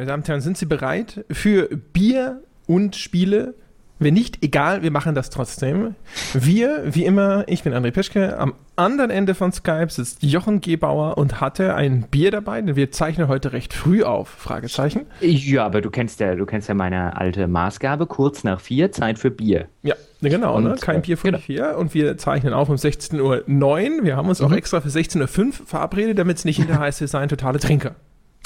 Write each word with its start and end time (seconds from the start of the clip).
Meine 0.00 0.12
Damen 0.12 0.22
und 0.22 0.28
Herren, 0.28 0.40
sind 0.40 0.56
Sie 0.56 0.66
bereit 0.66 1.24
für 1.28 1.68
Bier 1.92 2.40
und 2.68 2.94
Spiele? 2.94 3.54
Wenn 3.98 4.14
nicht, 4.14 4.44
egal, 4.44 4.84
wir 4.84 4.92
machen 4.92 5.16
das 5.16 5.28
trotzdem. 5.28 5.96
Wir, 6.34 6.84
wie 6.94 7.04
immer, 7.04 7.42
ich 7.48 7.64
bin 7.64 7.74
André 7.74 7.90
Peschke, 7.90 8.38
am 8.38 8.54
anderen 8.76 9.10
Ende 9.10 9.34
von 9.34 9.50
Skype 9.50 9.88
sitzt 9.90 10.22
Jochen 10.22 10.60
Gebauer 10.60 11.18
und 11.18 11.40
hatte 11.40 11.74
ein 11.74 12.02
Bier 12.02 12.30
dabei, 12.30 12.62
denn 12.62 12.76
wir 12.76 12.92
zeichnen 12.92 13.26
heute 13.26 13.52
recht 13.52 13.74
früh 13.74 14.04
auf, 14.04 14.28
Fragezeichen. 14.28 15.06
Ja, 15.20 15.66
aber 15.66 15.80
du 15.80 15.90
kennst 15.90 16.20
ja, 16.20 16.36
du 16.36 16.46
kennst 16.46 16.68
ja 16.68 16.74
meine 16.74 17.16
alte 17.16 17.48
Maßgabe, 17.48 18.06
kurz 18.06 18.44
nach 18.44 18.60
vier, 18.60 18.92
Zeit 18.92 19.18
für 19.18 19.32
Bier. 19.32 19.66
Ja, 19.82 19.96
genau, 20.22 20.60
ne? 20.60 20.76
kein 20.80 21.02
Bier 21.02 21.16
vor 21.18 21.32
genau. 21.32 21.42
vier 21.42 21.76
und 21.76 21.92
wir 21.92 22.16
zeichnen 22.18 22.52
auf 22.52 22.68
um 22.68 22.76
16.09 22.76 23.20
Uhr. 23.20 24.04
Wir 24.04 24.16
haben 24.16 24.28
uns 24.28 24.38
mhm. 24.38 24.46
auch 24.46 24.52
extra 24.52 24.80
für 24.80 24.90
16.05 24.90 25.46
Uhr 25.46 25.66
verabredet, 25.66 26.20
damit 26.20 26.36
es 26.36 26.44
nicht 26.44 26.58
hinterher 26.58 26.82
heißt, 26.84 27.00
wir 27.00 27.08
seien 27.08 27.28
totale 27.28 27.58
Trinker. 27.58 27.96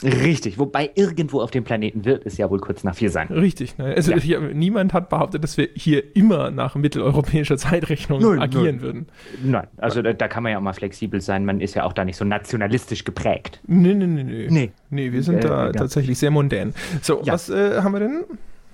Richtig, 0.04 0.58
wobei 0.58 0.90
irgendwo 0.94 1.40
auf 1.40 1.50
dem 1.50 1.64
Planeten 1.64 2.04
wird 2.04 2.26
es 2.26 2.36
ja 2.36 2.50
wohl 2.50 2.60
kurz 2.60 2.84
nach 2.84 2.94
vier 2.94 3.10
sein. 3.10 3.28
Richtig, 3.28 3.78
ne? 3.78 3.94
also 3.94 4.12
ja. 4.12 4.18
hier, 4.18 4.40
niemand 4.40 4.92
hat 4.92 5.08
behauptet, 5.08 5.42
dass 5.44 5.56
wir 5.56 5.68
hier 5.74 6.16
immer 6.16 6.50
nach 6.50 6.74
mitteleuropäischer 6.74 7.56
Zeitrechnung 7.56 8.22
nein, 8.22 8.40
agieren 8.40 8.76
nein. 8.76 8.80
würden. 8.80 9.06
Nein, 9.42 9.66
also 9.76 10.02
da, 10.02 10.12
da, 10.12 10.28
kann 10.28 10.42
man 10.42 10.52
ja 10.52 10.58
auch 10.58 10.62
mal 10.62 10.72
flexibel 10.72 11.20
sein, 11.20 11.44
man 11.44 11.60
ist 11.60 11.74
ja 11.74 11.84
auch 11.84 11.92
da 11.92 12.04
nicht 12.04 12.16
so 12.16 12.24
nationalistisch 12.24 13.04
geprägt. 13.04 13.60
Nee, 13.66 13.94
nee, 13.94 14.06
nee, 14.06 14.24
nee. 14.24 14.46
Nee, 14.50 14.72
nee 14.90 15.12
wir 15.12 15.22
sind 15.22 15.36
äh, 15.36 15.40
da 15.40 15.66
ja. 15.66 15.72
tatsächlich 15.72 16.18
sehr 16.18 16.30
mondän. 16.30 16.74
So, 17.02 17.20
was 17.24 17.50
äh, 17.50 17.82
haben 17.82 17.92
wir 17.92 18.00
denn? 18.00 18.24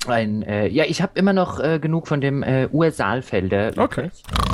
Ein, 0.07 0.43
äh, 0.43 0.69
ja, 0.69 0.85
ich 0.85 1.03
habe 1.03 1.13
immer 1.17 1.33
noch 1.33 1.61
äh, 1.61 1.79
genug 1.79 2.09
von 2.09 2.21
dem 2.21 2.43
äh, 2.43 2.69
Ursaalfelder. 2.71 3.73
Okay. 3.77 4.11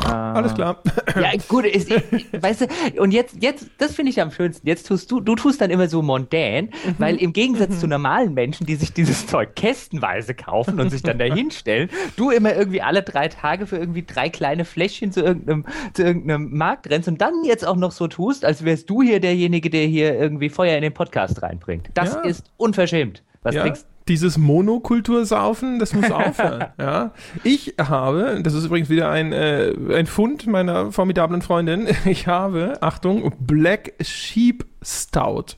Äh, 0.07 0.11
Alles 0.11 0.55
klar. 0.55 0.83
Ja, 1.21 1.31
gut, 1.49 1.65
ist, 1.65 1.91
weißt 1.91 2.63
du, 2.63 3.01
und 3.01 3.13
jetzt, 3.13 3.41
jetzt, 3.41 3.69
das 3.79 3.95
finde 3.95 4.11
ich 4.11 4.21
am 4.21 4.33
schönsten. 4.33 4.67
Jetzt 4.67 4.89
tust 4.89 5.11
du, 5.11 5.21
du 5.21 5.37
tust 5.37 5.61
dann 5.61 5.71
immer 5.71 5.87
so 5.87 6.03
mondän, 6.03 6.67
mhm. 6.67 6.95
weil 6.99 7.17
im 7.17 7.33
Gegensatz 7.33 7.71
mhm. 7.71 7.79
zu 7.79 7.87
normalen 7.87 8.35
Menschen, 8.35 8.67
die 8.67 8.75
sich 8.75 8.93
dieses 8.93 9.27
Zeug 9.27 9.55
kästenweise 9.55 10.35
kaufen 10.35 10.81
und 10.81 10.91
sich 10.91 11.03
dann 11.03 11.19
dahin 11.19 11.51
stellen, 11.51 11.89
du 12.17 12.31
immer 12.31 12.55
irgendwie 12.55 12.83
alle 12.83 13.03
drei 13.03 13.29
Tage 13.29 13.67
für 13.67 13.77
irgendwie 13.77 14.03
drei 14.03 14.29
kleine 14.29 14.65
Fläschchen 14.65 15.13
zu 15.13 15.23
irgendeinem, 15.23 15.67
zu 15.93 16.03
irgendeinem 16.03 16.57
Markt 16.57 16.91
rennst 16.91 17.07
und 17.07 17.21
dann 17.21 17.45
jetzt 17.45 17.67
auch 17.67 17.77
noch 17.77 17.93
so 17.93 18.09
tust, 18.09 18.45
als 18.45 18.65
wärst 18.65 18.91
du 18.91 19.03
hier 19.03 19.21
derjenige, 19.21 19.71
der 19.71 19.87
hier 19.87 20.19
irgendwie 20.19 20.49
Feuer 20.49 20.77
in 20.77 20.83
den 20.83 20.95
Podcast 20.95 21.43
reinbringt. 21.43 21.91
Das 21.95 22.15
ja. 22.15 22.21
ist 22.23 22.51
unverschämt. 22.57 23.23
Was 23.43 23.55
ja. 23.55 23.63
trinkst 23.63 23.87
dieses 24.09 24.39
Monokultursaufen, 24.39 25.79
das 25.79 25.95
muss 25.95 26.11
aufhören. 26.11 26.67
ja. 26.79 27.13
Ich 27.43 27.75
habe, 27.79 28.41
das 28.43 28.55
ist 28.55 28.65
übrigens 28.67 28.89
wieder 28.89 29.11
ein, 29.11 29.33
äh, 29.33 29.73
ein 29.93 30.07
Fund 30.07 30.47
meiner 30.47 30.93
formidablen 30.93 31.43
Freundin, 31.43 31.89
ich 32.05 32.27
habe, 32.27 32.83
Achtung, 32.83 33.33
Black 33.41 33.95
Sheep 34.01 34.67
Stout. 34.83 35.57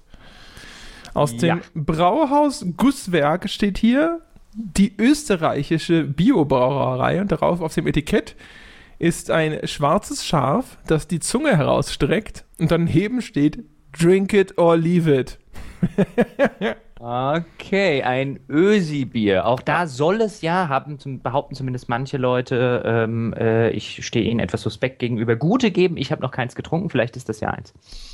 Aus 1.15 1.33
ja. 1.41 1.57
dem 1.57 1.63
Brauhaus 1.75 2.65
Gusswerk 2.77 3.49
steht 3.49 3.79
hier 3.79 4.21
die 4.53 4.95
österreichische 4.99 6.05
Biobrauerei 6.05 7.21
und 7.21 7.33
darauf 7.33 7.61
auf 7.61 7.75
dem 7.75 7.87
Etikett 7.87 8.37
ist 8.99 9.31
ein 9.31 9.67
schwarzes 9.67 10.25
Schaf, 10.25 10.79
das 10.87 11.07
die 11.09 11.21
Zunge 11.21 11.57
herausstreckt 11.57 12.45
und 12.59 12.71
daneben 12.71 13.21
steht 13.21 13.65
Drink 13.99 14.33
it 14.33 14.59
or 14.59 14.77
leave 14.77 15.11
it. 15.13 15.39
Okay, 17.09 18.03
ein 18.03 18.41
Ösi-Bier. 18.49 19.47
Auch 19.47 19.61
da 19.61 19.87
soll 19.87 20.21
es 20.21 20.43
ja, 20.43 20.69
haben, 20.69 20.99
zum, 20.99 21.21
behaupten 21.21 21.55
zumindest 21.55 21.89
manche 21.89 22.17
Leute, 22.17 22.83
ähm, 22.85 23.33
äh, 23.35 23.71
ich 23.71 24.05
stehe 24.05 24.29
ihnen 24.29 24.41
etwas 24.41 24.63
suspekt 24.63 24.99
gegenüber, 24.99 25.37
gute 25.37 25.71
geben. 25.71 25.99
Ich 25.99 26.11
habe 26.11 26.21
noch 26.21 26.33
keins 26.33 26.57
getrunken, 26.57 26.91
vielleicht 26.91 27.17
ist 27.17 27.29
das 27.29 27.39
ja 27.39 27.51
eins. 27.51 27.73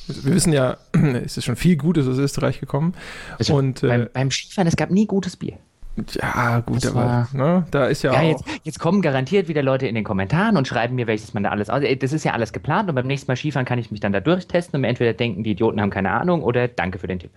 Wir 0.08 0.34
wissen 0.34 0.52
ja, 0.52 0.76
es 1.24 1.38
ist 1.38 1.46
schon 1.46 1.56
viel 1.56 1.78
Gutes 1.78 2.06
aus 2.06 2.18
Österreich 2.18 2.60
gekommen. 2.60 2.92
Also 3.38 3.54
und, 3.54 3.80
beim, 3.80 4.02
äh, 4.02 4.08
beim 4.12 4.30
Skifahren, 4.30 4.68
es 4.68 4.76
gab 4.76 4.90
nie 4.90 5.06
gutes 5.06 5.36
Bier. 5.36 5.54
Ja, 6.20 6.60
gut, 6.60 6.84
das 6.84 6.94
aber 6.94 7.28
ne, 7.32 7.64
da 7.70 7.86
ist 7.86 8.02
ja, 8.02 8.12
ja 8.12 8.18
auch. 8.18 8.22
Jetzt, 8.24 8.44
jetzt, 8.64 8.78
kommen 8.78 9.00
garantiert 9.00 9.48
wieder 9.48 9.62
Leute 9.62 9.86
in 9.86 9.94
den 9.94 10.04
Kommentaren 10.04 10.58
und 10.58 10.68
schreiben 10.68 10.96
mir, 10.96 11.06
welches 11.06 11.32
man 11.32 11.44
da 11.44 11.50
alles 11.50 11.70
aus. 11.70 11.82
Das 11.98 12.12
ist 12.12 12.24
ja 12.24 12.32
alles 12.32 12.52
geplant 12.52 12.90
und 12.90 12.94
beim 12.94 13.06
nächsten 13.06 13.30
Mal 13.30 13.36
Skifahren 13.36 13.64
kann 13.64 13.78
ich 13.78 13.90
mich 13.90 14.00
dann 14.00 14.12
da 14.12 14.20
durchtesten 14.20 14.76
und 14.76 14.82
mir 14.82 14.88
entweder 14.88 15.14
denken, 15.14 15.44
die 15.44 15.52
Idioten 15.52 15.80
haben 15.80 15.90
keine 15.90 16.10
Ahnung 16.10 16.42
oder 16.42 16.68
danke 16.68 16.98
für 16.98 17.06
den 17.06 17.18
Tipp. 17.18 17.30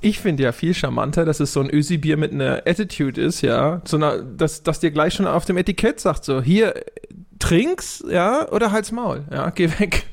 Ich 0.00 0.20
finde 0.20 0.42
ja 0.42 0.52
viel 0.52 0.74
charmanter, 0.74 1.24
dass 1.24 1.40
es 1.40 1.52
so 1.52 1.60
ein 1.60 1.70
Ösi-Bier 1.70 2.16
mit 2.16 2.32
einer 2.32 2.62
Attitude 2.66 3.20
ist, 3.20 3.42
ja. 3.42 3.82
So 3.84 3.96
eine, 3.96 4.24
dass, 4.24 4.62
dass 4.62 4.80
dir 4.80 4.90
gleich 4.90 5.14
schon 5.14 5.26
auf 5.26 5.44
dem 5.44 5.56
Etikett 5.56 6.00
sagt, 6.00 6.24
so, 6.24 6.40
hier, 6.40 6.74
trink's, 7.38 8.04
ja, 8.08 8.48
oder 8.50 8.72
halt's 8.72 8.92
Maul, 8.92 9.24
ja, 9.30 9.50
geh 9.50 9.68
weg. 9.78 10.06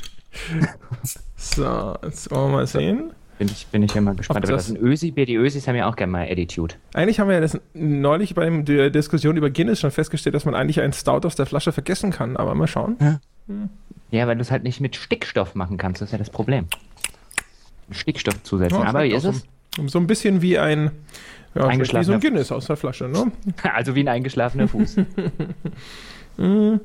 so, 1.35 1.95
jetzt 2.03 2.31
wollen 2.31 2.51
wir 2.51 2.57
mal 2.57 2.67
sehen. 2.67 3.11
Bin 3.37 3.49
ich, 3.49 3.67
bin 3.67 3.83
ich 3.83 3.93
ja 3.93 4.01
mal 4.01 4.16
gespannt. 4.16 4.37
Aber 4.37 4.51
das, 4.51 4.66
das 4.66 4.69
ist 4.71 4.81
ein 4.81 4.83
Ösi-Bier. 4.83 5.27
Die 5.27 5.35
Ösis 5.35 5.67
haben 5.67 5.75
ja 5.75 5.87
auch 5.87 5.95
gerne 5.95 6.11
mal 6.11 6.27
Attitude. 6.27 6.75
Eigentlich 6.93 7.19
haben 7.19 7.27
wir 7.27 7.35
ja 7.35 7.41
das 7.41 7.59
neulich 7.73 8.33
bei 8.33 8.49
der 8.49 8.89
Diskussion 8.89 9.37
über 9.37 9.51
Guinness 9.51 9.79
schon 9.79 9.91
festgestellt, 9.91 10.33
dass 10.33 10.45
man 10.45 10.55
eigentlich 10.55 10.81
einen 10.81 10.93
Stout 10.93 11.21
aus 11.23 11.35
der 11.35 11.45
Flasche 11.45 11.71
vergessen 11.71 12.09
kann. 12.09 12.35
Aber 12.35 12.55
mal 12.55 12.67
schauen. 12.67 12.97
Ja, 12.99 13.19
hm. 13.47 13.69
ja 14.09 14.25
weil 14.25 14.35
du 14.37 14.41
es 14.41 14.49
halt 14.49 14.63
nicht 14.63 14.81
mit 14.81 14.95
Stickstoff 14.95 15.53
machen 15.53 15.77
kannst. 15.77 16.01
Das 16.01 16.07
ist 16.07 16.13
ja 16.13 16.17
das 16.17 16.31
Problem. 16.31 16.66
Stickstoff 17.91 18.41
zusetzen. 18.41 18.79
Ja, 18.79 18.87
Aber 18.87 19.03
wie 19.03 19.13
ist 19.13 19.23
es? 19.23 19.45
So 19.85 19.99
ein 19.99 20.07
bisschen 20.07 20.41
wie 20.41 20.57
ein, 20.57 20.91
ja, 21.55 21.69
wie 21.69 22.03
so 22.03 22.13
ein 22.13 22.19
Guinness 22.19 22.51
aus 22.51 22.67
der 22.67 22.77
Flasche, 22.77 23.07
ne? 23.07 23.31
Also 23.63 23.95
wie 23.95 24.01
ein 24.01 24.07
eingeschlafener 24.07 24.67
Fuß. 24.67 24.97
Mhm. 26.39 26.79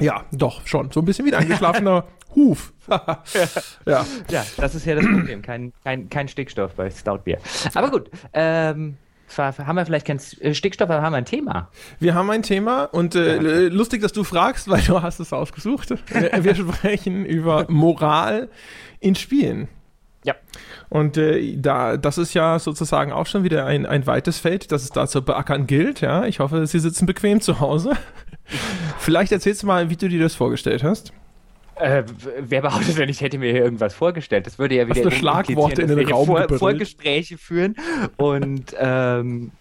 ja, 0.00 0.24
doch, 0.32 0.66
schon. 0.66 0.90
So 0.90 1.00
ein 1.00 1.04
bisschen 1.04 1.26
wie 1.26 1.34
ein 1.34 1.42
eingeschlafener 1.42 2.04
Huf. 2.34 2.72
ja. 2.88 4.06
ja, 4.30 4.46
das 4.56 4.74
ist 4.74 4.86
ja 4.86 4.94
das 4.94 5.04
Problem. 5.04 5.42
Kein, 5.42 5.74
kein, 5.84 6.08
kein 6.08 6.28
Stickstoff 6.28 6.72
bei 6.72 6.90
Stoutbier. 6.90 7.38
Aber 7.74 7.90
gut, 7.90 8.10
ähm, 8.32 8.96
haben 9.36 9.76
wir 9.76 9.84
vielleicht 9.84 10.06
kein 10.06 10.20
äh, 10.40 10.54
Stickstoff, 10.54 10.88
aber 10.88 11.02
haben 11.02 11.12
wir 11.12 11.18
ein 11.18 11.24
Thema. 11.24 11.70
Wir 12.00 12.14
haben 12.14 12.30
ein 12.30 12.42
Thema 12.42 12.84
und 12.84 13.14
äh, 13.14 13.68
lustig, 13.68 14.00
dass 14.02 14.12
du 14.12 14.24
fragst, 14.24 14.68
weil 14.68 14.80
du 14.82 15.02
hast 15.02 15.20
es 15.20 15.32
ausgesucht. 15.32 15.90
Wir, 16.08 16.44
wir 16.44 16.54
sprechen 16.54 17.24
über 17.24 17.66
Moral 17.68 18.48
in 19.00 19.14
Spielen. 19.14 19.68
Ja. 20.24 20.34
Und 20.88 21.16
äh, 21.16 21.56
da, 21.56 21.96
das 21.96 22.18
ist 22.18 22.34
ja 22.34 22.58
sozusagen 22.58 23.12
auch 23.12 23.26
schon 23.26 23.44
wieder 23.44 23.66
ein, 23.66 23.86
ein 23.86 24.06
weites 24.06 24.38
Feld, 24.38 24.72
das 24.72 24.82
es 24.82 24.90
da 24.90 25.06
zu 25.06 25.22
beackern 25.22 25.66
gilt. 25.66 26.00
Ja, 26.00 26.24
ich 26.24 26.40
hoffe, 26.40 26.66
Sie 26.66 26.78
sitzen 26.78 27.06
bequem 27.06 27.40
zu 27.40 27.60
Hause. 27.60 27.92
Vielleicht 28.98 29.32
erzählst 29.32 29.62
du 29.62 29.66
mal, 29.66 29.90
wie 29.90 29.96
du 29.96 30.08
dir 30.08 30.20
das 30.20 30.34
vorgestellt 30.34 30.82
hast. 30.82 31.12
Äh, 31.76 32.02
wer 32.40 32.62
behauptet 32.62 32.98
denn, 32.98 33.08
ich 33.08 33.20
hätte 33.20 33.38
mir 33.38 33.52
hier 33.52 33.62
irgendwas 33.62 33.94
vorgestellt? 33.94 34.46
Das 34.46 34.58
würde 34.58 34.74
ja 34.74 34.88
wieder 34.88 35.04
Hast 35.04 35.16
Schlagworte 35.16 35.82
in 35.82 35.88
den 35.88 36.10
Raum 36.10 36.26
Vor 36.26 36.48
Vorgespräche 36.48 37.38
führen 37.38 37.76
und 38.16 38.74
ähm, 38.78 39.52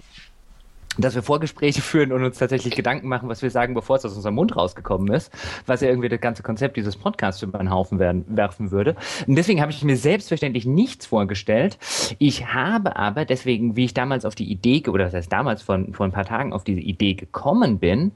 dass 0.98 1.16
wir 1.16 1.24
Vorgespräche 1.24 1.82
führen 1.82 2.12
und 2.12 2.24
uns 2.24 2.38
tatsächlich 2.38 2.76
Gedanken 2.76 3.08
machen, 3.08 3.30
was 3.30 3.42
wir 3.42 3.50
sagen, 3.50 3.74
bevor 3.74 3.98
es 3.98 4.06
aus 4.06 4.16
unserem 4.16 4.36
Mund 4.36 4.56
rausgekommen 4.56 5.14
ist, 5.14 5.32
was 5.66 5.82
ja 5.82 5.90
irgendwie 5.90 6.10
das 6.10 6.22
ganze 6.22 6.44
Konzept 6.44 6.78
dieses 6.78 6.96
Podcasts 6.96 7.42
über 7.42 7.58
den 7.58 7.72
Haufen 7.72 8.00
werden, 8.00 8.26
werfen 8.28 8.72
würde. 8.72 8.96
Und 9.28 9.36
deswegen 9.36 9.62
habe 9.62 9.72
ich 9.72 9.84
mir 9.84 9.98
selbstverständlich 9.98 10.66
nichts 10.66 11.06
vorgestellt. 11.06 11.78
Ich 12.20 12.54
habe 12.54 12.96
aber 12.96 13.26
deswegen, 13.26 13.76
wie 13.76 13.86
ich 13.86 13.94
damals 13.94 14.26
auf 14.26 14.36
die 14.36 14.50
Idee, 14.52 14.84
oder 14.88 15.06
das 15.06 15.14
heißt 15.14 15.32
damals 15.32 15.62
von, 15.62 15.94
vor 15.94 16.06
ein 16.06 16.12
paar 16.12 16.26
Tagen 16.26 16.54
auf 16.54 16.64
diese 16.64 16.82
Idee 16.82 17.14
gekommen 17.14 17.80
bin, 17.80 18.12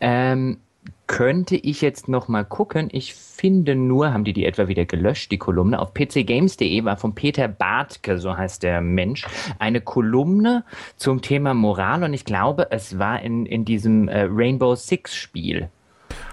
ähm, 0.00 0.58
könnte 1.06 1.56
ich 1.56 1.82
jetzt 1.82 2.08
noch 2.08 2.28
mal 2.28 2.44
gucken. 2.44 2.88
Ich 2.90 3.14
finde 3.14 3.74
nur, 3.74 4.12
haben 4.12 4.24
die 4.24 4.32
die 4.32 4.46
etwa 4.46 4.68
wieder 4.68 4.86
gelöscht, 4.86 5.30
die 5.30 5.38
Kolumne. 5.38 5.78
Auf 5.78 5.92
pcgames.de 5.92 6.84
war 6.84 6.96
von 6.96 7.14
Peter 7.14 7.48
Bartke, 7.48 8.18
so 8.18 8.36
heißt 8.36 8.62
der 8.62 8.80
Mensch, 8.80 9.26
eine 9.58 9.80
Kolumne 9.80 10.64
zum 10.96 11.20
Thema 11.20 11.52
Moral 11.52 12.02
und 12.04 12.14
ich 12.14 12.24
glaube, 12.24 12.68
es 12.70 12.98
war 12.98 13.20
in, 13.20 13.44
in 13.46 13.64
diesem 13.64 14.08
äh, 14.08 14.26
Rainbow 14.30 14.74
Six 14.74 15.14
Spiel. 15.14 15.68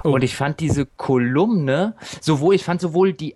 Oh. 0.04 0.12
Und 0.12 0.24
ich 0.24 0.36
fand 0.36 0.60
diese 0.60 0.86
Kolumne, 0.86 1.96
sowohl, 2.22 2.56
ich 2.56 2.64
fand 2.64 2.80
sowohl 2.80 3.14
die 3.14 3.36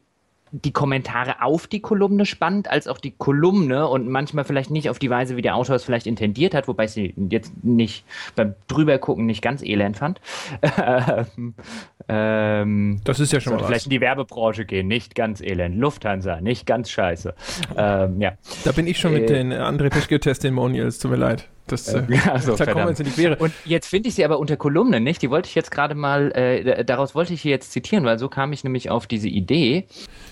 die 0.53 0.71
Kommentare 0.71 1.41
auf 1.41 1.65
die 1.65 1.81
Kolumne 1.81 2.27
spannend, 2.27 2.69
als 2.69 2.87
auch 2.87 2.99
die 2.99 3.09
Kolumne 3.11 3.87
und 3.87 4.07
manchmal 4.07 4.45
vielleicht 4.45 4.69
nicht 4.69 4.87
auf 4.91 4.99
die 4.99 5.09
Weise, 5.09 5.35
wie 5.35 5.41
der 5.41 5.55
Autor 5.55 5.75
es 5.75 5.83
vielleicht 5.83 6.05
intendiert 6.05 6.53
hat, 6.53 6.67
wobei 6.67 6.85
ich 6.85 6.91
sie 6.91 7.15
jetzt 7.29 7.51
nicht 7.63 8.05
beim 8.35 8.53
drübergucken 8.67 9.25
nicht 9.25 9.41
ganz 9.41 9.63
elend 9.63 9.97
fand. 9.97 10.21
ähm, 12.07 13.01
das 13.03 13.19
ist 13.19 13.31
ja 13.31 13.39
schon 13.39 13.55
mal 13.55 13.63
vielleicht 13.63 13.85
in 13.85 13.91
die 13.91 14.01
Werbebranche 14.01 14.65
gehen, 14.65 14.87
nicht 14.87 15.15
ganz 15.15 15.41
elend. 15.41 15.77
Lufthansa, 15.77 16.41
nicht 16.41 16.65
ganz 16.65 16.89
scheiße. 16.89 17.33
Ähm, 17.77 18.21
ja. 18.21 18.33
Da 18.63 18.71
bin 18.71 18.87
ich 18.87 18.99
schon 18.99 19.13
mit 19.13 19.29
äh, 19.29 19.33
den 19.33 19.53
André 19.53 19.89
Peschke 19.89 20.19
Testimonials, 20.19 20.99
tut 20.99 21.11
mir 21.11 21.17
leid. 21.17 21.47
Das, 21.67 21.87
äh, 21.93 22.03
also, 22.29 22.55
da 22.55 22.65
kommen 22.65 22.85
wir 22.85 22.89
uns 22.89 22.99
in 22.99 23.05
die 23.05 23.11
Quere. 23.11 23.37
Und 23.37 23.53
jetzt 23.65 23.87
finde 23.87 24.09
ich 24.09 24.15
sie 24.15 24.25
aber 24.25 24.39
unter 24.39 24.57
Kolumnen, 24.57 25.03
nicht? 25.03 25.21
Die 25.21 25.29
wollte 25.29 25.47
ich 25.47 25.55
jetzt 25.55 25.71
gerade 25.71 25.95
mal, 25.95 26.31
äh, 26.31 26.83
daraus 26.83 27.15
wollte 27.15 27.33
ich 27.33 27.41
hier 27.41 27.51
jetzt 27.51 27.71
zitieren, 27.71 28.03
weil 28.03 28.19
so 28.19 28.27
kam 28.27 28.51
ich 28.51 28.63
nämlich 28.63 28.89
auf 28.89 29.07
diese 29.07 29.29
Idee. 29.29 29.87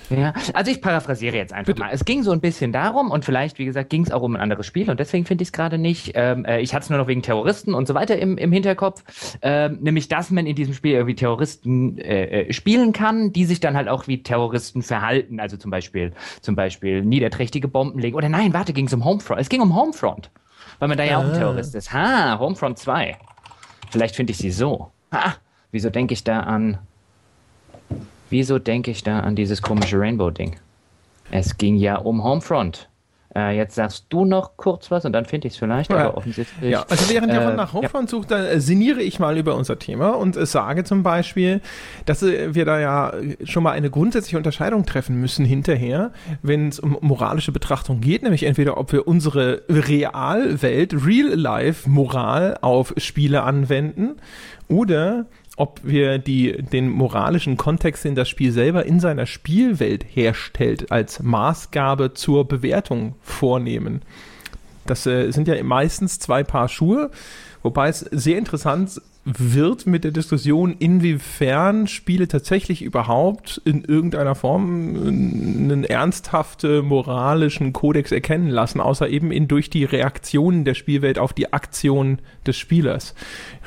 Ja, 0.10 0.34
also 0.54 0.72
ich 0.72 0.82
paraphrasiere 0.82 1.38
jetzt 1.38 1.54
einfach 1.54 1.68
Bitte. 1.68 1.80
mal. 1.80 1.90
Es 1.94 2.04
ging 2.04 2.24
so 2.24 2.32
ein 2.32 2.42
bisschen 2.42 2.74
darum 2.74 3.12
und 3.12 3.24
vielleicht, 3.24 3.60
wie 3.60 3.66
gesagt, 3.66 3.90
ging 3.90 4.04
es 4.04 4.12
auch 4.12 4.22
um 4.22 4.36
ein 4.36 4.42
anderes 4.42 4.66
Spiel 4.66 4.90
und 4.90 5.00
deswegen 5.00 5.26
finde 5.26 5.44
ich 5.44 5.50
es 5.50 5.54
gerade 5.54 5.78
nicht. 5.78 6.12
Ähm, 6.16 6.44
äh, 6.44 6.60
ich 6.60 6.74
hatte 6.74 6.84
es 6.84 6.90
nur 6.90 7.00
noch 7.00 7.08
wegen 7.08 7.22
Terroristen 7.22 7.74
und 7.74 7.88
so 7.88 7.94
weiter 7.94 8.18
im, 8.18 8.38
im 8.38 8.52
Hinterkopf. 8.52 9.04
Ähm, 9.42 9.78
nämlich, 9.80 10.10
dass 10.10 10.30
man 10.30 10.46
in 10.46 10.56
diesem 10.56 10.74
Spiel 10.74 10.94
irgendwie 10.94 11.16
Terroristen 11.16 11.61
äh, 11.66 12.48
äh, 12.48 12.54
spielen 12.54 12.94
kann, 12.94 13.34
die 13.34 13.46
sich 13.46 13.60
dann 13.60 13.76
halt 13.76 13.88
auch 13.88 14.08
wie 14.08 14.24
Terroristen 14.24 14.82
verhalten. 14.82 15.40
Also 15.40 15.58
zum 15.58 15.72
Beispiel, 15.72 16.14
zum 16.42 16.56
Beispiel 16.56 17.04
niederträchtige 17.04 17.68
Bomben 17.68 18.00
legen. 18.00 18.16
Oder 18.16 18.30
nein, 18.30 18.54
warte, 18.54 18.74
ging 18.74 18.88
es 18.88 18.94
um 18.94 19.06
Homefront. 19.06 19.40
Es 19.40 19.50
ging 19.50 19.62
um 19.62 19.76
Homefront 19.76 20.30
weil 20.82 20.88
man 20.88 20.98
da 20.98 21.04
ja 21.04 21.18
ah. 21.18 21.20
auch 21.20 21.26
ein 21.26 21.32
ah. 21.32 21.38
Terrorist 21.38 21.76
ist. 21.76 21.94
Ha, 21.94 22.40
Homefront 22.40 22.80
2. 22.80 23.16
Vielleicht 23.92 24.16
finde 24.16 24.32
ich 24.32 24.38
sie 24.40 24.50
so. 24.50 24.92
Ha, 25.12 25.36
wieso 25.72 25.92
denke 25.92 26.14
ich 26.14 26.24
da 26.24 26.42
an. 26.42 26.80
Wieso 28.32 28.58
denke 28.58 28.90
ich 28.90 29.04
da 29.04 29.20
an 29.20 29.36
dieses 29.36 29.62
komische 29.62 30.00
Rainbow-Ding? 30.00 30.56
Es 31.30 31.58
ging 31.58 31.76
ja 31.76 31.98
um 31.98 32.24
Homefront. 32.24 32.90
Äh, 33.34 33.56
jetzt 33.56 33.76
sagst 33.76 34.08
du 34.10 34.26
noch 34.26 34.58
kurz 34.58 34.92
was 34.92 35.06
und 35.06 35.14
dann 35.14 35.26
finde 35.26 35.48
ich 35.48 35.54
es 35.54 35.60
vielleicht, 35.60 35.90
ja. 35.90 35.98
aber 35.98 36.18
offensichtlich. 36.18 36.70
Ja, 36.70 36.86
also 36.90 37.10
während 37.10 37.34
Jochen 37.34 37.54
äh, 37.54 37.56
nach 37.56 37.74
Hauptfront 37.74 38.12
ja. 38.12 38.18
sucht, 38.18 38.32
dann 38.32 38.46
äh, 38.46 38.60
sinniere 38.60 39.02
ich 39.02 39.20
mal 39.20 39.38
über 39.38 39.56
unser 39.56 39.80
Thema 39.80 40.10
und 40.10 40.36
äh, 40.36 40.46
sage 40.46 40.84
zum 40.84 41.02
Beispiel, 41.04 41.62
dass 42.06 42.24
äh, 42.24 42.54
wir 42.54 42.66
da 42.66 42.80
ja 42.80 43.14
schon 43.46 43.64
mal 43.64 43.72
eine 43.72 43.90
grundsätzliche 43.90 44.38
Unterscheidung 44.38 44.86
treffen 44.86 45.16
müssen 45.22 45.46
hinterher, 45.46 46.12
wenn 46.42 46.68
es 46.68 46.80
um 46.80 46.98
moralische 47.00 47.54
Betrachtung 47.54 48.02
geht, 48.02 48.24
nämlich 48.24 48.44
entweder 48.44 48.78
ob 48.78 48.92
wir 48.92 49.08
unsere 49.08 49.64
Realwelt, 49.70 50.94
Real-Life-Moral 50.94 52.58
auf 52.62 52.94
Spiele 52.98 53.44
anwenden 53.44 54.18
oder 54.68 55.26
ob 55.58 55.82
wir 55.84 56.18
die, 56.18 56.64
den 56.64 56.90
moralischen 56.90 57.58
Kontext, 57.58 58.04
den 58.06 58.16
das 58.16 58.30
Spiel 58.30 58.52
selber 58.52 58.86
in 58.86 59.00
seiner 59.00 59.26
Spielwelt 59.26 60.06
herstellt, 60.08 60.92
als 60.92 61.22
Maßgabe 61.22 62.14
zur 62.14 62.48
Bewertung 62.48 63.16
vornehmen. 63.22 64.02
Das 64.86 65.06
äh, 65.06 65.32
sind 65.32 65.48
ja 65.48 65.62
meistens 65.64 66.20
zwei 66.20 66.44
Paar 66.44 66.68
Schuhe, 66.68 67.12
wobei 67.64 67.90
es 67.90 68.00
sehr 68.00 68.38
interessant 68.38 69.02
wird 69.24 69.86
mit 69.86 70.04
der 70.04 70.12
Diskussion, 70.12 70.76
inwiefern 70.80 71.86
Spiele 71.86 72.28
tatsächlich 72.28 72.82
überhaupt 72.82 73.62
in 73.66 73.84
irgendeiner 73.84 74.34
Form 74.34 74.96
einen 74.96 75.84
ernsthaften 75.84 76.84
moralischen 76.86 77.72
Kodex 77.72 78.12
erkennen 78.12 78.48
lassen, 78.48 78.80
außer 78.80 79.08
eben 79.10 79.32
in, 79.32 79.48
durch 79.48 79.70
die 79.70 79.86
Reaktionen 79.86 80.66
der 80.66 80.74
Spielwelt 80.74 81.20
auf 81.20 81.34
die 81.34 81.54
Aktion 81.54 82.18
des 82.48 82.58
Spielers. 82.58 83.14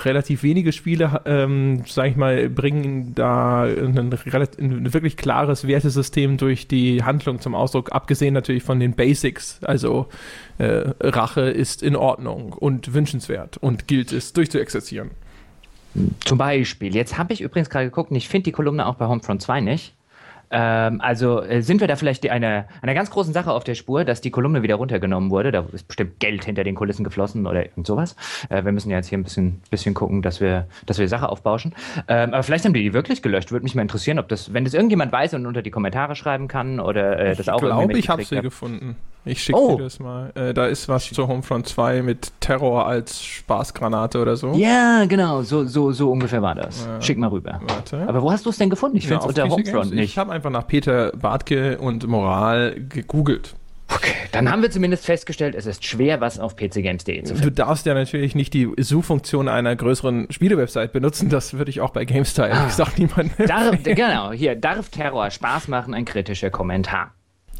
Relativ 0.04 0.42
wenige 0.42 0.72
Spiele, 0.72 1.22
ähm, 1.24 1.84
sag 1.86 2.10
ich 2.10 2.16
mal, 2.16 2.48
bringen 2.50 3.14
da 3.14 3.62
ein, 3.62 3.96
ein 3.96 4.92
wirklich 4.92 5.16
klares 5.16 5.68
Wertesystem 5.68 6.36
durch 6.36 6.66
die 6.66 7.04
Handlung 7.04 7.40
zum 7.40 7.54
Ausdruck, 7.54 7.92
abgesehen 7.92 8.34
natürlich 8.34 8.64
von 8.64 8.80
den 8.80 8.94
Basics, 8.94 9.60
also 9.62 10.08
äh, 10.58 10.90
Rache 11.00 11.42
ist 11.42 11.80
in 11.80 11.94
Ordnung 11.94 12.54
und 12.54 12.92
wünschenswert 12.92 13.56
und 13.58 13.86
gilt 13.86 14.12
es 14.12 14.32
durchzuexerzieren. 14.32 15.12
Zum 16.24 16.38
Beispiel. 16.38 16.94
Jetzt 16.94 17.18
habe 17.18 17.32
ich 17.32 17.40
übrigens 17.40 17.70
gerade 17.70 17.86
geguckt 17.86 18.10
und 18.10 18.16
ich 18.16 18.28
finde 18.28 18.44
die 18.44 18.52
Kolumne 18.52 18.86
auch 18.86 18.96
bei 18.96 19.06
Homefront 19.06 19.42
2 19.42 19.60
nicht. 19.60 19.94
Ähm, 20.54 21.00
also 21.00 21.42
äh, 21.42 21.62
sind 21.62 21.80
wir 21.80 21.88
da 21.88 21.96
vielleicht 21.96 22.28
eine, 22.30 22.66
einer 22.80 22.94
ganz 22.94 23.10
großen 23.10 23.32
Sache 23.32 23.50
auf 23.50 23.64
der 23.64 23.74
Spur, 23.74 24.04
dass 24.04 24.20
die 24.20 24.30
Kolumne 24.30 24.62
wieder 24.62 24.76
runtergenommen 24.76 25.30
wurde. 25.30 25.50
Da 25.50 25.66
ist 25.72 25.88
bestimmt 25.88 26.20
Geld 26.20 26.44
hinter 26.44 26.62
den 26.62 26.76
Kulissen 26.76 27.02
geflossen 27.02 27.46
oder 27.48 27.64
irgend 27.64 27.88
sowas. 27.88 28.14
Äh, 28.50 28.64
wir 28.64 28.70
müssen 28.70 28.88
ja 28.90 28.98
jetzt 28.98 29.08
hier 29.08 29.18
ein 29.18 29.24
bisschen, 29.24 29.60
bisschen 29.70 29.94
gucken, 29.94 30.22
dass 30.22 30.40
wir, 30.40 30.68
dass 30.86 30.98
wir 30.98 31.08
Sache 31.08 31.28
aufbauschen. 31.28 31.74
Ähm, 32.06 32.32
aber 32.32 32.44
vielleicht 32.44 32.64
haben 32.64 32.72
die 32.72 32.84
die 32.84 32.94
wirklich 32.94 33.20
gelöscht. 33.20 33.50
Würde 33.50 33.64
mich 33.64 33.74
mal 33.74 33.82
interessieren, 33.82 34.20
ob 34.20 34.28
das, 34.28 34.52
wenn 34.52 34.64
das 34.64 34.74
irgendjemand 34.74 35.10
weiß 35.10 35.34
und 35.34 35.46
unter 35.46 35.62
die 35.62 35.72
Kommentare 35.72 36.14
schreiben 36.14 36.46
kann 36.46 36.78
oder 36.78 37.18
äh, 37.18 37.34
das 37.34 37.48
auch 37.48 37.56
Ich 37.56 37.68
glaube, 37.68 37.98
ich 37.98 38.08
habe 38.08 38.24
sie 38.24 38.40
gefunden. 38.40 38.96
Ich 39.26 39.42
schicke 39.42 39.58
oh. 39.58 39.76
dir 39.76 39.84
das 39.84 39.98
mal. 40.00 40.32
Äh, 40.34 40.52
da 40.52 40.66
ist 40.66 40.88
was 40.88 41.10
zu 41.10 41.26
Homefront 41.26 41.66
2 41.66 42.02
mit 42.02 42.32
Terror 42.40 42.86
als 42.86 43.22
Spaßgranate 43.22 44.20
oder 44.20 44.36
so. 44.36 44.52
Ja, 44.52 45.06
genau. 45.06 45.42
So, 45.42 45.64
so, 45.64 45.92
so 45.92 46.10
ungefähr 46.10 46.42
war 46.42 46.54
das. 46.54 46.84
Ja. 46.84 47.00
Schick 47.00 47.16
mal 47.16 47.28
rüber. 47.28 47.60
Warte. 47.66 48.06
Aber 48.06 48.20
wo 48.20 48.30
hast 48.30 48.44
du 48.44 48.50
es 48.50 48.58
denn 48.58 48.68
gefunden? 48.68 48.98
Ich 48.98 49.06
finde 49.06 49.22
es 49.22 49.26
unter 49.26 49.48
Homefront 49.48 49.94
nicht. 49.94 50.04
Ich 50.04 50.18
habe 50.18 50.30
einfach 50.30 50.43
nach 50.52 50.66
Peter 50.66 51.12
Bartke 51.12 51.78
und 51.78 52.06
Moral 52.06 52.76
gegoogelt. 52.88 53.54
Okay, 53.88 54.14
dann 54.32 54.50
haben 54.50 54.62
wir 54.62 54.70
zumindest 54.70 55.04
festgestellt, 55.04 55.54
es 55.54 55.66
ist 55.66 55.84
schwer, 55.84 56.20
was 56.20 56.40
auf 56.40 56.56
pcgames.de 56.56 57.22
zu 57.22 57.34
finden. 57.34 57.42
Du 57.42 57.52
darfst 57.52 57.84
ja 57.86 57.94
natürlich 57.94 58.34
nicht 58.34 58.54
die 58.54 58.70
Suchfunktion 58.78 59.46
einer 59.46 59.76
größeren 59.76 60.28
Spielewebsite 60.30 60.88
benutzen. 60.88 61.28
Das 61.28 61.54
würde 61.54 61.70
ich 61.70 61.80
auch 61.80 61.90
bei 61.90 62.04
ehrlich 62.04 62.38
ah. 62.38 62.66
gesagt 62.66 62.98
niemandem 62.98 63.46
darf, 63.46 63.82
Genau, 63.82 64.32
hier, 64.32 64.56
darf 64.56 64.88
Terror 64.88 65.30
Spaß 65.30 65.68
machen? 65.68 65.92
Ein 65.92 66.06
kritischer 66.06 66.50
Kommentar. 66.50 67.14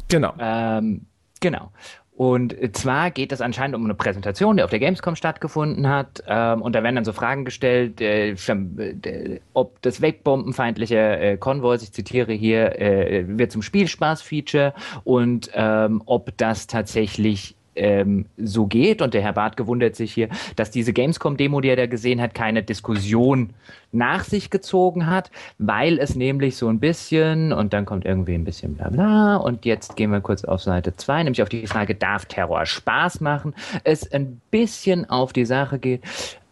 Genau. 0.09 0.33
Ähm, 0.39 1.05
Genau. 1.41 1.71
Und 2.15 2.55
zwar 2.71 3.11
geht 3.11 3.33
es 3.33 3.41
anscheinend 3.41 3.75
um 3.75 3.83
eine 3.83 3.93
Präsentation, 3.93 4.55
die 4.55 4.63
auf 4.63 4.69
der 4.69 4.79
Gamescom 4.79 5.17
stattgefunden 5.17 5.89
hat. 5.89 6.23
Ähm, 6.25 6.61
und 6.61 6.73
da 6.73 6.81
werden 6.81 6.95
dann 6.95 7.03
so 7.03 7.11
Fragen 7.11 7.43
gestellt, 7.43 7.99
äh, 7.99 8.29
äh, 8.31 9.39
ob 9.53 9.81
das 9.81 10.01
wegbombenfeindliche 10.01 10.97
äh, 10.97 11.37
Konvois, 11.37 11.79
ich 11.83 11.91
zitiere 11.91 12.31
hier, 12.31 12.79
äh, 12.79 13.25
wird 13.27 13.51
zum 13.51 13.61
Spielspaß-Feature 13.61 14.73
und 15.03 15.51
ähm, 15.53 16.01
ob 16.05 16.37
das 16.37 16.67
tatsächlich 16.67 17.55
ähm, 17.75 18.25
so 18.37 18.65
geht. 18.65 19.01
Und 19.01 19.13
der 19.13 19.21
Herr 19.21 19.33
Barth 19.33 19.57
gewundert 19.57 19.95
sich 19.95 20.13
hier, 20.13 20.29
dass 20.55 20.71
diese 20.71 20.93
Gamescom-Demo, 20.93 21.61
die 21.61 21.69
er 21.69 21.75
da 21.75 21.87
gesehen 21.87 22.21
hat, 22.21 22.33
keine 22.33 22.63
Diskussion 22.63 23.51
nach 23.91 24.23
sich 24.23 24.49
gezogen 24.49 25.07
hat, 25.07 25.31
weil 25.57 25.99
es 25.99 26.15
nämlich 26.15 26.57
so 26.57 26.67
ein 26.67 26.79
bisschen, 26.79 27.53
und 27.53 27.73
dann 27.73 27.85
kommt 27.85 28.05
irgendwie 28.05 28.35
ein 28.35 28.43
bisschen 28.43 28.75
bla 28.75 28.89
bla, 28.89 29.37
und 29.37 29.65
jetzt 29.65 29.95
gehen 29.95 30.11
wir 30.11 30.21
kurz 30.21 30.43
auf 30.43 30.61
Seite 30.61 30.95
2, 30.95 31.23
nämlich 31.23 31.41
auf 31.41 31.49
die 31.49 31.65
Frage, 31.65 31.95
darf 31.95 32.25
Terror 32.25 32.65
Spaß 32.65 33.21
machen, 33.21 33.55
es 33.83 34.11
ein 34.11 34.41
bisschen 34.51 35.09
auf 35.09 35.33
die 35.33 35.45
Sache 35.45 35.79
geht, 35.79 36.01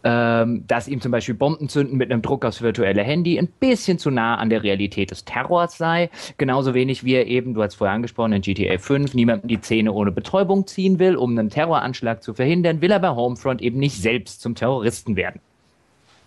ähm, 0.04 0.64
dass 0.66 0.86
ihm 0.86 1.00
zum 1.00 1.10
Beispiel 1.10 1.34
Bombenzünden 1.34 1.96
mit 1.96 2.12
einem 2.12 2.20
Druck 2.20 2.44
aufs 2.44 2.60
virtuelle 2.60 3.02
Handy 3.02 3.38
ein 3.38 3.48
bisschen 3.48 3.98
zu 3.98 4.10
nah 4.10 4.36
an 4.36 4.50
der 4.50 4.62
Realität 4.62 5.10
des 5.10 5.24
Terrors 5.24 5.78
sei. 5.78 6.10
Genauso 6.36 6.74
wenig 6.74 7.04
wie 7.04 7.14
er 7.14 7.26
eben, 7.26 7.54
du 7.54 7.62
hast 7.62 7.76
vorher 7.76 7.94
angesprochen, 7.94 8.32
in 8.34 8.42
GTA 8.42 8.78
5 8.78 9.14
niemandem 9.14 9.48
die 9.48 9.60
Zähne 9.60 9.92
ohne 9.92 10.12
Betäubung 10.12 10.66
ziehen 10.66 10.98
will, 10.98 11.16
um 11.16 11.36
einen 11.36 11.48
Terroranschlag 11.48 12.22
zu 12.22 12.34
verhindern, 12.34 12.82
will 12.82 12.90
er 12.90 13.00
bei 13.00 13.10
Homefront 13.10 13.62
eben 13.62 13.78
nicht 13.78 13.96
selbst 13.96 14.42
zum 14.42 14.54
Terroristen 14.54 15.16
werden. 15.16 15.40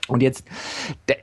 Und 0.08 0.24
jetzt, 0.24 0.48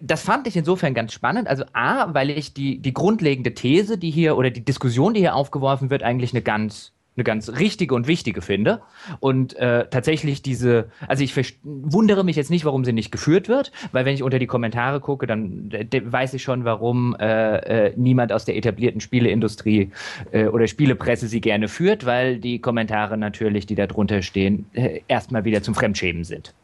das 0.01 0.23
fand 0.23 0.47
ich 0.47 0.57
insofern 0.57 0.95
ganz 0.95 1.13
spannend. 1.13 1.49
Also 1.49 1.65
A, 1.73 2.13
weil 2.15 2.31
ich 2.31 2.53
die, 2.53 2.79
die 2.79 2.93
grundlegende 2.93 3.55
These, 3.55 3.99
die 3.99 4.11
hier, 4.11 4.37
oder 4.37 4.51
die 4.51 4.65
Diskussion, 4.65 5.15
die 5.15 5.21
hier 5.21 5.35
aufgeworfen 5.35 5.91
wird, 5.91 6.03
eigentlich 6.03 6.33
eine 6.33 6.43
ganz 6.43 6.94
eine 7.17 7.25
ganz 7.25 7.49
richtige 7.49 7.95
und 7.95 8.07
wichtige 8.07 8.43
finde. 8.43 8.81
Und 9.21 9.55
äh, 9.57 9.87
tatsächlich 9.89 10.43
diese, 10.43 10.91
also 11.07 11.23
ich 11.23 11.35
wundere 11.63 12.25
mich 12.25 12.37
jetzt 12.37 12.51
nicht, 12.51 12.65
warum 12.65 12.85
sie 12.85 12.93
nicht 12.93 13.13
geführt 13.13 13.49
wird, 13.49 13.73
weil 13.93 14.05
wenn 14.05 14.15
ich 14.15 14.23
unter 14.23 14.39
die 14.39 14.47
Kommentare 14.47 15.01
gucke, 15.01 15.27
dann 15.27 15.71
weiß 15.71 16.35
ich 16.35 16.43
schon, 16.43 16.65
warum 16.65 17.15
äh, 17.19 17.89
äh, 17.89 17.93
niemand 17.97 18.33
aus 18.33 18.45
der 18.45 18.57
etablierten 18.57 19.01
Spieleindustrie 19.01 19.91
äh, 20.33 20.47
oder 20.47 20.67
Spielepresse 20.67 21.29
sie 21.29 21.41
gerne 21.41 21.69
führt, 21.69 22.05
weil 22.05 22.39
die 22.39 22.59
Kommentare 22.59 23.17
natürlich, 23.17 23.67
die 23.67 23.75
da 23.75 23.87
drunter 23.87 24.23
stehen, 24.23 24.67
äh, 24.73 25.01
erstmal 25.09 25.45
wieder 25.45 25.63
zum 25.63 25.75
Fremdschämen 25.75 26.25
sind. 26.25 26.55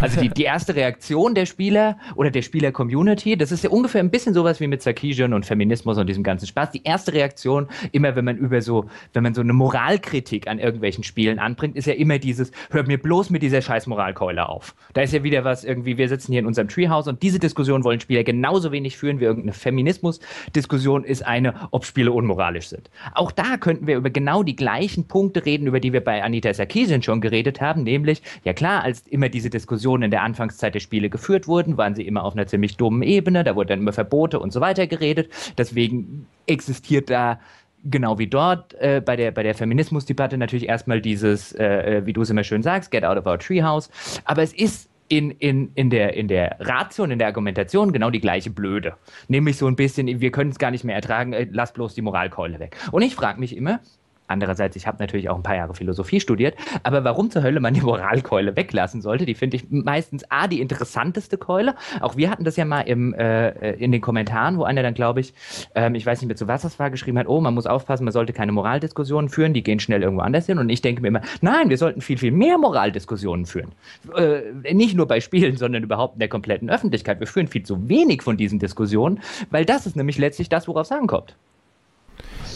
Also 0.00 0.20
die, 0.20 0.28
die 0.28 0.44
erste 0.44 0.74
Reaktion 0.74 1.34
der 1.34 1.46
Spieler 1.46 1.98
oder 2.14 2.30
der 2.30 2.42
Spieler-Community, 2.42 3.36
das 3.36 3.52
ist 3.52 3.64
ja 3.64 3.70
ungefähr 3.70 4.00
ein 4.00 4.10
bisschen 4.10 4.34
sowas 4.34 4.60
wie 4.60 4.66
mit 4.66 4.82
Sarkisian 4.82 5.32
und 5.32 5.46
Feminismus 5.46 5.98
und 5.98 6.06
diesem 6.08 6.22
ganzen 6.22 6.46
Spaß. 6.46 6.70
Die 6.70 6.82
erste 6.84 7.12
Reaktion, 7.12 7.68
immer 7.92 8.16
wenn 8.16 8.24
man 8.24 8.36
über 8.36 8.60
so, 8.62 8.86
wenn 9.12 9.22
man 9.22 9.34
so 9.34 9.40
eine 9.40 9.52
Moralkritik 9.52 10.48
an 10.48 10.58
irgendwelchen 10.58 11.04
Spielen 11.04 11.38
anbringt, 11.38 11.76
ist 11.76 11.86
ja 11.86 11.94
immer 11.94 12.18
dieses, 12.18 12.50
hört 12.70 12.88
mir 12.88 12.98
bloß 12.98 13.30
mit 13.30 13.42
dieser 13.42 13.62
scheiß 13.62 13.86
Moralkeule 13.86 14.48
auf. 14.48 14.74
Da 14.94 15.02
ist 15.02 15.12
ja 15.12 15.22
wieder 15.22 15.44
was 15.44 15.64
irgendwie, 15.64 15.98
wir 15.98 16.08
sitzen 16.08 16.32
hier 16.32 16.40
in 16.40 16.46
unserem 16.46 16.68
Treehouse 16.68 17.08
und 17.08 17.22
diese 17.22 17.38
Diskussion 17.38 17.84
wollen 17.84 18.00
Spieler 18.00 18.24
genauso 18.24 18.72
wenig 18.72 18.96
führen 18.96 19.20
wie 19.20 19.24
irgendeine 19.24 19.52
Feminismus-Diskussion 19.52 21.04
ist 21.04 21.26
eine, 21.26 21.54
ob 21.70 21.84
Spiele 21.84 22.12
unmoralisch 22.12 22.68
sind. 22.68 22.90
Auch 23.14 23.30
da 23.30 23.56
könnten 23.56 23.86
wir 23.86 23.96
über 23.96 24.10
genau 24.10 24.42
die 24.42 24.56
gleichen 24.56 25.06
Punkte 25.06 25.44
reden, 25.44 25.66
über 25.66 25.80
die 25.80 25.92
wir 25.92 26.02
bei 26.02 26.22
Anita 26.22 26.52
Sarkeesian 26.52 27.02
schon 27.02 27.20
geredet 27.20 27.60
haben, 27.60 27.82
nämlich, 27.82 28.22
ja 28.44 28.52
klar, 28.52 28.82
als 28.82 29.02
immer 29.08 29.28
diese 29.28 29.50
Diskussion 29.50 29.65
Diskussionen 29.66 30.04
in 30.04 30.10
der 30.12 30.22
Anfangszeit 30.22 30.74
der 30.74 30.80
Spiele 30.80 31.10
geführt 31.10 31.48
wurden, 31.48 31.76
waren 31.76 31.96
sie 31.96 32.06
immer 32.06 32.22
auf 32.22 32.34
einer 32.34 32.46
ziemlich 32.46 32.76
dummen 32.76 33.02
Ebene. 33.02 33.42
Da 33.42 33.56
wurden 33.56 33.68
dann 33.68 33.80
immer 33.80 33.92
Verbote 33.92 34.38
und 34.38 34.52
so 34.52 34.60
weiter 34.60 34.86
geredet. 34.86 35.28
Deswegen 35.58 36.26
existiert 36.46 37.10
da 37.10 37.40
genau 37.84 38.18
wie 38.18 38.28
dort 38.28 38.74
äh, 38.74 39.02
bei 39.04 39.16
der, 39.16 39.32
bei 39.32 39.42
der 39.42 39.54
Feminismusdebatte 39.54 40.38
natürlich 40.38 40.68
erstmal 40.68 41.00
dieses, 41.00 41.52
äh, 41.52 41.98
äh, 41.98 42.06
wie 42.06 42.12
du 42.12 42.22
es 42.22 42.30
immer 42.30 42.44
schön 42.44 42.62
sagst, 42.62 42.92
get 42.92 43.04
out 43.04 43.18
of 43.18 43.26
our 43.26 43.38
treehouse. 43.38 43.90
Aber 44.24 44.42
es 44.42 44.52
ist 44.52 44.88
in, 45.08 45.32
in, 45.32 45.72
in, 45.74 45.90
der, 45.90 46.14
in 46.14 46.28
der 46.28 46.56
Ratio 46.60 47.04
und 47.04 47.10
in 47.10 47.18
der 47.18 47.28
Argumentation 47.28 47.92
genau 47.92 48.10
die 48.10 48.20
gleiche 48.20 48.50
Blöde. 48.50 48.94
Nämlich 49.26 49.56
so 49.56 49.66
ein 49.66 49.76
bisschen, 49.76 50.20
wir 50.20 50.30
können 50.30 50.50
es 50.50 50.58
gar 50.58 50.70
nicht 50.70 50.84
mehr 50.84 50.94
ertragen, 50.94 51.32
äh, 51.32 51.48
lass 51.50 51.72
bloß 51.72 51.94
die 51.94 52.02
Moralkeule 52.02 52.60
weg. 52.60 52.76
Und 52.92 53.02
ich 53.02 53.16
frage 53.16 53.40
mich 53.40 53.56
immer, 53.56 53.80
Andererseits, 54.28 54.76
ich 54.76 54.86
habe 54.86 54.98
natürlich 54.98 55.28
auch 55.28 55.36
ein 55.36 55.42
paar 55.42 55.56
Jahre 55.56 55.74
Philosophie 55.74 56.20
studiert, 56.20 56.56
aber 56.82 57.04
warum 57.04 57.30
zur 57.30 57.42
Hölle 57.42 57.60
man 57.60 57.74
die 57.74 57.80
Moralkeule 57.80 58.56
weglassen 58.56 59.00
sollte, 59.02 59.26
die 59.26 59.34
finde 59.34 59.56
ich 59.56 59.66
meistens 59.70 60.24
A, 60.30 60.48
die 60.48 60.60
interessanteste 60.60 61.38
Keule. 61.38 61.74
Auch 62.00 62.16
wir 62.16 62.30
hatten 62.30 62.44
das 62.44 62.56
ja 62.56 62.64
mal 62.64 62.82
im, 62.82 63.14
äh, 63.14 63.72
in 63.74 63.92
den 63.92 64.00
Kommentaren, 64.00 64.58
wo 64.58 64.64
einer 64.64 64.82
dann, 64.82 64.94
glaube 64.94 65.20
ich, 65.20 65.34
ähm, 65.74 65.94
ich 65.94 66.04
weiß 66.04 66.20
nicht 66.20 66.28
mehr 66.28 66.36
zu 66.36 66.48
was 66.48 66.62
das 66.62 66.78
war, 66.78 66.90
geschrieben 66.90 67.18
hat, 67.18 67.28
oh, 67.28 67.40
man 67.40 67.54
muss 67.54 67.66
aufpassen, 67.66 68.04
man 68.04 68.12
sollte 68.12 68.32
keine 68.32 68.52
Moraldiskussionen 68.52 69.28
führen, 69.28 69.52
die 69.52 69.62
gehen 69.62 69.78
schnell 69.78 70.02
irgendwo 70.02 70.22
anders 70.22 70.46
hin. 70.46 70.58
Und 70.58 70.68
ich 70.68 70.82
denke 70.82 71.02
mir 71.02 71.08
immer, 71.08 71.22
nein, 71.40 71.70
wir 71.70 71.78
sollten 71.78 72.00
viel, 72.00 72.18
viel 72.18 72.32
mehr 72.32 72.58
Moraldiskussionen 72.58 73.46
führen. 73.46 73.72
Äh, 74.16 74.74
nicht 74.74 74.96
nur 74.96 75.06
bei 75.06 75.20
Spielen, 75.20 75.56
sondern 75.56 75.82
überhaupt 75.82 76.14
in 76.14 76.20
der 76.20 76.28
kompletten 76.28 76.70
Öffentlichkeit. 76.70 77.20
Wir 77.20 77.26
führen 77.26 77.48
viel 77.48 77.62
zu 77.62 77.88
wenig 77.88 78.22
von 78.22 78.36
diesen 78.36 78.58
Diskussionen, 78.58 79.20
weil 79.50 79.64
das 79.64 79.86
ist 79.86 79.96
nämlich 79.96 80.18
letztlich 80.18 80.48
das, 80.48 80.68
worauf 80.68 80.86
es 80.86 80.92
ankommt. 80.92 81.36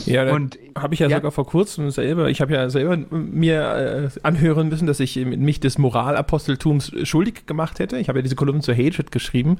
Ja, 0.06 0.32
und 0.32 0.58
habe 0.76 0.94
ich 0.94 1.00
ja, 1.00 1.08
ja, 1.08 1.16
sogar 1.16 1.30
vor 1.30 1.46
kurzem 1.46 1.90
selber, 1.90 2.30
ich 2.30 2.40
habe 2.40 2.54
ja 2.54 2.70
selber 2.70 2.96
mir 3.10 4.10
äh, 4.14 4.20
anhören 4.22 4.68
müssen, 4.68 4.86
dass 4.86 5.00
ich 5.00 5.16
mich 5.16 5.60
des 5.60 5.78
Moralaposteltums 5.78 6.92
schuldig 7.04 7.46
gemacht 7.46 7.78
hätte. 7.78 7.98
Ich 7.98 8.08
habe 8.08 8.18
ja 8.18 8.22
diese 8.22 8.36
Kolumnen 8.36 8.62
zur 8.62 8.74
Hatred 8.74 9.10
geschrieben, 9.12 9.58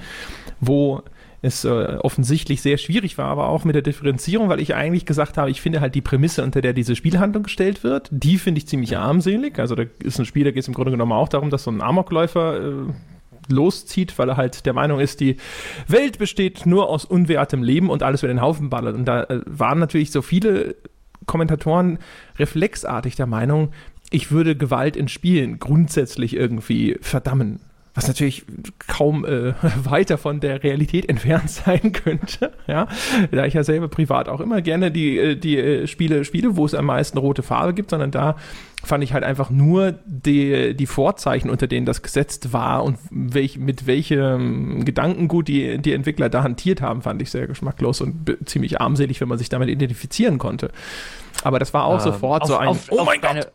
wo 0.61 1.03
es 1.43 1.65
äh, 1.65 1.69
offensichtlich 1.69 2.61
sehr 2.61 2.77
schwierig 2.77 3.17
war, 3.17 3.27
aber 3.27 3.49
auch 3.49 3.65
mit 3.65 3.75
der 3.75 3.83
Differenzierung, 3.83 4.49
weil 4.49 4.61
ich 4.61 4.75
eigentlich 4.75 5.07
gesagt 5.07 5.39
habe, 5.39 5.51
ich 5.51 5.61
finde 5.61 5.81
halt 5.81 5.95
die 5.95 6.03
Prämisse, 6.03 6.43
unter 6.43 6.61
der 6.61 6.73
diese 6.73 6.97
Spielhandlung 6.97 7.45
gestellt 7.45 7.83
wird, 7.83 8.09
die 8.11 8.37
finde 8.39 8.59
ich 8.59 8.67
ziemlich 8.67 8.99
armselig. 8.99 9.59
Also 9.59 9.75
da 9.75 9.85
ist 10.03 10.19
ein 10.19 10.27
Spiel, 10.27 10.45
da 10.45 10.51
geht 10.51 10.63
es 10.63 10.69
im 10.69 10.75
Grunde 10.75 10.91
genommen 10.91 11.13
auch 11.13 11.29
darum, 11.29 11.51
dass 11.51 11.65
so 11.65 11.71
ein 11.71 11.81
Amokläufer 11.81 12.61
äh, 12.61 12.93
loszieht, 13.51 14.19
weil 14.19 14.29
er 14.29 14.37
halt 14.37 14.67
der 14.67 14.73
Meinung 14.73 15.01
ist, 15.01 15.21
die 15.21 15.37
Welt 15.87 16.19
besteht 16.19 16.67
nur 16.67 16.89
aus 16.89 17.05
unwertem 17.05 17.63
Leben 17.63 17.91
und 17.91 18.03
alles 18.03 18.23
über 18.23 18.33
den 18.33 18.41
Haufen 18.41 18.71
ballert. 18.71 18.95
Und 18.95 19.05
da 19.07 19.25
äh, 19.25 19.41
waren 19.47 19.79
natürlich 19.79 20.11
so 20.11 20.23
viele 20.23 20.77
Kommentatoren 21.27 21.99
reflexartig 22.39 23.17
der 23.17 23.27
Meinung, 23.27 23.71
ich 24.11 24.33
würde 24.33 24.57
Gewalt 24.57 24.97
in 24.97 25.07
Spielen 25.07 25.61
grundsätzlich 25.61 26.35
irgendwie 26.35 26.99
verdammen 27.01 27.61
was 27.95 28.07
natürlich 28.07 28.45
kaum 28.87 29.25
äh, 29.25 29.55
weiter 29.85 30.19
von 30.19 30.41
der 30.41 30.63
Realität 30.63 31.09
entfernt 31.09 31.51
sein 31.51 31.93
könnte, 31.93 32.53
ja, 32.67 32.89
da 33.31 33.45
ich 33.47 33.55
ja 33.55 33.65
selber 33.65 33.89
privat 33.89 34.29
auch 34.29 34.41
immer 34.41 34.63
gerne 34.63 34.91
die, 34.91 35.19
äh, 35.19 35.37
die 35.37 35.59
äh, 35.59 35.87
Spiele 35.87 36.25
spiele, 36.25 36.57
wo 36.57 36.65
es 36.65 36.75
am 36.75 36.87
meisten 36.87 37.19
rote 37.19 37.43
Farbe 37.43 37.75
gibt, 37.75 37.91
sondern 37.91 38.11
da 38.11 38.37
fand 38.83 39.05
ich 39.05 39.13
halt 39.13 39.25
einfach 39.25 39.51
nur 39.51 39.95
die, 40.07 40.75
die 40.75 40.87
Vorzeichen, 40.87 41.51
unter 41.51 41.67
denen 41.67 41.85
das 41.85 42.03
gesetzt 42.03 42.53
war 42.53 42.83
und 42.83 42.99
welch, 43.11 43.59
mit 43.59 43.87
welchem 43.87 44.85
Gedankengut 44.85 45.49
die, 45.49 45.79
die 45.79 45.93
Entwickler 45.93 46.31
da 46.31 46.43
hantiert 46.43 46.81
haben, 46.81 47.03
fand 47.03 47.21
ich 47.21 47.31
sehr 47.31 47.47
geschmacklos 47.47 48.01
und 48.01 48.37
ziemlich 48.47 48.81
armselig, 48.81 49.21
wenn 49.21 49.29
man 49.29 49.39
sich 49.39 49.51
damit 49.51 49.69
identifizieren 49.69 50.39
konnte. 50.39 50.71
Aber 51.45 51.59
das 51.59 51.75
war 51.75 51.85
auch 51.85 51.95
ähm, 51.95 52.13
sofort 52.13 52.43
auf, 52.43 52.49
so 52.49 52.57
ein, 52.57 52.69
auf, 52.69 52.87
oh 52.91 53.05
mein 53.05 53.21
Gott! 53.21 53.53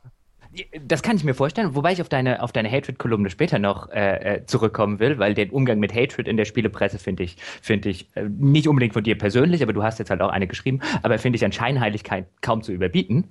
Das 0.85 1.01
kann 1.01 1.17
ich 1.17 1.24
mir 1.24 1.33
vorstellen, 1.33 1.75
wobei 1.75 1.93
ich 1.93 2.01
auf 2.01 2.09
deine, 2.09 2.41
auf 2.41 2.51
deine 2.51 2.69
Hatred-Kolumne 2.69 3.29
später 3.29 3.59
noch 3.59 3.89
äh, 3.89 4.35
äh, 4.35 4.45
zurückkommen 4.45 5.00
will, 5.00 5.19
weil 5.19 5.33
den 5.33 5.50
Umgang 5.50 5.79
mit 5.79 5.93
Hatred 5.93 6.27
in 6.27 6.38
der 6.38 6.45
Spielepresse 6.45 7.00
finde 7.00 7.24
ich, 7.24 7.38
finde 7.62 7.89
ich 7.89 8.09
äh, 8.15 8.24
nicht 8.29 8.67
unbedingt 8.67 8.93
von 8.93 9.03
dir 9.03 9.17
persönlich, 9.17 9.63
aber 9.63 9.74
du 9.74 9.83
hast 9.83 10.00
jetzt 10.00 10.09
halt 10.09 10.21
auch 10.21 10.29
eine 10.29 10.47
geschrieben, 10.47 10.81
aber 11.03 11.17
finde 11.19 11.38
ich 11.38 11.45
an 11.45 11.51
Scheinheiligkeit 11.51 12.27
kaum 12.41 12.62
zu 12.62 12.71
überbieten 12.71 13.29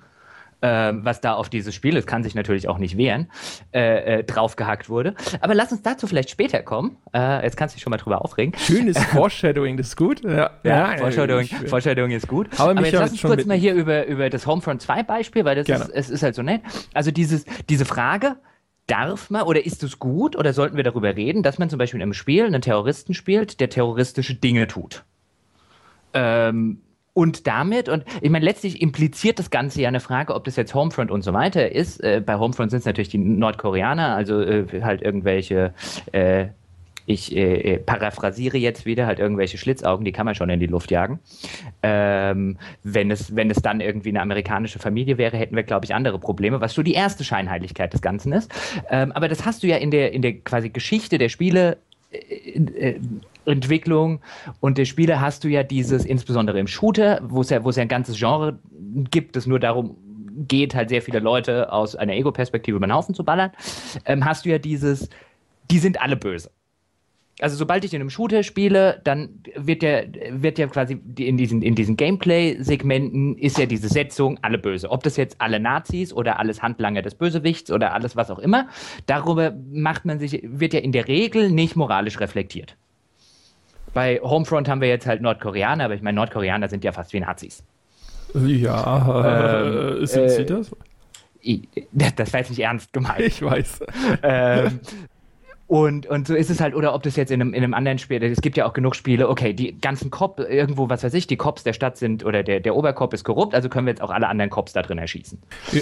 äh, 0.60 0.92
was 0.94 1.20
da 1.20 1.34
auf 1.34 1.48
dieses 1.48 1.74
Spiel, 1.74 1.96
es 1.96 2.06
kann 2.06 2.22
sich 2.22 2.34
natürlich 2.34 2.68
auch 2.68 2.78
nicht 2.78 2.96
wehren, 2.96 3.30
äh, 3.72 4.18
äh, 4.18 4.24
draufgehackt 4.24 4.88
wurde. 4.88 5.14
Aber 5.40 5.54
lass 5.54 5.72
uns 5.72 5.82
dazu 5.82 6.06
vielleicht 6.06 6.30
später 6.30 6.62
kommen. 6.62 6.96
Äh, 7.12 7.44
jetzt 7.44 7.56
kannst 7.56 7.74
du 7.74 7.76
dich 7.76 7.82
schon 7.82 7.90
mal 7.90 7.96
drüber 7.96 8.24
aufregen. 8.24 8.54
Schönes 8.58 8.98
Foreshadowing, 9.12 9.76
das 9.76 9.88
ist 9.88 9.96
gut. 9.96 10.22
Ja, 10.24 10.30
ja, 10.32 10.50
ja 10.64 10.96
Foreshadowing, 10.98 11.46
Foreshadowing 11.46 12.12
ist 12.12 12.28
gut. 12.28 12.48
Aber, 12.58 12.70
Aber 12.70 12.82
jetzt 12.82 12.92
lass 12.92 13.12
uns 13.12 13.22
kurz 13.22 13.44
mal 13.46 13.56
hier 13.56 13.74
über, 13.74 14.06
über 14.06 14.30
das 14.30 14.46
Homefront 14.46 14.82
2 14.82 15.02
Beispiel, 15.02 15.44
weil 15.44 15.56
das 15.56 15.68
ist, 15.68 15.90
es 15.90 16.10
ist 16.10 16.22
halt 16.22 16.34
so 16.34 16.42
nett. 16.42 16.62
Also 16.92 17.10
dieses, 17.10 17.44
diese 17.68 17.84
Frage, 17.84 18.36
darf 18.86 19.30
man 19.30 19.42
oder 19.42 19.64
ist 19.64 19.82
es 19.82 19.98
gut 19.98 20.36
oder 20.36 20.52
sollten 20.52 20.76
wir 20.76 20.84
darüber 20.84 21.16
reden, 21.16 21.42
dass 21.42 21.58
man 21.58 21.70
zum 21.70 21.78
Beispiel 21.78 21.98
in 21.98 22.02
einem 22.02 22.14
Spiel 22.14 22.44
einen 22.44 22.62
Terroristen 22.62 23.14
spielt, 23.14 23.60
der 23.60 23.70
terroristische 23.70 24.34
Dinge 24.34 24.66
tut? 24.66 25.04
Ähm, 26.12 26.80
und 27.14 27.46
damit, 27.46 27.88
und 27.88 28.04
ich 28.20 28.28
meine, 28.28 28.44
letztlich 28.44 28.82
impliziert 28.82 29.38
das 29.38 29.50
Ganze 29.50 29.80
ja 29.80 29.88
eine 29.88 30.00
Frage, 30.00 30.34
ob 30.34 30.44
das 30.44 30.56
jetzt 30.56 30.74
Homefront 30.74 31.12
und 31.12 31.22
so 31.22 31.32
weiter 31.32 31.70
ist. 31.70 32.02
Äh, 32.02 32.20
bei 32.24 32.36
Homefront 32.36 32.72
sind 32.72 32.80
es 32.80 32.84
natürlich 32.84 33.08
die 33.08 33.18
Nordkoreaner, 33.18 34.16
also 34.16 34.40
äh, 34.42 34.66
halt 34.82 35.00
irgendwelche, 35.00 35.72
äh, 36.10 36.46
ich 37.06 37.36
äh, 37.36 37.74
äh, 37.74 37.78
paraphrasiere 37.78 38.58
jetzt 38.58 38.84
wieder, 38.84 39.06
halt 39.06 39.20
irgendwelche 39.20 39.58
Schlitzaugen, 39.58 40.04
die 40.04 40.10
kann 40.10 40.26
man 40.26 40.34
schon 40.34 40.50
in 40.50 40.58
die 40.58 40.66
Luft 40.66 40.90
jagen. 40.90 41.20
Ähm, 41.84 42.58
wenn, 42.82 43.12
es, 43.12 43.36
wenn 43.36 43.48
es 43.48 43.62
dann 43.62 43.80
irgendwie 43.80 44.08
eine 44.08 44.20
amerikanische 44.20 44.80
Familie 44.80 45.16
wäre, 45.16 45.36
hätten 45.36 45.54
wir, 45.54 45.62
glaube 45.62 45.84
ich, 45.84 45.94
andere 45.94 46.18
Probleme, 46.18 46.60
was 46.60 46.74
so 46.74 46.82
die 46.82 46.94
erste 46.94 47.22
Scheinheiligkeit 47.22 47.92
des 47.92 48.02
Ganzen 48.02 48.32
ist. 48.32 48.52
Ähm, 48.90 49.12
aber 49.12 49.28
das 49.28 49.44
hast 49.44 49.62
du 49.62 49.68
ja 49.68 49.76
in 49.76 49.92
der, 49.92 50.12
in 50.12 50.22
der 50.22 50.32
quasi 50.40 50.70
Geschichte 50.70 51.18
der 51.18 51.28
Spiele 51.28 51.76
äh, 52.10 52.96
Entwicklung 53.46 54.20
und 54.60 54.78
der 54.78 54.84
Spiele 54.84 55.20
hast 55.20 55.44
du 55.44 55.48
ja 55.48 55.62
dieses, 55.62 56.04
insbesondere 56.04 56.58
im 56.58 56.66
Shooter, 56.66 57.20
wo 57.22 57.40
es 57.40 57.50
ja, 57.50 57.64
wo 57.64 57.70
es 57.70 57.76
ja 57.76 57.82
ein 57.82 57.88
ganzes 57.88 58.18
Genre 58.18 58.58
gibt, 59.10 59.36
das 59.36 59.46
nur 59.46 59.60
darum 59.60 59.96
geht, 60.48 60.74
halt 60.74 60.88
sehr 60.88 61.02
viele 61.02 61.20
Leute 61.20 61.72
aus 61.72 61.94
einer 61.96 62.14
Ego-Perspektive 62.14 62.76
über 62.76 62.86
den 62.86 62.94
Haufen 62.94 63.14
zu 63.14 63.24
ballern, 63.24 63.52
ähm, 64.04 64.24
hast 64.24 64.44
du 64.44 64.50
ja 64.50 64.58
dieses, 64.58 65.08
die 65.70 65.78
sind 65.78 66.00
alle 66.00 66.16
böse. 66.16 66.50
Also 67.40 67.56
sobald 67.56 67.84
ich 67.84 67.92
in 67.92 68.00
einem 68.00 68.10
Shooter 68.10 68.44
spiele, 68.44 69.00
dann 69.02 69.40
wird 69.56 69.82
ja, 69.82 70.02
wird 70.30 70.56
ja 70.56 70.68
quasi 70.68 71.00
in 71.18 71.36
diesen, 71.36 71.62
in 71.62 71.74
diesen 71.74 71.96
Gameplay-Segmenten 71.96 73.36
ist 73.36 73.58
ja 73.58 73.66
diese 73.66 73.88
Setzung 73.88 74.38
alle 74.42 74.56
böse. 74.56 74.88
Ob 74.90 75.02
das 75.02 75.16
jetzt 75.16 75.40
alle 75.40 75.58
Nazis 75.58 76.12
oder 76.12 76.38
alles 76.38 76.62
Handlanger 76.62 77.02
des 77.02 77.16
Bösewichts 77.16 77.72
oder 77.72 77.92
alles 77.92 78.14
was 78.14 78.30
auch 78.30 78.38
immer, 78.38 78.68
darüber 79.06 79.52
macht 79.72 80.04
man 80.04 80.20
sich, 80.20 80.40
wird 80.44 80.74
ja 80.74 80.80
in 80.80 80.92
der 80.92 81.08
Regel 81.08 81.50
nicht 81.50 81.74
moralisch 81.74 82.20
reflektiert. 82.20 82.76
Bei 83.94 84.20
Homefront 84.20 84.68
haben 84.68 84.80
wir 84.80 84.88
jetzt 84.88 85.06
halt 85.06 85.22
Nordkoreaner, 85.22 85.84
aber 85.84 85.94
ich 85.94 86.02
meine, 86.02 86.16
Nordkoreaner 86.16 86.68
sind 86.68 86.84
ja 86.84 86.92
fast 86.92 87.12
wie 87.12 87.20
Nazis. 87.20 87.62
Ja, 88.34 89.62
ähm, 89.62 90.04
sind 90.04 90.24
äh, 90.24 90.28
sie 90.28 90.44
das? 90.44 90.70
Das 91.92 92.32
war 92.32 92.40
jetzt 92.40 92.48
nicht 92.48 92.60
ernst 92.60 92.90
gemeint. 92.94 93.20
Ich 93.20 93.42
weiß. 93.42 93.80
Ähm, 94.22 94.80
und, 95.74 96.06
und 96.06 96.28
so 96.28 96.36
ist 96.36 96.50
es 96.50 96.60
halt, 96.60 96.72
oder 96.76 96.94
ob 96.94 97.02
das 97.02 97.16
jetzt 97.16 97.32
in 97.32 97.40
einem, 97.40 97.52
in 97.52 97.64
einem 97.64 97.74
anderen 97.74 97.98
Spiel, 97.98 98.22
es 98.22 98.40
gibt 98.40 98.56
ja 98.56 98.64
auch 98.64 98.74
genug 98.74 98.94
Spiele, 98.94 99.28
okay, 99.28 99.54
die 99.54 99.76
ganzen 99.80 100.08
Cop, 100.08 100.38
irgendwo, 100.38 100.88
was 100.88 101.02
weiß 101.02 101.12
ich, 101.14 101.26
die 101.26 101.36
Cops 101.36 101.64
der 101.64 101.72
Stadt 101.72 101.96
sind 101.96 102.24
oder 102.24 102.44
der, 102.44 102.60
der 102.60 102.76
Oberkop 102.76 103.12
ist 103.12 103.24
korrupt, 103.24 103.56
also 103.56 103.68
können 103.68 103.84
wir 103.86 103.90
jetzt 103.90 104.00
auch 104.00 104.10
alle 104.10 104.28
anderen 104.28 104.50
Cops 104.50 104.72
da 104.72 104.82
drin 104.82 104.98
erschießen. 104.98 105.36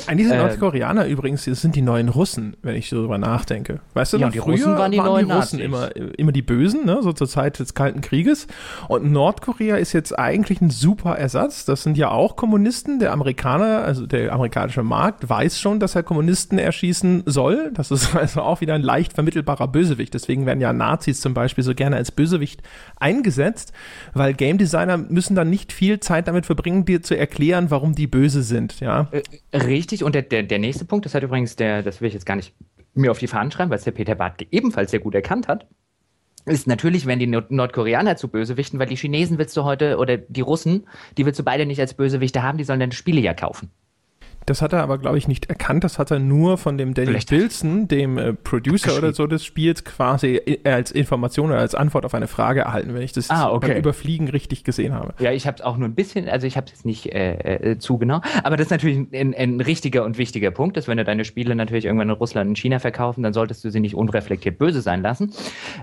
Eigentlich 0.06 0.28
sind 0.28 0.38
äh, 0.38 0.38
Nordkoreaner 0.38 1.06
übrigens, 1.08 1.44
das 1.44 1.60
sind 1.60 1.76
die 1.76 1.82
neuen 1.82 2.08
Russen, 2.08 2.56
wenn 2.62 2.74
ich 2.74 2.88
so 2.88 3.02
drüber 3.02 3.18
nachdenke. 3.18 3.80
Weißt 3.92 4.14
du, 4.14 4.16
ja, 4.16 4.30
die 4.30 4.38
Russen 4.38 4.78
waren 4.78 4.92
die 4.92 4.96
waren 4.96 5.08
neuen 5.08 5.26
die 5.28 5.32
Russen 5.34 5.60
immer, 5.60 5.94
immer 5.94 6.32
die 6.32 6.40
Bösen, 6.40 6.86
ne? 6.86 7.02
so 7.02 7.12
zur 7.12 7.28
Zeit 7.28 7.58
des 7.58 7.74
Kalten 7.74 8.00
Krieges. 8.00 8.46
Und 8.88 9.12
Nordkorea 9.12 9.76
ist 9.76 9.92
jetzt 9.92 10.18
eigentlich 10.18 10.62
ein 10.62 10.70
super 10.70 11.18
Ersatz. 11.18 11.66
Das 11.66 11.82
sind 11.82 11.98
ja 11.98 12.10
auch 12.10 12.36
Kommunisten. 12.36 12.98
Der 12.98 13.12
Amerikaner, 13.12 13.84
also 13.84 14.06
der 14.06 14.32
amerikanische 14.32 14.82
Markt, 14.82 15.28
weiß 15.28 15.60
schon, 15.60 15.80
dass 15.80 15.94
er 15.96 16.02
Kommunisten 16.02 16.58
erschießen 16.58 17.24
soll. 17.26 17.72
Das 17.74 17.90
ist 17.90 18.16
also 18.16 18.40
auch 18.40 18.62
wieder 18.62 18.72
ein 18.72 18.82
leicht 18.82 19.12
vermittelbarer 19.12 19.68
Bösewicht. 19.82 20.14
Deswegen 20.14 20.46
werden 20.46 20.60
ja 20.60 20.72
Nazis 20.72 21.20
zum 21.20 21.34
Beispiel 21.34 21.64
so 21.64 21.74
gerne 21.74 21.96
als 21.96 22.12
Bösewicht 22.12 22.62
eingesetzt, 22.96 23.72
weil 24.14 24.32
Game 24.32 24.58
Designer 24.58 24.96
müssen 24.96 25.34
dann 25.34 25.50
nicht 25.50 25.72
viel 25.72 25.98
Zeit 25.98 26.28
damit 26.28 26.46
verbringen, 26.46 26.84
dir 26.84 27.02
zu 27.02 27.16
erklären, 27.16 27.70
warum 27.70 27.94
die 27.94 28.06
böse 28.06 28.42
sind. 28.42 28.80
Ja? 28.80 29.08
Äh, 29.10 29.56
richtig. 29.56 30.04
Und 30.04 30.14
der, 30.14 30.22
der, 30.22 30.44
der 30.44 30.58
nächste 30.58 30.84
Punkt, 30.84 31.04
das 31.04 31.14
hat 31.14 31.24
übrigens 31.24 31.56
der, 31.56 31.82
das 31.82 32.00
will 32.00 32.08
ich 32.08 32.14
jetzt 32.14 32.26
gar 32.26 32.36
nicht 32.36 32.54
mir 32.94 33.10
auf 33.10 33.18
die 33.18 33.26
Fahnen 33.26 33.50
schreiben, 33.50 33.70
weil 33.70 33.78
es 33.78 33.84
der 33.84 33.92
Peter 33.92 34.14
Bartke 34.14 34.46
ebenfalls 34.50 34.90
sehr 34.90 35.00
gut 35.00 35.14
erkannt 35.14 35.48
hat 35.48 35.66
ist 36.44 36.66
natürlich, 36.66 37.06
wenn 37.06 37.20
die 37.20 37.28
Nordkoreaner 37.28 38.16
zu 38.16 38.26
Bösewichten, 38.26 38.80
weil 38.80 38.88
die 38.88 38.96
Chinesen 38.96 39.38
willst 39.38 39.56
du 39.56 39.62
heute 39.62 39.98
oder 39.98 40.16
die 40.16 40.40
Russen, 40.40 40.88
die 41.16 41.24
willst 41.24 41.38
du 41.38 41.44
beide 41.44 41.66
nicht 41.66 41.80
als 41.80 41.94
Bösewichte 41.94 42.42
haben, 42.42 42.58
die 42.58 42.64
sollen 42.64 42.80
deine 42.80 42.92
Spiele 42.92 43.20
ja 43.20 43.32
kaufen. 43.32 43.70
Das 44.46 44.62
hat 44.62 44.72
er 44.72 44.82
aber, 44.82 44.98
glaube 44.98 45.18
ich, 45.18 45.28
nicht 45.28 45.46
erkannt. 45.46 45.84
Das 45.84 45.98
hat 45.98 46.10
er 46.10 46.18
nur 46.18 46.58
von 46.58 46.78
dem 46.78 46.94
Danny 46.94 47.08
Vielleicht. 47.08 47.30
Bilson, 47.30 47.88
dem 47.88 48.18
äh, 48.18 48.32
Producer 48.32 48.96
oder 48.98 49.12
so 49.12 49.26
des 49.26 49.44
Spiels, 49.44 49.84
quasi 49.84 50.36
äh, 50.36 50.68
als 50.68 50.90
Information 50.90 51.50
oder 51.50 51.60
als 51.60 51.74
Antwort 51.74 52.04
auf 52.04 52.14
eine 52.14 52.28
Frage 52.28 52.60
erhalten, 52.60 52.94
wenn 52.94 53.02
ich 53.02 53.12
das 53.12 53.30
ah, 53.30 53.50
okay. 53.50 53.68
beim 53.68 53.76
Überfliegen 53.78 54.28
richtig 54.28 54.64
gesehen 54.64 54.94
habe. 54.94 55.14
Ja, 55.18 55.32
ich 55.32 55.46
habe 55.46 55.56
es 55.58 55.62
auch 55.62 55.76
nur 55.76 55.88
ein 55.88 55.94
bisschen, 55.94 56.28
also 56.28 56.46
ich 56.46 56.56
habe 56.56 56.66
es 56.66 56.72
jetzt 56.72 56.84
nicht 56.84 57.12
äh, 57.12 57.72
äh, 57.72 57.78
zu 57.78 57.98
genau. 57.98 58.20
Aber 58.42 58.56
das 58.56 58.66
ist 58.66 58.70
natürlich 58.70 58.98
ein, 59.12 59.34
ein, 59.34 59.60
richtiger 59.60 60.04
und 60.04 60.18
wichtiger 60.18 60.50
Punkt, 60.50 60.76
dass 60.76 60.88
wenn 60.88 60.96
du 60.96 61.04
deine 61.04 61.24
Spiele 61.24 61.54
natürlich 61.54 61.84
irgendwann 61.84 62.08
in 62.08 62.14
Russland 62.14 62.48
und 62.48 62.58
China 62.58 62.78
verkaufen, 62.78 63.22
dann 63.22 63.32
solltest 63.32 63.64
du 63.64 63.70
sie 63.70 63.80
nicht 63.80 63.94
unreflektiert 63.94 64.58
böse 64.58 64.80
sein 64.80 65.02
lassen. 65.02 65.32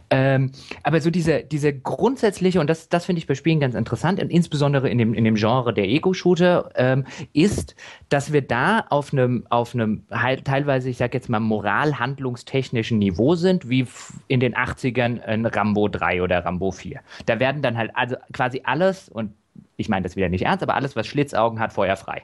Ähm, 0.09 0.51
aber 0.83 0.99
so 1.01 1.09
diese, 1.09 1.43
diese 1.43 1.73
grundsätzliche, 1.73 2.59
und 2.59 2.69
das, 2.69 2.89
das 2.89 3.05
finde 3.05 3.19
ich 3.19 3.27
bei 3.27 3.35
Spielen 3.35 3.59
ganz 3.59 3.75
interessant, 3.75 4.21
und 4.21 4.29
insbesondere 4.29 4.89
in 4.89 4.97
dem, 4.97 5.13
in 5.13 5.23
dem 5.23 5.35
Genre 5.35 5.73
der 5.73 5.87
Ego-Shooter, 5.87 6.71
ähm, 6.75 7.05
ist, 7.33 7.75
dass 8.09 8.33
wir 8.33 8.41
da 8.49 8.85
auf 8.89 9.13
einem, 9.13 9.45
auf 9.49 9.73
einem 9.73 10.03
teilweise, 10.43 10.89
ich 10.89 10.97
sag 10.97 11.13
jetzt 11.13 11.29
mal, 11.29 11.39
moral-handlungstechnischen 11.39 12.99
Niveau 12.99 13.35
sind, 13.35 13.69
wie 13.69 13.87
in 14.27 14.39
den 14.39 14.55
80ern 14.55 15.21
ein 15.21 15.45
Rambo 15.45 15.87
3 15.87 16.21
oder 16.21 16.43
Rambo 16.43 16.71
4. 16.71 16.99
Da 17.25 17.39
werden 17.39 17.61
dann 17.61 17.77
halt 17.77 17.91
also 17.93 18.15
quasi 18.33 18.61
alles, 18.63 19.09
und 19.09 19.33
ich 19.77 19.89
meine 19.89 20.03
das 20.03 20.15
wieder 20.15 20.29
nicht 20.29 20.45
ernst, 20.45 20.63
aber 20.63 20.75
alles, 20.75 20.95
was 20.95 21.07
Schlitzaugen 21.07 21.59
hat, 21.59 21.73
feuerfrei. 21.73 22.23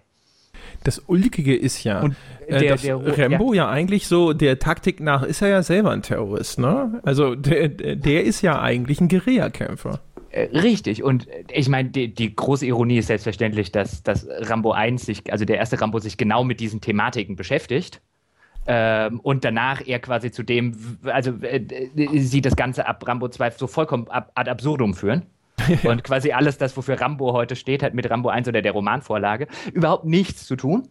das 0.84 1.00
Ulkige 1.08 1.56
ist 1.56 1.84
ja, 1.84 2.02
und 2.02 2.16
äh, 2.48 2.60
der, 2.60 2.72
dass 2.72 2.82
der, 2.82 2.96
Rambo 2.96 3.54
ja. 3.54 3.66
ja. 3.66 3.70
eigentlich 3.70 4.08
so, 4.08 4.34
der 4.34 4.60
Taktik 4.60 5.00
nach 5.00 5.24
ist 5.24 5.42
er 5.42 5.50
ja 5.50 5.64
selber 5.64 5.92
ein 5.92 6.02
Terrorist, 6.02 6.60
ne? 6.60 7.02
Also 7.04 7.36
der, 7.36 7.70
der 7.70 8.24
ist 8.24 8.42
ja 8.42 8.62
eigentlich 8.62 9.00
ein 9.02 9.08
Guerillakämpfer. 9.08 10.02
Äh, 10.36 10.50
richtig, 10.58 11.02
und 11.02 11.28
ich 11.50 11.70
meine, 11.70 11.90
die, 11.90 12.14
die, 12.14 12.36
große 12.36 12.66
Ironie 12.66 12.98
ist 12.98 13.08
selbstverständlich, 13.08 13.72
dass, 13.72 14.04
dass 14.04 14.28
Rambo 14.30 14.74
1 14.74 15.06
sich, 15.06 15.32
also 15.32 15.46
der 15.46 15.56
erste 15.56 15.80
Rambo 15.80 16.00
sich 16.00 16.18
genau 16.18 16.44
mit 16.44 16.60
diesen 16.60 16.82
Thematiken 16.82 17.38
beschäftigt. 17.38 18.02
Ähm, 18.68 19.22
und 19.22 19.46
danach 19.46 19.82
er 19.86 20.00
quasi 20.00 20.32
zu 20.32 20.44
dem, 20.44 20.98
also 21.06 21.32
äh, 21.42 21.64
sie 22.16 22.42
das 22.42 22.58
Ganze 22.58 22.86
ab 22.86 23.08
Rambo 23.08 23.30
2 23.30 23.52
so 23.52 23.68
vollkommen 23.68 24.10
ab, 24.10 24.34
ad 24.36 24.52
absurdum 24.52 24.94
führen. 24.94 25.26
und 25.84 26.04
quasi 26.04 26.34
alles 26.34 26.58
das, 26.58 26.76
wofür 26.76 27.00
Rambo 27.00 27.32
heute 27.32 27.56
steht, 27.56 27.82
hat 27.82 27.94
mit 27.94 28.10
Rambo 28.10 28.28
1 28.28 28.50
oder 28.50 28.62
der 28.62 28.74
Romanvorlage 28.74 29.48
überhaupt 29.72 30.04
nichts 30.04 30.46
zu 30.46 30.58
tun. 30.58 30.90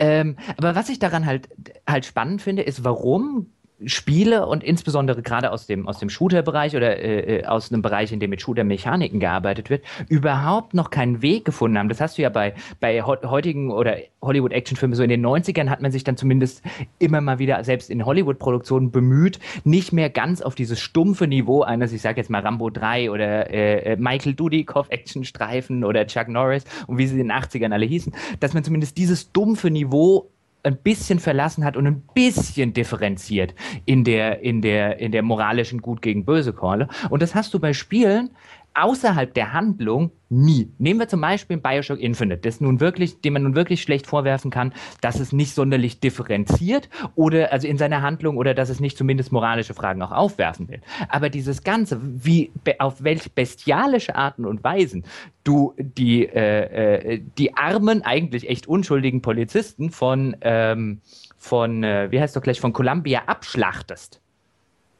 Ähm, 0.00 0.36
aber 0.56 0.74
was 0.74 0.88
ich 0.88 0.98
daran 0.98 1.26
halt, 1.26 1.48
halt 1.88 2.06
spannend 2.06 2.42
finde, 2.42 2.62
ist, 2.62 2.82
warum 2.82 3.46
Spiele 3.86 4.46
und 4.46 4.62
insbesondere 4.62 5.22
gerade 5.22 5.52
aus 5.52 5.66
dem, 5.66 5.88
aus 5.88 5.98
dem 5.98 6.10
Shooter-Bereich 6.10 6.76
oder 6.76 6.98
äh, 6.98 7.38
äh, 7.38 7.44
aus 7.46 7.72
einem 7.72 7.82
Bereich, 7.82 8.12
in 8.12 8.20
dem 8.20 8.30
mit 8.30 8.40
Shooter-Mechaniken 8.40 9.20
gearbeitet 9.20 9.70
wird, 9.70 9.84
überhaupt 10.08 10.74
noch 10.74 10.90
keinen 10.90 11.22
Weg 11.22 11.44
gefunden 11.44 11.78
haben. 11.78 11.88
Das 11.88 12.00
hast 12.00 12.18
du 12.18 12.22
ja 12.22 12.28
bei, 12.28 12.54
bei 12.80 13.02
heutigen 13.02 13.70
oder 13.70 13.96
Hollywood-Actionfilmen 14.22 14.94
so 14.94 15.02
in 15.02 15.08
den 15.08 15.24
90ern 15.24 15.68
hat 15.68 15.80
man 15.80 15.92
sich 15.92 16.04
dann 16.04 16.16
zumindest 16.16 16.62
immer 16.98 17.20
mal 17.20 17.38
wieder, 17.38 17.62
selbst 17.64 17.90
in 17.90 18.04
Hollywood-Produktionen 18.04 18.90
bemüht, 18.90 19.38
nicht 19.64 19.92
mehr 19.92 20.10
ganz 20.10 20.42
auf 20.42 20.54
dieses 20.54 20.80
stumpfe 20.80 21.26
Niveau 21.26 21.62
eines, 21.62 21.92
ich 21.92 22.02
sage 22.02 22.20
jetzt 22.20 22.30
mal 22.30 22.42
Rambo 22.42 22.70
3 22.70 23.10
oder 23.10 23.50
äh, 23.50 23.92
äh, 23.92 23.96
Michael 23.96 24.34
Dudikoff-Actionstreifen 24.34 25.84
oder 25.84 26.06
Chuck 26.06 26.28
Norris 26.28 26.64
und 26.86 26.98
wie 26.98 27.06
sie 27.06 27.18
in 27.18 27.28
den 27.28 27.32
80ern 27.32 27.72
alle 27.72 27.86
hießen, 27.86 28.12
dass 28.40 28.54
man 28.54 28.64
zumindest 28.64 28.98
dieses 28.98 29.32
dumpfe 29.32 29.70
Niveau 29.70 30.30
ein 30.62 30.76
bisschen 30.76 31.18
verlassen 31.18 31.64
hat 31.64 31.76
und 31.76 31.86
ein 31.86 32.02
bisschen 32.14 32.72
differenziert 32.72 33.54
in 33.86 34.04
der, 34.04 34.40
in 34.40 34.62
der, 34.62 34.98
in 34.98 35.12
der 35.12 35.22
moralischen 35.22 35.80
Gut 35.80 36.02
gegen 36.02 36.24
Böse 36.24 36.52
Keule. 36.52 36.88
Und 37.08 37.22
das 37.22 37.34
hast 37.34 37.54
du 37.54 37.58
bei 37.58 37.72
Spielen, 37.72 38.30
außerhalb 38.74 39.32
der 39.34 39.52
Handlung 39.52 40.12
nie. 40.28 40.70
Nehmen 40.78 41.00
wir 41.00 41.08
zum 41.08 41.20
Beispiel 41.20 41.56
Bioshock 41.56 41.98
Infinite, 41.98 42.40
das 42.42 42.60
nun 42.60 42.80
wirklich, 42.80 43.20
dem 43.20 43.32
man 43.32 43.42
nun 43.42 43.54
wirklich 43.54 43.82
schlecht 43.82 44.06
vorwerfen 44.06 44.50
kann, 44.50 44.72
dass 45.00 45.18
es 45.18 45.32
nicht 45.32 45.54
sonderlich 45.54 46.00
differenziert 46.00 46.88
oder 47.16 47.52
also 47.52 47.66
in 47.66 47.78
seiner 47.78 48.02
Handlung 48.02 48.36
oder 48.36 48.54
dass 48.54 48.68
es 48.68 48.80
nicht 48.80 48.96
zumindest 48.96 49.32
moralische 49.32 49.74
Fragen 49.74 50.02
auch 50.02 50.12
aufwerfen 50.12 50.68
will. 50.68 50.80
Aber 51.08 51.30
dieses 51.30 51.64
Ganze, 51.64 52.00
wie 52.02 52.52
auf 52.78 53.02
welch 53.02 53.32
bestialische 53.32 54.14
Arten 54.14 54.44
und 54.44 54.62
Weisen 54.62 55.04
du 55.42 55.74
die, 55.78 56.26
äh, 56.26 57.14
äh, 57.14 57.22
die 57.38 57.56
armen, 57.56 58.02
eigentlich 58.02 58.48
echt 58.48 58.68
unschuldigen 58.68 59.22
Polizisten 59.22 59.90
von, 59.90 60.36
ähm, 60.42 61.00
von 61.36 61.82
äh, 61.82 62.10
wie 62.10 62.20
heißt 62.20 62.36
doch 62.36 62.42
gleich, 62.42 62.60
von 62.60 62.72
Columbia 62.72 63.22
abschlachtest 63.26 64.20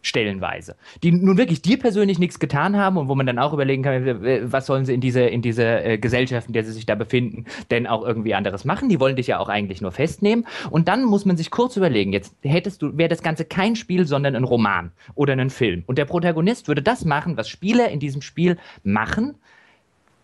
stellenweise, 0.02 0.76
die 1.02 1.12
nun 1.12 1.36
wirklich 1.36 1.62
dir 1.62 1.78
persönlich 1.78 2.18
nichts 2.18 2.38
getan 2.38 2.76
haben 2.76 2.96
und 2.96 3.08
wo 3.08 3.14
man 3.14 3.26
dann 3.26 3.38
auch 3.38 3.52
überlegen 3.52 3.82
kann, 3.82 4.50
was 4.50 4.66
sollen 4.66 4.84
sie 4.84 4.94
in 4.94 5.00
dieser 5.00 5.30
in 5.30 5.42
diese 5.42 5.64
äh, 5.64 5.98
Gesellschaft, 5.98 6.46
in 6.46 6.52
der 6.52 6.64
sie 6.64 6.72
sich 6.72 6.86
da 6.86 6.94
befinden, 6.94 7.44
denn 7.70 7.86
auch 7.86 8.04
irgendwie 8.04 8.34
anderes 8.34 8.64
machen. 8.64 8.88
Die 8.88 9.00
wollen 9.00 9.16
dich 9.16 9.26
ja 9.26 9.38
auch 9.38 9.48
eigentlich 9.48 9.80
nur 9.80 9.92
festnehmen. 9.92 10.46
Und 10.70 10.88
dann 10.88 11.04
muss 11.04 11.24
man 11.24 11.36
sich 11.36 11.50
kurz 11.50 11.76
überlegen, 11.76 12.12
jetzt 12.12 12.34
hättest 12.42 12.82
du, 12.82 12.96
wäre 12.96 13.08
das 13.08 13.22
Ganze 13.22 13.44
kein 13.44 13.76
Spiel, 13.76 14.06
sondern 14.06 14.36
ein 14.36 14.44
Roman 14.44 14.92
oder 15.14 15.34
ein 15.34 15.50
Film. 15.50 15.84
Und 15.86 15.98
der 15.98 16.04
Protagonist 16.04 16.68
würde 16.68 16.82
das 16.82 17.04
machen, 17.04 17.36
was 17.36 17.48
Spieler 17.48 17.88
in 17.90 18.00
diesem 18.00 18.22
Spiel 18.22 18.56
machen, 18.82 19.36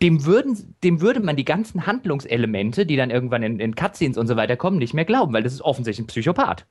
dem, 0.02 0.26
würden, 0.26 0.74
dem 0.84 1.00
würde 1.00 1.20
man 1.20 1.36
die 1.36 1.44
ganzen 1.44 1.86
Handlungselemente, 1.86 2.86
die 2.86 2.96
dann 2.96 3.10
irgendwann 3.10 3.42
in, 3.42 3.60
in 3.60 3.74
Cutscenes 3.74 4.18
und 4.18 4.26
so 4.26 4.36
weiter 4.36 4.56
kommen, 4.56 4.78
nicht 4.78 4.94
mehr 4.94 5.04
glauben, 5.04 5.32
weil 5.32 5.42
das 5.42 5.54
ist 5.54 5.62
offensichtlich 5.62 6.04
ein 6.04 6.08
Psychopath. 6.08 6.66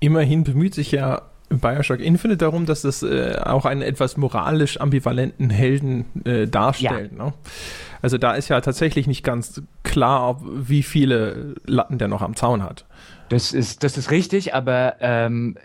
Immerhin 0.00 0.44
bemüht 0.44 0.74
sich 0.74 0.92
ja 0.92 1.22
Bioshock 1.48 2.00
Infinite 2.00 2.38
darum, 2.38 2.66
dass 2.66 2.82
das 2.82 3.02
äh, 3.02 3.36
auch 3.42 3.64
einen 3.64 3.82
etwas 3.82 4.16
moralisch 4.16 4.80
ambivalenten 4.80 5.50
Helden 5.50 6.04
äh, 6.24 6.46
darstellt. 6.46 7.12
Ja. 7.16 7.26
Ne? 7.26 7.34
Also 8.02 8.18
da 8.18 8.34
ist 8.34 8.48
ja 8.48 8.60
tatsächlich 8.60 9.06
nicht 9.06 9.22
ganz 9.22 9.62
klar, 9.82 10.28
ob, 10.30 10.42
wie 10.44 10.82
viele 10.82 11.54
Latten 11.66 11.98
der 11.98 12.08
noch 12.08 12.22
am 12.22 12.36
Zaun 12.36 12.62
hat. 12.62 12.84
Das 13.28 13.52
ist, 13.52 13.82
das 13.82 13.96
ist 13.96 14.10
richtig, 14.10 14.54
aber 14.54 14.96
ähm, 15.00 15.56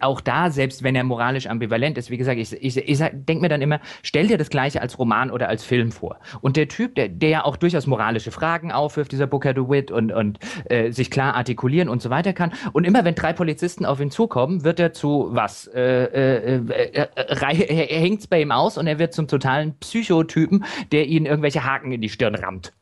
auch 0.00 0.20
da, 0.20 0.50
selbst 0.50 0.82
wenn 0.82 0.94
er 0.94 1.04
moralisch 1.04 1.46
ambivalent 1.46 1.98
ist, 1.98 2.10
wie 2.10 2.16
gesagt, 2.16 2.38
ich, 2.38 2.52
ich, 2.52 2.76
ich 2.76 2.98
denke 2.98 3.40
mir 3.40 3.48
dann 3.48 3.62
immer, 3.62 3.80
stell 4.02 4.28
dir 4.28 4.38
das 4.38 4.48
Gleiche 4.48 4.80
als 4.80 4.98
Roman 4.98 5.30
oder 5.30 5.48
als 5.48 5.64
Film 5.64 5.90
vor. 5.90 6.18
Und 6.40 6.56
der 6.56 6.68
Typ, 6.68 6.94
der, 6.94 7.08
der 7.08 7.28
ja 7.28 7.44
auch 7.44 7.56
durchaus 7.56 7.86
moralische 7.86 8.30
Fragen 8.30 8.70
aufwirft, 8.70 9.12
dieser 9.12 9.26
Booker 9.26 9.52
DeWitt 9.52 9.90
und, 9.90 10.12
und 10.12 10.38
äh, 10.66 10.92
sich 10.92 11.10
klar 11.10 11.34
artikulieren 11.34 11.88
und 11.88 12.02
so 12.02 12.10
weiter 12.10 12.32
kann. 12.32 12.52
Und 12.72 12.84
immer 12.84 13.04
wenn 13.04 13.14
drei 13.14 13.32
Polizisten 13.32 13.84
auf 13.84 14.00
ihn 14.00 14.10
zukommen, 14.10 14.64
wird 14.64 14.78
er 14.78 14.92
zu 14.92 15.28
was? 15.30 15.66
Äh, 15.66 15.80
äh, 15.80 16.56
äh, 16.56 17.08
äh, 17.24 18.00
hängt's 18.00 18.26
bei 18.28 18.40
ihm 18.40 18.52
aus 18.52 18.78
und 18.78 18.86
er 18.86 18.98
wird 18.98 19.12
zum 19.12 19.26
totalen 19.26 19.76
Psychotypen, 19.78 20.64
der 20.92 21.06
ihnen 21.06 21.26
irgendwelche 21.26 21.64
Haken 21.64 21.90
in 21.90 22.00
die 22.00 22.08
Stirn 22.08 22.36
rammt. 22.36 22.72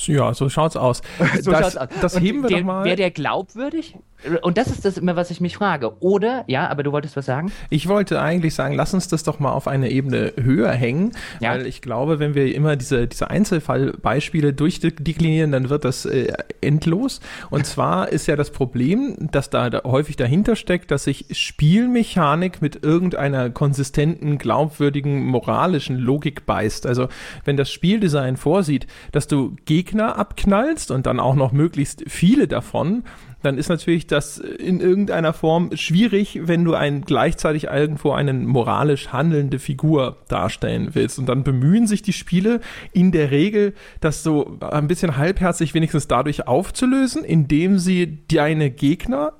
Ja, 0.00 0.34
so 0.34 0.48
schaut's 0.48 0.76
aus. 0.76 1.02
so 1.40 1.50
das, 1.50 1.60
schaut's 1.60 1.76
aus. 1.76 1.88
das 2.00 2.20
heben 2.20 2.42
wir 2.42 2.48
der, 2.48 2.58
doch 2.58 2.66
mal. 2.66 2.84
Wäre 2.84 2.96
der 2.96 3.10
glaubwürdig? 3.10 3.96
Und 4.42 4.56
das 4.56 4.68
ist 4.68 4.84
das 4.84 4.96
immer, 4.96 5.14
was 5.14 5.30
ich 5.30 5.40
mich 5.40 5.56
frage. 5.56 6.02
Oder, 6.02 6.44
ja, 6.46 6.68
aber 6.68 6.82
du 6.82 6.90
wolltest 6.90 7.16
was 7.16 7.26
sagen? 7.26 7.52
Ich 7.70 7.86
wollte 7.86 8.20
eigentlich 8.20 8.54
sagen, 8.54 8.74
lass 8.74 8.94
uns 8.94 9.08
das 9.08 9.22
doch 9.22 9.38
mal 9.38 9.52
auf 9.52 9.68
eine 9.68 9.90
Ebene 9.90 10.32
höher 10.40 10.72
hängen, 10.72 11.12
ja. 11.40 11.50
weil 11.50 11.66
ich 11.66 11.82
glaube, 11.82 12.18
wenn 12.18 12.34
wir 12.34 12.52
immer 12.54 12.76
diese, 12.76 13.06
diese 13.06 13.30
Einzelfallbeispiele 13.30 14.52
durchdeklinieren, 14.52 15.52
dann 15.52 15.68
wird 15.68 15.84
das 15.84 16.06
äh, 16.06 16.32
endlos. 16.60 17.20
Und 17.50 17.66
zwar 17.76 18.08
ist 18.08 18.26
ja 18.26 18.36
das 18.36 18.50
Problem, 18.50 19.16
dass 19.30 19.50
da, 19.50 19.68
da 19.70 19.82
häufig 19.84 20.16
dahinter 20.16 20.56
steckt, 20.56 20.90
dass 20.90 21.04
sich 21.04 21.26
Spielmechanik 21.30 22.62
mit 22.62 22.82
irgendeiner 22.82 23.50
konsistenten, 23.50 24.38
glaubwürdigen, 24.38 25.26
moralischen 25.26 25.98
Logik 25.98 26.46
beißt. 26.46 26.86
Also 26.86 27.08
wenn 27.44 27.56
das 27.56 27.70
Spieldesign 27.70 28.38
vorsieht, 28.38 28.86
dass 29.12 29.28
du 29.28 29.56
Gegner 29.86 30.18
abknallst 30.18 30.90
und 30.90 31.06
dann 31.06 31.20
auch 31.20 31.36
noch 31.36 31.52
möglichst 31.52 32.02
viele 32.08 32.48
davon, 32.48 33.04
dann 33.42 33.56
ist 33.56 33.68
natürlich 33.68 34.08
das 34.08 34.38
in 34.38 34.80
irgendeiner 34.80 35.32
Form 35.32 35.70
schwierig, 35.76 36.40
wenn 36.42 36.64
du 36.64 36.74
ein, 36.74 37.02
gleichzeitig 37.02 37.64
irgendwo 37.64 38.10
eine 38.10 38.32
moralisch 38.32 39.12
handelnde 39.12 39.60
Figur 39.60 40.16
darstellen 40.28 40.90
willst. 40.94 41.18
Und 41.20 41.26
dann 41.26 41.44
bemühen 41.44 41.86
sich 41.86 42.02
die 42.02 42.12
Spiele 42.12 42.60
in 42.92 43.12
der 43.12 43.30
Regel, 43.30 43.74
das 44.00 44.24
so 44.24 44.58
ein 44.60 44.88
bisschen 44.88 45.16
halbherzig 45.16 45.74
wenigstens 45.74 46.08
dadurch 46.08 46.48
aufzulösen, 46.48 47.24
indem 47.24 47.78
sie 47.78 48.26
deine 48.26 48.70
Gegner 48.70 49.34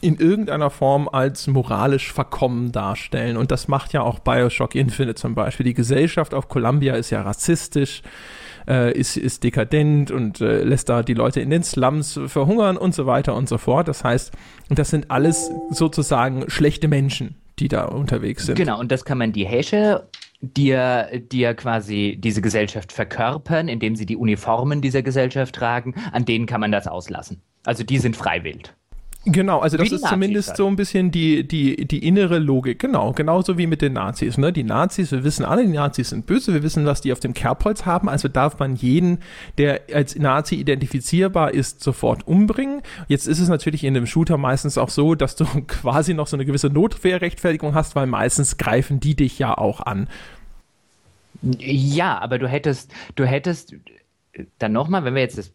in 0.00 0.16
irgendeiner 0.16 0.70
Form 0.70 1.08
als 1.08 1.46
moralisch 1.46 2.12
verkommen 2.12 2.70
darstellen. 2.70 3.36
Und 3.36 3.50
das 3.50 3.66
macht 3.66 3.92
ja 3.94 4.02
auch 4.02 4.18
Bioshock 4.18 4.74
Infinite 4.74 5.14
zum 5.14 5.34
Beispiel. 5.34 5.64
Die 5.64 5.74
Gesellschaft 5.74 6.34
auf 6.34 6.48
Columbia 6.48 6.94
ist 6.94 7.10
ja 7.10 7.22
rassistisch 7.22 8.02
äh, 8.68 8.92
ist, 8.92 9.16
ist 9.16 9.44
dekadent 9.44 10.10
und 10.10 10.40
äh, 10.40 10.62
lässt 10.62 10.88
da 10.88 11.02
die 11.02 11.14
Leute 11.14 11.40
in 11.40 11.50
den 11.50 11.62
Slums 11.62 12.20
verhungern 12.26 12.76
und 12.76 12.94
so 12.94 13.06
weiter 13.06 13.34
und 13.34 13.48
so 13.48 13.58
fort. 13.58 13.88
Das 13.88 14.04
heißt, 14.04 14.32
das 14.68 14.90
sind 14.90 15.10
alles 15.10 15.50
sozusagen 15.70 16.48
schlechte 16.48 16.88
Menschen, 16.88 17.36
die 17.58 17.68
da 17.68 17.86
unterwegs 17.86 18.46
sind. 18.46 18.56
Genau, 18.56 18.78
und 18.78 18.92
das 18.92 19.04
kann 19.04 19.18
man 19.18 19.32
die 19.32 19.46
Häsche 19.46 20.06
die 20.40 20.68
ja, 20.68 21.54
quasi 21.54 22.16
diese 22.20 22.40
Gesellschaft 22.40 22.92
verkörpern, 22.92 23.66
indem 23.66 23.96
sie 23.96 24.06
die 24.06 24.16
Uniformen 24.16 24.80
dieser 24.80 25.02
Gesellschaft 25.02 25.54
tragen, 25.54 25.94
an 26.12 26.24
denen 26.24 26.46
kann 26.46 26.60
man 26.60 26.70
das 26.70 26.86
auslassen. 26.86 27.42
Also 27.64 27.82
die 27.82 27.98
sind 27.98 28.16
freiwillig. 28.16 28.72
Genau, 29.30 29.58
also 29.58 29.76
das 29.76 29.86
ist 29.86 30.02
Nazis 30.02 30.10
zumindest 30.10 30.48
halt. 30.48 30.56
so 30.56 30.66
ein 30.66 30.76
bisschen 30.76 31.10
die, 31.10 31.46
die, 31.46 31.86
die 31.86 32.06
innere 32.06 32.38
Logik. 32.38 32.78
Genau, 32.78 33.12
genauso 33.12 33.58
wie 33.58 33.66
mit 33.66 33.82
den 33.82 33.92
Nazis. 33.92 34.38
Ne? 34.38 34.52
Die 34.52 34.64
Nazis, 34.64 35.12
wir 35.12 35.22
wissen 35.22 35.44
alle, 35.44 35.66
die 35.66 35.72
Nazis 35.72 36.10
sind 36.10 36.24
böse, 36.24 36.54
wir 36.54 36.62
wissen, 36.62 36.86
was 36.86 37.02
die 37.02 37.12
auf 37.12 37.20
dem 37.20 37.34
Kerbholz 37.34 37.84
haben, 37.84 38.08
also 38.08 38.28
darf 38.28 38.58
man 38.58 38.74
jeden, 38.74 39.18
der 39.58 39.82
als 39.92 40.16
Nazi 40.16 40.54
identifizierbar 40.54 41.52
ist, 41.52 41.82
sofort 41.82 42.26
umbringen. 42.26 42.82
Jetzt 43.08 43.28
ist 43.28 43.38
es 43.38 43.48
natürlich 43.48 43.84
in 43.84 43.94
dem 43.94 44.06
Shooter 44.06 44.38
meistens 44.38 44.78
auch 44.78 44.90
so, 44.90 45.14
dass 45.14 45.36
du 45.36 45.44
quasi 45.66 46.14
noch 46.14 46.26
so 46.26 46.36
eine 46.36 46.46
gewisse 46.46 46.68
Notwehrrechtfertigung 46.68 47.74
hast, 47.74 47.96
weil 47.96 48.06
meistens 48.06 48.56
greifen 48.56 48.98
die 48.98 49.14
dich 49.14 49.38
ja 49.38 49.56
auch 49.56 49.80
an. 49.80 50.08
Ja, 51.42 52.18
aber 52.18 52.38
du 52.38 52.48
hättest, 52.48 52.92
du 53.14 53.24
hättest, 53.24 53.74
dann 54.58 54.72
nochmal, 54.72 55.04
wenn 55.04 55.14
wir 55.14 55.22
jetzt 55.22 55.38
das, 55.38 55.52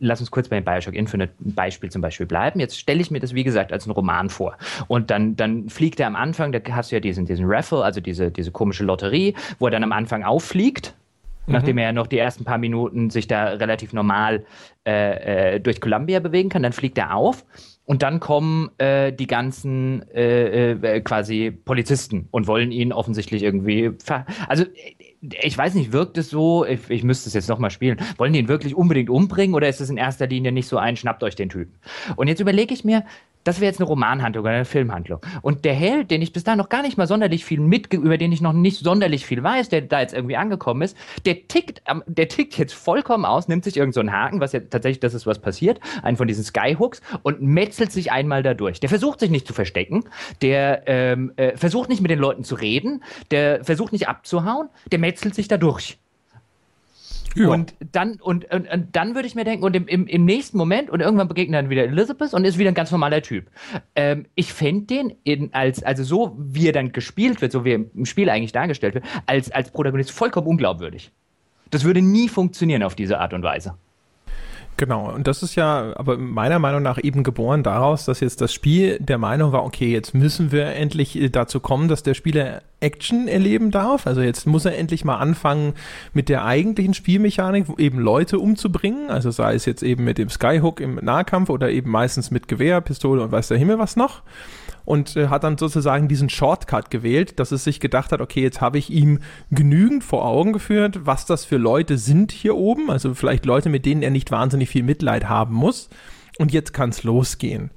lass 0.00 0.20
uns 0.20 0.30
kurz 0.30 0.48
bei 0.48 0.60
Bioshock 0.60 0.94
Infinite 0.94 1.32
Beispiel 1.38 1.90
zum 1.90 2.02
Beispiel 2.02 2.26
bleiben. 2.26 2.60
Jetzt 2.60 2.78
stelle 2.78 3.00
ich 3.00 3.10
mir 3.10 3.20
das, 3.20 3.34
wie 3.34 3.44
gesagt, 3.44 3.72
als 3.72 3.84
einen 3.84 3.92
Roman 3.92 4.30
vor. 4.30 4.56
Und 4.86 5.10
dann, 5.10 5.36
dann 5.36 5.68
fliegt 5.68 6.00
er 6.00 6.06
am 6.06 6.16
Anfang, 6.16 6.52
da 6.52 6.60
hast 6.70 6.90
du 6.90 6.96
ja 6.96 7.00
diesen, 7.00 7.26
diesen 7.26 7.46
Raffle, 7.46 7.84
also 7.84 8.00
diese, 8.00 8.30
diese 8.30 8.50
komische 8.50 8.84
Lotterie, 8.84 9.34
wo 9.58 9.66
er 9.66 9.70
dann 9.70 9.84
am 9.84 9.92
Anfang 9.92 10.24
auffliegt 10.24 10.94
nachdem 11.50 11.76
mhm. 11.76 11.82
er 11.82 11.92
noch 11.92 12.06
die 12.06 12.18
ersten 12.18 12.44
paar 12.44 12.58
Minuten 12.58 13.10
sich 13.10 13.26
da 13.26 13.44
relativ 13.44 13.92
normal 13.92 14.44
äh, 14.86 15.54
äh, 15.54 15.60
durch 15.60 15.80
Columbia 15.80 16.20
bewegen 16.20 16.50
kann. 16.50 16.62
Dann 16.62 16.72
fliegt 16.72 16.98
er 16.98 17.14
auf 17.14 17.44
und 17.88 18.02
dann 18.02 18.20
kommen 18.20 18.68
äh, 18.76 19.14
die 19.14 19.26
ganzen 19.26 20.06
äh, 20.10 20.72
äh, 20.72 21.00
quasi 21.00 21.50
Polizisten 21.50 22.28
und 22.30 22.46
wollen 22.46 22.70
ihn 22.70 22.92
offensichtlich 22.92 23.42
irgendwie. 23.42 23.92
Also 24.46 24.66
ich 25.22 25.56
weiß 25.56 25.72
nicht, 25.72 25.90
wirkt 25.90 26.18
es 26.18 26.28
so? 26.28 26.66
Ich, 26.66 26.90
ich 26.90 27.02
müsste 27.02 27.30
es 27.30 27.34
jetzt 27.34 27.48
nochmal 27.48 27.70
spielen. 27.70 27.98
Wollen 28.18 28.34
die 28.34 28.40
ihn 28.40 28.48
wirklich 28.48 28.74
unbedingt 28.74 29.08
umbringen 29.08 29.54
oder 29.54 29.70
ist 29.70 29.80
es 29.80 29.88
in 29.88 29.96
erster 29.96 30.26
Linie 30.26 30.52
nicht 30.52 30.68
so 30.68 30.76
ein, 30.76 30.96
schnappt 30.96 31.22
euch 31.22 31.34
den 31.34 31.48
Typen? 31.48 31.76
Und 32.16 32.28
jetzt 32.28 32.40
überlege 32.40 32.74
ich 32.74 32.84
mir, 32.84 33.04
das 33.44 33.60
wäre 33.60 33.70
jetzt 33.70 33.80
eine 33.80 33.88
Romanhandlung 33.88 34.44
oder 34.44 34.54
eine 34.54 34.64
Filmhandlung. 34.64 35.20
Und 35.42 35.64
der 35.64 35.74
Held, 35.74 36.10
den 36.10 36.22
ich 36.22 36.32
bis 36.32 36.44
dahin 36.44 36.58
noch 36.58 36.68
gar 36.68 36.82
nicht 36.82 36.98
mal 36.98 37.06
sonderlich 37.06 37.44
viel 37.44 37.60
mit, 37.60 37.92
über 37.92 38.18
den 38.18 38.32
ich 38.32 38.40
noch 38.40 38.52
nicht 38.52 38.78
sonderlich 38.80 39.26
viel 39.26 39.42
weiß, 39.42 39.68
der 39.68 39.82
da 39.82 40.00
jetzt 40.00 40.14
irgendwie 40.14 40.36
angekommen 40.36 40.82
ist, 40.82 40.96
der 41.24 41.48
tickt, 41.48 41.82
der 42.06 42.28
tickt 42.28 42.58
jetzt 42.58 42.74
vollkommen 42.74 43.24
aus, 43.24 43.48
nimmt 43.48 43.64
sich 43.64 43.76
irgendeinen 43.76 44.08
so 44.08 44.12
Haken, 44.12 44.40
was 44.40 44.52
ja 44.52 44.60
tatsächlich, 44.60 45.00
das 45.00 45.14
ist 45.14 45.26
was 45.26 45.38
passiert, 45.38 45.80
einen 46.02 46.16
von 46.16 46.28
diesen 46.28 46.44
Skyhooks 46.44 47.00
und 47.22 47.40
metzelt 47.42 47.92
sich 47.92 48.12
einmal 48.12 48.42
dadurch. 48.42 48.80
Der 48.80 48.88
versucht 48.88 49.20
sich 49.20 49.30
nicht 49.30 49.46
zu 49.46 49.52
verstecken, 49.52 50.04
der 50.42 50.82
ähm, 50.86 51.32
äh, 51.36 51.56
versucht 51.56 51.88
nicht 51.88 52.02
mit 52.02 52.10
den 52.10 52.18
Leuten 52.18 52.44
zu 52.44 52.54
reden, 52.54 53.02
der 53.30 53.64
versucht 53.64 53.92
nicht 53.92 54.08
abzuhauen, 54.08 54.68
der 54.90 54.98
metzelt 54.98 55.34
sich 55.34 55.48
dadurch. 55.48 55.98
Ja. 57.38 57.48
Und 57.48 57.74
dann, 57.92 58.20
und, 58.20 58.50
und, 58.52 58.68
und 58.70 58.96
dann 58.96 59.14
würde 59.14 59.28
ich 59.28 59.34
mir 59.34 59.44
denken, 59.44 59.64
und 59.64 59.76
im, 59.76 59.86
im, 59.86 60.06
im, 60.06 60.24
nächsten 60.24 60.58
Moment, 60.58 60.90
und 60.90 61.00
irgendwann 61.00 61.28
begegnet 61.28 61.58
dann 61.58 61.70
wieder 61.70 61.84
Elizabeth 61.84 62.34
und 62.34 62.44
ist 62.44 62.58
wieder 62.58 62.70
ein 62.70 62.74
ganz 62.74 62.90
normaler 62.90 63.22
Typ. 63.22 63.46
Ähm, 63.94 64.26
ich 64.34 64.52
fände 64.52 64.86
den 64.86 65.14
in, 65.24 65.54
als, 65.54 65.82
also 65.82 66.04
so 66.04 66.36
wie 66.38 66.68
er 66.68 66.72
dann 66.72 66.92
gespielt 66.92 67.40
wird, 67.40 67.52
so 67.52 67.64
wie 67.64 67.70
er 67.70 67.80
im 67.94 68.04
Spiel 68.06 68.28
eigentlich 68.28 68.52
dargestellt 68.52 68.94
wird, 68.94 69.04
als, 69.26 69.50
als 69.50 69.70
Protagonist 69.70 70.10
vollkommen 70.10 70.46
unglaubwürdig. 70.46 71.12
Das 71.70 71.84
würde 71.84 72.02
nie 72.02 72.28
funktionieren 72.28 72.82
auf 72.82 72.94
diese 72.94 73.18
Art 73.18 73.32
und 73.34 73.42
Weise. 73.42 73.74
Genau, 74.78 75.10
und 75.10 75.26
das 75.26 75.42
ist 75.42 75.56
ja 75.56 75.92
aber 75.96 76.16
meiner 76.16 76.60
Meinung 76.60 76.82
nach 76.82 77.02
eben 77.02 77.24
geboren 77.24 77.64
daraus, 77.64 78.04
dass 78.04 78.20
jetzt 78.20 78.40
das 78.40 78.52
Spiel 78.52 78.96
der 79.00 79.18
Meinung 79.18 79.50
war, 79.50 79.64
okay, 79.64 79.90
jetzt 79.90 80.14
müssen 80.14 80.52
wir 80.52 80.66
endlich 80.66 81.20
äh, 81.20 81.30
dazu 81.30 81.58
kommen, 81.58 81.88
dass 81.88 82.04
der 82.04 82.14
Spieler 82.14 82.62
Action 82.78 83.26
erleben 83.26 83.72
darf. 83.72 84.06
Also 84.06 84.20
jetzt 84.20 84.46
muss 84.46 84.66
er 84.66 84.78
endlich 84.78 85.04
mal 85.04 85.16
anfangen 85.16 85.74
mit 86.12 86.28
der 86.28 86.44
eigentlichen 86.44 86.94
Spielmechanik, 86.94 87.66
eben 87.76 87.98
Leute 87.98 88.38
umzubringen. 88.38 89.10
Also 89.10 89.32
sei 89.32 89.54
es 89.54 89.64
jetzt 89.64 89.82
eben 89.82 90.04
mit 90.04 90.16
dem 90.16 90.28
Skyhook 90.28 90.78
im 90.78 90.94
Nahkampf 90.94 91.50
oder 91.50 91.70
eben 91.72 91.90
meistens 91.90 92.30
mit 92.30 92.46
Gewehr, 92.46 92.80
Pistole 92.80 93.20
und 93.20 93.32
weiß 93.32 93.48
der 93.48 93.58
Himmel 93.58 93.80
was 93.80 93.96
noch 93.96 94.22
und 94.88 95.16
äh, 95.16 95.28
hat 95.28 95.44
dann 95.44 95.58
sozusagen 95.58 96.08
diesen 96.08 96.30
Shortcut 96.30 96.90
gewählt, 96.90 97.38
dass 97.38 97.52
es 97.52 97.62
sich 97.62 97.78
gedacht 97.78 98.10
hat, 98.10 98.22
okay, 98.22 98.40
jetzt 98.40 98.62
habe 98.62 98.78
ich 98.78 98.88
ihm 98.88 99.18
genügend 99.50 100.02
vor 100.02 100.24
Augen 100.24 100.54
geführt, 100.54 101.00
was 101.04 101.26
das 101.26 101.44
für 101.44 101.58
Leute 101.58 101.98
sind 101.98 102.32
hier 102.32 102.56
oben, 102.56 102.90
also 102.90 103.12
vielleicht 103.12 103.44
Leute, 103.44 103.68
mit 103.68 103.84
denen 103.84 104.00
er 104.00 104.10
nicht 104.10 104.30
wahnsinnig 104.30 104.70
viel 104.70 104.82
Mitleid 104.82 105.28
haben 105.28 105.54
muss. 105.54 105.90
Und 106.38 106.52
jetzt 106.52 106.72
kann 106.72 106.88
es 106.88 107.02
losgehen. 107.02 107.70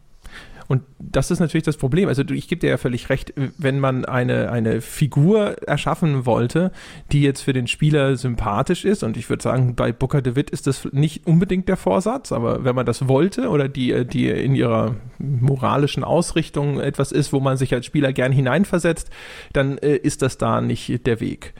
Und 0.71 0.83
das 0.99 1.31
ist 1.31 1.41
natürlich 1.41 1.65
das 1.65 1.75
Problem. 1.75 2.07
Also 2.07 2.23
ich 2.23 2.47
gebe 2.47 2.61
dir 2.61 2.69
ja 2.69 2.77
völlig 2.77 3.09
recht, 3.09 3.33
wenn 3.57 3.81
man 3.81 4.05
eine, 4.05 4.49
eine 4.53 4.79
Figur 4.79 5.61
erschaffen 5.67 6.25
wollte, 6.25 6.71
die 7.11 7.23
jetzt 7.23 7.41
für 7.41 7.51
den 7.51 7.67
Spieler 7.67 8.15
sympathisch 8.15 8.85
ist, 8.85 9.03
und 9.03 9.17
ich 9.17 9.29
würde 9.29 9.43
sagen, 9.43 9.75
bei 9.75 9.91
Booker 9.91 10.21
DeWitt 10.21 10.49
ist 10.49 10.67
das 10.67 10.87
nicht 10.93 11.27
unbedingt 11.27 11.67
der 11.67 11.75
Vorsatz, 11.75 12.31
aber 12.31 12.63
wenn 12.63 12.73
man 12.73 12.85
das 12.85 13.09
wollte 13.09 13.49
oder 13.49 13.67
die, 13.67 14.07
die 14.07 14.29
in 14.29 14.55
ihrer 14.55 14.95
moralischen 15.19 16.05
Ausrichtung 16.05 16.79
etwas 16.79 17.11
ist, 17.11 17.33
wo 17.33 17.41
man 17.41 17.57
sich 17.57 17.73
als 17.73 17.85
Spieler 17.85 18.13
gern 18.13 18.31
hineinversetzt, 18.31 19.09
dann 19.51 19.77
äh, 19.79 19.97
ist 19.97 20.21
das 20.21 20.37
da 20.37 20.61
nicht 20.61 21.05
der 21.05 21.19
Weg. 21.19 21.53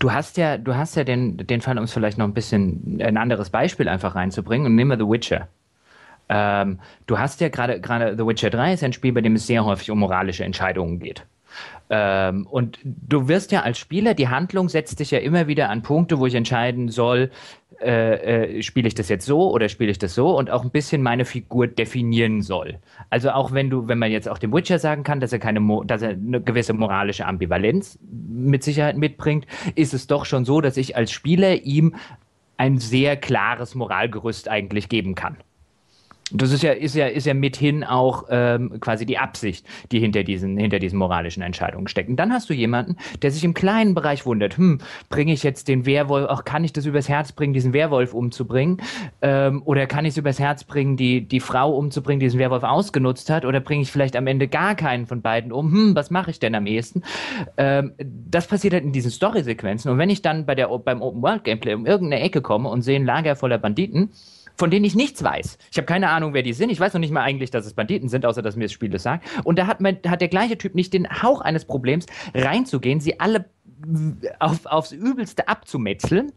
Du 0.00 0.10
hast 0.10 0.36
ja, 0.36 0.58
du 0.58 0.74
hast 0.74 0.96
ja 0.96 1.04
den, 1.04 1.36
den 1.36 1.60
Fall, 1.60 1.78
um 1.78 1.84
es 1.84 1.92
vielleicht 1.92 2.18
noch 2.18 2.26
ein 2.26 2.34
bisschen 2.34 3.00
ein 3.00 3.16
anderes 3.16 3.50
Beispiel 3.50 3.88
einfach 3.88 4.16
reinzubringen, 4.16 4.66
und 4.66 4.74
nehmen 4.74 4.90
wir 4.90 4.98
The 4.98 5.08
Witcher. 5.08 5.46
Ähm, 6.32 6.78
du 7.06 7.18
hast 7.18 7.40
ja 7.40 7.48
gerade, 7.48 7.80
gerade 7.80 8.16
The 8.16 8.24
Witcher 8.24 8.50
3 8.50 8.74
ist 8.74 8.84
ein 8.84 8.92
Spiel, 8.92 9.12
bei 9.12 9.20
dem 9.20 9.34
es 9.34 9.48
sehr 9.48 9.64
häufig 9.64 9.90
um 9.90 9.98
moralische 9.98 10.44
Entscheidungen 10.44 11.00
geht. 11.00 11.26
Ähm, 11.90 12.46
und 12.46 12.78
du 12.84 13.26
wirst 13.26 13.50
ja 13.50 13.62
als 13.62 13.78
Spieler, 13.78 14.14
die 14.14 14.28
Handlung 14.28 14.68
setzt 14.68 15.00
dich 15.00 15.10
ja 15.10 15.18
immer 15.18 15.48
wieder 15.48 15.68
an 15.68 15.82
Punkte, 15.82 16.20
wo 16.20 16.26
ich 16.26 16.36
entscheiden 16.36 16.88
soll, 16.88 17.32
äh, 17.80 18.58
äh, 18.58 18.62
spiele 18.62 18.86
ich 18.86 18.94
das 18.94 19.08
jetzt 19.08 19.26
so 19.26 19.50
oder 19.50 19.68
spiele 19.68 19.90
ich 19.90 19.98
das 19.98 20.14
so 20.14 20.38
und 20.38 20.50
auch 20.50 20.62
ein 20.62 20.70
bisschen 20.70 21.02
meine 21.02 21.24
Figur 21.24 21.66
definieren 21.66 22.42
soll. 22.42 22.78
Also 23.08 23.30
auch 23.30 23.50
wenn 23.50 23.68
du, 23.68 23.88
wenn 23.88 23.98
man 23.98 24.12
jetzt 24.12 24.28
auch 24.28 24.38
dem 24.38 24.52
Witcher 24.52 24.78
sagen 24.78 25.02
kann, 25.02 25.18
dass 25.18 25.32
er 25.32 25.40
keine, 25.40 25.58
Mo 25.58 25.82
dass 25.82 26.02
er 26.02 26.10
eine 26.10 26.40
gewisse 26.40 26.74
moralische 26.74 27.26
Ambivalenz 27.26 27.98
mit 28.08 28.62
Sicherheit 28.62 28.96
mitbringt, 28.96 29.48
ist 29.74 29.94
es 29.94 30.06
doch 30.06 30.26
schon 30.26 30.44
so, 30.44 30.60
dass 30.60 30.76
ich 30.76 30.94
als 30.94 31.10
Spieler 31.10 31.62
ihm 31.62 31.96
ein 32.56 32.78
sehr 32.78 33.16
klares 33.16 33.74
Moralgerüst 33.74 34.48
eigentlich 34.48 34.88
geben 34.88 35.16
kann. 35.16 35.36
Das 36.32 36.52
ist 36.52 36.62
ja, 36.62 36.72
ist 36.72 36.94
ja, 36.94 37.06
ist 37.06 37.26
ja 37.26 37.34
mithin 37.34 37.84
auch 37.84 38.24
ähm, 38.30 38.78
quasi 38.80 39.06
die 39.06 39.18
Absicht, 39.18 39.66
die 39.90 39.98
hinter 39.98 40.22
diesen, 40.22 40.56
hinter 40.56 40.78
diesen 40.78 40.98
moralischen 40.98 41.42
Entscheidungen 41.42 41.88
steckt. 41.88 42.08
Und 42.08 42.16
dann 42.16 42.32
hast 42.32 42.48
du 42.50 42.54
jemanden, 42.54 42.96
der 43.22 43.30
sich 43.30 43.44
im 43.44 43.54
kleinen 43.54 43.94
Bereich 43.94 44.26
wundert, 44.26 44.56
hm, 44.56 44.78
bringe 45.08 45.32
ich 45.32 45.42
jetzt 45.42 45.68
den 45.68 45.86
Werwolf, 45.86 46.28
auch 46.28 46.44
kann 46.44 46.64
ich 46.64 46.72
das 46.72 46.86
übers 46.86 47.08
Herz 47.08 47.32
bringen, 47.32 47.52
diesen 47.52 47.72
Werwolf 47.72 48.14
umzubringen? 48.14 48.80
Ähm, 49.22 49.62
oder 49.64 49.86
kann 49.86 50.04
ich 50.04 50.10
es 50.10 50.16
übers 50.16 50.38
Herz 50.38 50.64
bringen, 50.64 50.96
die, 50.96 51.26
die 51.26 51.40
Frau 51.40 51.76
umzubringen, 51.76 52.20
die 52.20 52.26
diesen 52.26 52.40
Werwolf 52.40 52.62
ausgenutzt 52.62 53.30
hat? 53.30 53.44
Oder 53.44 53.60
bringe 53.60 53.82
ich 53.82 53.90
vielleicht 53.90 54.16
am 54.16 54.26
Ende 54.26 54.46
gar 54.46 54.74
keinen 54.74 55.06
von 55.06 55.22
beiden 55.22 55.52
um? 55.52 55.72
Hm, 55.72 55.94
was 55.96 56.10
mache 56.10 56.30
ich 56.30 56.38
denn 56.38 56.54
am 56.54 56.66
ehesten? 56.66 57.02
Ähm, 57.56 57.92
das 57.98 58.46
passiert 58.46 58.74
halt 58.74 58.84
in 58.84 58.92
diesen 58.92 59.10
Story-Sequenzen. 59.10 59.90
Und 59.90 59.98
wenn 59.98 60.10
ich 60.10 60.22
dann 60.22 60.46
bei 60.46 60.54
der, 60.54 60.68
beim 60.68 61.02
Open-World-Gameplay 61.02 61.74
um 61.74 61.86
irgendeine 61.86 62.22
Ecke 62.22 62.40
komme 62.40 62.68
und 62.68 62.82
sehe 62.82 62.96
ein 62.96 63.04
Lager 63.04 63.34
voller 63.36 63.58
Banditen, 63.58 64.10
von 64.60 64.70
denen 64.70 64.84
ich 64.84 64.94
nichts 64.94 65.24
weiß. 65.24 65.56
Ich 65.72 65.78
habe 65.78 65.86
keine 65.86 66.10
Ahnung, 66.10 66.34
wer 66.34 66.42
die 66.42 66.52
sind. 66.52 66.68
Ich 66.68 66.78
weiß 66.78 66.92
noch 66.92 67.00
nicht 67.00 67.12
mal 67.12 67.22
eigentlich, 67.22 67.50
dass 67.50 67.64
es 67.64 67.72
Banditen 67.72 68.10
sind, 68.10 68.26
außer 68.26 68.42
dass 68.42 68.56
mir 68.56 68.64
das 68.64 68.72
Spiel 68.72 68.90
das 68.90 69.02
sagt. 69.02 69.26
Und 69.42 69.58
da 69.58 69.66
hat, 69.66 69.80
man, 69.80 69.96
hat 70.06 70.20
der 70.20 70.28
gleiche 70.28 70.58
Typ 70.58 70.74
nicht 70.74 70.92
den 70.92 71.08
Hauch 71.22 71.40
eines 71.40 71.64
Problems, 71.64 72.04
reinzugehen, 72.34 73.00
sie 73.00 73.18
alle 73.18 73.46
auf, 74.38 74.66
aufs 74.66 74.92
Übelste 74.92 75.48
abzumetzeln. 75.48 76.32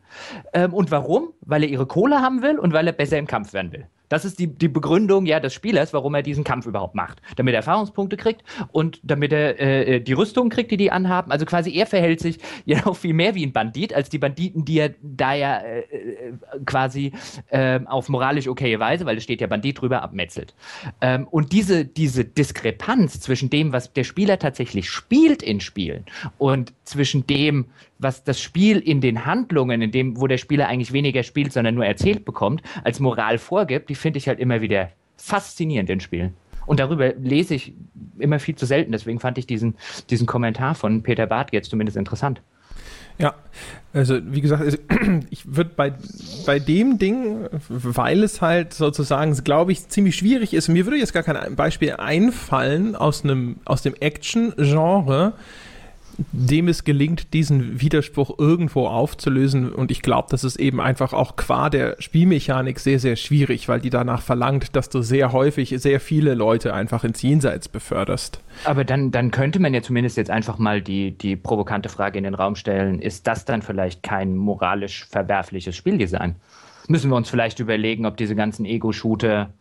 Ähm, 0.53 0.73
und 0.73 0.89
warum? 0.89 1.33
Weil 1.41 1.63
er 1.63 1.69
ihre 1.69 1.85
Kohle 1.85 2.21
haben 2.21 2.41
will 2.41 2.57
und 2.59 2.71
weil 2.71 2.87
er 2.87 2.93
besser 2.93 3.17
im 3.17 3.27
Kampf 3.27 3.51
werden 3.51 3.73
will. 3.73 3.87
Das 4.13 4.25
ist 4.25 4.37
die, 4.37 4.45
die 4.45 4.67
Begründung 4.67 5.25
ja 5.25 5.39
des 5.39 5.55
Spielers, 5.55 5.91
warum 5.91 6.13
er 6.13 6.21
diesen 6.21 6.43
Kampf 6.43 6.67
überhaupt 6.67 6.93
macht. 6.93 7.19
Damit 7.35 7.55
er 7.55 7.61
Erfahrungspunkte 7.61 8.15
kriegt 8.15 8.43
und 8.71 8.99
damit 9.01 9.33
er 9.33 9.59
äh, 9.59 9.99
die 10.01 10.13
Rüstung 10.13 10.49
kriegt, 10.49 10.69
die 10.69 10.77
die 10.77 10.91
anhaben. 10.91 11.31
Also 11.31 11.47
quasi 11.47 11.73
er 11.73 11.87
verhält 11.87 12.19
sich 12.19 12.37
ja 12.65 12.79
noch 12.85 12.95
viel 12.95 13.15
mehr 13.15 13.33
wie 13.33 13.43
ein 13.43 13.53
Bandit, 13.53 13.91
als 13.91 14.09
die 14.09 14.19
Banditen, 14.19 14.65
die 14.65 14.77
er 14.77 14.93
da 15.01 15.33
ja 15.33 15.57
äh, 15.57 15.79
äh 15.79 16.33
quasi 16.63 17.11
äh, 17.49 17.79
auf 17.87 18.07
moralisch 18.07 18.47
okaye 18.47 18.79
Weise, 18.79 19.07
weil 19.07 19.17
es 19.17 19.23
steht 19.23 19.41
ja 19.41 19.47
Bandit 19.47 19.81
drüber, 19.81 20.03
abmetzelt. 20.03 20.53
Ähm, 21.01 21.27
und 21.31 21.51
diese, 21.51 21.83
diese 21.83 22.23
Diskrepanz 22.23 23.19
zwischen 23.19 23.49
dem, 23.49 23.73
was 23.73 23.93
der 23.93 24.03
Spieler 24.03 24.37
tatsächlich 24.37 24.91
spielt 24.91 25.41
in 25.41 25.59
Spielen 25.59 26.05
und 26.37 26.71
zwischen 26.83 27.25
dem, 27.27 27.65
was 27.99 28.23
das 28.23 28.41
Spiel 28.41 28.79
in 28.79 29.01
den 29.01 29.25
Handlungen, 29.25 29.81
in 29.81 29.91
dem, 29.91 30.19
wo 30.19 30.27
der 30.27 30.37
Spieler 30.37 30.67
eigentlich 30.67 30.93
weniger 30.93 31.23
spielt, 31.23 31.53
sondern 31.53 31.75
nur 31.75 31.85
erzählt 31.85 32.25
bekommt, 32.25 32.61
als 32.83 32.99
Moral 32.99 33.37
vorgibt, 33.37 33.89
die 33.89 33.95
finde 33.95 34.17
ich 34.17 34.27
halt 34.27 34.39
immer 34.39 34.61
wieder 34.61 34.89
faszinierend 35.17 35.89
in 35.89 35.99
Spielen. 35.99 36.33
Und 36.65 36.79
darüber 36.79 37.13
lese 37.13 37.55
ich 37.55 37.73
immer 38.19 38.39
viel 38.39 38.55
zu 38.55 38.65
selten. 38.65 38.91
Deswegen 38.91 39.19
fand 39.19 39.37
ich 39.37 39.47
diesen, 39.47 39.75
diesen 40.09 40.27
Kommentar 40.27 40.75
von 40.75 41.03
Peter 41.03 41.27
Barth 41.27 41.51
jetzt 41.51 41.69
zumindest 41.69 41.97
interessant. 41.97 42.41
Ja, 43.19 43.35
also 43.93 44.19
wie 44.23 44.41
gesagt, 44.41 44.79
ich 45.29 45.55
würde 45.55 45.71
bei, 45.75 45.93
bei 46.45 46.59
dem 46.59 46.97
Ding, 46.97 47.47
weil 47.69 48.23
es 48.23 48.41
halt 48.41 48.73
sozusagen, 48.73 49.35
glaube 49.43 49.71
ich, 49.71 49.87
ziemlich 49.87 50.15
schwierig 50.15 50.53
ist, 50.53 50.67
mir 50.67 50.85
würde 50.85 50.97
jetzt 50.97 51.13
gar 51.13 51.21
kein 51.21 51.55
Beispiel 51.55 51.93
einfallen 51.97 52.95
aus, 52.95 53.23
einem, 53.23 53.57
aus 53.65 53.83
dem 53.83 53.93
Action-Genre, 53.93 55.33
dem 56.31 56.67
es 56.67 56.83
gelingt, 56.83 57.33
diesen 57.33 57.81
Widerspruch 57.81 58.37
irgendwo 58.37 58.87
aufzulösen. 58.87 59.71
Und 59.73 59.91
ich 59.91 60.01
glaube, 60.01 60.27
das 60.31 60.43
ist 60.43 60.57
eben 60.57 60.79
einfach 60.79 61.13
auch 61.13 61.35
qua 61.35 61.69
der 61.69 61.95
Spielmechanik 61.99 62.79
sehr, 62.79 62.99
sehr 62.99 63.15
schwierig, 63.15 63.67
weil 63.67 63.79
die 63.79 63.89
danach 63.89 64.21
verlangt, 64.21 64.75
dass 64.75 64.89
du 64.89 65.01
sehr 65.01 65.31
häufig 65.31 65.73
sehr 65.77 65.99
viele 65.99 66.33
Leute 66.33 66.73
einfach 66.73 67.03
ins 67.03 67.21
Jenseits 67.21 67.67
beförderst. 67.67 68.39
Aber 68.65 68.83
dann, 68.83 69.11
dann 69.11 69.31
könnte 69.31 69.59
man 69.59 69.73
ja 69.73 69.81
zumindest 69.81 70.17
jetzt 70.17 70.29
einfach 70.29 70.57
mal 70.57 70.81
die, 70.81 71.11
die 71.11 71.35
provokante 71.35 71.89
Frage 71.89 72.17
in 72.17 72.23
den 72.23 72.35
Raum 72.35 72.55
stellen, 72.55 72.99
ist 72.99 73.27
das 73.27 73.45
dann 73.45 73.61
vielleicht 73.61 74.03
kein 74.03 74.35
moralisch 74.35 75.05
verwerfliches 75.05 75.75
Spieldesign? 75.75 76.35
Müssen 76.87 77.09
wir 77.09 77.15
uns 77.15 77.29
vielleicht 77.29 77.59
überlegen, 77.59 78.05
ob 78.05 78.17
diese 78.17 78.35
ganzen 78.35 78.65
Ego-Shooter 78.65 79.53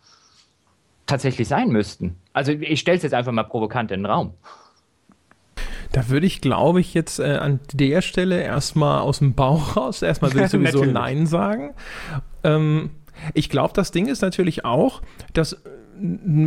tatsächlich 1.06 1.48
sein 1.48 1.68
müssten? 1.68 2.16
Also 2.32 2.52
ich 2.52 2.80
stelle 2.80 2.96
es 2.96 3.02
jetzt 3.02 3.14
einfach 3.14 3.32
mal 3.32 3.44
provokant 3.44 3.90
in 3.90 4.00
den 4.00 4.06
Raum. 4.06 4.34
Da 5.92 6.08
würde 6.08 6.26
ich, 6.26 6.40
glaube 6.40 6.80
ich, 6.80 6.94
jetzt 6.94 7.18
äh, 7.18 7.36
an 7.36 7.60
der 7.72 8.00
Stelle 8.02 8.42
erstmal 8.42 9.00
aus 9.00 9.18
dem 9.18 9.34
Bauch 9.34 9.76
raus, 9.76 10.02
erstmal 10.02 10.32
würde 10.32 10.46
ich 10.46 10.50
sowieso 10.72 10.84
Nein 10.84 11.26
sagen. 11.26 11.74
Ähm, 12.42 12.90
ich 13.34 13.50
glaube, 13.50 13.74
das 13.74 13.90
Ding 13.92 14.06
ist 14.06 14.22
natürlich 14.22 14.64
auch, 14.64 15.02
dass 15.34 15.52
äh, 15.52 15.58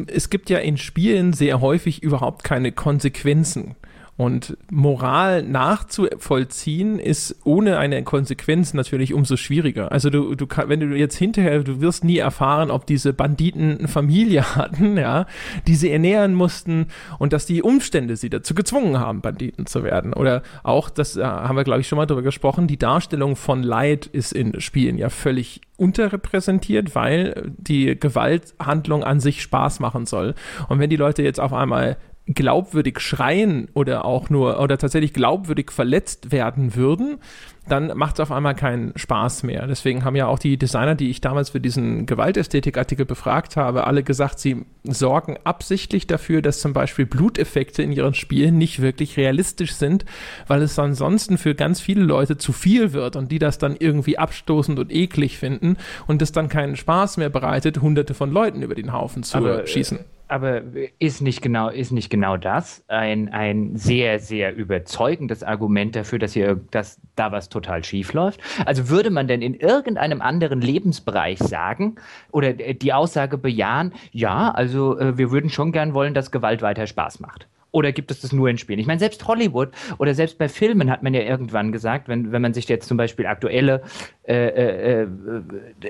es 0.08 0.30
gibt 0.30 0.50
ja 0.50 0.58
in 0.58 0.78
Spielen 0.78 1.32
sehr 1.34 1.62
häufig 1.62 2.02
überhaupt 2.04 2.44
keine 2.44 2.72
Konsequenzen. 2.72 3.76
Und 4.18 4.58
Moral 4.72 5.44
nachzuvollziehen 5.44 7.00
ist 7.00 7.36
ohne 7.44 7.78
eine 7.78 8.02
Konsequenz 8.04 8.74
natürlich 8.74 9.14
umso 9.14 9.36
schwieriger. 9.36 9.92
Also 9.92 10.10
du, 10.10 10.36
du 10.36 10.48
wenn 10.68 10.80
du 10.80 10.96
jetzt 10.96 11.18
hinterher, 11.18 11.64
du 11.64 11.82
wirst 11.82 12.06
nie 12.06 12.20
erfahren, 12.20 12.72
ob 12.72 12.86
diese 12.86 13.12
Banditen 13.12 13.78
eine 13.78 13.88
Familie 13.90 14.44
hatten, 14.56 14.96
ja, 14.96 15.26
die 15.68 15.76
sie 15.76 15.92
ernähren 15.92 16.34
mussten 16.34 16.88
und 17.20 17.34
dass 17.34 17.46
die 17.46 17.62
Umstände 17.62 18.16
sie 18.16 18.30
dazu 18.30 18.56
gezwungen 18.56 19.00
haben, 19.00 19.20
Banditen 19.20 19.66
zu 19.66 19.84
werden. 19.84 20.14
Oder 20.14 20.44
auch, 20.64 20.90
das 20.90 21.18
äh, 21.18 21.24
haben 21.24 21.58
wir, 21.58 21.66
glaube 21.66 21.82
ich, 21.82 21.88
schon 21.90 21.98
mal 21.98 22.06
drüber 22.06 22.22
gesprochen, 22.22 22.68
die 22.68 22.80
Darstellung 22.80 23.36
von 23.36 23.64
Leid 23.64 24.06
ist 24.06 24.32
in 24.32 24.62
Spielen 24.62 24.98
ja 24.98 25.10
völlig 25.10 25.60
unterrepräsentiert, 25.76 26.96
weil 26.96 27.52
die 27.58 28.00
Gewalthandlung 28.00 29.04
an 29.04 29.20
sich 29.20 29.42
Spaß 29.42 29.82
machen 29.82 30.06
soll. 30.06 30.36
Und 30.70 30.80
wenn 30.80 30.90
die 30.90 30.96
Leute 30.96 31.22
jetzt 31.22 31.42
auf 31.42 31.52
einmal 31.52 31.98
glaubwürdig 32.28 33.00
schreien 33.00 33.68
oder 33.74 34.06
auch 34.06 34.30
nur 34.30 34.60
oder 34.60 34.78
tatsächlich 34.80 35.14
glaubwürdig 35.14 35.72
verletzt 35.72 36.32
werden 36.32 36.76
würden, 36.76 37.20
dann 37.68 37.96
macht 37.96 38.16
es 38.16 38.20
auf 38.20 38.32
einmal 38.32 38.56
keinen 38.56 38.94
Spaß 38.96 39.44
mehr. 39.44 39.68
Deswegen 39.68 40.04
haben 40.04 40.16
ja 40.16 40.28
auch 40.28 40.40
die 40.40 40.58
Designer, 40.58 40.96
die 40.96 41.10
ich 41.10 41.22
damals 41.22 41.52
für 41.52 41.60
diesen 41.60 42.06
Gewaltästhetik-Artikel 42.06 43.06
befragt 43.06 43.58
habe, 43.58 43.86
alle 43.86 44.04
gesagt, 44.04 44.40
sie 44.40 44.66
sorgen 44.84 45.38
absichtlich 45.44 46.08
dafür, 46.08 46.42
dass 46.42 46.62
zum 46.62 46.74
Beispiel 46.74 47.06
Bluteffekte 47.06 47.84
in 47.84 47.92
ihren 47.92 48.14
Spielen 48.14 48.58
nicht 48.58 48.82
wirklich 48.82 49.18
realistisch 49.18 49.74
sind, 49.74 50.06
weil 50.48 50.62
es 50.62 50.78
ansonsten 50.78 51.38
für 51.38 51.54
ganz 51.54 51.80
viele 51.80 52.04
Leute 52.04 52.38
zu 52.38 52.54
viel 52.54 52.94
wird 52.94 53.16
und 53.16 53.32
die 53.32 53.40
das 53.40 53.58
dann 53.58 53.76
irgendwie 53.78 54.18
abstoßend 54.18 54.80
und 54.80 54.92
eklig 54.92 55.38
finden 55.38 55.78
und 56.08 56.22
es 56.22 56.32
dann 56.32 56.50
keinen 56.50 56.76
Spaß 56.76 57.18
mehr 57.18 57.30
bereitet, 57.30 57.82
hunderte 57.82 58.14
von 58.14 58.32
Leuten 58.32 58.62
über 58.62 58.76
den 58.76 58.94
Haufen 58.94 59.24
zu 59.24 59.38
Aber, 59.38 59.66
schießen 59.66 60.00
aber 60.28 60.62
ist 61.00 61.22
nicht 61.22 61.42
genau, 61.42 61.70
ist 61.70 61.92
nicht 61.92 62.10
genau 62.10 62.38
das 62.38 62.84
ein, 62.88 63.30
ein 63.30 63.76
sehr, 63.76 64.20
sehr 64.20 64.56
überzeugendes 64.56 65.44
Argument 65.44 65.96
dafür, 65.96 66.20
dass 66.20 66.34
hier, 66.34 66.60
dass 66.72 67.00
da 67.16 67.32
was 67.32 67.50
total 67.50 67.84
schief 67.84 68.14
läuft? 68.14 68.40
Also 68.66 68.90
würde 68.90 69.10
man 69.10 69.28
denn 69.28 69.42
in 69.42 69.54
irgendeinem 69.54 70.22
anderen 70.22 70.62
Lebensbereich 70.62 71.40
sagen 71.40 71.96
oder 72.32 72.54
die 72.54 72.94
Aussage 72.94 73.38
bejahen, 73.38 73.94
ja, 74.12 74.52
also 74.52 74.98
äh, 74.98 75.18
wir 75.18 75.32
würden 75.32 75.50
schon 75.50 75.72
gern 75.72 75.94
wollen, 75.94 76.14
dass 76.14 76.32
Gewalt 76.32 76.62
weiter 76.62 76.88
Spaß 76.88 77.20
macht? 77.20 77.48
Oder 77.76 77.92
gibt 77.92 78.10
es 78.10 78.22
das 78.22 78.32
nur 78.32 78.48
in 78.48 78.58
Spielen? 78.58 78.80
Ich 78.80 78.88
meine, 78.88 79.00
selbst 79.00 79.28
Hollywood 79.28 79.68
oder 79.98 80.14
selbst 80.14 80.38
bei 80.38 80.48
Filmen 80.48 80.90
hat 80.90 81.04
man 81.04 81.14
ja 81.14 81.20
irgendwann 81.20 81.74
gesagt, 81.74 82.08
wenn, 82.08 82.32
wenn 82.32 82.42
man 82.42 82.54
sich 82.54 82.70
jetzt 82.70 82.88
zum 82.88 82.96
Beispiel 82.96 83.26
aktuelle 83.26 83.82
äh, 84.24 84.34
äh, 84.34 85.02
äh 85.02 85.08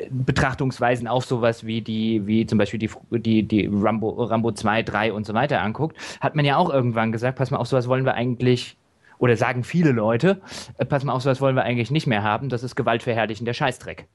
Betrachtungsweisen 0.10 1.08
auf 1.08 1.26
sowas 1.26 1.63
wie 1.63 1.84
die, 1.84 2.26
wie 2.26 2.48
zum 2.48 2.58
Beispiel 2.58 2.80
die, 2.80 2.89
die, 3.12 3.43
die 3.43 3.69
Rambo, 3.71 4.10
Rambo 4.24 4.52
2, 4.52 4.82
3 4.82 5.13
und 5.13 5.28
so 5.28 5.36
weiter 5.36 5.62
anguckt, 5.62 5.95
hat 6.21 6.36
man 6.36 6.43
ja 6.43 6.58
auch 6.58 6.71
irgendwann 6.71 7.12
gesagt, 7.12 7.38
pass 7.38 7.52
mal 7.52 7.58
auf, 7.58 7.67
sowas 7.67 7.88
wollen 7.88 8.04
wir 8.04 8.15
eigentlich 8.15 8.78
oder 9.19 9.38
sagen 9.38 9.63
viele 9.63 9.91
Leute, 9.91 10.41
äh, 10.80 10.86
pass 10.86 11.04
mal 11.04 11.13
auf, 11.13 11.21
sowas 11.21 11.39
wollen 11.39 11.56
wir 11.56 11.65
eigentlich 11.65 11.91
nicht 11.91 12.08
mehr 12.08 12.24
haben, 12.24 12.50
das 12.50 12.63
ist 12.63 12.76
gewaltverherrlichender 12.76 13.54
Scheißdreck. 13.54 14.08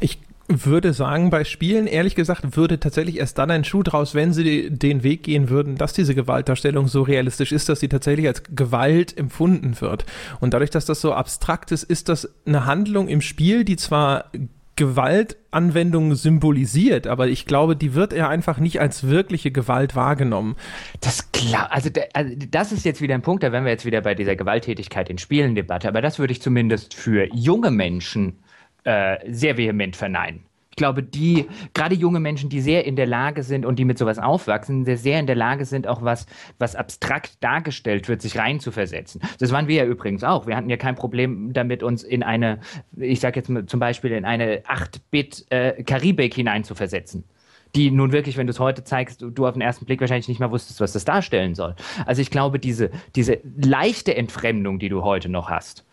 Ich 0.00 0.18
würde 0.48 0.92
sagen, 0.92 1.30
bei 1.30 1.44
Spielen, 1.44 1.86
ehrlich 1.86 2.14
gesagt, 2.14 2.56
würde 2.56 2.78
tatsächlich 2.78 3.18
erst 3.18 3.38
dann 3.38 3.50
ein 3.50 3.64
Schuh 3.64 3.82
draus, 3.82 4.14
wenn 4.14 4.32
sie 4.32 4.70
den 4.70 5.02
Weg 5.02 5.22
gehen 5.22 5.48
würden, 5.48 5.76
dass 5.76 5.92
diese 5.92 6.14
Gewaltdarstellung 6.14 6.86
so 6.88 7.02
realistisch 7.02 7.52
ist, 7.52 7.68
dass 7.68 7.80
sie 7.80 7.88
tatsächlich 7.88 8.26
als 8.26 8.42
Gewalt 8.54 9.16
empfunden 9.16 9.80
wird. 9.80 10.04
Und 10.40 10.54
dadurch, 10.54 10.70
dass 10.70 10.84
das 10.84 11.00
so 11.00 11.14
abstrakt 11.14 11.72
ist, 11.72 11.84
ist 11.84 12.08
das 12.08 12.28
eine 12.46 12.66
Handlung 12.66 13.08
im 13.08 13.20
Spiel, 13.20 13.64
die 13.64 13.76
zwar 13.76 14.30
Gewaltanwendung 14.76 16.16
symbolisiert, 16.16 17.06
aber 17.06 17.28
ich 17.28 17.46
glaube, 17.46 17.76
die 17.76 17.94
wird 17.94 18.12
er 18.12 18.28
einfach 18.28 18.58
nicht 18.58 18.80
als 18.80 19.06
wirkliche 19.06 19.52
Gewalt 19.52 19.94
wahrgenommen. 19.94 20.56
Das 21.00 21.30
klar, 21.30 21.68
also, 21.70 21.90
also, 22.12 22.34
das 22.50 22.72
ist 22.72 22.84
jetzt 22.84 23.00
wieder 23.00 23.14
ein 23.14 23.22
Punkt, 23.22 23.44
da 23.44 23.52
wären 23.52 23.64
wir 23.64 23.70
jetzt 23.70 23.84
wieder 23.84 24.00
bei 24.00 24.16
dieser 24.16 24.34
Gewalttätigkeit 24.34 25.08
in 25.10 25.18
Spielen-Debatte, 25.18 25.86
aber 25.86 26.02
das 26.02 26.18
würde 26.18 26.32
ich 26.32 26.42
zumindest 26.42 26.94
für 26.94 27.32
junge 27.32 27.70
Menschen 27.70 28.38
äh, 28.84 29.18
sehr 29.30 29.56
vehement 29.56 29.96
verneinen. 29.96 30.44
Ich 30.74 30.76
glaube, 30.76 31.04
die, 31.04 31.46
gerade 31.72 31.94
junge 31.94 32.18
Menschen, 32.18 32.50
die 32.50 32.60
sehr 32.60 32.84
in 32.84 32.96
der 32.96 33.06
Lage 33.06 33.44
sind 33.44 33.64
und 33.64 33.78
die 33.78 33.84
mit 33.84 33.96
sowas 33.96 34.18
aufwachsen, 34.18 34.84
sehr, 34.84 34.96
sehr 34.96 35.20
in 35.20 35.28
der 35.28 35.36
Lage 35.36 35.66
sind, 35.66 35.86
auch 35.86 36.02
was, 36.02 36.26
was 36.58 36.74
abstrakt 36.74 37.36
dargestellt 37.44 38.08
wird, 38.08 38.20
sich 38.20 38.36
reinzuversetzen. 38.36 39.20
Das 39.38 39.52
waren 39.52 39.68
wir 39.68 39.76
ja 39.76 39.84
übrigens 39.84 40.24
auch. 40.24 40.48
Wir 40.48 40.56
hatten 40.56 40.68
ja 40.68 40.76
kein 40.76 40.96
Problem 40.96 41.52
damit, 41.52 41.84
uns 41.84 42.02
in 42.02 42.24
eine, 42.24 42.58
ich 42.96 43.20
sag 43.20 43.36
jetzt 43.36 43.52
zum 43.66 43.78
Beispiel 43.78 44.10
in 44.10 44.24
eine 44.24 44.62
8-Bit-Karibik 44.62 46.32
äh, 46.32 46.34
hineinzuversetzen 46.34 47.22
die 47.76 47.90
nun 47.90 48.12
wirklich, 48.12 48.36
wenn 48.36 48.46
du 48.46 48.52
es 48.52 48.60
heute 48.60 48.84
zeigst, 48.84 49.20
du, 49.20 49.30
du, 49.30 49.46
auf 49.46 49.54
den 49.54 49.62
ersten 49.62 49.84
Blick 49.84 50.00
wahrscheinlich 50.00 50.28
nicht 50.28 50.38
mal 50.38 50.50
wusstest, 50.50 50.80
was 50.80 50.92
das 50.92 51.04
darstellen 51.04 51.54
soll. 51.54 51.74
Also 52.06 52.22
ich 52.22 52.30
glaube, 52.30 52.58
diese, 52.58 52.90
diese 53.16 53.40
leichte 53.56 54.16
Entfremdung, 54.16 54.78
die 54.78 54.88
du 54.88 55.02
heute 55.02 55.28
noch 55.28 55.50
hast, 55.50 55.84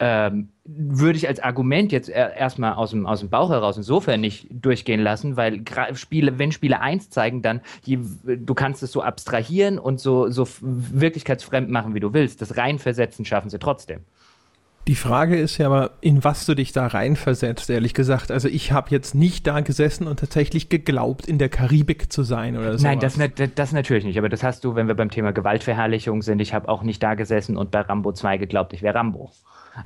ähm, 0.00 0.50
würde 0.64 1.16
ich 1.16 1.28
als 1.28 1.40
Argument 1.40 1.92
jetzt 1.92 2.08
erstmal 2.08 2.74
aus 2.74 2.90
dem, 2.90 3.06
aus 3.06 3.20
dem 3.20 3.30
Bauch 3.30 3.50
heraus 3.50 3.76
insofern 3.76 4.20
nicht 4.20 4.46
durchgehen 4.50 5.00
lassen, 5.00 5.36
weil 5.36 5.62
Spiele, 5.94 6.38
wenn 6.38 6.52
Spiele 6.52 6.80
eins 6.80 7.10
zeigen, 7.10 7.42
dann 7.42 7.60
je, 7.84 7.98
du 8.24 8.54
kannst 8.54 8.82
es 8.82 8.92
so 8.92 9.02
abstrahieren 9.02 9.78
und 9.78 9.98
so, 9.98 10.30
so 10.30 10.46
wirklichkeitsfremd 10.60 11.70
machen, 11.70 11.94
wie 11.94 12.00
du 12.00 12.12
willst. 12.12 12.42
Das 12.42 12.56
Reinversetzen 12.56 13.24
schaffen 13.24 13.50
sie 13.50 13.58
trotzdem. 13.58 14.00
Die 14.88 14.94
Frage 14.94 15.38
ist 15.38 15.58
ja 15.58 15.66
aber, 15.66 15.90
in 16.00 16.24
was 16.24 16.46
du 16.46 16.54
dich 16.54 16.72
da 16.72 16.86
reinversetzt, 16.86 17.68
ehrlich 17.68 17.92
gesagt. 17.92 18.30
Also 18.30 18.48
ich 18.48 18.72
habe 18.72 18.88
jetzt 18.90 19.14
nicht 19.14 19.46
da 19.46 19.60
gesessen 19.60 20.06
und 20.06 20.18
tatsächlich 20.18 20.70
geglaubt, 20.70 21.26
in 21.26 21.36
der 21.36 21.50
Karibik 21.50 22.10
zu 22.10 22.22
sein 22.22 22.56
oder 22.56 22.78
so. 22.78 22.86
Nein, 22.86 22.98
das, 22.98 23.18
das 23.54 23.72
natürlich 23.72 24.04
nicht. 24.04 24.16
Aber 24.16 24.30
das 24.30 24.42
hast 24.42 24.64
du, 24.64 24.76
wenn 24.76 24.88
wir 24.88 24.94
beim 24.94 25.10
Thema 25.10 25.32
Gewaltverherrlichung 25.32 26.22
sind. 26.22 26.40
Ich 26.40 26.54
habe 26.54 26.70
auch 26.70 26.82
nicht 26.82 27.02
da 27.02 27.12
gesessen 27.14 27.58
und 27.58 27.70
bei 27.70 27.82
Rambo 27.82 28.12
2 28.12 28.38
geglaubt, 28.38 28.72
ich 28.72 28.80
wäre 28.80 28.94
Rambo. 28.94 29.30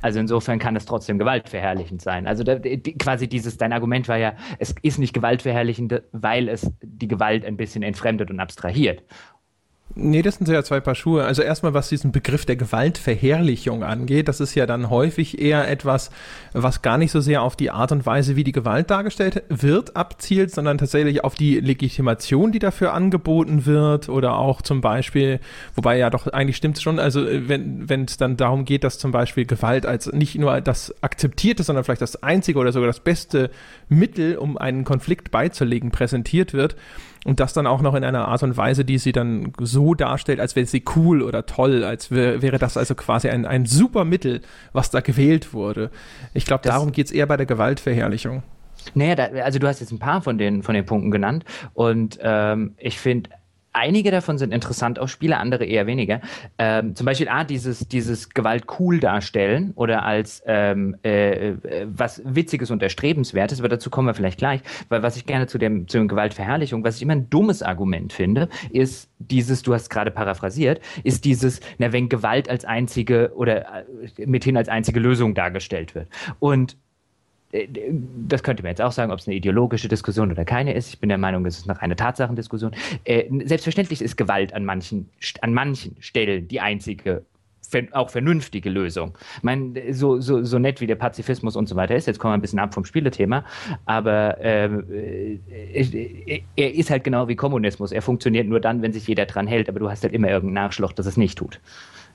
Also 0.00 0.20
insofern 0.20 0.58
kann 0.58 0.76
es 0.76 0.84
trotzdem 0.84 1.18
gewaltverherrlichend 1.18 2.00
sein. 2.02 2.26
Also 2.26 2.44
da, 2.44 2.56
die, 2.56 2.80
quasi 2.96 3.28
dieses, 3.28 3.56
dein 3.56 3.72
Argument 3.72 4.08
war 4.08 4.16
ja, 4.16 4.34
es 4.58 4.74
ist 4.82 4.98
nicht 4.98 5.12
gewaltverherrlichend, 5.12 6.02
weil 6.12 6.48
es 6.48 6.70
die 6.82 7.08
Gewalt 7.08 7.44
ein 7.44 7.56
bisschen 7.56 7.82
entfremdet 7.82 8.30
und 8.30 8.40
abstrahiert. 8.40 9.02
Nee, 9.94 10.22
das 10.22 10.36
sind 10.36 10.48
ja 10.48 10.62
zwei 10.62 10.80
Paar 10.80 10.94
Schuhe. 10.94 11.24
Also 11.24 11.42
erstmal, 11.42 11.74
was 11.74 11.90
diesen 11.90 12.12
Begriff 12.12 12.46
der 12.46 12.56
Gewaltverherrlichung 12.56 13.82
angeht, 13.82 14.26
das 14.26 14.40
ist 14.40 14.54
ja 14.54 14.64
dann 14.64 14.88
häufig 14.88 15.38
eher 15.38 15.68
etwas, 15.68 16.10
was 16.54 16.80
gar 16.80 16.96
nicht 16.96 17.12
so 17.12 17.20
sehr 17.20 17.42
auf 17.42 17.56
die 17.56 17.70
Art 17.70 17.92
und 17.92 18.06
Weise, 18.06 18.34
wie 18.34 18.44
die 18.44 18.52
Gewalt 18.52 18.90
dargestellt 18.90 19.42
wird, 19.50 19.94
abzielt, 19.94 20.50
sondern 20.50 20.78
tatsächlich 20.78 21.24
auf 21.24 21.34
die 21.34 21.60
Legitimation, 21.60 22.52
die 22.52 22.58
dafür 22.58 22.94
angeboten 22.94 23.66
wird 23.66 24.08
oder 24.08 24.38
auch 24.38 24.62
zum 24.62 24.80
Beispiel, 24.80 25.40
wobei 25.74 25.98
ja 25.98 26.08
doch 26.08 26.26
eigentlich 26.26 26.56
stimmt 26.56 26.78
es 26.78 26.82
schon, 26.82 26.98
also 26.98 27.26
äh, 27.26 27.48
wenn 27.48 27.86
wenn 27.88 28.04
es 28.04 28.16
dann 28.16 28.38
darum 28.38 28.64
geht, 28.64 28.84
dass 28.84 28.98
zum 28.98 29.10
Beispiel 29.10 29.44
Gewalt 29.44 29.84
als 29.84 30.10
nicht 30.10 30.36
nur 30.38 30.58
das 30.62 30.94
akzeptierte, 31.02 31.64
sondern 31.64 31.84
vielleicht 31.84 32.02
das 32.02 32.22
einzige 32.22 32.58
oder 32.58 32.72
sogar 32.72 32.86
das 32.86 33.00
beste 33.00 33.50
Mittel, 33.90 34.38
um 34.38 34.56
einen 34.56 34.84
Konflikt 34.84 35.30
beizulegen, 35.30 35.90
präsentiert 35.90 36.54
wird, 36.54 36.76
und 37.24 37.40
das 37.40 37.52
dann 37.52 37.66
auch 37.66 37.82
noch 37.82 37.94
in 37.94 38.04
einer 38.04 38.26
Art 38.28 38.42
und 38.42 38.56
Weise, 38.56 38.84
die 38.84 38.98
sie 38.98 39.12
dann 39.12 39.52
so 39.60 39.94
darstellt, 39.94 40.40
als 40.40 40.56
wäre 40.56 40.66
sie 40.66 40.82
cool 40.96 41.22
oder 41.22 41.46
toll, 41.46 41.84
als 41.84 42.10
wär, 42.10 42.42
wäre 42.42 42.58
das 42.58 42.76
also 42.76 42.94
quasi 42.94 43.28
ein, 43.28 43.46
ein 43.46 43.66
super 43.66 44.04
Mittel, 44.04 44.40
was 44.72 44.90
da 44.90 45.00
gewählt 45.00 45.52
wurde. 45.52 45.90
Ich 46.34 46.46
glaube, 46.46 46.64
darum 46.64 46.90
geht 46.92 47.06
es 47.06 47.12
eher 47.12 47.26
bei 47.26 47.36
der 47.36 47.46
Gewaltverherrlichung. 47.46 48.42
Naja, 48.94 49.14
da, 49.14 49.24
also 49.42 49.60
du 49.60 49.68
hast 49.68 49.80
jetzt 49.80 49.92
ein 49.92 50.00
paar 50.00 50.22
von 50.22 50.38
den, 50.38 50.62
von 50.64 50.74
den 50.74 50.84
Punkten 50.84 51.12
genannt 51.12 51.44
und 51.74 52.18
ähm, 52.20 52.74
ich 52.78 52.98
finde, 52.98 53.30
Einige 53.74 54.10
davon 54.10 54.36
sind 54.36 54.52
interessant 54.52 54.98
auch 54.98 55.08
Spiele, 55.08 55.38
andere 55.38 55.64
eher 55.64 55.86
weniger. 55.86 56.20
Ähm, 56.58 56.94
zum 56.94 57.06
Beispiel 57.06 57.28
ah, 57.28 57.44
dieses, 57.44 57.88
dieses 57.88 58.28
Gewalt 58.30 58.64
cool 58.78 59.00
darstellen 59.00 59.72
oder 59.76 60.04
als 60.04 60.42
ähm, 60.46 60.96
äh, 61.04 61.50
äh, 61.50 61.86
was 61.86 62.20
Witziges 62.24 62.70
und 62.70 62.82
Erstrebenswertes, 62.82 63.60
aber 63.60 63.68
dazu 63.68 63.88
kommen 63.88 64.08
wir 64.08 64.14
vielleicht 64.14 64.38
gleich, 64.38 64.60
weil 64.90 65.02
was 65.02 65.16
ich 65.16 65.24
gerne 65.24 65.46
zu 65.46 65.56
dem, 65.56 65.88
zu 65.88 65.98
dem 65.98 66.08
Gewaltverherrlichung, 66.08 66.84
was 66.84 66.96
ich 66.96 67.02
immer 67.02 67.14
ein 67.14 67.30
dummes 67.30 67.62
Argument 67.62 68.12
finde, 68.12 68.48
ist 68.70 69.08
dieses, 69.18 69.62
du 69.62 69.72
hast 69.72 69.88
gerade 69.88 70.10
paraphrasiert, 70.10 70.80
ist 71.02 71.24
dieses, 71.24 71.60
na, 71.78 71.92
wenn 71.92 72.10
Gewalt 72.10 72.50
als 72.50 72.64
einzige 72.64 73.32
oder 73.34 73.84
äh, 73.86 74.26
mithin 74.26 74.56
als 74.56 74.68
einzige 74.68 75.00
Lösung 75.00 75.34
dargestellt 75.34 75.94
wird. 75.94 76.08
Und 76.40 76.76
das 78.28 78.42
könnte 78.42 78.62
man 78.62 78.70
jetzt 78.70 78.80
auch 78.80 78.92
sagen, 78.92 79.12
ob 79.12 79.18
es 79.18 79.26
eine 79.26 79.36
ideologische 79.36 79.88
Diskussion 79.88 80.30
oder 80.30 80.44
keine 80.44 80.72
ist. 80.72 80.88
Ich 80.88 81.00
bin 81.00 81.08
der 81.08 81.18
Meinung, 81.18 81.44
es 81.44 81.58
ist 81.58 81.66
noch 81.66 81.78
eine 81.78 81.96
Tatsachendiskussion. 81.96 82.72
Äh, 83.04 83.24
selbstverständlich 83.44 84.00
ist 84.00 84.16
Gewalt 84.16 84.54
an 84.54 84.64
manchen, 84.64 85.10
an 85.42 85.52
manchen 85.52 85.96
Stellen 86.00 86.48
die 86.48 86.60
einzige 86.60 87.24
auch 87.92 88.10
vernünftige 88.10 88.68
Lösung. 88.68 89.16
Ich 89.38 89.42
meine, 89.42 89.94
so, 89.94 90.20
so, 90.20 90.44
so 90.44 90.58
nett 90.58 90.82
wie 90.82 90.86
der 90.86 90.96
Pazifismus 90.96 91.56
und 91.56 91.70
so 91.70 91.76
weiter 91.76 91.96
ist, 91.96 92.06
jetzt 92.06 92.18
kommen 92.18 92.32
wir 92.32 92.36
ein 92.36 92.42
bisschen 92.42 92.58
ab 92.58 92.74
vom 92.74 92.84
Spielethema, 92.84 93.44
aber 93.86 94.38
äh, 94.40 94.68
er 96.54 96.74
ist 96.74 96.90
halt 96.90 97.04
genau 97.04 97.28
wie 97.28 97.36
Kommunismus. 97.36 97.92
Er 97.92 98.02
funktioniert 98.02 98.46
nur 98.46 98.60
dann, 98.60 98.82
wenn 98.82 98.92
sich 98.92 99.06
jeder 99.06 99.24
dran 99.24 99.46
hält, 99.46 99.70
aber 99.70 99.78
du 99.78 99.90
hast 99.90 100.02
halt 100.02 100.12
immer 100.12 100.28
irgendein 100.28 100.64
Nachschlucht, 100.64 100.98
dass 100.98 101.06
es 101.06 101.16
nicht 101.16 101.38
tut. 101.38 101.60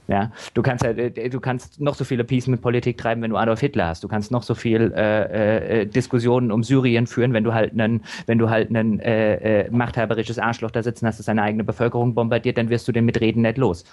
Ja, 0.08 0.32
du 0.54 0.62
kannst 0.62 0.86
ja, 0.86 0.92
äh, 0.92 1.30
du 1.30 1.40
kannst 1.40 1.82
noch 1.82 1.96
so 1.96 2.06
viele 2.06 2.24
Peace-Politik 2.24 2.98
treiben, 2.98 3.22
wenn 3.22 3.32
du 3.32 3.38
Adolf 3.38 3.60
Hitler 3.60 3.88
hast. 3.88 4.04
Du 4.04 4.08
kannst 4.08 4.32
noch 4.32 4.44
so 4.44 4.56
viel 4.56 4.94
äh, 4.96 5.82
äh, 5.82 5.86
Diskussionen 5.86 6.52
um 6.52 6.64
Syrien 6.64 7.08
führen, 7.08 7.34
wenn 7.34 7.44
du 7.44 7.54
halt 7.54 7.74
einen, 7.74 8.04
wenn 8.26 8.38
du 8.38 8.50
halt 8.50 8.70
einen 8.70 9.00
äh, 9.02 9.66
äh, 9.66 9.72
machthaberisches 9.72 10.40
Arschloch 10.40 10.72
da 10.72 10.82
sitzen 10.82 11.08
hast, 11.08 11.20
das 11.20 11.26
seine 11.26 11.44
eigene 11.44 11.66
Bevölkerung 11.66 12.14
bombardiert, 12.14 12.58
dann 12.58 12.70
wirst 12.70 12.88
du 12.88 12.94
den 12.94 13.06
mit 13.06 13.20
Reden 13.20 13.42
nicht 13.42 13.58
los. 13.58 13.84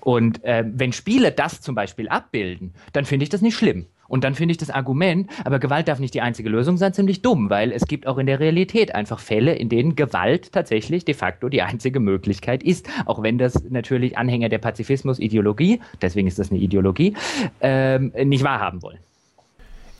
Und 0.00 0.42
äh, 0.44 0.64
wenn 0.66 0.92
Spiele 0.92 1.32
das 1.32 1.60
zum 1.60 1.74
Beispiel 1.74 2.08
abbilden, 2.08 2.72
dann 2.92 3.04
finde 3.04 3.24
ich 3.24 3.28
das 3.28 3.42
nicht 3.42 3.56
schlimm. 3.56 3.86
Und 4.08 4.24
dann 4.24 4.34
finde 4.34 4.52
ich 4.52 4.58
das 4.58 4.70
Argument, 4.70 5.30
aber 5.44 5.58
Gewalt 5.58 5.88
darf 5.88 5.98
nicht 5.98 6.14
die 6.14 6.20
einzige 6.20 6.48
Lösung 6.48 6.76
sein, 6.76 6.92
ziemlich 6.92 7.22
dumm, 7.22 7.50
weil 7.50 7.72
es 7.72 7.86
gibt 7.86 8.06
auch 8.06 8.18
in 8.18 8.26
der 8.26 8.40
Realität 8.40 8.94
einfach 8.94 9.18
Fälle, 9.18 9.54
in 9.54 9.68
denen 9.68 9.96
Gewalt 9.96 10.52
tatsächlich 10.52 11.04
de 11.04 11.14
facto 11.14 11.48
die 11.48 11.62
einzige 11.62 12.00
Möglichkeit 12.00 12.62
ist. 12.62 12.88
Auch 13.06 13.22
wenn 13.22 13.38
das 13.38 13.62
natürlich 13.68 14.16
Anhänger 14.18 14.48
der 14.48 14.58
Pazifismus-Ideologie, 14.58 15.80
deswegen 16.00 16.28
ist 16.28 16.38
das 16.38 16.50
eine 16.50 16.60
Ideologie, 16.60 17.14
ähm, 17.60 18.12
nicht 18.24 18.44
wahrhaben 18.44 18.82
wollen. 18.82 18.98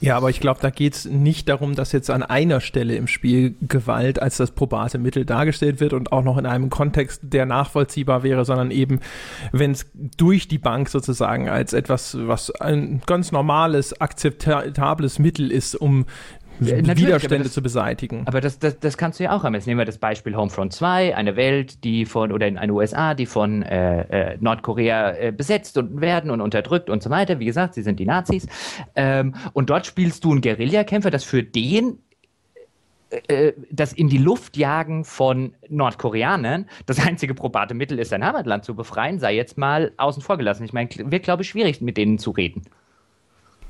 Ja, 0.00 0.16
aber 0.16 0.28
ich 0.28 0.40
glaube, 0.40 0.60
da 0.60 0.68
geht 0.68 0.94
es 0.94 1.04
nicht 1.06 1.48
darum, 1.48 1.74
dass 1.74 1.92
jetzt 1.92 2.10
an 2.10 2.22
einer 2.22 2.60
Stelle 2.60 2.96
im 2.96 3.06
Spiel 3.06 3.54
Gewalt 3.62 4.20
als 4.20 4.36
das 4.36 4.50
probate 4.50 4.98
Mittel 4.98 5.24
dargestellt 5.24 5.80
wird 5.80 5.94
und 5.94 6.12
auch 6.12 6.22
noch 6.22 6.36
in 6.36 6.44
einem 6.44 6.68
Kontext, 6.68 7.20
der 7.22 7.46
nachvollziehbar 7.46 8.22
wäre, 8.22 8.44
sondern 8.44 8.70
eben, 8.70 9.00
wenn 9.52 9.70
es 9.70 9.86
durch 10.18 10.48
die 10.48 10.58
Bank 10.58 10.90
sozusagen 10.90 11.48
als 11.48 11.72
etwas, 11.72 12.16
was 12.20 12.50
ein 12.50 13.00
ganz 13.06 13.32
normales, 13.32 13.98
akzeptables 13.98 15.18
Mittel 15.18 15.50
ist, 15.50 15.74
um 15.74 16.04
Natürlich, 16.60 17.06
Widerstände 17.06 17.44
das, 17.44 17.52
zu 17.52 17.62
beseitigen. 17.62 18.22
Aber 18.26 18.40
das, 18.40 18.58
das, 18.58 18.78
das 18.78 18.96
kannst 18.96 19.20
du 19.20 19.24
ja 19.24 19.36
auch 19.36 19.44
haben. 19.44 19.54
Jetzt 19.54 19.66
nehmen 19.66 19.78
wir 19.78 19.84
das 19.84 19.98
Beispiel 19.98 20.36
Homefront 20.36 20.72
2, 20.72 21.14
eine 21.16 21.36
Welt, 21.36 21.84
die 21.84 22.06
von, 22.06 22.32
oder 22.32 22.46
in 22.46 22.58
eine 22.58 22.72
USA, 22.72 23.14
die 23.14 23.26
von 23.26 23.62
äh, 23.62 24.32
äh, 24.32 24.38
Nordkorea 24.40 25.12
äh, 25.12 25.32
besetzt 25.32 25.76
und 25.76 26.00
werden 26.00 26.30
und 26.30 26.40
unterdrückt 26.40 26.90
und 26.90 27.02
so 27.02 27.10
weiter. 27.10 27.38
Wie 27.38 27.44
gesagt, 27.44 27.74
sie 27.74 27.82
sind 27.82 28.00
die 28.00 28.06
Nazis. 28.06 28.46
Ähm, 28.94 29.34
und 29.52 29.70
dort 29.70 29.86
spielst 29.86 30.24
du 30.24 30.32
einen 30.32 30.40
Guerillakämpfer, 30.40 31.10
das 31.10 31.24
für 31.24 31.42
den 31.42 31.98
äh, 33.10 33.48
äh, 33.48 33.54
das 33.70 33.92
in 33.92 34.08
die 34.08 34.18
Luft 34.18 34.56
jagen 34.56 35.04
von 35.04 35.54
Nordkoreanern 35.68 36.66
das 36.86 36.98
einzige 37.06 37.34
probate 37.34 37.74
Mittel 37.74 37.98
ist, 37.98 38.08
sein 38.08 38.24
Heimatland 38.24 38.64
zu 38.64 38.74
befreien, 38.74 39.18
sei 39.18 39.34
jetzt 39.34 39.58
mal 39.58 39.92
außen 39.96 40.22
vor 40.22 40.36
gelassen. 40.36 40.64
Ich 40.64 40.72
meine, 40.72 40.88
wird, 40.92 41.22
glaube 41.22 41.42
ich, 41.42 41.48
schwierig, 41.48 41.80
mit 41.80 41.96
denen 41.96 42.18
zu 42.18 42.30
reden. 42.30 42.62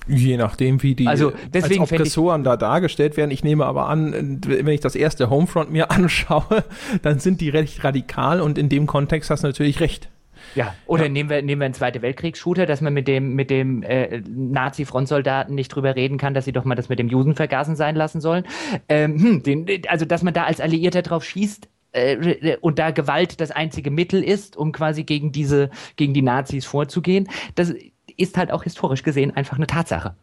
Je 0.09 0.37
nachdem, 0.37 0.83
wie 0.83 0.95
die 0.95 1.07
also 1.07 1.33
deswegen 1.53 1.83
als 1.83 1.93
Oppressoren 1.93 2.45
da 2.45 2.57
dargestellt 2.57 3.17
werden. 3.17 3.31
Ich 3.31 3.43
nehme 3.43 3.67
aber 3.67 3.89
an, 3.89 4.41
wenn 4.47 4.69
ich 4.69 4.81
das 4.81 4.95
erste 4.95 5.31
Homefront 5.31 5.71
mir 5.71 5.91
anschaue, 5.91 6.65
dann 7.03 7.19
sind 7.19 7.41
die 7.41 7.49
recht 7.49 7.83
radikal 7.83 8.41
und 8.41 8.59
in 8.59 8.69
dem 8.69 8.87
Kontext 8.87 9.31
hast 9.31 9.43
du 9.43 9.49
natürlich 9.49 9.81
recht. 9.81 10.09
Ja, 10.55 10.75
oder 10.87 11.05
ja. 11.05 11.09
nehmen 11.09 11.29
wir 11.29 11.43
nehmen 11.43 11.61
wir 11.61 11.67
einen 11.67 11.75
Zweite 11.75 12.03
Weltkriegs-Shooter, 12.03 12.67
dass 12.67 12.81
man 12.81 12.95
mit 12.95 13.09
dem 13.09 13.35
mit 13.35 13.51
dem 13.51 13.83
äh, 13.83 14.23
Nazi-Frontsoldaten 14.29 15.55
nicht 15.55 15.69
drüber 15.69 15.97
reden 15.97 16.19
kann, 16.19 16.35
dass 16.35 16.45
sie 16.45 16.53
doch 16.53 16.65
mal 16.65 16.77
das 16.77 16.89
mit 16.89 16.99
dem 16.99 17.09
Juden 17.09 17.35
vergasen 17.35 17.75
sein 17.75 17.97
lassen 17.97 18.21
sollen. 18.21 18.45
Ähm, 18.89 19.21
hm, 19.21 19.43
den, 19.43 19.67
also 19.89 20.05
dass 20.05 20.23
man 20.23 20.35
da 20.35 20.45
als 20.45 20.61
Alliierter 20.61 21.03
drauf 21.03 21.25
schießt, 21.25 21.69
äh, 21.93 22.57
und 22.61 22.79
da 22.79 22.91
Gewalt 22.91 23.41
das 23.41 23.51
einzige 23.51 23.91
Mittel 23.91 24.23
ist, 24.23 24.57
um 24.57 24.73
quasi 24.73 25.05
gegen 25.05 25.33
diese, 25.33 25.71
gegen 25.97 26.15
die 26.15 26.23
Nazis 26.23 26.65
vorzugehen, 26.65 27.29
das 27.55 27.75
ist 28.17 28.37
halt 28.37 28.51
auch 28.51 28.65
historisch 28.65 29.03
gesehen 29.03 29.37
einfach 29.37 29.57
eine 29.57 29.67
Tatsache. 29.67 30.15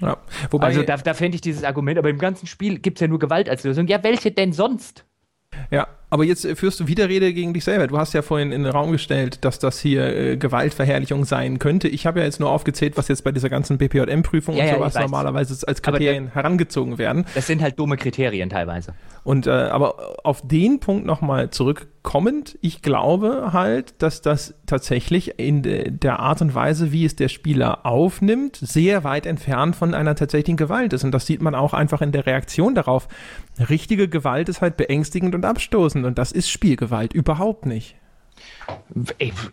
Ja. 0.00 0.16
Wobei, 0.50 0.66
also 0.68 0.82
da, 0.82 0.96
da 0.96 1.14
fände 1.14 1.34
ich 1.34 1.40
dieses 1.40 1.62
Argument, 1.62 1.98
aber 1.98 2.08
im 2.08 2.18
ganzen 2.18 2.46
Spiel 2.46 2.78
gibt 2.78 2.98
es 2.98 3.02
ja 3.02 3.08
nur 3.08 3.18
Gewalt 3.18 3.48
als 3.48 3.64
Lösung. 3.64 3.86
Ja, 3.86 4.02
welche 4.02 4.30
denn 4.30 4.52
sonst? 4.52 5.04
Ja, 5.70 5.88
aber 6.10 6.24
jetzt 6.24 6.46
führst 6.56 6.80
du 6.80 6.88
Widerrede 6.88 7.32
gegen 7.32 7.54
dich 7.54 7.64
selber. 7.64 7.86
Du 7.86 7.96
hast 7.96 8.12
ja 8.12 8.22
vorhin 8.22 8.50
in 8.50 8.64
den 8.64 8.72
Raum 8.72 8.90
gestellt, 8.90 9.44
dass 9.44 9.60
das 9.60 9.78
hier 9.78 10.04
äh, 10.04 10.36
Gewaltverherrlichung 10.36 11.24
sein 11.24 11.60
könnte. 11.60 11.88
Ich 11.88 12.04
habe 12.04 12.18
ja 12.18 12.26
jetzt 12.26 12.40
nur 12.40 12.50
aufgezählt, 12.50 12.96
was 12.96 13.08
jetzt 13.08 13.22
bei 13.22 13.30
dieser 13.30 13.48
ganzen 13.48 13.78
BPJM-Prüfung 13.78 14.56
ja, 14.56 14.64
und 14.64 14.68
ja, 14.68 14.74
sowas 14.76 14.94
normalerweise 14.96 15.66
als 15.68 15.82
Kriterien 15.82 16.26
der, 16.26 16.34
herangezogen 16.34 16.98
werden. 16.98 17.26
Das 17.34 17.46
sind 17.46 17.62
halt 17.62 17.78
dumme 17.78 17.96
Kriterien 17.96 18.50
teilweise. 18.50 18.94
Und 19.22 19.46
äh, 19.46 19.50
aber 19.50 20.24
auf 20.24 20.42
den 20.42 20.80
Punkt 20.80 21.06
nochmal 21.06 21.50
zurückkommend, 21.50 22.58
ich 22.62 22.82
glaube 22.82 23.50
halt, 23.52 24.02
dass 24.02 24.22
das 24.22 24.54
tatsächlich 24.66 25.38
in 25.38 25.62
de, 25.62 25.90
der 25.90 26.18
Art 26.20 26.40
und 26.40 26.54
Weise, 26.54 26.90
wie 26.90 27.04
es 27.04 27.16
der 27.16 27.28
Spieler 27.28 27.84
aufnimmt, 27.86 28.56
sehr 28.56 29.04
weit 29.04 29.26
entfernt 29.26 29.76
von 29.76 29.94
einer 29.94 30.14
tatsächlichen 30.14 30.56
Gewalt 30.56 30.92
ist. 30.92 31.04
Und 31.04 31.12
das 31.12 31.26
sieht 31.26 31.42
man 31.42 31.54
auch 31.54 31.74
einfach 31.74 32.00
in 32.00 32.12
der 32.12 32.26
Reaktion 32.26 32.74
darauf. 32.74 33.08
Richtige 33.68 34.08
Gewalt 34.08 34.48
ist 34.48 34.62
halt 34.62 34.76
beängstigend 34.76 35.34
und 35.34 35.44
abstoßend 35.44 35.99
und 36.04 36.18
das 36.18 36.32
ist 36.32 36.50
Spielgewalt 36.50 37.12
überhaupt 37.12 37.66
nicht. 37.66 37.96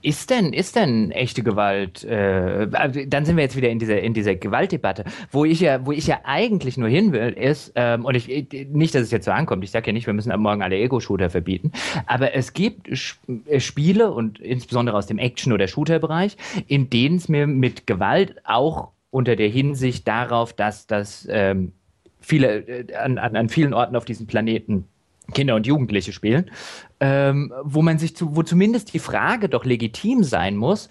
Ist 0.01 0.29
denn, 0.29 0.53
ist 0.53 0.75
denn 0.75 1.11
echte 1.11 1.43
Gewalt? 1.43 2.03
Äh, 2.03 2.67
dann 3.07 3.25
sind 3.25 3.35
wir 3.35 3.43
jetzt 3.43 3.55
wieder 3.55 3.69
in 3.69 3.79
dieser, 3.79 4.01
in 4.01 4.13
dieser 4.13 4.35
Gewaltdebatte. 4.35 5.05
Wo 5.31 5.45
ich 5.45 5.59
ja, 5.59 5.85
wo 5.85 5.91
ich 5.91 6.07
ja 6.07 6.19
eigentlich 6.23 6.77
nur 6.77 6.89
hin 6.89 7.11
will, 7.13 7.29
ist, 7.29 7.71
ähm, 7.75 8.05
und 8.05 8.15
ich, 8.15 8.27
nicht, 8.69 8.95
dass 8.95 9.03
es 9.03 9.11
jetzt 9.11 9.25
so 9.25 9.31
ankommt, 9.31 9.63
ich 9.63 9.71
sage 9.71 9.87
ja 9.87 9.93
nicht, 9.93 10.07
wir 10.07 10.13
müssen 10.13 10.31
am 10.31 10.41
Morgen 10.41 10.61
alle 10.61 10.77
Ego-Shooter 10.77 11.29
verbieten, 11.29 11.71
aber 12.05 12.33
es 12.33 12.53
gibt 12.53 12.89
äh, 12.89 13.59
Spiele 13.59 14.11
und 14.11 14.39
insbesondere 14.39 14.97
aus 14.97 15.07
dem 15.07 15.19
Action- 15.19 15.53
oder 15.53 15.67
Shooter-Bereich, 15.67 16.37
in 16.67 16.89
denen 16.89 17.17
es 17.17 17.29
mir 17.29 17.47
mit 17.47 17.87
Gewalt 17.87 18.35
auch 18.43 18.89
unter 19.11 19.35
der 19.35 19.49
Hinsicht 19.49 20.07
darauf, 20.07 20.53
dass 20.53 20.87
das 20.87 21.27
ähm, 21.29 21.73
viele, 22.19 22.59
äh, 22.67 22.95
an, 22.95 23.17
an 23.17 23.49
vielen 23.49 23.73
Orten 23.73 23.95
auf 23.95 24.05
diesem 24.05 24.27
Planeten 24.27 24.85
Kinder 25.33 25.55
und 25.55 25.67
Jugendliche 25.67 26.13
spielen, 26.13 26.51
ähm, 26.99 27.53
wo 27.63 27.81
man 27.81 27.99
sich 27.99 28.15
zu, 28.15 28.35
wo 28.35 28.43
zumindest 28.43 28.93
die 28.93 28.99
Frage 28.99 29.49
doch 29.49 29.65
legitim 29.65 30.23
sein 30.23 30.55
muss, 30.55 30.89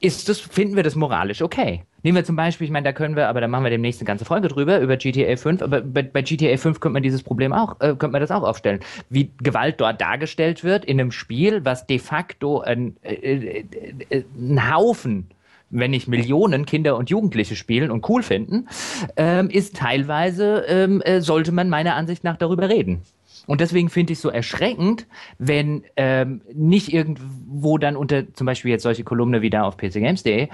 ist 0.00 0.28
das, 0.28 0.38
finden 0.40 0.76
wir 0.76 0.82
das 0.82 0.94
moralisch 0.94 1.42
okay? 1.42 1.82
Nehmen 2.04 2.16
wir 2.16 2.24
zum 2.24 2.36
Beispiel, 2.36 2.66
ich 2.66 2.70
meine, 2.70 2.84
da 2.84 2.92
können 2.92 3.16
wir, 3.16 3.28
aber 3.28 3.40
da 3.40 3.48
machen 3.48 3.64
wir 3.64 3.70
demnächst 3.70 4.00
eine 4.00 4.06
ganze 4.06 4.24
Folge 4.24 4.46
drüber, 4.46 4.78
über 4.78 4.96
GTA 4.96 5.36
5, 5.36 5.62
aber 5.62 5.80
bei, 5.80 6.02
bei 6.02 6.22
GTA 6.22 6.56
5 6.56 6.78
könnte 6.78 6.92
man 6.92 7.02
dieses 7.02 7.24
Problem 7.24 7.52
auch, 7.52 7.80
äh, 7.80 7.88
könnte 7.88 8.10
man 8.10 8.20
das 8.20 8.30
auch 8.30 8.44
aufstellen. 8.44 8.80
Wie 9.10 9.32
Gewalt 9.42 9.80
dort 9.80 10.00
dargestellt 10.00 10.62
wird 10.62 10.84
in 10.84 11.00
einem 11.00 11.10
Spiel, 11.10 11.64
was 11.64 11.86
de 11.86 11.98
facto 11.98 12.60
ein, 12.60 12.96
äh, 13.02 13.14
äh, 13.14 13.64
äh 14.10 14.24
ein 14.38 14.72
Haufen 14.72 15.28
wenn 15.70 15.90
nicht 15.90 16.08
Millionen 16.08 16.64
Kinder 16.64 16.96
und 16.96 17.10
Jugendliche 17.10 17.54
spielen 17.54 17.90
und 17.90 18.08
cool 18.08 18.22
finden, 18.22 18.68
ähm, 19.16 19.50
ist 19.50 19.76
teilweise, 19.76 20.64
ähm, 20.66 21.02
äh, 21.02 21.20
sollte 21.20 21.52
man 21.52 21.68
meiner 21.68 21.94
Ansicht 21.94 22.24
nach 22.24 22.38
darüber 22.38 22.70
reden. 22.70 23.02
Und 23.48 23.62
deswegen 23.62 23.88
finde 23.88 24.12
ich 24.12 24.18
es 24.18 24.22
so 24.22 24.28
erschreckend, 24.28 25.06
wenn 25.38 25.82
ähm, 25.96 26.42
nicht 26.52 26.92
irgendwo 26.92 27.78
dann 27.78 27.96
unter 27.96 28.32
zum 28.34 28.44
Beispiel 28.46 28.70
jetzt 28.70 28.82
solche 28.82 29.04
Kolumne 29.04 29.40
wie 29.40 29.48
da 29.48 29.62
auf 29.62 29.78
pcgames.de 29.78 30.48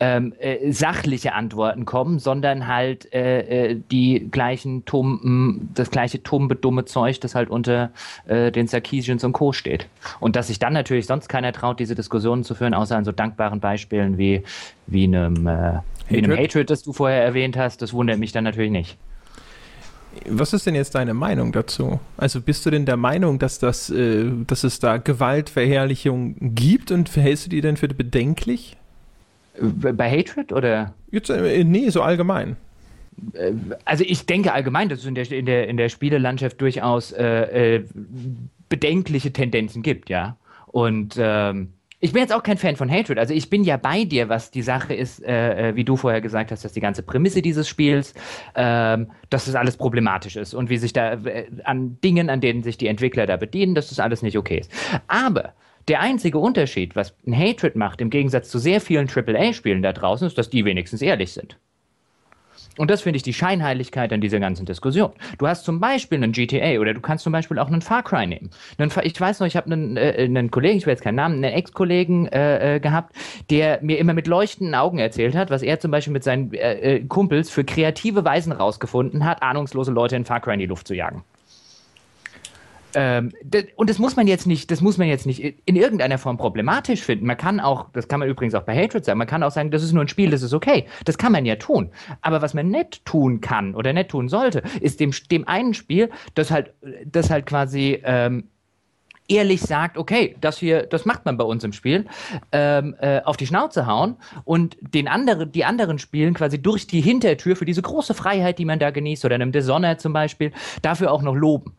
ähm, 0.00 0.34
äh, 0.40 0.72
sachliche 0.72 1.32
Antworten 1.32 1.84
kommen, 1.84 2.18
sondern 2.18 2.66
halt 2.66 3.14
äh, 3.14 3.70
äh, 3.70 3.80
die 3.92 4.28
gleichen 4.32 4.84
tumpen, 4.84 5.70
das 5.74 5.92
gleiche 5.92 6.24
tumbe, 6.24 6.56
dumme 6.56 6.86
Zeug, 6.86 7.20
das 7.20 7.36
halt 7.36 7.50
unter 7.50 7.92
äh, 8.26 8.50
den 8.50 8.66
Sarkeesians 8.66 9.22
und 9.22 9.32
Co. 9.32 9.52
steht. 9.52 9.86
Und 10.18 10.34
dass 10.34 10.48
sich 10.48 10.58
dann 10.58 10.72
natürlich 10.72 11.06
sonst 11.06 11.28
keiner 11.28 11.52
traut, 11.52 11.78
diese 11.78 11.94
Diskussionen 11.94 12.42
zu 12.42 12.56
führen, 12.56 12.74
außer 12.74 12.96
an 12.96 13.04
so 13.04 13.12
dankbaren 13.12 13.60
Beispielen 13.60 14.18
wie, 14.18 14.42
wie 14.88 15.04
einem, 15.04 15.46
äh, 15.46 15.78
wie 16.08 16.18
einem 16.18 16.36
Hatred, 16.36 16.68
das 16.68 16.82
du 16.82 16.92
vorher 16.92 17.22
erwähnt 17.22 17.56
hast, 17.56 17.80
das 17.80 17.92
wundert 17.92 18.18
mich 18.18 18.32
dann 18.32 18.42
natürlich 18.42 18.72
nicht. 18.72 18.98
Was 20.28 20.52
ist 20.52 20.66
denn 20.66 20.74
jetzt 20.74 20.94
deine 20.94 21.14
Meinung 21.14 21.52
dazu? 21.52 22.00
Also 22.16 22.40
bist 22.40 22.66
du 22.66 22.70
denn 22.70 22.84
der 22.84 22.96
Meinung, 22.96 23.38
dass, 23.38 23.58
das, 23.58 23.90
äh, 23.90 24.30
dass 24.46 24.64
es 24.64 24.80
da 24.80 24.96
Gewaltverherrlichung 24.96 26.54
gibt 26.54 26.90
und 26.90 27.08
verhältst 27.08 27.46
du 27.46 27.50
die 27.50 27.60
denn 27.60 27.76
für 27.76 27.88
bedenklich? 27.88 28.76
Bei 29.60 30.10
Hatred 30.10 30.52
oder? 30.52 30.94
Jetzt, 31.10 31.30
äh, 31.30 31.64
nee, 31.64 31.88
so 31.90 32.02
allgemein. 32.02 32.56
Äh, 33.34 33.52
also 33.84 34.04
ich 34.06 34.26
denke 34.26 34.52
allgemein, 34.52 34.88
dass 34.88 35.00
es 35.00 35.06
in 35.06 35.14
der, 35.14 35.30
in 35.30 35.46
der, 35.46 35.68
in 35.68 35.76
der 35.76 35.88
Spielelandschaft 35.88 36.60
durchaus 36.60 37.12
äh, 37.12 37.76
äh 37.76 37.84
bedenkliche 38.68 39.32
Tendenzen 39.32 39.82
gibt, 39.82 40.08
ja. 40.08 40.36
Und 40.66 41.16
ähm, 41.18 41.72
ich 42.00 42.12
bin 42.12 42.22
jetzt 42.22 42.32
auch 42.32 42.42
kein 42.42 42.56
Fan 42.56 42.76
von 42.76 42.90
Hatred. 42.90 43.18
Also 43.18 43.34
ich 43.34 43.50
bin 43.50 43.62
ja 43.62 43.76
bei 43.76 44.04
dir, 44.04 44.28
was 44.28 44.50
die 44.50 44.62
Sache 44.62 44.94
ist, 44.94 45.22
äh, 45.22 45.68
äh, 45.68 45.76
wie 45.76 45.84
du 45.84 45.96
vorher 45.96 46.22
gesagt 46.22 46.50
hast, 46.50 46.64
dass 46.64 46.72
die 46.72 46.80
ganze 46.80 47.02
Prämisse 47.02 47.42
dieses 47.42 47.68
Spiels, 47.68 48.14
ähm, 48.54 49.10
dass 49.28 49.44
das 49.44 49.54
alles 49.54 49.76
problematisch 49.76 50.36
ist 50.36 50.54
und 50.54 50.70
wie 50.70 50.78
sich 50.78 50.94
da 50.94 51.12
äh, 51.12 51.46
an 51.64 51.98
Dingen, 52.02 52.30
an 52.30 52.40
denen 52.40 52.62
sich 52.62 52.78
die 52.78 52.86
Entwickler 52.86 53.26
da 53.26 53.36
bedienen, 53.36 53.74
dass 53.74 53.90
das 53.90 54.00
alles 54.00 54.22
nicht 54.22 54.38
okay 54.38 54.60
ist. 54.60 54.72
Aber 55.08 55.52
der 55.88 56.00
einzige 56.00 56.38
Unterschied, 56.38 56.96
was 56.96 57.14
ein 57.26 57.36
Hatred 57.36 57.76
macht, 57.76 58.00
im 58.00 58.08
Gegensatz 58.08 58.48
zu 58.48 58.58
sehr 58.58 58.80
vielen 58.80 59.08
AAA-Spielen 59.08 59.82
da 59.82 59.92
draußen, 59.92 60.26
ist, 60.26 60.38
dass 60.38 60.48
die 60.48 60.64
wenigstens 60.64 61.02
ehrlich 61.02 61.32
sind. 61.32 61.58
Und 62.78 62.90
das 62.90 63.02
finde 63.02 63.16
ich 63.16 63.22
die 63.22 63.34
Scheinheiligkeit 63.34 64.12
an 64.12 64.20
dieser 64.20 64.40
ganzen 64.40 64.66
Diskussion. 64.66 65.12
Du 65.38 65.46
hast 65.46 65.64
zum 65.64 65.80
Beispiel 65.80 66.18
einen 66.18 66.32
GTA 66.32 66.78
oder 66.78 66.94
du 66.94 67.00
kannst 67.00 67.24
zum 67.24 67.32
Beispiel 67.32 67.58
auch 67.58 67.66
einen 67.66 67.82
Far 67.82 68.02
Cry 68.02 68.26
nehmen. 68.26 68.50
ich 69.02 69.20
weiß 69.20 69.40
noch, 69.40 69.46
ich 69.46 69.56
habe 69.56 69.72
einen, 69.72 69.96
äh, 69.96 70.24
einen 70.24 70.50
Kollegen, 70.50 70.78
ich 70.78 70.86
will 70.86 70.92
jetzt 70.92 71.02
keinen 71.02 71.16
Namen, 71.16 71.36
einen 71.36 71.54
Ex-Kollegen 71.54 72.26
äh, 72.28 72.76
äh, 72.76 72.80
gehabt, 72.80 73.14
der 73.50 73.80
mir 73.82 73.98
immer 73.98 74.14
mit 74.14 74.26
leuchtenden 74.26 74.74
Augen 74.74 74.98
erzählt 74.98 75.34
hat, 75.34 75.50
was 75.50 75.62
er 75.62 75.80
zum 75.80 75.90
Beispiel 75.90 76.12
mit 76.12 76.24
seinen 76.24 76.52
äh, 76.52 76.96
äh 76.96 77.04
Kumpels 77.04 77.50
für 77.50 77.64
kreative 77.64 78.24
Weisen 78.24 78.52
rausgefunden 78.52 79.24
hat, 79.24 79.42
ahnungslose 79.42 79.92
Leute 79.92 80.16
in 80.16 80.24
Far 80.24 80.40
Cry 80.40 80.54
in 80.54 80.60
die 80.60 80.66
Luft 80.66 80.86
zu 80.86 80.94
jagen. 80.94 81.24
Ähm, 82.94 83.32
und 83.76 83.90
das 83.90 83.98
muss 83.98 84.16
man 84.16 84.26
jetzt 84.26 84.46
nicht, 84.46 84.70
das 84.70 84.80
muss 84.80 84.98
man 84.98 85.08
jetzt 85.08 85.26
nicht 85.26 85.42
in 85.64 85.76
irgendeiner 85.76 86.18
Form 86.18 86.36
problematisch 86.36 87.02
finden. 87.02 87.26
Man 87.26 87.36
kann 87.36 87.60
auch, 87.60 87.86
das 87.92 88.08
kann 88.08 88.20
man 88.20 88.28
übrigens 88.28 88.54
auch 88.54 88.62
bei 88.62 88.76
Hatred 88.76 89.04
sagen, 89.04 89.18
man 89.18 89.26
kann 89.26 89.42
auch 89.42 89.50
sagen, 89.50 89.70
das 89.70 89.82
ist 89.82 89.92
nur 89.92 90.04
ein 90.04 90.08
Spiel, 90.08 90.30
das 90.30 90.42
ist 90.42 90.54
okay. 90.54 90.86
Das 91.04 91.18
kann 91.18 91.32
man 91.32 91.46
ja 91.46 91.56
tun. 91.56 91.90
Aber 92.22 92.42
was 92.42 92.54
man 92.54 92.68
nicht 92.68 93.04
tun 93.04 93.40
kann 93.40 93.74
oder 93.74 93.92
nicht 93.92 94.10
tun 94.10 94.28
sollte, 94.28 94.62
ist 94.80 95.00
dem, 95.00 95.12
dem 95.30 95.46
einen 95.46 95.74
Spiel, 95.74 96.10
das 96.34 96.50
halt, 96.50 96.72
das 97.04 97.30
halt 97.30 97.46
quasi 97.46 98.00
ähm, 98.04 98.44
ehrlich 99.30 99.60
sagt, 99.60 99.96
okay, 99.96 100.36
das 100.40 100.58
hier, 100.58 100.82
das 100.82 101.04
macht 101.04 101.24
man 101.24 101.36
bei 101.36 101.44
uns 101.44 101.64
im 101.64 101.72
Spiel, 101.72 102.06
ähm, 102.52 102.96
äh, 103.00 103.20
auf 103.22 103.36
die 103.36 103.46
Schnauze 103.46 103.86
hauen 103.86 104.16
und 104.44 104.76
den 104.80 105.08
anderen, 105.08 105.52
die 105.52 105.64
anderen 105.64 105.98
Spielen 105.98 106.34
quasi 106.34 106.60
durch 106.60 106.86
die 106.86 107.00
Hintertür 107.00 107.56
für 107.56 107.64
diese 107.64 107.82
große 107.82 108.14
Freiheit, 108.14 108.58
die 108.58 108.64
man 108.64 108.78
da 108.78 108.90
genießt, 108.90 109.24
oder 109.24 109.36
einem 109.36 109.52
Dishonored 109.52 110.00
zum 110.00 110.12
Beispiel, 110.12 110.52
dafür 110.82 111.12
auch 111.12 111.22
noch 111.22 111.34
loben. 111.34 111.76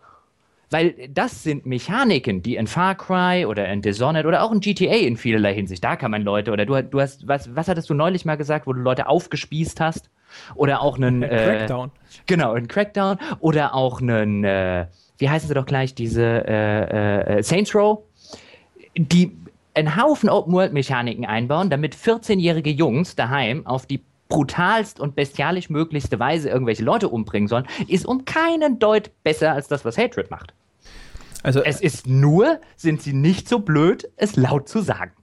Weil 0.71 0.95
das 1.09 1.43
sind 1.43 1.65
Mechaniken, 1.65 2.41
die 2.41 2.55
in 2.55 2.65
Far 2.65 2.95
Cry 2.95 3.45
oder 3.45 3.67
in 3.67 3.81
Dishonored 3.81 4.25
oder 4.25 4.41
auch 4.41 4.53
in 4.53 4.61
GTA 4.61 4.95
in 4.95 5.17
vielerlei 5.17 5.53
Hinsicht, 5.53 5.83
da 5.83 5.97
kann 5.97 6.11
man 6.11 6.23
Leute, 6.23 6.51
oder 6.51 6.65
du, 6.65 6.81
du 6.81 7.01
hast, 7.01 7.27
was, 7.27 7.53
was 7.55 7.67
hattest 7.67 7.89
du 7.89 7.93
neulich 7.93 8.23
mal 8.23 8.37
gesagt, 8.37 8.67
wo 8.67 8.73
du 8.73 8.79
Leute 8.79 9.07
aufgespießt 9.07 9.81
hast? 9.81 10.09
Oder 10.55 10.81
auch 10.81 10.95
einen. 10.95 11.23
Äh, 11.23 11.27
Crackdown. 11.27 11.91
Genau, 12.25 12.53
einen 12.53 12.69
Crackdown. 12.69 13.17
Oder 13.41 13.75
auch 13.75 14.01
einen, 14.01 14.45
äh, 14.45 14.87
wie 15.17 15.29
heißen 15.29 15.49
sie 15.49 15.53
doch 15.53 15.65
gleich, 15.65 15.93
diese 15.93 16.23
äh, 16.23 17.39
äh, 17.39 17.43
Saints 17.43 17.75
Row, 17.75 17.99
die 18.95 19.35
einen 19.73 20.01
Haufen 20.01 20.29
Open-World-Mechaniken 20.29 21.25
einbauen, 21.25 21.69
damit 21.69 21.95
14-jährige 21.95 22.69
Jungs 22.69 23.15
daheim 23.15 23.67
auf 23.67 23.85
die 23.85 24.01
brutalst 24.29 25.01
und 25.01 25.15
bestialisch 25.15 25.69
möglichste 25.69 26.17
Weise 26.17 26.49
irgendwelche 26.49 26.83
Leute 26.83 27.09
umbringen 27.09 27.49
sollen, 27.49 27.67
ist 27.89 28.05
um 28.05 28.23
keinen 28.23 28.79
Deut 28.79 29.11
besser 29.23 29.51
als 29.51 29.67
das, 29.67 29.83
was 29.83 29.97
Hatred 29.97 30.31
macht. 30.31 30.53
Also, 31.43 31.63
es 31.63 31.81
ist 31.81 32.07
nur, 32.07 32.59
sind 32.75 33.01
sie 33.01 33.13
nicht 33.13 33.49
so 33.49 33.59
blöd, 33.59 34.09
es 34.15 34.35
laut 34.35 34.69
zu 34.69 34.81
sagen. 34.81 35.13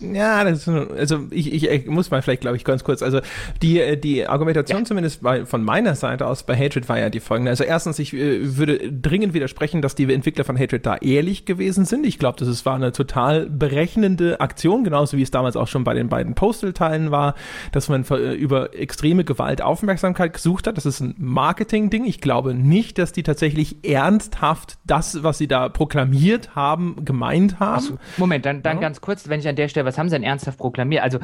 Ja, 0.00 0.44
das 0.44 0.66
ist, 0.66 0.68
also 0.68 1.20
ich, 1.30 1.52
ich, 1.52 1.86
muss 1.86 2.10
mal 2.10 2.22
vielleicht, 2.22 2.40
glaube 2.40 2.56
ich, 2.56 2.64
ganz 2.64 2.84
kurz. 2.84 3.02
Also 3.02 3.20
die, 3.62 4.00
die 4.00 4.26
Argumentation 4.26 4.80
ja. 4.80 4.84
zumindest 4.84 5.22
bei, 5.22 5.46
von 5.46 5.62
meiner 5.62 5.94
Seite 5.94 6.26
aus 6.26 6.42
bei 6.42 6.56
Hatred 6.56 6.88
war 6.88 6.98
ja 6.98 7.10
die 7.10 7.20
folgende. 7.20 7.50
Also 7.50 7.64
erstens, 7.64 7.98
ich 7.98 8.12
äh, 8.12 8.56
würde 8.56 8.92
dringend 8.92 9.34
widersprechen, 9.34 9.82
dass 9.82 9.94
die 9.94 10.12
Entwickler 10.12 10.44
von 10.44 10.58
Hatred 10.58 10.84
da 10.84 10.96
ehrlich 10.96 11.44
gewesen 11.44 11.84
sind. 11.84 12.06
Ich 12.06 12.18
glaube, 12.18 12.38
das 12.38 12.48
ist, 12.48 12.66
war 12.66 12.74
eine 12.74 12.92
total 12.92 13.46
berechnende 13.46 14.40
Aktion, 14.40 14.84
genauso 14.84 15.16
wie 15.16 15.22
es 15.22 15.30
damals 15.30 15.56
auch 15.56 15.68
schon 15.68 15.84
bei 15.84 15.94
den 15.94 16.08
beiden 16.08 16.34
Postal-Teilen 16.34 17.10
war, 17.10 17.34
dass 17.72 17.88
man 17.88 18.04
für, 18.04 18.18
äh, 18.18 18.34
über 18.34 18.74
extreme 18.74 19.24
Gewalt 19.24 19.62
Aufmerksamkeit 19.62 20.32
gesucht 20.32 20.66
hat. 20.66 20.76
Das 20.76 20.86
ist 20.86 21.00
ein 21.00 21.14
Marketing-Ding. 21.18 22.04
Ich 22.04 22.20
glaube 22.20 22.54
nicht, 22.54 22.98
dass 22.98 23.12
die 23.12 23.22
tatsächlich 23.22 23.84
ernsthaft 23.84 24.78
das, 24.84 25.22
was 25.22 25.38
sie 25.38 25.48
da 25.48 25.68
proklamiert 25.68 26.56
haben, 26.56 27.04
gemeint 27.04 27.60
haben. 27.60 27.80
So, 27.80 27.98
Moment, 28.16 28.44
dann, 28.44 28.62
dann 28.62 28.78
ja. 28.78 28.80
ganz 28.80 29.00
kurz, 29.00 29.28
wenn 29.28 29.40
ich 29.40 29.48
an 29.48 29.56
der 29.56 29.68
Stelle 29.68 29.83
was 29.84 29.98
haben 29.98 30.08
sie 30.08 30.16
denn 30.16 30.22
ernsthaft 30.22 30.58
proklamiert? 30.58 31.02
Also 31.02 31.18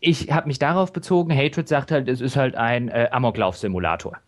ich 0.00 0.30
habe 0.32 0.46
mich 0.46 0.58
darauf 0.58 0.92
bezogen, 0.92 1.36
Hatred 1.36 1.68
sagt 1.68 1.90
halt, 1.90 2.08
es 2.08 2.20
ist 2.20 2.36
halt 2.36 2.54
ein 2.54 2.88
äh, 2.88 3.08
Amoklauf-Simulator. 3.10 4.18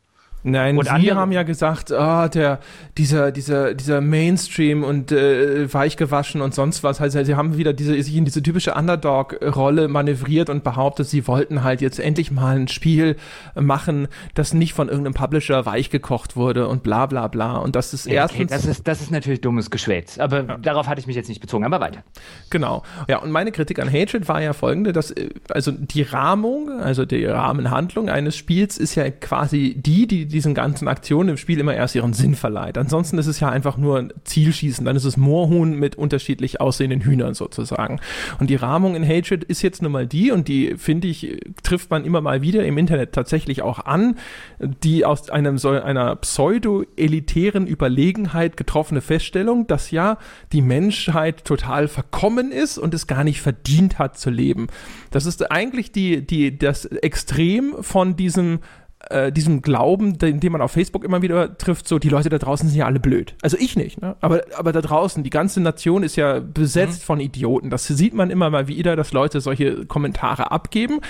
Nein, 0.44 0.78
und 0.78 0.84
Sie 0.84 0.90
andere, 0.90 1.16
haben 1.16 1.32
ja 1.32 1.42
gesagt, 1.42 1.90
ah, 1.90 2.28
der, 2.28 2.60
dieser, 2.96 3.32
dieser, 3.32 3.74
dieser 3.74 4.00
Mainstream 4.00 4.84
und 4.84 5.10
äh, 5.10 5.72
weichgewaschen 5.72 6.40
und 6.40 6.54
sonst 6.54 6.84
was. 6.84 7.00
Also 7.00 7.22
sie 7.24 7.34
haben 7.34 7.56
wieder 7.56 7.72
diese, 7.72 8.00
sich 8.00 8.14
in 8.14 8.24
diese 8.24 8.42
typische 8.42 8.74
Underdog-Rolle 8.74 9.88
manövriert 9.88 10.48
und 10.48 10.62
behauptet, 10.62 11.08
sie 11.08 11.26
wollten 11.26 11.64
halt 11.64 11.80
jetzt 11.80 11.98
endlich 11.98 12.30
mal 12.30 12.56
ein 12.56 12.68
Spiel 12.68 13.16
machen, 13.56 14.06
das 14.34 14.54
nicht 14.54 14.74
von 14.74 14.88
irgendeinem 14.88 15.14
Publisher 15.14 15.66
weichgekocht 15.66 16.36
wurde 16.36 16.68
und 16.68 16.84
bla 16.84 17.06
bla 17.06 17.26
bla. 17.26 17.56
Und 17.56 17.74
das 17.74 17.92
ist 17.92 18.06
okay, 18.06 18.14
erstens. 18.14 18.50
Das 18.50 18.64
ist, 18.64 18.86
das 18.86 19.00
ist 19.00 19.10
natürlich 19.10 19.40
dummes 19.40 19.70
Geschwätz, 19.70 20.18
aber 20.18 20.44
ja. 20.44 20.56
darauf 20.58 20.86
hatte 20.86 21.00
ich 21.00 21.08
mich 21.08 21.16
jetzt 21.16 21.28
nicht 21.28 21.40
bezogen, 21.40 21.64
aber 21.64 21.80
weiter. 21.80 22.04
Genau. 22.50 22.84
Ja, 23.08 23.18
und 23.18 23.32
meine 23.32 23.50
Kritik 23.50 23.80
an 23.80 23.92
Hatred 23.92 24.28
war 24.28 24.40
ja 24.40 24.52
folgende, 24.52 24.92
dass 24.92 25.10
äh, 25.10 25.30
also 25.50 25.72
die 25.72 26.02
Rahmung, 26.02 26.70
also 26.80 27.04
die 27.04 27.24
Rahmenhandlung 27.24 28.08
eines 28.08 28.36
Spiels 28.36 28.78
ist 28.78 28.94
ja 28.94 29.10
quasi 29.10 29.74
die, 29.76 30.06
die 30.06 30.27
diesen 30.28 30.54
ganzen 30.54 30.88
Aktionen 30.88 31.30
im 31.30 31.36
Spiel 31.36 31.58
immer 31.58 31.74
erst 31.74 31.94
ihren 31.94 32.12
Sinn 32.12 32.34
verleiht. 32.34 32.78
Ansonsten 32.78 33.18
ist 33.18 33.26
es 33.26 33.40
ja 33.40 33.48
einfach 33.48 33.76
nur 33.76 33.98
ein 33.98 34.12
Zielschießen. 34.24 34.84
Dann 34.84 34.96
ist 34.96 35.04
es 35.04 35.16
Moorhuhn 35.16 35.74
mit 35.74 35.96
unterschiedlich 35.96 36.60
aussehenden 36.60 37.00
Hühnern 37.00 37.34
sozusagen. 37.34 38.00
Und 38.38 38.50
die 38.50 38.56
Rahmung 38.56 38.94
in 38.94 39.06
Hatred 39.06 39.44
ist 39.44 39.62
jetzt 39.62 39.82
nun 39.82 39.92
mal 39.92 40.06
die, 40.06 40.30
und 40.30 40.48
die 40.48 40.76
finde 40.76 41.08
ich, 41.08 41.40
trifft 41.62 41.90
man 41.90 42.04
immer 42.04 42.20
mal 42.20 42.42
wieder 42.42 42.64
im 42.64 42.78
Internet 42.78 43.12
tatsächlich 43.12 43.62
auch 43.62 43.80
an, 43.80 44.16
die 44.60 45.04
aus 45.04 45.30
einem 45.30 45.58
so 45.58 45.70
einer 45.70 46.16
pseudo-elitären 46.16 47.66
Überlegenheit 47.66 48.56
getroffene 48.56 49.00
Feststellung, 49.00 49.66
dass 49.66 49.90
ja 49.90 50.18
die 50.52 50.62
Menschheit 50.62 51.44
total 51.44 51.88
verkommen 51.88 52.52
ist 52.52 52.78
und 52.78 52.94
es 52.94 53.06
gar 53.06 53.24
nicht 53.24 53.40
verdient 53.40 53.98
hat 53.98 54.18
zu 54.18 54.30
leben. 54.30 54.68
Das 55.10 55.26
ist 55.26 55.50
eigentlich 55.50 55.92
die, 55.92 56.26
die, 56.26 56.58
das 56.58 56.84
Extrem 56.84 57.74
von 57.80 58.16
diesem 58.16 58.60
äh, 59.10 59.32
diesem 59.32 59.62
Glauben, 59.62 60.18
den, 60.18 60.40
den 60.40 60.52
man 60.52 60.60
auf 60.60 60.72
Facebook 60.72 61.04
immer 61.04 61.22
wieder 61.22 61.56
trifft, 61.58 61.88
so 61.88 61.98
die 61.98 62.08
Leute 62.08 62.28
da 62.28 62.38
draußen 62.38 62.68
sind 62.68 62.78
ja 62.78 62.86
alle 62.86 63.00
blöd. 63.00 63.34
Also 63.42 63.56
ich 63.58 63.76
nicht, 63.76 64.00
ne? 64.00 64.16
aber, 64.20 64.42
aber 64.56 64.72
da 64.72 64.80
draußen, 64.80 65.22
die 65.22 65.30
ganze 65.30 65.60
Nation 65.60 66.02
ist 66.02 66.16
ja 66.16 66.40
besetzt 66.40 67.02
mhm. 67.02 67.06
von 67.06 67.20
Idioten. 67.20 67.70
Das 67.70 67.86
sieht 67.86 68.14
man 68.14 68.30
immer 68.30 68.50
mal 68.50 68.68
wieder, 68.68 68.96
dass 68.96 69.12
Leute 69.12 69.40
solche 69.40 69.86
Kommentare 69.86 70.50
abgeben. 70.50 71.00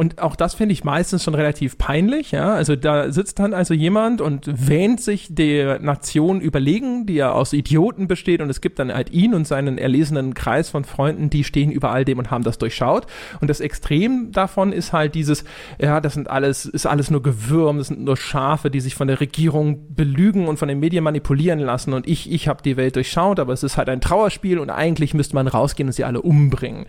Und 0.00 0.18
auch 0.18 0.34
das 0.34 0.54
finde 0.54 0.72
ich 0.72 0.82
meistens 0.82 1.24
schon 1.24 1.34
relativ 1.34 1.76
peinlich, 1.76 2.30
ja. 2.30 2.54
Also 2.54 2.74
da 2.74 3.12
sitzt 3.12 3.38
dann 3.38 3.52
also 3.52 3.74
jemand 3.74 4.22
und 4.22 4.46
wähnt 4.66 5.02
sich 5.02 5.26
der 5.28 5.78
Nation 5.78 6.40
überlegen, 6.40 7.04
die 7.04 7.16
ja 7.16 7.32
aus 7.32 7.52
Idioten 7.52 8.08
besteht 8.08 8.40
und 8.40 8.48
es 8.48 8.62
gibt 8.62 8.78
dann 8.78 8.94
halt 8.94 9.10
ihn 9.10 9.34
und 9.34 9.46
seinen 9.46 9.76
erlesenen 9.76 10.32
Kreis 10.32 10.70
von 10.70 10.84
Freunden, 10.84 11.28
die 11.28 11.44
stehen 11.44 11.70
über 11.70 11.90
all 11.90 12.06
dem 12.06 12.18
und 12.18 12.30
haben 12.30 12.44
das 12.44 12.56
durchschaut. 12.56 13.06
Und 13.42 13.50
das 13.50 13.60
Extrem 13.60 14.32
davon 14.32 14.72
ist 14.72 14.94
halt 14.94 15.14
dieses, 15.14 15.44
ja, 15.78 16.00
das 16.00 16.14
sind 16.14 16.30
alles, 16.30 16.64
ist 16.64 16.86
alles 16.86 17.10
nur 17.10 17.22
Gewürm, 17.22 17.76
das 17.76 17.88
sind 17.88 18.00
nur 18.00 18.16
Schafe, 18.16 18.70
die 18.70 18.80
sich 18.80 18.94
von 18.94 19.06
der 19.06 19.20
Regierung 19.20 19.94
belügen 19.94 20.48
und 20.48 20.58
von 20.58 20.68
den 20.68 20.80
Medien 20.80 21.04
manipulieren 21.04 21.58
lassen 21.58 21.92
und 21.92 22.08
ich, 22.08 22.32
ich 22.32 22.48
habe 22.48 22.62
die 22.62 22.78
Welt 22.78 22.96
durchschaut, 22.96 23.38
aber 23.38 23.52
es 23.52 23.62
ist 23.62 23.76
halt 23.76 23.90
ein 23.90 24.00
Trauerspiel 24.00 24.60
und 24.60 24.70
eigentlich 24.70 25.12
müsste 25.12 25.34
man 25.34 25.46
rausgehen 25.46 25.90
und 25.90 25.92
sie 25.92 26.04
alle 26.04 26.22
umbringen. 26.22 26.86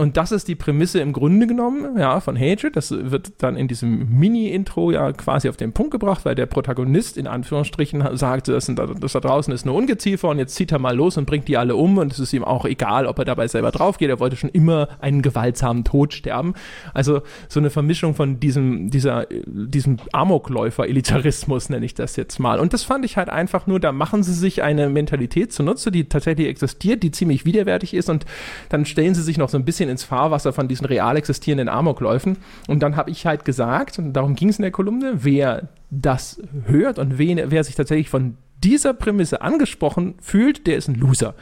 Und 0.00 0.16
das 0.16 0.32
ist 0.32 0.48
die 0.48 0.54
Prämisse 0.54 1.00
im 1.00 1.12
Grunde 1.12 1.46
genommen, 1.46 1.98
ja, 1.98 2.20
von 2.20 2.34
Hatred. 2.34 2.74
Das 2.74 2.90
wird 2.90 3.32
dann 3.42 3.54
in 3.54 3.68
diesem 3.68 4.18
Mini-Intro 4.18 4.92
ja 4.92 5.12
quasi 5.12 5.46
auf 5.50 5.58
den 5.58 5.74
Punkt 5.74 5.90
gebracht, 5.90 6.24
weil 6.24 6.34
der 6.34 6.46
Protagonist 6.46 7.18
in 7.18 7.26
Anführungsstrichen 7.26 8.16
sagt, 8.16 8.48
das, 8.48 8.64
sind, 8.64 8.78
das 8.78 9.12
da 9.12 9.20
draußen 9.20 9.52
ist 9.52 9.64
eine 9.64 9.74
Ungeziefer 9.74 10.30
und 10.30 10.38
jetzt 10.38 10.54
zieht 10.54 10.72
er 10.72 10.78
mal 10.78 10.96
los 10.96 11.18
und 11.18 11.26
bringt 11.26 11.48
die 11.48 11.58
alle 11.58 11.76
um 11.76 11.98
und 11.98 12.14
es 12.14 12.18
ist 12.18 12.32
ihm 12.32 12.44
auch 12.44 12.64
egal, 12.64 13.04
ob 13.04 13.18
er 13.18 13.26
dabei 13.26 13.46
selber 13.46 13.72
drauf 13.72 13.98
geht. 13.98 14.08
Er 14.08 14.20
wollte 14.20 14.36
schon 14.36 14.48
immer 14.48 14.88
einen 15.02 15.20
gewaltsamen 15.20 15.84
Tod 15.84 16.14
sterben. 16.14 16.54
Also 16.94 17.20
so 17.50 17.60
eine 17.60 17.68
Vermischung 17.68 18.14
von 18.14 18.40
diesem, 18.40 18.88
dieser, 18.88 19.26
diesem 19.44 19.98
Amokläufer-Elitarismus 20.12 21.68
nenne 21.68 21.84
ich 21.84 21.92
das 21.92 22.16
jetzt 22.16 22.38
mal. 22.38 22.58
Und 22.58 22.72
das 22.72 22.84
fand 22.84 23.04
ich 23.04 23.18
halt 23.18 23.28
einfach 23.28 23.66
nur, 23.66 23.78
da 23.78 23.92
machen 23.92 24.22
sie 24.22 24.32
sich 24.32 24.62
eine 24.62 24.88
Mentalität 24.88 25.52
zunutze, 25.52 25.90
die 25.90 26.08
tatsächlich 26.08 26.46
existiert, 26.46 27.02
die 27.02 27.10
ziemlich 27.10 27.44
widerwärtig 27.44 27.92
ist 27.92 28.08
und 28.08 28.24
dann 28.70 28.86
stellen 28.86 29.14
sie 29.14 29.22
sich 29.22 29.36
noch 29.36 29.50
so 29.50 29.58
ein 29.58 29.66
bisschen 29.66 29.89
ins 29.90 30.04
Fahrwasser 30.04 30.52
von 30.52 30.68
diesen 30.68 30.86
real 30.86 31.16
existierenden 31.16 31.68
Amokläufen. 31.68 32.38
Und 32.68 32.82
dann 32.82 32.96
habe 32.96 33.10
ich 33.10 33.26
halt 33.26 33.44
gesagt, 33.44 33.98
und 33.98 34.12
darum 34.12 34.34
ging 34.34 34.48
es 34.48 34.58
in 34.58 34.62
der 34.62 34.70
Kolumne, 34.70 35.24
wer 35.24 35.68
das 35.90 36.40
hört 36.66 36.98
und 36.98 37.18
wen, 37.18 37.40
wer 37.50 37.64
sich 37.64 37.74
tatsächlich 37.74 38.08
von 38.08 38.36
dieser 38.62 38.94
Prämisse 38.94 39.42
angesprochen 39.42 40.14
fühlt, 40.20 40.66
der 40.66 40.76
ist 40.76 40.88
ein 40.88 40.94
Loser. 40.94 41.34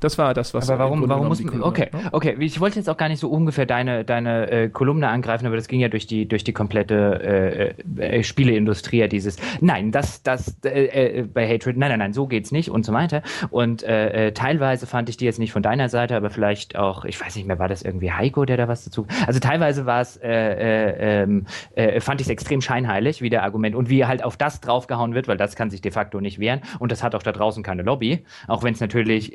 Das 0.00 0.18
war 0.18 0.34
das, 0.34 0.52
was. 0.52 0.68
Aber 0.68 0.78
warum, 0.84 1.08
warum 1.08 1.28
muss 1.28 1.42
man, 1.42 1.62
okay, 1.62 1.88
ne? 1.90 2.10
okay. 2.12 2.36
Ich 2.40 2.60
wollte 2.60 2.78
jetzt 2.78 2.88
auch 2.88 2.98
gar 2.98 3.08
nicht 3.08 3.18
so 3.18 3.30
ungefähr 3.30 3.64
deine, 3.64 4.04
deine 4.04 4.50
äh, 4.50 4.68
Kolumne 4.68 5.08
angreifen, 5.08 5.46
aber 5.46 5.56
das 5.56 5.68
ging 5.68 5.80
ja 5.80 5.88
durch 5.88 6.06
die, 6.06 6.28
durch 6.28 6.44
die 6.44 6.52
komplette 6.52 7.74
äh, 7.98 8.18
äh, 8.18 8.22
Spieleindustrie, 8.22 8.98
ja, 8.98 9.08
dieses, 9.08 9.38
nein, 9.60 9.92
das, 9.92 10.22
das, 10.22 10.56
äh, 10.64 11.20
äh, 11.20 11.22
bei 11.22 11.48
Hatred, 11.48 11.78
nein, 11.78 11.90
nein, 11.90 11.98
nein, 11.98 12.12
so 12.12 12.26
geht's 12.26 12.52
nicht 12.52 12.70
und 12.70 12.84
so 12.84 12.92
weiter. 12.92 13.22
Und 13.50 13.84
äh, 13.84 14.32
teilweise 14.32 14.86
fand 14.86 15.08
ich 15.08 15.16
die 15.16 15.24
jetzt 15.24 15.38
nicht 15.38 15.52
von 15.52 15.62
deiner 15.62 15.88
Seite, 15.88 16.14
aber 16.14 16.28
vielleicht 16.28 16.76
auch, 16.76 17.06
ich 17.06 17.18
weiß 17.18 17.34
nicht 17.36 17.46
mehr, 17.46 17.58
war 17.58 17.68
das 17.68 17.80
irgendwie 17.80 18.12
Heiko, 18.12 18.44
der 18.44 18.58
da 18.58 18.68
was 18.68 18.84
dazu. 18.84 19.06
Also 19.26 19.40
teilweise 19.40 19.86
war 19.86 20.02
es, 20.02 20.20
ähm, 20.22 21.46
fand 22.00 22.20
ich 22.20 22.26
es 22.26 22.30
extrem 22.30 22.60
scheinheilig, 22.60 23.22
wie 23.22 23.30
der 23.30 23.44
Argument 23.44 23.74
und 23.74 23.88
wie 23.88 24.04
halt 24.04 24.22
auf 24.22 24.36
das 24.36 24.60
draufgehauen 24.60 25.14
wird, 25.14 25.26
weil 25.26 25.38
das 25.38 25.56
kann 25.56 25.70
sich 25.70 25.80
de 25.80 25.90
facto 25.90 26.20
nicht 26.20 26.38
wehren 26.38 26.60
und 26.78 26.92
das 26.92 27.02
hat 27.02 27.14
auch 27.14 27.22
da 27.22 27.32
draußen 27.32 27.62
keine 27.62 27.82
Lobby, 27.82 28.24
auch 28.46 28.62
wenn 28.62 28.74
es 28.74 28.80
natürlich 28.80 29.34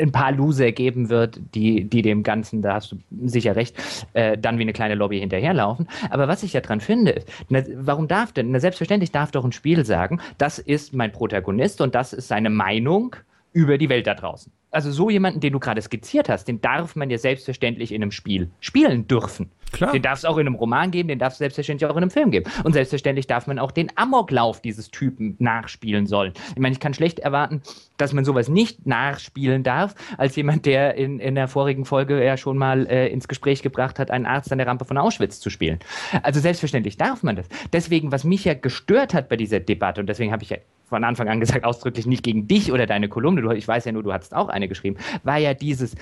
ein 0.00 0.12
paar 0.12 0.32
Loser 0.32 0.72
geben 0.72 1.08
wird, 1.08 1.40
die, 1.54 1.84
die 1.84 2.02
dem 2.02 2.22
Ganzen, 2.22 2.62
da 2.62 2.74
hast 2.74 2.92
du 2.92 2.96
sicher 3.24 3.56
recht, 3.56 3.76
äh, 4.12 4.36
dann 4.38 4.58
wie 4.58 4.62
eine 4.62 4.72
kleine 4.72 4.94
Lobby 4.94 5.18
hinterherlaufen. 5.20 5.88
Aber 6.10 6.28
was 6.28 6.42
ich 6.42 6.52
ja 6.52 6.60
dran 6.60 6.80
finde, 6.80 7.12
ist, 7.12 7.28
na, 7.48 7.62
warum 7.74 8.08
darf 8.08 8.32
denn, 8.32 8.50
na, 8.50 8.60
selbstverständlich 8.60 9.12
darf 9.12 9.30
doch 9.30 9.44
ein 9.44 9.52
Spiel 9.52 9.84
sagen, 9.84 10.20
das 10.38 10.58
ist 10.58 10.94
mein 10.94 11.12
Protagonist 11.12 11.80
und 11.80 11.94
das 11.94 12.12
ist 12.12 12.28
seine 12.28 12.50
Meinung 12.50 13.16
über 13.52 13.78
die 13.78 13.88
Welt 13.88 14.06
da 14.06 14.14
draußen. 14.14 14.52
Also 14.70 14.90
so 14.90 15.10
jemanden, 15.10 15.40
den 15.40 15.52
du 15.52 15.60
gerade 15.60 15.80
skizziert 15.80 16.28
hast, 16.28 16.46
den 16.48 16.60
darf 16.60 16.96
man 16.96 17.08
ja 17.10 17.18
selbstverständlich 17.18 17.92
in 17.92 18.02
einem 18.02 18.10
Spiel 18.10 18.50
spielen 18.60 19.06
dürfen. 19.06 19.50
Klar. 19.72 19.92
Den 19.92 20.02
darf 20.02 20.18
es 20.18 20.24
auch 20.24 20.38
in 20.38 20.46
einem 20.46 20.54
Roman 20.54 20.90
geben, 20.90 21.08
den 21.08 21.18
darf 21.18 21.32
es 21.32 21.38
selbstverständlich 21.38 21.90
auch 21.90 21.96
in 21.96 22.02
einem 22.02 22.10
Film 22.10 22.30
geben. 22.30 22.50
Und 22.62 22.72
selbstverständlich 22.72 23.26
darf 23.26 23.46
man 23.46 23.58
auch 23.58 23.72
den 23.72 23.90
Amoklauf 23.96 24.60
dieses 24.60 24.90
Typen 24.90 25.36
nachspielen 25.38 26.06
sollen. 26.06 26.32
Ich 26.50 26.60
meine, 26.60 26.72
ich 26.72 26.80
kann 26.80 26.94
schlecht 26.94 27.18
erwarten, 27.18 27.62
dass 27.96 28.12
man 28.12 28.24
sowas 28.24 28.48
nicht 28.48 28.86
nachspielen 28.86 29.64
darf, 29.64 29.94
als 30.18 30.36
jemand, 30.36 30.66
der 30.66 30.94
in, 30.94 31.18
in 31.18 31.34
der 31.34 31.48
vorigen 31.48 31.84
Folge 31.84 32.24
ja 32.24 32.36
schon 32.36 32.58
mal 32.58 32.86
äh, 32.86 33.08
ins 33.08 33.28
Gespräch 33.28 33.62
gebracht 33.62 33.98
hat, 33.98 34.10
einen 34.10 34.26
Arzt 34.26 34.52
an 34.52 34.58
der 34.58 34.66
Rampe 34.66 34.84
von 34.84 34.98
Auschwitz 34.98 35.40
zu 35.40 35.50
spielen. 35.50 35.80
Also 36.22 36.40
selbstverständlich 36.40 36.96
darf 36.96 37.22
man 37.22 37.36
das. 37.36 37.48
Deswegen, 37.72 38.12
was 38.12 38.24
mich 38.24 38.44
ja 38.44 38.54
gestört 38.54 39.14
hat 39.14 39.28
bei 39.28 39.36
dieser 39.36 39.60
Debatte, 39.60 40.00
und 40.00 40.06
deswegen 40.06 40.32
habe 40.32 40.44
ich 40.44 40.50
ja 40.50 40.58
von 40.86 41.02
Anfang 41.02 41.28
an 41.28 41.40
gesagt, 41.40 41.64
ausdrücklich 41.64 42.06
nicht 42.06 42.22
gegen 42.22 42.46
dich 42.46 42.72
oder 42.72 42.86
deine 42.86 43.08
Kolumne, 43.08 43.42
du, 43.42 43.50
ich 43.50 43.66
weiß 43.66 43.84
ja 43.84 43.92
nur, 43.92 44.04
du 44.04 44.12
hattest 44.12 44.34
auch 44.34 44.48
eine 44.56 44.68
geschrieben, 44.68 44.96
war 45.22 45.38
ja 45.38 45.54
dieses, 45.54 45.94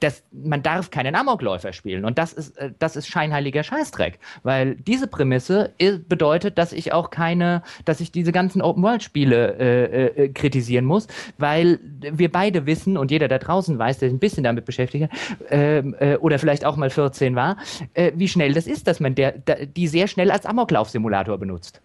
dass 0.00 0.22
man 0.32 0.62
darf 0.62 0.90
keinen 0.90 1.14
Amokläufer 1.14 1.72
spielen. 1.72 2.04
Und 2.04 2.18
das 2.18 2.32
ist, 2.32 2.56
äh, 2.58 2.72
das 2.78 2.96
ist 2.96 3.08
scheinheiliger 3.08 3.62
Scheißdreck. 3.62 4.18
Weil 4.42 4.74
diese 4.76 5.06
Prämisse 5.06 5.72
bedeutet, 6.08 6.58
dass 6.58 6.72
ich 6.72 6.92
auch 6.92 7.10
keine, 7.10 7.62
dass 7.84 8.00
ich 8.00 8.12
diese 8.12 8.32
ganzen 8.32 8.62
Open-World-Spiele 8.62 9.56
äh, 9.58 10.24
äh, 10.24 10.28
kritisieren 10.28 10.84
muss, 10.84 11.06
weil 11.38 11.78
wir 11.82 12.30
beide 12.30 12.66
wissen 12.66 12.96
und 12.96 13.10
jeder 13.10 13.28
da 13.28 13.38
draußen 13.38 13.78
weiß, 13.78 13.98
der 13.98 14.08
sich 14.08 14.16
ein 14.16 14.20
bisschen 14.20 14.44
damit 14.44 14.64
beschäftigt 14.64 15.08
ähm, 15.50 15.94
äh, 15.98 16.16
oder 16.16 16.38
vielleicht 16.38 16.64
auch 16.64 16.76
mal 16.76 16.90
14 16.90 17.36
war, 17.36 17.56
äh, 17.94 18.12
wie 18.14 18.28
schnell 18.28 18.52
das 18.54 18.66
ist, 18.66 18.86
dass 18.86 19.00
man 19.00 19.14
der, 19.14 19.32
die 19.32 19.88
sehr 19.88 20.08
schnell 20.08 20.30
als 20.30 20.46
Amoklauf-Simulator 20.46 21.38
benutzt. 21.38 21.80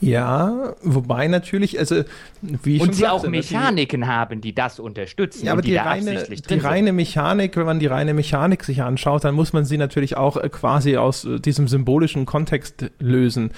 Ja, 0.00 0.74
wobei 0.82 1.28
natürlich, 1.28 1.78
also 1.78 2.04
wie 2.40 2.76
ich 2.76 2.82
Und 2.82 2.94
sie 2.94 3.02
sagte, 3.02 3.14
auch 3.14 3.28
Mechaniken 3.28 4.00
die, 4.00 4.06
haben, 4.06 4.40
die 4.40 4.54
das 4.54 4.80
unterstützen. 4.80 5.44
Ja, 5.44 5.52
aber 5.52 5.60
die, 5.60 5.72
die 5.72 5.76
reine, 5.76 6.24
die 6.24 6.58
reine 6.58 6.92
Mechanik, 6.94 7.56
wenn 7.56 7.66
man 7.66 7.80
die 7.80 7.86
reine 7.86 8.14
Mechanik 8.14 8.64
sich 8.64 8.82
anschaut, 8.82 9.24
dann 9.24 9.34
muss 9.34 9.52
man 9.52 9.66
sie 9.66 9.76
natürlich 9.76 10.16
auch 10.16 10.38
äh, 10.38 10.48
quasi 10.48 10.96
aus 10.96 11.26
äh, 11.26 11.38
diesem 11.38 11.68
symbolischen 11.68 12.24
Kontext 12.24 12.86
lösen. 12.98 13.50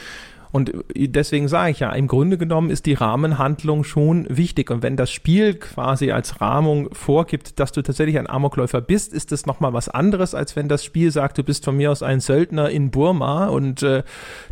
Und 0.52 0.72
deswegen 0.94 1.48
sage 1.48 1.70
ich 1.70 1.80
ja, 1.80 1.90
im 1.92 2.06
Grunde 2.06 2.36
genommen 2.36 2.68
ist 2.68 2.84
die 2.84 2.92
Rahmenhandlung 2.92 3.84
schon 3.84 4.26
wichtig. 4.28 4.70
Und 4.70 4.82
wenn 4.82 4.96
das 4.96 5.10
Spiel 5.10 5.54
quasi 5.54 6.12
als 6.12 6.42
Rahmung 6.42 6.90
vorgibt, 6.92 7.58
dass 7.58 7.72
du 7.72 7.80
tatsächlich 7.80 8.18
ein 8.18 8.28
Amokläufer 8.28 8.82
bist, 8.82 9.14
ist 9.14 9.32
das 9.32 9.46
nochmal 9.46 9.72
was 9.72 9.88
anderes, 9.88 10.34
als 10.34 10.54
wenn 10.54 10.68
das 10.68 10.84
Spiel 10.84 11.10
sagt, 11.10 11.38
du 11.38 11.42
bist 11.42 11.64
von 11.64 11.76
mir 11.76 11.90
aus 11.90 12.02
ein 12.02 12.20
Söldner 12.20 12.68
in 12.68 12.90
Burma 12.90 13.46
und 13.46 13.82
äh, 13.82 14.02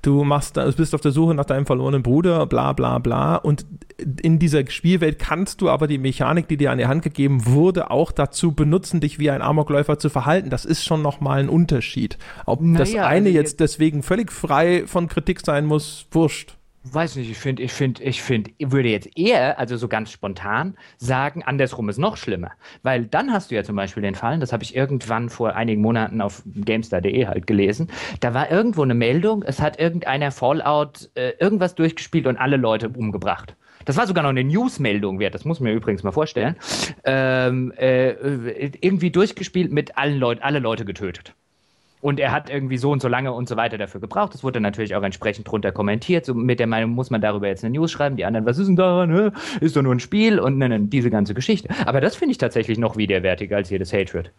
du 0.01 0.25
machst, 0.25 0.59
bist 0.77 0.95
auf 0.95 1.03
der 1.03 1.13
Suche 1.13 1.35
nach 1.35 1.45
deinem 1.45 1.67
verlorenen 1.67 2.03
Bruder, 2.03 2.47
bla 2.47 2.73
bla 2.73 2.99
bla. 2.99 3.37
Und 3.37 3.67
in 4.23 4.39
dieser 4.39 4.67
Spielwelt 4.71 5.19
kannst 5.19 5.61
du 5.61 5.69
aber 5.69 5.87
die 5.87 5.99
Mechanik, 5.99 6.49
die 6.49 6.57
dir 6.57 6.71
an 6.71 6.79
die 6.79 6.87
Hand 6.87 7.03
gegeben 7.03 7.45
wurde, 7.45 7.91
auch 7.91 8.11
dazu 8.11 8.53
benutzen, 8.53 9.01
dich 9.01 9.19
wie 9.19 9.31
ein 9.31 9.43
Amokläufer 9.43 9.99
zu 9.99 10.09
verhalten. 10.09 10.49
Das 10.49 10.65
ist 10.65 10.83
schon 10.83 11.03
nochmal 11.03 11.41
ein 11.41 11.51
Unterschied. 11.51 12.17
Ob 12.47 12.63
naja, 12.63 12.79
das 12.79 12.95
eine 12.95 13.27
also 13.27 13.29
jetzt 13.29 13.61
deswegen 13.61 14.03
völlig 14.03 14.33
frei 14.33 14.85
von 14.87 15.09
Kritik 15.09 15.41
sein 15.45 15.67
muss, 15.67 15.90
wurscht. 16.11 16.57
Weiß 16.83 17.17
nicht, 17.17 17.31
ich 17.31 17.37
finde, 17.37 17.63
ich 17.63 17.73
finde, 17.73 18.03
ich 18.03 18.23
finde, 18.23 18.53
ich 18.57 18.73
würde 18.73 18.89
jetzt 18.89 19.11
eher, 19.15 19.59
also 19.59 19.77
so 19.77 19.87
ganz 19.87 20.11
spontan, 20.11 20.79
sagen, 20.97 21.43
andersrum 21.45 21.91
ist 21.91 21.99
noch 21.99 22.17
schlimmer. 22.17 22.53
Weil 22.83 23.05
dann 23.05 23.33
hast 23.33 23.51
du 23.51 23.55
ja 23.55 23.63
zum 23.63 23.77
Beispiel 23.77 24.03
den 24.03 24.15
Fall, 24.15 24.39
das 24.39 24.55
habe 24.55 24.63
ich 24.63 24.75
irgendwann 24.75 25.29
vor 25.29 25.55
einigen 25.55 25.83
Monaten 25.83 26.23
auf 26.23 26.43
GameStar.de 26.47 27.27
halt 27.27 27.47
gelesen, 27.47 27.89
da 28.21 28.33
war 28.33 28.51
irgendwo 28.51 28.83
eine 28.83 28.95
Meldung, 28.95 29.43
es 29.43 29.61
hat 29.61 29.79
irgendeiner 29.79 30.31
Fallout 30.31 31.11
äh, 31.17 31.33
irgendwas 31.39 31.75
durchgespielt 31.75 32.27
und 32.27 32.39
alle 32.39 32.57
Leute 32.57 32.89
umgebracht. 32.89 33.57
Das 33.85 33.99
war 33.99 34.07
sogar 34.07 34.23
noch 34.23 34.31
eine 34.31 34.45
Newsmeldung 34.45 35.19
wert, 35.19 35.35
das 35.35 35.45
muss 35.45 35.61
man 35.61 35.73
mir 35.73 35.77
übrigens 35.77 36.03
mal 36.03 36.13
vorstellen. 36.13 36.57
Ähm, 37.05 37.73
äh, 37.73 38.71
irgendwie 38.81 39.11
durchgespielt 39.11 39.71
mit 39.71 39.99
allen 39.99 40.19
Leuten, 40.19 40.43
alle 40.43 40.61
Leute 40.61 40.87
getötet. 40.87 41.35
Und 42.01 42.19
er 42.19 42.33
hat 42.33 42.49
irgendwie 42.49 42.79
so 42.79 42.91
und 42.91 43.03
so 43.03 43.09
lange 43.09 43.33
und 43.33 43.49
so 43.49 43.57
weiter 43.57 43.77
dafür 43.77 44.01
gebraucht. 44.01 44.33
Das 44.33 44.43
wurde 44.43 44.61
natürlich 44.61 44.95
auch 44.95 45.03
entsprechend 45.03 45.51
drunter 45.51 45.71
kommentiert. 45.71 46.25
So 46.25 46.35
mit 46.35 46.59
der 46.59 46.67
Meinung, 46.67 46.93
muss 46.93 47.11
man 47.11 47.21
darüber 47.21 47.47
jetzt 47.47 47.63
eine 47.63 47.75
News 47.75 47.91
schreiben. 47.91 48.17
Die 48.17 48.25
anderen, 48.25 48.47
was 48.47 48.59
ist 48.59 48.69
denn 48.69 48.77
daran? 48.77 49.15
Hä? 49.15 49.31
Ist 49.61 49.77
doch 49.77 49.83
nur 49.83 49.95
ein 49.95 50.01
Spiel 50.01 50.41
und 50.41 50.57
ne, 50.59 50.69
ne, 50.69 50.81
diese 50.81 51.11
ganze 51.11 51.35
Geschichte. 51.35 51.69
Aber 51.85 52.01
das 52.01 52.17
finde 52.17 52.33
ich 52.33 52.39
tatsächlich 52.39 52.79
noch 52.79 52.97
widerwärtiger 52.97 53.57
als 53.57 53.69
jedes 53.69 53.93
Hatred. 53.93 54.31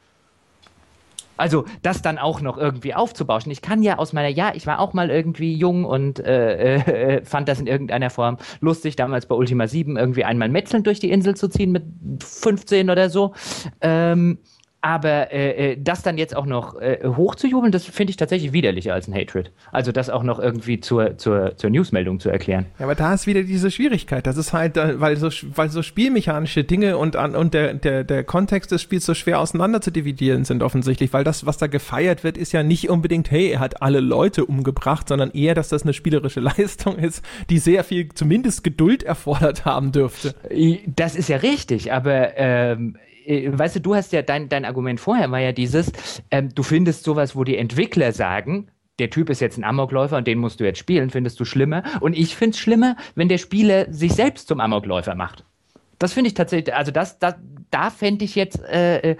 Also 1.41 1.65
das 1.81 2.03
dann 2.03 2.19
auch 2.19 2.41
noch 2.41 2.57
irgendwie 2.57 2.93
aufzubauschen. 2.93 3.51
Ich 3.51 3.63
kann 3.63 3.81
ja 3.81 3.97
aus 3.97 4.13
meiner, 4.13 4.27
ja, 4.27 4.51
ich 4.53 4.67
war 4.67 4.79
auch 4.79 4.93
mal 4.93 5.09
irgendwie 5.09 5.55
jung 5.55 5.85
und 5.85 6.19
äh, 6.19 6.75
äh, 6.75 7.25
fand 7.25 7.47
das 7.47 7.59
in 7.59 7.65
irgendeiner 7.65 8.11
Form 8.11 8.37
lustig, 8.59 8.95
damals 8.95 9.25
bei 9.25 9.33
Ultima 9.33 9.67
7 9.67 9.97
irgendwie 9.97 10.23
einmal 10.23 10.49
metzelnd 10.49 10.85
durch 10.85 10.99
die 10.99 11.09
Insel 11.09 11.35
zu 11.35 11.47
ziehen 11.47 11.71
mit 11.71 11.83
15 12.23 12.91
oder 12.91 13.09
so. 13.09 13.33
Ähm, 13.81 14.37
aber 14.81 15.31
äh, 15.31 15.73
äh, 15.73 15.77
das 15.79 16.01
dann 16.01 16.17
jetzt 16.17 16.35
auch 16.35 16.47
noch 16.47 16.79
äh, 16.81 16.99
hochzujubeln, 17.05 17.71
das 17.71 17.85
finde 17.85 18.09
ich 18.09 18.17
tatsächlich 18.17 18.51
widerlicher 18.51 18.95
als 18.95 19.07
ein 19.07 19.13
Hatred. 19.13 19.51
Also 19.71 19.91
das 19.91 20.09
auch 20.09 20.23
noch 20.23 20.39
irgendwie 20.39 20.79
zur, 20.79 21.17
zur, 21.19 21.55
zur 21.55 21.69
Newsmeldung 21.69 22.19
zu 22.19 22.29
erklären. 22.29 22.65
Ja, 22.79 22.85
aber 22.85 22.95
da 22.95 23.13
ist 23.13 23.27
wieder 23.27 23.43
diese 23.43 23.69
Schwierigkeit. 23.69 24.25
Das 24.25 24.37
ist 24.37 24.53
halt, 24.53 24.77
weil 24.77 25.17
so, 25.17 25.29
weil 25.55 25.69
so 25.69 25.83
spielmechanische 25.83 26.63
Dinge 26.63 26.97
und, 26.97 27.15
und 27.15 27.53
der, 27.53 27.75
der, 27.75 28.03
der 28.03 28.23
Kontext 28.23 28.71
des 28.71 28.81
Spiels 28.81 29.05
so 29.05 29.13
schwer 29.13 29.39
auseinander 29.39 29.81
zu 29.81 29.91
dividieren 29.91 30.45
sind 30.45 30.63
offensichtlich, 30.63 31.13
weil 31.13 31.23
das, 31.23 31.45
was 31.45 31.57
da 31.57 31.67
gefeiert 31.67 32.23
wird, 32.23 32.35
ist 32.35 32.51
ja 32.51 32.63
nicht 32.63 32.89
unbedingt, 32.89 33.29
hey, 33.29 33.51
er 33.51 33.59
hat 33.59 33.83
alle 33.83 33.99
Leute 33.99 34.45
umgebracht, 34.45 35.07
sondern 35.09 35.29
eher, 35.29 35.53
dass 35.53 35.69
das 35.69 35.83
eine 35.83 35.93
spielerische 35.93 36.39
Leistung 36.39 36.97
ist, 36.97 37.23
die 37.51 37.59
sehr 37.59 37.83
viel 37.83 38.09
zumindest 38.09 38.63
Geduld 38.63 39.03
erfordert 39.03 39.63
haben 39.63 39.91
dürfte. 39.91 40.33
Das 40.87 41.15
ist 41.15 41.29
ja 41.29 41.37
richtig, 41.37 41.93
aber 41.93 42.35
ähm, 42.35 42.97
äh, 43.25 43.57
weißt 43.57 43.77
du, 43.77 43.79
du 43.81 43.95
hast 43.95 44.13
ja 44.13 44.21
dein, 44.21 44.49
dein 44.49 44.65
Argument 44.65 44.99
vorher 44.99 45.31
war 45.31 45.39
ja 45.39 45.51
dieses, 45.51 45.91
ähm, 46.31 46.49
du 46.53 46.63
findest 46.63 47.03
sowas, 47.03 47.35
wo 47.35 47.43
die 47.43 47.57
Entwickler 47.57 48.11
sagen, 48.11 48.69
der 48.99 49.09
Typ 49.09 49.29
ist 49.29 49.39
jetzt 49.39 49.57
ein 49.57 49.63
Amokläufer 49.63 50.17
und 50.17 50.27
den 50.27 50.37
musst 50.37 50.59
du 50.59 50.63
jetzt 50.63 50.77
spielen, 50.77 51.09
findest 51.09 51.39
du 51.39 51.45
schlimmer. 51.45 51.83
Und 52.01 52.15
ich 52.15 52.35
finde 52.35 52.55
es 52.55 52.59
schlimmer, 52.59 52.95
wenn 53.15 53.29
der 53.29 53.39
Spieler 53.39 53.91
sich 53.91 54.13
selbst 54.13 54.47
zum 54.47 54.59
Amokläufer 54.59 55.15
macht. 55.15 55.43
Das 55.97 56.13
finde 56.13 56.27
ich 56.27 56.33
tatsächlich, 56.33 56.75
also 56.75 56.91
das, 56.91 57.17
das 57.19 57.35
da 57.71 57.89
fände 57.89 58.25
ich 58.25 58.35
jetzt, 58.35 58.61
äh, 58.63 59.11
äh 59.11 59.15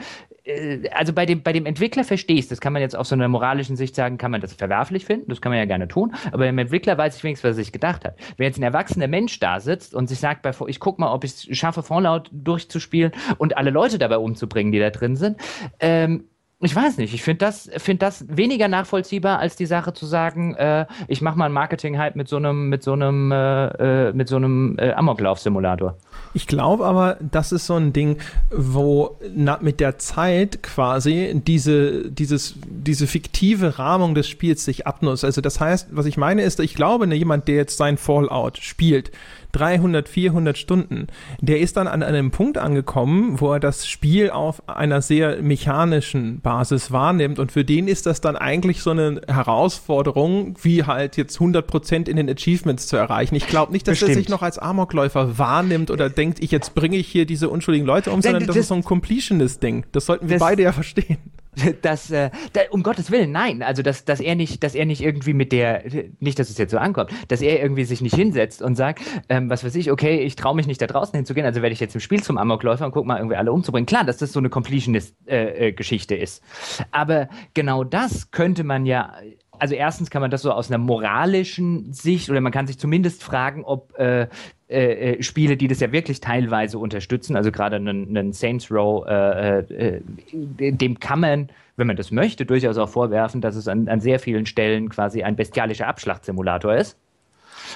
also 0.91 1.13
bei 1.13 1.25
dem, 1.25 1.43
bei 1.43 1.53
dem 1.53 1.65
Entwickler 1.65 2.03
verstehe 2.03 2.37
ich. 2.37 2.47
Das 2.47 2.59
kann 2.59 2.73
man 2.73 2.81
jetzt 2.81 2.95
aus 2.95 3.09
so 3.09 3.15
einer 3.15 3.27
moralischen 3.27 3.75
Sicht 3.75 3.95
sagen, 3.95 4.17
kann 4.17 4.31
man 4.31 4.41
das 4.41 4.53
verwerflich 4.53 5.05
finden. 5.05 5.29
Das 5.29 5.41
kann 5.41 5.51
man 5.51 5.59
ja 5.59 5.65
gerne 5.65 5.87
tun. 5.87 6.13
Aber 6.31 6.45
dem 6.45 6.57
Entwickler 6.57 6.97
weiß 6.97 7.17
ich 7.17 7.23
wenigstens, 7.23 7.49
was 7.49 7.57
er 7.57 7.63
sich 7.63 7.71
gedacht 7.71 8.05
hat. 8.05 8.15
Wenn 8.37 8.45
jetzt 8.45 8.57
ein 8.57 8.63
erwachsener 8.63 9.07
Mensch 9.07 9.39
da 9.39 9.59
sitzt 9.59 9.93
und 9.93 10.07
sich 10.07 10.19
sagt, 10.19 10.47
ich 10.67 10.79
guck 10.79 10.99
mal, 10.99 11.13
ob 11.13 11.23
ich 11.23 11.31
es 11.31 11.57
schaffe, 11.57 11.83
Fallout 11.83 12.29
durchzuspielen 12.31 13.11
und 13.37 13.57
alle 13.57 13.69
Leute 13.69 13.99
dabei 13.99 14.17
umzubringen, 14.17 14.71
die 14.71 14.79
da 14.79 14.89
drin 14.89 15.15
sind, 15.15 15.37
ähm, 15.79 16.25
ich 16.63 16.75
weiß 16.75 16.97
nicht, 16.97 17.13
ich 17.13 17.23
finde 17.23 17.39
das, 17.39 17.69
find 17.77 18.01
das 18.01 18.25
weniger 18.27 18.67
nachvollziehbar, 18.67 19.39
als 19.39 19.55
die 19.55 19.65
Sache 19.65 19.93
zu 19.93 20.05
sagen, 20.05 20.53
äh, 20.55 20.85
ich 21.07 21.21
mache 21.21 21.37
mal 21.37 21.45
ein 21.45 21.51
Marketing-Hype 21.51 22.15
mit 22.15 22.27
so 22.27 22.37
einem, 22.37 22.69
mit 22.69 22.83
so 22.83 22.93
einem, 22.93 23.31
äh, 23.31 24.09
äh, 24.09 24.13
mit 24.13 24.27
so 24.27 24.35
einem 24.35 24.77
äh, 24.77 24.91
Amoklauf-Simulator. 24.91 25.95
Ich 26.33 26.47
glaube 26.47 26.85
aber, 26.85 27.17
das 27.19 27.51
ist 27.51 27.65
so 27.65 27.75
ein 27.75 27.93
Ding, 27.93 28.17
wo 28.51 29.17
na, 29.35 29.57
mit 29.61 29.79
der 29.79 29.97
Zeit 29.97 30.61
quasi 30.61 31.41
diese, 31.45 32.09
dieses, 32.11 32.55
diese 32.65 33.07
fiktive 33.07 33.79
Rahmung 33.79 34.13
des 34.13 34.29
Spiels 34.29 34.63
sich 34.63 34.85
abnutzt. 34.85 35.25
Also 35.25 35.41
das 35.41 35.59
heißt, 35.59 35.89
was 35.91 36.05
ich 36.05 36.17
meine 36.17 36.43
ist, 36.43 36.59
ich 36.59 36.75
glaube, 36.75 37.07
ne, 37.07 37.15
jemand, 37.15 37.47
der 37.47 37.55
jetzt 37.55 37.77
sein 37.77 37.97
Fallout 37.97 38.59
spielt, 38.59 39.11
300, 39.51 40.07
400 40.07 40.57
Stunden. 40.57 41.07
Der 41.39 41.59
ist 41.59 41.77
dann 41.77 41.87
an 41.87 42.03
einem 42.03 42.31
Punkt 42.31 42.57
angekommen, 42.57 43.39
wo 43.39 43.53
er 43.53 43.59
das 43.59 43.87
Spiel 43.87 44.29
auf 44.29 44.67
einer 44.67 45.01
sehr 45.01 45.41
mechanischen 45.41 46.41
Basis 46.41 46.91
wahrnimmt 46.91 47.39
und 47.39 47.51
für 47.51 47.65
den 47.65 47.87
ist 47.87 48.05
das 48.05 48.21
dann 48.21 48.35
eigentlich 48.35 48.81
so 48.81 48.91
eine 48.91 49.21
Herausforderung, 49.27 50.55
wie 50.61 50.83
halt 50.83 51.17
jetzt 51.17 51.35
100 51.35 51.65
Prozent 51.65 52.09
in 52.09 52.17
den 52.17 52.29
Achievements 52.29 52.87
zu 52.87 52.97
erreichen. 52.97 53.35
Ich 53.35 53.47
glaube 53.47 53.71
nicht, 53.71 53.87
dass 53.87 53.93
Bestimmt. 53.93 54.11
er 54.11 54.15
sich 54.15 54.29
noch 54.29 54.41
als 54.41 54.57
Amokläufer 54.57 55.37
wahrnimmt 55.37 55.91
oder 55.91 56.09
denkt, 56.09 56.41
ich 56.41 56.51
jetzt 56.51 56.75
bringe 56.75 56.97
ich 56.97 57.07
hier 57.07 57.25
diese 57.25 57.49
unschuldigen 57.49 57.85
Leute 57.85 58.11
um, 58.11 58.21
sondern 58.21 58.41
das, 58.45 58.55
das 58.55 58.63
ist 58.63 58.67
so 58.69 58.75
ein 58.75 58.83
Completionist-Ding. 58.83 59.85
Das 59.91 60.05
sollten 60.05 60.29
wir 60.29 60.37
das, 60.37 60.47
beide 60.47 60.63
ja 60.63 60.71
verstehen. 60.71 61.17
dass, 61.81 62.11
äh, 62.11 62.29
da, 62.53 62.61
um 62.71 62.83
Gottes 62.83 63.11
Willen, 63.11 63.31
nein, 63.31 63.61
also 63.61 63.81
dass, 63.81 64.05
dass 64.05 64.19
er 64.19 64.35
nicht, 64.35 64.63
dass 64.63 64.75
er 64.75 64.85
nicht 64.85 65.01
irgendwie 65.01 65.33
mit 65.33 65.51
der, 65.51 65.83
nicht, 66.19 66.39
dass 66.39 66.49
es 66.49 66.57
jetzt 66.57 66.71
so 66.71 66.77
ankommt, 66.77 67.11
dass 67.27 67.41
er 67.41 67.61
irgendwie 67.61 67.83
sich 67.83 68.01
nicht 68.01 68.15
hinsetzt 68.15 68.61
und 68.61 68.75
sagt, 68.75 69.01
ähm, 69.29 69.49
was 69.49 69.63
weiß 69.63 69.75
ich, 69.75 69.91
okay, 69.91 70.19
ich 70.19 70.35
traue 70.35 70.55
mich 70.55 70.67
nicht 70.67 70.81
da 70.81 70.87
draußen 70.87 71.15
hinzugehen, 71.15 71.45
also 71.45 71.61
werde 71.61 71.73
ich 71.73 71.79
jetzt 71.79 71.95
im 71.95 72.01
Spiel 72.01 72.23
zum 72.23 72.37
Amokläufer 72.37 72.85
und 72.85 72.91
guck 72.91 73.05
mal 73.05 73.17
irgendwie 73.17 73.35
alle 73.35 73.51
umzubringen. 73.51 73.85
Klar, 73.85 74.05
dass 74.05 74.17
das 74.17 74.31
so 74.31 74.39
eine 74.39 74.49
Completionist-Geschichte 74.49 76.15
äh, 76.15 76.19
äh, 76.19 76.23
ist. 76.23 76.43
Aber 76.91 77.27
genau 77.53 77.83
das 77.83 78.31
könnte 78.31 78.63
man 78.63 78.85
ja 78.85 79.13
also 79.61 79.75
erstens 79.75 80.09
kann 80.09 80.21
man 80.23 80.31
das 80.31 80.41
so 80.41 80.51
aus 80.51 80.71
einer 80.71 80.79
moralischen 80.79 81.93
Sicht 81.93 82.31
oder 82.31 82.41
man 82.41 82.51
kann 82.51 82.65
sich 82.65 82.79
zumindest 82.79 83.23
fragen, 83.23 83.63
ob 83.63 83.95
äh, 83.99 84.27
äh, 84.67 85.17
äh, 85.17 85.21
Spiele, 85.21 85.55
die 85.55 85.67
das 85.67 85.81
ja 85.81 85.91
wirklich 85.91 86.19
teilweise 86.19 86.79
unterstützen, 86.79 87.35
also 87.35 87.51
gerade 87.51 87.75
einen, 87.75 88.33
Saints 88.33 88.71
Row, 88.71 89.05
äh, 89.05 89.59
äh, 89.59 90.01
dem 90.33 90.99
kann 90.99 91.19
man, 91.19 91.49
wenn 91.75 91.85
man 91.85 91.95
das 91.95 92.09
möchte, 92.09 92.43
durchaus 92.43 92.79
auch 92.79 92.89
vorwerfen, 92.89 93.39
dass 93.39 93.55
es 93.55 93.67
an, 93.67 93.87
an 93.87 94.01
sehr 94.01 94.17
vielen 94.17 94.47
Stellen 94.47 94.89
quasi 94.89 95.21
ein 95.21 95.35
bestialischer 95.35 95.85
Abschlachtsimulator 95.85 96.73
ist. 96.73 96.97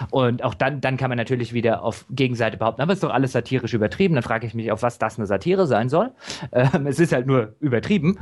Und 0.10 0.44
auch 0.44 0.56
dann, 0.56 0.82
dann 0.82 0.98
kann 0.98 1.10
man 1.10 1.18
natürlich 1.20 1.54
wieder 1.54 1.84
auf 1.84 2.06
Gegenseite 2.10 2.58
behaupten, 2.58 2.82
aber 2.82 2.94
es 2.94 2.98
ist 2.98 3.04
doch 3.04 3.14
alles 3.14 3.32
satirisch 3.32 3.76
übertrieben. 3.76 4.16
Dann 4.16 4.24
frage 4.24 4.48
ich 4.48 4.56
mich, 4.56 4.72
auf 4.72 4.82
was 4.82 4.98
das 4.98 5.20
eine 5.20 5.28
Satire 5.28 5.68
sein 5.68 5.88
soll. 5.88 6.12
Ähm, 6.52 6.88
es 6.88 7.00
ist 7.00 7.14
halt 7.14 7.28
nur 7.28 7.54
übertrieben. 7.60 8.18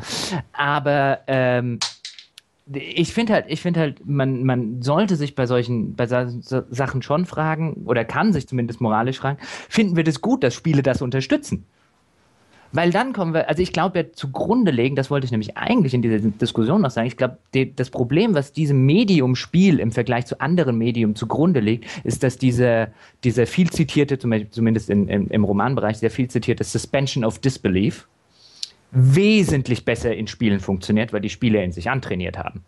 Aber 0.51 1.19
ähm, 1.27 1.79
ich 2.71 3.13
finde 3.13 3.33
halt, 3.33 3.45
ich 3.49 3.61
finde 3.61 3.79
halt, 3.81 4.05
man, 4.05 4.43
man 4.43 4.81
sollte 4.81 5.15
sich 5.15 5.35
bei 5.35 5.45
solchen, 5.45 5.95
bei 5.95 6.07
Sachen 6.07 7.01
schon 7.01 7.25
fragen, 7.25 7.83
oder 7.85 8.05
kann 8.05 8.31
sich 8.31 8.47
zumindest 8.47 8.79
moralisch 8.79 9.19
fragen, 9.19 9.37
finden 9.41 9.95
wir 9.95 10.03
das 10.03 10.21
gut, 10.21 10.43
dass 10.43 10.53
Spiele 10.53 10.83
das 10.83 11.01
unterstützen? 11.01 11.65
Weil 12.75 12.89
dann 12.89 13.13
kommen 13.13 13.35
wir, 13.35 13.49
also 13.49 13.61
ich 13.61 13.71
glaube 13.71 13.99
ja 13.99 14.11
zugrunde 14.13 14.71
legen, 14.71 14.95
das 14.95 15.11
wollte 15.11 15.25
ich 15.25 15.31
nämlich 15.31 15.57
eigentlich 15.57 15.93
in 15.93 16.01
dieser 16.01 16.17
Diskussion 16.17 16.81
noch 16.81 16.89
sagen, 16.89 17.05
ich 17.05 17.17
glaube, 17.17 17.37
das 17.75 17.91
Problem, 17.91 18.33
was 18.33 18.51
diesem 18.51 18.83
Medium 18.85 19.35
Spiel 19.35 19.79
im 19.79 19.91
Vergleich 19.91 20.25
zu 20.25 20.41
anderen 20.41 20.77
Medium 20.77 21.15
zugrunde 21.15 21.59
liegt, 21.59 21.85
ist, 22.03 22.23
dass 22.23 22.39
diese, 22.39 22.87
dieser 23.23 23.45
viel 23.45 23.69
zitierte, 23.69 24.17
zumindest 24.17 24.89
in, 24.89 25.07
in, 25.07 25.27
im 25.27 25.43
Romanbereich, 25.43 25.97
sehr 25.97 26.09
viel 26.09 26.29
zitierte 26.29 26.63
Suspension 26.63 27.23
of 27.23 27.37
Disbelief, 27.37 28.07
wesentlich 28.93 29.85
besser 29.85 30.15
in 30.15 30.27
Spielen 30.27 30.59
funktioniert, 30.59 31.13
weil 31.13 31.21
die 31.21 31.29
Spieler 31.29 31.63
in 31.63 31.71
sich 31.71 31.89
antrainiert 31.89 32.37
haben. 32.37 32.63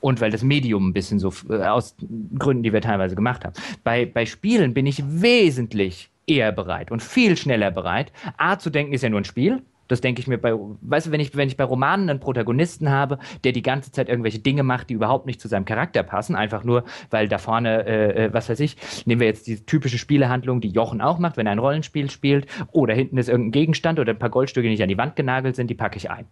Und 0.00 0.20
weil 0.20 0.30
das 0.30 0.42
Medium 0.42 0.88
ein 0.88 0.92
bisschen 0.92 1.18
so, 1.18 1.32
äh, 1.48 1.62
aus 1.62 1.96
Gründen, 2.38 2.62
die 2.62 2.72
wir 2.72 2.82
teilweise 2.82 3.14
gemacht 3.14 3.44
haben. 3.44 3.54
Bei, 3.84 4.04
bei 4.04 4.26
Spielen 4.26 4.74
bin 4.74 4.86
ich 4.86 5.02
wesentlich 5.06 6.10
eher 6.26 6.52
bereit 6.52 6.90
und 6.90 7.02
viel 7.02 7.36
schneller 7.36 7.70
bereit. 7.70 8.12
A, 8.36 8.58
zu 8.58 8.70
denken 8.70 8.92
ist 8.92 9.02
ja 9.02 9.08
nur 9.08 9.20
ein 9.20 9.24
Spiel. 9.24 9.62
Das 9.94 10.00
denke 10.00 10.20
ich 10.20 10.26
mir 10.26 10.38
bei, 10.38 10.52
weißt 10.80 11.06
du, 11.06 11.10
wenn 11.12 11.20
ich, 11.20 11.36
wenn 11.36 11.46
ich 11.46 11.56
bei 11.56 11.62
Romanen 11.62 12.10
einen 12.10 12.18
Protagonisten 12.18 12.90
habe, 12.90 13.20
der 13.44 13.52
die 13.52 13.62
ganze 13.62 13.92
Zeit 13.92 14.08
irgendwelche 14.08 14.40
Dinge 14.40 14.64
macht, 14.64 14.90
die 14.90 14.94
überhaupt 14.94 15.24
nicht 15.24 15.40
zu 15.40 15.46
seinem 15.46 15.64
Charakter 15.64 16.02
passen, 16.02 16.34
einfach 16.34 16.64
nur, 16.64 16.82
weil 17.10 17.28
da 17.28 17.38
vorne, 17.38 17.86
äh, 17.86 18.24
äh 18.24 18.34
was 18.34 18.48
weiß 18.48 18.58
ich, 18.58 18.76
nehmen 19.06 19.20
wir 19.20 19.28
jetzt 19.28 19.46
die 19.46 19.64
typische 19.64 19.98
Spielehandlung, 19.98 20.60
die 20.60 20.70
Jochen 20.70 21.00
auch 21.00 21.20
macht, 21.20 21.36
wenn 21.36 21.46
er 21.46 21.52
ein 21.52 21.60
Rollenspiel 21.60 22.10
spielt, 22.10 22.48
oder 22.72 22.92
hinten 22.92 23.18
ist 23.18 23.28
irgendein 23.28 23.52
Gegenstand 23.52 24.00
oder 24.00 24.14
ein 24.14 24.18
paar 24.18 24.30
Goldstücke, 24.30 24.66
die 24.66 24.72
nicht 24.72 24.82
an 24.82 24.88
die 24.88 24.98
Wand 24.98 25.14
genagelt 25.14 25.54
sind, 25.54 25.70
die 25.70 25.74
packe 25.74 25.96
ich 25.96 26.10
ein 26.10 26.26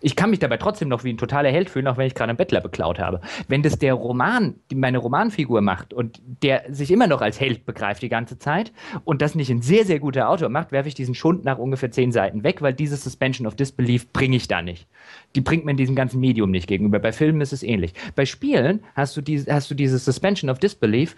ich 0.00 0.16
kann 0.16 0.30
mich 0.30 0.38
dabei 0.38 0.56
trotzdem 0.56 0.88
noch 0.88 1.04
wie 1.04 1.12
ein 1.12 1.18
totaler 1.18 1.50
Held 1.50 1.70
fühlen, 1.70 1.86
auch 1.88 1.96
wenn 1.96 2.06
ich 2.06 2.14
gerade 2.14 2.30
einen 2.30 2.36
Bettler 2.36 2.60
beklaut 2.60 2.98
habe. 2.98 3.20
Wenn 3.48 3.62
das 3.62 3.78
der 3.78 3.94
Roman, 3.94 4.54
meine 4.74 4.98
Romanfigur 4.98 5.60
macht 5.60 5.92
und 5.92 6.20
der 6.42 6.64
sich 6.68 6.90
immer 6.90 7.06
noch 7.06 7.20
als 7.20 7.40
Held 7.40 7.66
begreift 7.66 8.02
die 8.02 8.08
ganze 8.08 8.38
Zeit 8.38 8.72
und 9.04 9.22
das 9.22 9.34
nicht 9.34 9.50
ein 9.50 9.62
sehr, 9.62 9.84
sehr 9.84 9.98
guter 9.98 10.28
Autor 10.28 10.48
macht, 10.48 10.72
werfe 10.72 10.88
ich 10.88 10.94
diesen 10.94 11.14
Schund 11.14 11.44
nach 11.44 11.58
ungefähr 11.58 11.90
zehn 11.90 12.12
Seiten 12.12 12.44
weg, 12.44 12.62
weil 12.62 12.74
diese 12.74 12.96
Suspension 12.96 13.46
of 13.46 13.54
Disbelief 13.54 14.12
bringe 14.12 14.36
ich 14.36 14.48
da 14.48 14.62
nicht. 14.62 14.86
Die 15.34 15.40
bringt 15.40 15.64
mir 15.64 15.72
in 15.72 15.76
diesem 15.76 15.94
ganzen 15.94 16.20
Medium 16.20 16.50
nicht 16.50 16.68
gegenüber. 16.68 16.98
Bei 16.98 17.12
Filmen 17.12 17.40
ist 17.40 17.52
es 17.52 17.62
ähnlich. 17.62 17.92
Bei 18.14 18.24
Spielen 18.26 18.80
hast 18.94 19.16
du, 19.16 19.20
die, 19.20 19.40
hast 19.48 19.70
du 19.70 19.74
diese 19.74 19.98
Suspension 19.98 20.50
of 20.50 20.58
Disbelief 20.58 21.16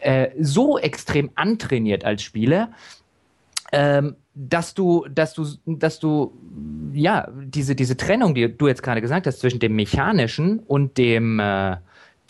äh, 0.00 0.30
so 0.40 0.78
extrem 0.78 1.30
antrainiert 1.34 2.04
als 2.04 2.22
Spieler, 2.22 2.70
ähm, 3.72 4.16
dass 4.34 4.74
du, 4.74 5.06
dass 5.10 5.34
du, 5.34 5.46
dass 5.66 5.98
du, 5.98 6.32
ja, 6.92 7.28
diese, 7.44 7.74
diese 7.74 7.96
Trennung, 7.96 8.34
die 8.34 8.56
du 8.56 8.68
jetzt 8.68 8.82
gerade 8.82 9.00
gesagt 9.00 9.26
hast, 9.26 9.40
zwischen 9.40 9.60
dem 9.60 9.74
Mechanischen 9.74 10.60
und 10.60 10.96
dem, 10.96 11.38
äh, 11.38 11.76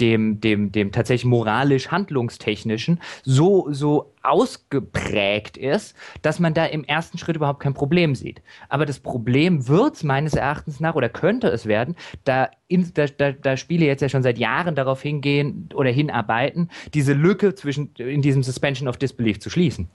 dem, 0.00 0.40
dem, 0.40 0.72
dem 0.72 0.90
tatsächlich 0.90 1.26
moralisch-handlungstechnischen 1.26 3.00
so, 3.22 3.68
so 3.70 4.12
ausgeprägt 4.22 5.56
ist, 5.56 5.94
dass 6.22 6.40
man 6.40 6.54
da 6.54 6.64
im 6.66 6.82
ersten 6.84 7.18
Schritt 7.18 7.36
überhaupt 7.36 7.60
kein 7.60 7.74
Problem 7.74 8.14
sieht. 8.14 8.42
Aber 8.68 8.86
das 8.86 8.98
Problem 8.98 9.68
wird 9.68 10.02
meines 10.02 10.34
Erachtens 10.34 10.80
nach 10.80 10.94
oder 10.94 11.08
könnte 11.08 11.48
es 11.48 11.66
werden, 11.66 11.94
da, 12.24 12.48
in, 12.68 12.92
da, 12.94 13.06
da, 13.06 13.32
da 13.32 13.56
Spiele 13.56 13.86
jetzt 13.86 14.00
ja 14.00 14.08
schon 14.08 14.22
seit 14.22 14.38
Jahren 14.38 14.74
darauf 14.74 15.02
hingehen 15.02 15.68
oder 15.74 15.90
hinarbeiten, 15.90 16.70
diese 16.94 17.12
Lücke 17.12 17.54
zwischen 17.54 17.94
in 17.96 18.22
diesem 18.22 18.42
Suspension 18.42 18.88
of 18.88 18.96
Disbelief 18.96 19.40
zu 19.40 19.50
schließen. 19.50 19.88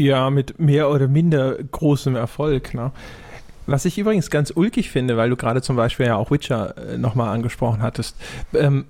Ja, 0.00 0.30
mit 0.30 0.58
mehr 0.58 0.90
oder 0.90 1.08
minder 1.08 1.56
großem 1.62 2.16
Erfolg. 2.16 2.72
Ne? 2.72 2.90
Was 3.66 3.84
ich 3.84 3.98
übrigens 3.98 4.30
ganz 4.30 4.50
ulkig 4.50 4.88
finde, 4.88 5.18
weil 5.18 5.28
du 5.28 5.36
gerade 5.36 5.60
zum 5.60 5.76
Beispiel 5.76 6.06
ja 6.06 6.16
auch 6.16 6.30
Witcher 6.30 6.74
äh, 6.78 6.96
nochmal 6.96 7.28
angesprochen 7.28 7.82
hattest. 7.82 8.16
Ähm, 8.54 8.86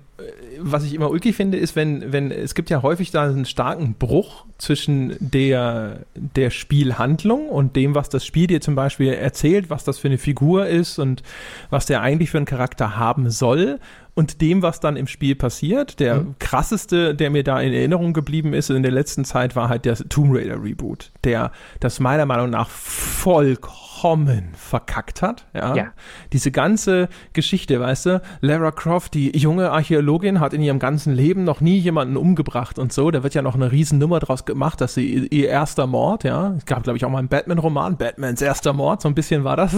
was 0.57 0.85
ich 0.85 0.93
immer 0.93 1.09
ulkig 1.09 1.35
finde, 1.35 1.57
ist, 1.57 1.75
wenn, 1.75 2.13
wenn, 2.13 2.31
es 2.31 2.55
gibt 2.55 2.69
ja 2.69 2.81
häufig 2.81 3.11
da 3.11 3.23
einen 3.23 3.43
starken 3.43 3.95
Bruch 3.95 4.45
zwischen 4.57 5.17
der, 5.19 5.97
der 6.15 6.49
Spielhandlung 6.49 7.49
und 7.49 7.75
dem, 7.75 7.93
was 7.93 8.07
das 8.07 8.25
Spiel 8.25 8.47
dir 8.47 8.61
zum 8.61 8.75
Beispiel 8.75 9.11
erzählt, 9.11 9.69
was 9.69 9.83
das 9.83 9.97
für 9.97 10.07
eine 10.07 10.17
Figur 10.17 10.67
ist 10.67 10.97
und 10.97 11.23
was 11.69 11.87
der 11.87 12.01
eigentlich 12.01 12.29
für 12.29 12.37
einen 12.37 12.45
Charakter 12.45 12.95
haben 12.95 13.29
soll 13.29 13.79
und 14.13 14.41
dem, 14.41 14.61
was 14.61 14.79
dann 14.79 14.97
im 14.97 15.07
Spiel 15.07 15.35
passiert. 15.35 15.99
Der 15.99 16.21
mhm. 16.21 16.35
krasseste, 16.39 17.15
der 17.15 17.29
mir 17.29 17.43
da 17.43 17.61
in 17.61 17.73
Erinnerung 17.73 18.13
geblieben 18.13 18.53
ist 18.53 18.69
in 18.69 18.83
der 18.83 18.91
letzten 18.91 19.23
Zeit, 19.23 19.55
war 19.55 19.69
halt 19.69 19.85
der 19.85 19.95
Tomb 19.95 20.35
Raider 20.35 20.61
Reboot, 20.61 21.11
der 21.23 21.51
das 21.79 21.99
meiner 21.99 22.25
Meinung 22.25 22.49
nach 22.49 22.69
vollkommen 22.69 24.49
verkackt 24.53 25.21
hat. 25.21 25.45
Ja? 25.53 25.75
ja. 25.75 25.87
Diese 26.33 26.51
ganze 26.51 27.07
Geschichte, 27.33 27.79
weißt 27.79 28.05
du, 28.07 28.21
Lara 28.41 28.71
Croft, 28.71 29.13
die 29.13 29.37
junge 29.37 29.71
Archäologin, 29.71 30.39
hat 30.39 30.53
in 30.53 30.61
ihrem 30.61 30.79
ganzen 30.79 31.13
Leben 31.13 31.43
noch 31.43 31.61
nie 31.61 31.77
jemanden 31.77 32.17
umgebracht 32.17 32.79
und 32.79 32.91
so. 32.91 33.11
Da 33.11 33.23
wird 33.23 33.33
ja 33.33 33.41
noch 33.41 33.55
eine 33.55 33.71
Riesennummer 33.71 34.19
draus 34.19 34.43
gemacht, 34.45 34.81
dass 34.81 34.93
sie 34.93 35.27
ihr 35.27 35.47
erster 35.47 35.87
Mord, 35.87 36.25
ja, 36.25 36.53
es 36.57 36.65
gab, 36.65 36.83
glaube 36.83 36.97
ich, 36.97 37.05
auch 37.05 37.09
mal 37.09 37.19
einen 37.19 37.29
Batman-Roman, 37.29 37.95
Batmans 37.95 38.41
erster 38.41 38.73
Mord, 38.73 39.01
so 39.01 39.07
ein 39.07 39.15
bisschen 39.15 39.43
war 39.43 39.55
das. 39.55 39.75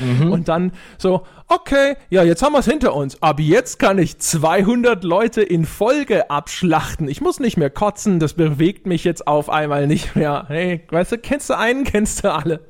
Mhm. 0.00 0.32
Und 0.32 0.48
dann 0.48 0.72
so, 0.98 1.22
okay, 1.48 1.96
ja, 2.10 2.22
jetzt 2.22 2.42
haben 2.42 2.52
wir 2.52 2.60
es 2.60 2.66
hinter 2.66 2.94
uns, 2.94 3.20
aber 3.22 3.40
jetzt 3.40 3.65
kann 3.74 3.98
ich 3.98 4.18
200 4.18 5.02
Leute 5.02 5.42
in 5.42 5.64
Folge 5.66 6.30
abschlachten. 6.30 7.08
Ich 7.08 7.20
muss 7.20 7.40
nicht 7.40 7.56
mehr 7.56 7.68
kotzen, 7.68 8.20
das 8.20 8.34
bewegt 8.34 8.86
mich 8.86 9.02
jetzt 9.02 9.26
auf 9.26 9.50
einmal 9.50 9.88
nicht 9.88 10.14
mehr. 10.14 10.44
Hey, 10.46 10.82
weißt 10.88 11.12
du, 11.12 11.18
kennst 11.18 11.50
du 11.50 11.58
einen, 11.58 11.82
kennst 11.82 12.22
du 12.22 12.32
alle. 12.32 12.60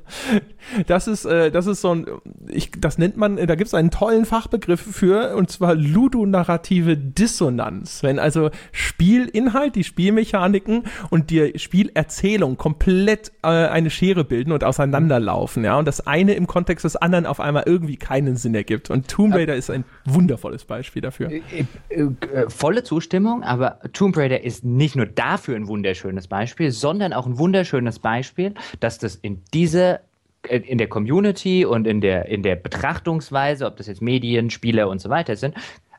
Das 0.87 1.07
ist, 1.07 1.25
äh, 1.25 1.51
das 1.51 1.67
ist 1.67 1.81
so 1.81 1.93
ein, 1.93 2.07
ich, 2.49 2.71
das 2.77 2.97
nennt 2.97 3.15
man, 3.15 3.37
da 3.37 3.55
gibt 3.55 3.67
es 3.67 3.73
einen 3.75 3.91
tollen 3.91 4.25
Fachbegriff 4.25 4.81
für, 4.81 5.35
und 5.35 5.51
zwar 5.51 5.75
ludonarrative 5.75 6.97
Dissonanz. 6.97 8.01
Wenn 8.01 8.17
also 8.17 8.49
Spielinhalt, 8.71 9.75
die 9.75 9.83
Spielmechaniken 9.83 10.83
und 11.11 11.29
die 11.29 11.53
Spielerzählung 11.57 12.57
komplett 12.57 13.31
äh, 13.43 13.47
eine 13.47 13.91
Schere 13.91 14.23
bilden 14.23 14.51
und 14.51 14.63
auseinanderlaufen, 14.63 15.63
ja, 15.63 15.77
und 15.77 15.87
das 15.87 16.05
eine 16.07 16.33
im 16.33 16.47
Kontext 16.47 16.83
des 16.85 16.95
anderen 16.95 17.25
auf 17.27 17.39
einmal 17.39 17.63
irgendwie 17.65 17.97
keinen 17.97 18.35
Sinn 18.35 18.55
ergibt. 18.55 18.89
Und 18.89 19.07
Tomb 19.07 19.35
Raider 19.35 19.55
ist 19.55 19.69
ein 19.69 19.85
wundervolles 20.05 20.65
Beispiel 20.65 20.86
dafür. 20.95 21.31
Äh, 21.31 21.41
äh, 21.89 22.01
äh, 22.01 22.49
volle 22.49 22.83
Zustimmung, 22.83 23.43
aber 23.43 23.79
Tomb 23.93 24.17
Raider 24.17 24.43
ist 24.43 24.63
nicht 24.63 24.95
nur 24.95 25.05
dafür 25.05 25.55
ein 25.55 25.67
wunderschönes 25.67 26.27
Beispiel, 26.27 26.71
sondern 26.71 27.13
auch 27.13 27.25
ein 27.25 27.37
wunderschönes 27.37 27.99
Beispiel, 27.99 28.53
dass 28.79 28.97
das 28.97 29.15
in 29.15 29.41
diese 29.53 30.01
in 30.49 30.77
der 30.77 30.87
Community 30.87 31.65
und 31.65 31.87
in 31.87 31.99
der, 31.99 32.27
in 32.27 32.41
der 32.41 32.55
Betrachtungsweise, 32.55 33.65
ob 33.65 33.75
das 33.75 33.87
jetzt 33.87 34.01
Medien, 34.01 34.49
Spieler 34.49 34.87
und 34.87 35.01
so 35.01 35.09
weiter 35.09 35.35
sind, 35.35 35.55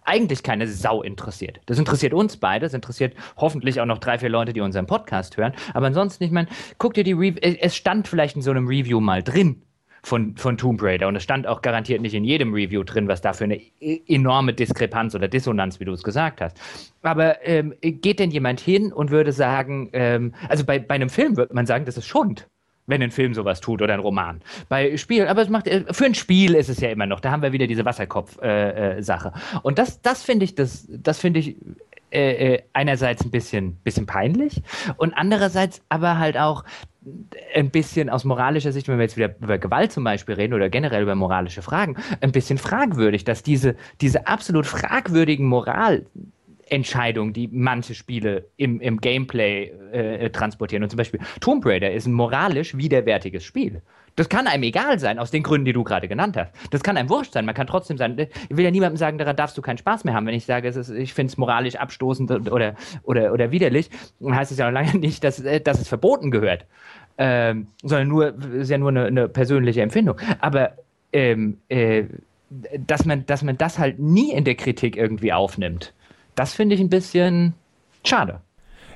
eigentlich 0.08 0.42
keine 0.42 0.66
Sau 0.66 1.02
interessiert. 1.02 1.60
Das 1.66 1.78
interessiert 1.78 2.14
uns 2.14 2.38
beide, 2.38 2.64
das 2.64 2.72
interessiert 2.72 3.14
hoffentlich 3.36 3.80
auch 3.80 3.86
noch 3.86 3.98
drei, 3.98 4.18
vier 4.18 4.30
Leute, 4.30 4.54
die 4.54 4.62
unseren 4.62 4.86
Podcast 4.86 5.36
hören. 5.36 5.52
Aber 5.74 5.86
ansonsten, 5.86 6.24
ich 6.24 6.30
meine, 6.30 6.48
guck 6.78 6.94
dir 6.94 7.04
die 7.04 7.12
Review, 7.12 7.38
es 7.40 7.76
stand 7.76 8.08
vielleicht 8.08 8.34
in 8.34 8.42
so 8.42 8.50
einem 8.50 8.66
Review 8.66 9.00
mal 9.00 9.22
drin 9.22 9.62
von, 10.02 10.36
von 10.36 10.56
Tomb 10.56 10.82
Raider 10.82 11.08
und 11.08 11.16
es 11.16 11.22
stand 11.22 11.46
auch 11.46 11.62
garantiert 11.62 12.00
nicht 12.00 12.14
in 12.14 12.24
jedem 12.24 12.52
Review 12.54 12.82
drin, 12.84 13.08
was 13.08 13.20
da 13.20 13.32
für 13.32 13.44
eine 13.44 13.60
e-, 13.80 14.00
enorme 14.06 14.52
Diskrepanz 14.52 15.14
oder 15.14 15.28
Dissonanz, 15.28 15.80
wie 15.80 15.84
du 15.84 15.92
es 15.92 16.02
gesagt 16.02 16.40
hast. 16.40 16.58
Aber 17.02 17.46
ähm, 17.46 17.74
geht 17.80 18.18
denn 18.18 18.30
jemand 18.30 18.60
hin 18.60 18.92
und 18.92 19.10
würde 19.10 19.32
sagen, 19.32 19.90
ähm, 19.92 20.34
also 20.48 20.64
bei, 20.64 20.78
bei 20.78 20.94
einem 20.94 21.10
Film 21.10 21.36
würde 21.36 21.54
man 21.54 21.66
sagen, 21.66 21.84
das 21.84 21.96
ist 21.96 22.06
Schund 22.06 22.46
wenn 22.88 23.02
ein 23.02 23.10
Film 23.10 23.34
sowas 23.34 23.60
tut 23.60 23.82
oder 23.82 23.94
ein 23.94 24.00
Roman. 24.00 24.40
Bei 24.68 24.96
Spielen, 24.96 25.28
aber 25.28 25.42
es 25.42 25.50
macht 25.50 25.68
äh, 25.68 25.84
für 25.92 26.06
ein 26.06 26.14
Spiel 26.14 26.54
ist 26.54 26.70
es 26.70 26.80
ja 26.80 26.88
immer 26.88 27.04
noch. 27.04 27.20
Da 27.20 27.30
haben 27.30 27.42
wir 27.42 27.52
wieder 27.52 27.66
diese 27.66 27.84
Wasserkopf-Sache. 27.84 29.28
Äh, 29.28 29.56
äh, 29.56 29.60
und 29.62 29.78
das, 29.78 30.00
das 30.00 30.22
finde 30.22 30.46
ich, 30.46 30.54
das, 30.54 30.88
das 30.88 31.18
finde 31.18 31.40
ich 31.40 31.56
äh, 32.10 32.54
äh, 32.54 32.62
einerseits 32.72 33.22
ein 33.22 33.30
bisschen, 33.30 33.76
bisschen 33.84 34.06
peinlich 34.06 34.62
und 34.96 35.12
andererseits 35.12 35.82
aber 35.90 36.18
halt 36.18 36.38
auch 36.38 36.64
ein 37.54 37.70
bisschen 37.70 38.08
aus 38.10 38.24
moralischer 38.24 38.72
Sicht, 38.72 38.88
wenn 38.88 38.98
wir 38.98 39.04
jetzt 39.04 39.16
wieder 39.16 39.34
über 39.40 39.58
Gewalt 39.58 39.92
zum 39.92 40.04
Beispiel 40.04 40.34
reden 40.34 40.54
oder 40.54 40.68
generell 40.68 41.02
über 41.02 41.14
moralische 41.14 41.62
Fragen, 41.62 41.96
ein 42.20 42.32
bisschen 42.32 42.58
fragwürdig, 42.58 43.24
dass 43.24 43.42
diese, 43.42 43.76
diese 44.00 44.26
absolut 44.26 44.66
fragwürdigen 44.66 45.46
Moral, 45.46 46.06
Entscheidung, 46.70 47.32
die 47.32 47.48
manche 47.50 47.94
Spiele 47.94 48.46
im, 48.56 48.80
im 48.80 49.00
Gameplay 49.00 49.72
äh, 49.92 50.26
äh, 50.26 50.30
transportieren. 50.30 50.82
Und 50.82 50.90
zum 50.90 50.98
Beispiel 50.98 51.20
Tomb 51.40 51.64
Raider 51.64 51.90
ist 51.92 52.06
ein 52.06 52.12
moralisch 52.12 52.76
widerwärtiges 52.76 53.44
Spiel. 53.44 53.82
Das 54.18 54.28
kann 54.28 54.46
einem 54.46 54.62
egal 54.64 54.98
sein, 54.98 55.18
aus 55.18 55.30
den 55.30 55.42
Gründen, 55.42 55.64
die 55.64 55.72
du 55.72 55.84
gerade 55.84 56.08
genannt 56.08 56.36
hast. 56.36 56.52
Das 56.70 56.82
kann 56.82 56.96
einem 56.96 57.08
wurscht 57.08 57.32
sein. 57.32 57.46
Man 57.46 57.54
kann 57.54 57.66
trotzdem 57.66 57.96
sagen, 57.96 58.16
ich 58.18 58.56
will 58.56 58.64
ja 58.64 58.70
niemandem 58.70 58.96
sagen, 58.96 59.18
daran 59.18 59.36
darfst 59.36 59.56
du 59.56 59.62
keinen 59.62 59.78
Spaß 59.78 60.04
mehr 60.04 60.14
haben. 60.14 60.26
Wenn 60.26 60.34
ich 60.34 60.44
sage, 60.44 60.68
ist, 60.68 60.90
ich 60.90 61.14
finde 61.14 61.30
es 61.30 61.38
moralisch 61.38 61.76
abstoßend 61.76 62.30
oder, 62.50 62.74
oder, 63.02 63.32
oder 63.32 63.50
widerlich, 63.50 63.90
dann 64.20 64.36
heißt 64.36 64.52
es 64.52 64.58
ja 64.58 64.66
noch 64.66 64.72
lange 64.72 64.94
nicht, 64.98 65.24
dass, 65.24 65.40
äh, 65.40 65.60
dass 65.60 65.80
es 65.80 65.88
verboten 65.88 66.30
gehört. 66.30 66.66
Ähm, 67.16 67.68
sondern 67.82 68.08
nur, 68.08 68.34
ist 68.54 68.70
ja 68.70 68.78
nur 68.78 68.90
eine, 68.90 69.06
eine 69.06 69.28
persönliche 69.28 69.82
Empfindung. 69.82 70.16
Aber 70.40 70.72
ähm, 71.12 71.58
äh, 71.68 72.04
dass 72.78 73.04
man, 73.04 73.26
dass 73.26 73.42
man 73.42 73.58
das 73.58 73.78
halt 73.78 73.98
nie 73.98 74.32
in 74.32 74.44
der 74.44 74.54
Kritik 74.54 74.96
irgendwie 74.96 75.32
aufnimmt 75.32 75.92
das 76.38 76.54
finde 76.54 76.76
ich 76.76 76.80
ein 76.80 76.88
bisschen, 76.88 77.54
Schade. 78.06 78.40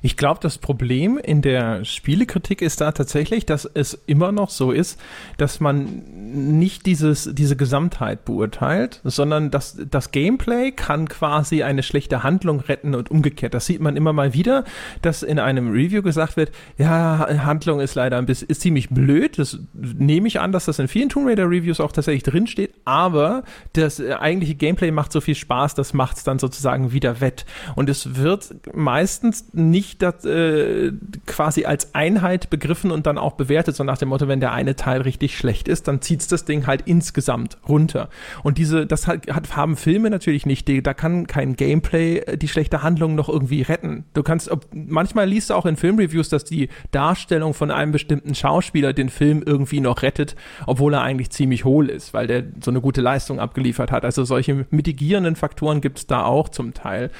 Ich 0.04 0.16
glaube, 0.16 0.40
das 0.42 0.58
Problem 0.58 1.16
in 1.16 1.42
der 1.42 1.84
Spielekritik 1.84 2.60
ist 2.60 2.80
da 2.80 2.90
tatsächlich, 2.90 3.46
dass 3.46 3.64
es 3.64 3.94
immer 4.06 4.32
noch 4.32 4.50
so 4.50 4.72
ist, 4.72 5.00
dass 5.38 5.60
man 5.60 6.02
nicht 6.16 6.86
dieses, 6.86 7.30
diese 7.32 7.54
Gesamtheit 7.54 8.24
beurteilt, 8.24 9.00
sondern 9.04 9.52
dass 9.52 9.78
das 9.88 10.10
Gameplay 10.10 10.72
kann 10.72 11.08
quasi 11.08 11.62
eine 11.62 11.84
schlechte 11.84 12.24
Handlung 12.24 12.58
retten 12.60 12.96
und 12.96 13.12
umgekehrt. 13.12 13.54
Das 13.54 13.66
sieht 13.66 13.80
man 13.80 13.96
immer 13.96 14.12
mal 14.12 14.34
wieder, 14.34 14.64
dass 15.02 15.22
in 15.22 15.38
einem 15.38 15.70
Review 15.70 16.02
gesagt 16.02 16.36
wird, 16.36 16.50
ja, 16.78 17.26
Handlung 17.44 17.78
ist 17.78 17.94
leider 17.94 18.18
ein 18.18 18.26
bisschen, 18.26 18.48
ist 18.48 18.62
ziemlich 18.62 18.90
blöd. 18.90 19.38
Das 19.38 19.58
nehme 19.72 20.26
ich 20.26 20.40
an, 20.40 20.50
dass 20.50 20.64
das 20.64 20.80
in 20.80 20.88
vielen 20.88 21.10
Tomb 21.10 21.28
Raider 21.28 21.48
Reviews 21.48 21.78
auch 21.78 21.92
tatsächlich 21.92 22.24
drinsteht, 22.24 22.74
aber 22.84 23.44
das 23.74 24.00
eigentliche 24.00 24.56
Gameplay 24.56 24.90
macht 24.90 25.12
so 25.12 25.20
viel 25.20 25.36
Spaß, 25.36 25.76
das 25.76 25.94
macht 25.94 26.16
es 26.16 26.24
dann 26.24 26.40
sozusagen 26.40 26.90
wieder 26.90 27.20
wett. 27.20 27.46
Und 27.76 27.88
es 27.88 28.16
wird 28.16 28.52
meistens 28.74 29.52
nicht 29.52 29.91
nicht 29.92 30.02
das, 30.02 30.24
äh, 30.24 30.92
quasi 31.26 31.64
als 31.64 31.94
Einheit 31.94 32.50
begriffen 32.50 32.90
und 32.90 33.06
dann 33.06 33.18
auch 33.18 33.32
bewertet, 33.32 33.76
so 33.76 33.84
nach 33.84 33.98
dem 33.98 34.08
Motto, 34.08 34.28
wenn 34.28 34.40
der 34.40 34.52
eine 34.52 34.76
Teil 34.76 35.02
richtig 35.02 35.36
schlecht 35.36 35.68
ist, 35.68 35.88
dann 35.88 36.00
zieht 36.00 36.30
das 36.30 36.44
Ding 36.44 36.66
halt 36.66 36.82
insgesamt 36.86 37.58
runter. 37.68 38.08
Und 38.42 38.58
diese, 38.58 38.86
das 38.86 39.06
hat, 39.06 39.26
haben 39.28 39.76
Filme 39.76 40.10
natürlich 40.10 40.46
nicht, 40.46 40.68
die, 40.68 40.82
da 40.82 40.94
kann 40.94 41.26
kein 41.26 41.56
Gameplay 41.56 42.18
äh, 42.18 42.38
die 42.38 42.48
schlechte 42.48 42.82
Handlung 42.82 43.14
noch 43.14 43.28
irgendwie 43.28 43.62
retten. 43.62 44.04
Du 44.14 44.22
kannst, 44.22 44.50
ob, 44.50 44.66
manchmal 44.72 45.28
liest 45.28 45.50
du 45.50 45.54
auch 45.54 45.66
in 45.66 45.76
Filmreviews, 45.76 46.28
dass 46.28 46.44
die 46.44 46.68
Darstellung 46.90 47.54
von 47.54 47.70
einem 47.70 47.92
bestimmten 47.92 48.34
Schauspieler 48.34 48.92
den 48.92 49.08
Film 49.08 49.42
irgendwie 49.44 49.80
noch 49.80 50.02
rettet, 50.02 50.36
obwohl 50.66 50.94
er 50.94 51.02
eigentlich 51.02 51.30
ziemlich 51.30 51.64
hohl 51.64 51.88
ist, 51.88 52.14
weil 52.14 52.26
der 52.26 52.44
so 52.62 52.70
eine 52.70 52.80
gute 52.80 53.00
Leistung 53.00 53.40
abgeliefert 53.40 53.90
hat. 53.90 54.04
Also 54.04 54.24
solche 54.24 54.66
mitigierenden 54.70 55.36
Faktoren 55.36 55.80
gibt 55.80 55.98
es 55.98 56.06
da 56.06 56.24
auch 56.24 56.48
zum 56.48 56.74
Teil. 56.74 57.10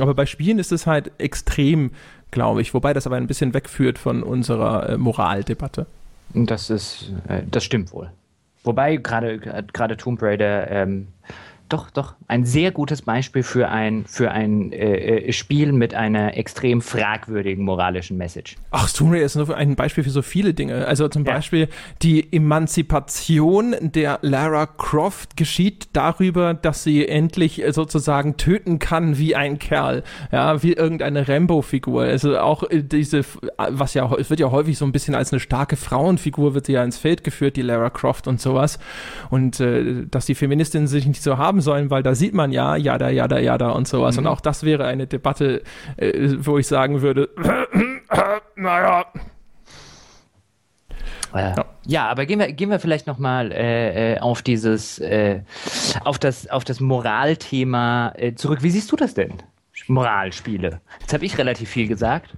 Aber 0.00 0.14
bei 0.14 0.26
Spielen 0.26 0.58
ist 0.58 0.72
es 0.72 0.86
halt 0.86 1.12
extrem 1.18 1.90
glaube 2.32 2.60
ich. 2.62 2.74
Wobei 2.74 2.92
das 2.92 3.06
aber 3.06 3.16
ein 3.16 3.28
bisschen 3.28 3.54
wegführt 3.54 3.98
von 3.98 4.24
unserer 4.24 4.88
äh, 4.88 4.96
Moraldebatte. 4.96 5.86
Das 6.34 6.70
ist, 6.70 7.12
äh, 7.28 7.42
das 7.48 7.62
stimmt 7.62 7.92
wohl. 7.92 8.10
Wobei 8.64 8.96
gerade 8.96 9.38
gerade 9.38 9.96
Tomb 9.96 10.20
Raider 10.22 10.70
ähm, 10.70 11.08
doch, 11.72 11.90
doch, 11.90 12.14
ein 12.28 12.44
sehr 12.44 12.70
gutes 12.70 13.02
Beispiel 13.02 13.42
für 13.42 13.68
ein, 13.68 14.04
für 14.06 14.30
ein 14.30 14.72
äh, 14.72 15.28
äh, 15.28 15.32
Spiel 15.32 15.72
mit 15.72 15.94
einer 15.94 16.36
extrem 16.36 16.82
fragwürdigen 16.82 17.64
moralischen 17.64 18.18
Message. 18.18 18.56
Ach, 18.70 18.90
Tomb 18.90 19.12
Raider 19.12 19.24
ist 19.24 19.36
nur 19.36 19.56
ein 19.56 19.74
Beispiel 19.74 20.04
für 20.04 20.10
so 20.10 20.20
viele 20.20 20.52
Dinge. 20.52 20.86
Also 20.86 21.08
zum 21.08 21.24
ja. 21.24 21.32
Beispiel 21.32 21.68
die 22.02 22.30
Emanzipation 22.30 23.74
der 23.80 24.18
Lara 24.20 24.66
Croft 24.66 25.36
geschieht 25.36 25.88
darüber, 25.94 26.52
dass 26.52 26.84
sie 26.84 27.08
endlich 27.08 27.62
äh, 27.62 27.72
sozusagen 27.72 28.36
töten 28.36 28.78
kann 28.78 29.16
wie 29.16 29.34
ein 29.34 29.58
Kerl. 29.58 30.02
Ja, 30.30 30.62
wie 30.62 30.74
irgendeine 30.74 31.26
Rambo-Figur. 31.26 32.02
Also 32.02 32.38
auch 32.38 32.64
äh, 32.64 32.82
diese, 32.82 33.24
was 33.56 33.94
ja, 33.94 34.12
es 34.18 34.28
wird 34.28 34.40
ja 34.40 34.50
häufig 34.50 34.76
so 34.76 34.84
ein 34.84 34.92
bisschen 34.92 35.14
als 35.14 35.32
eine 35.32 35.40
starke 35.40 35.76
Frauenfigur 35.76 36.54
wird 36.54 36.66
sie 36.66 36.72
ja 36.72 36.84
ins 36.84 36.98
Feld 36.98 37.24
geführt, 37.24 37.56
die 37.56 37.62
Lara 37.62 37.88
Croft 37.88 38.28
und 38.28 38.40
sowas. 38.40 38.78
Und 39.30 39.58
äh, 39.60 40.06
dass 40.10 40.26
die 40.26 40.34
Feministinnen 40.34 40.86
sich 40.86 41.06
nicht 41.06 41.22
so 41.22 41.38
haben 41.38 41.61
sollen, 41.62 41.90
weil 41.90 42.02
da 42.02 42.14
sieht 42.14 42.34
man 42.34 42.52
ja, 42.52 42.76
ja, 42.76 42.98
da, 42.98 43.08
ja, 43.08 43.28
da, 43.28 43.38
ja, 43.38 43.56
da 43.58 43.70
und 43.70 43.88
sowas. 43.88 44.16
Mhm. 44.16 44.26
Und 44.26 44.32
auch 44.32 44.40
das 44.40 44.64
wäre 44.64 44.84
eine 44.84 45.06
Debatte, 45.06 45.62
äh, 45.96 46.34
wo 46.38 46.58
ich 46.58 46.66
sagen 46.66 47.02
würde, 47.02 47.30
naja. 48.56 49.06
Ja. 51.34 51.64
ja, 51.86 52.08
aber 52.08 52.26
gehen 52.26 52.38
wir, 52.40 52.52
gehen 52.52 52.68
wir 52.68 52.78
vielleicht 52.78 53.06
nochmal 53.06 53.52
äh, 53.52 54.14
äh, 54.14 54.18
auf 54.18 54.42
dieses, 54.42 54.98
äh, 54.98 55.40
auf 56.04 56.18
das, 56.18 56.46
auf 56.50 56.64
das 56.64 56.80
Moralthema 56.80 58.12
äh, 58.16 58.34
zurück. 58.34 58.62
Wie 58.62 58.70
siehst 58.70 58.92
du 58.92 58.96
das 58.96 59.14
denn? 59.14 59.32
Moralspiele. 59.88 60.80
Jetzt 61.00 61.14
habe 61.14 61.24
ich 61.24 61.38
relativ 61.38 61.70
viel 61.70 61.88
gesagt. 61.88 62.36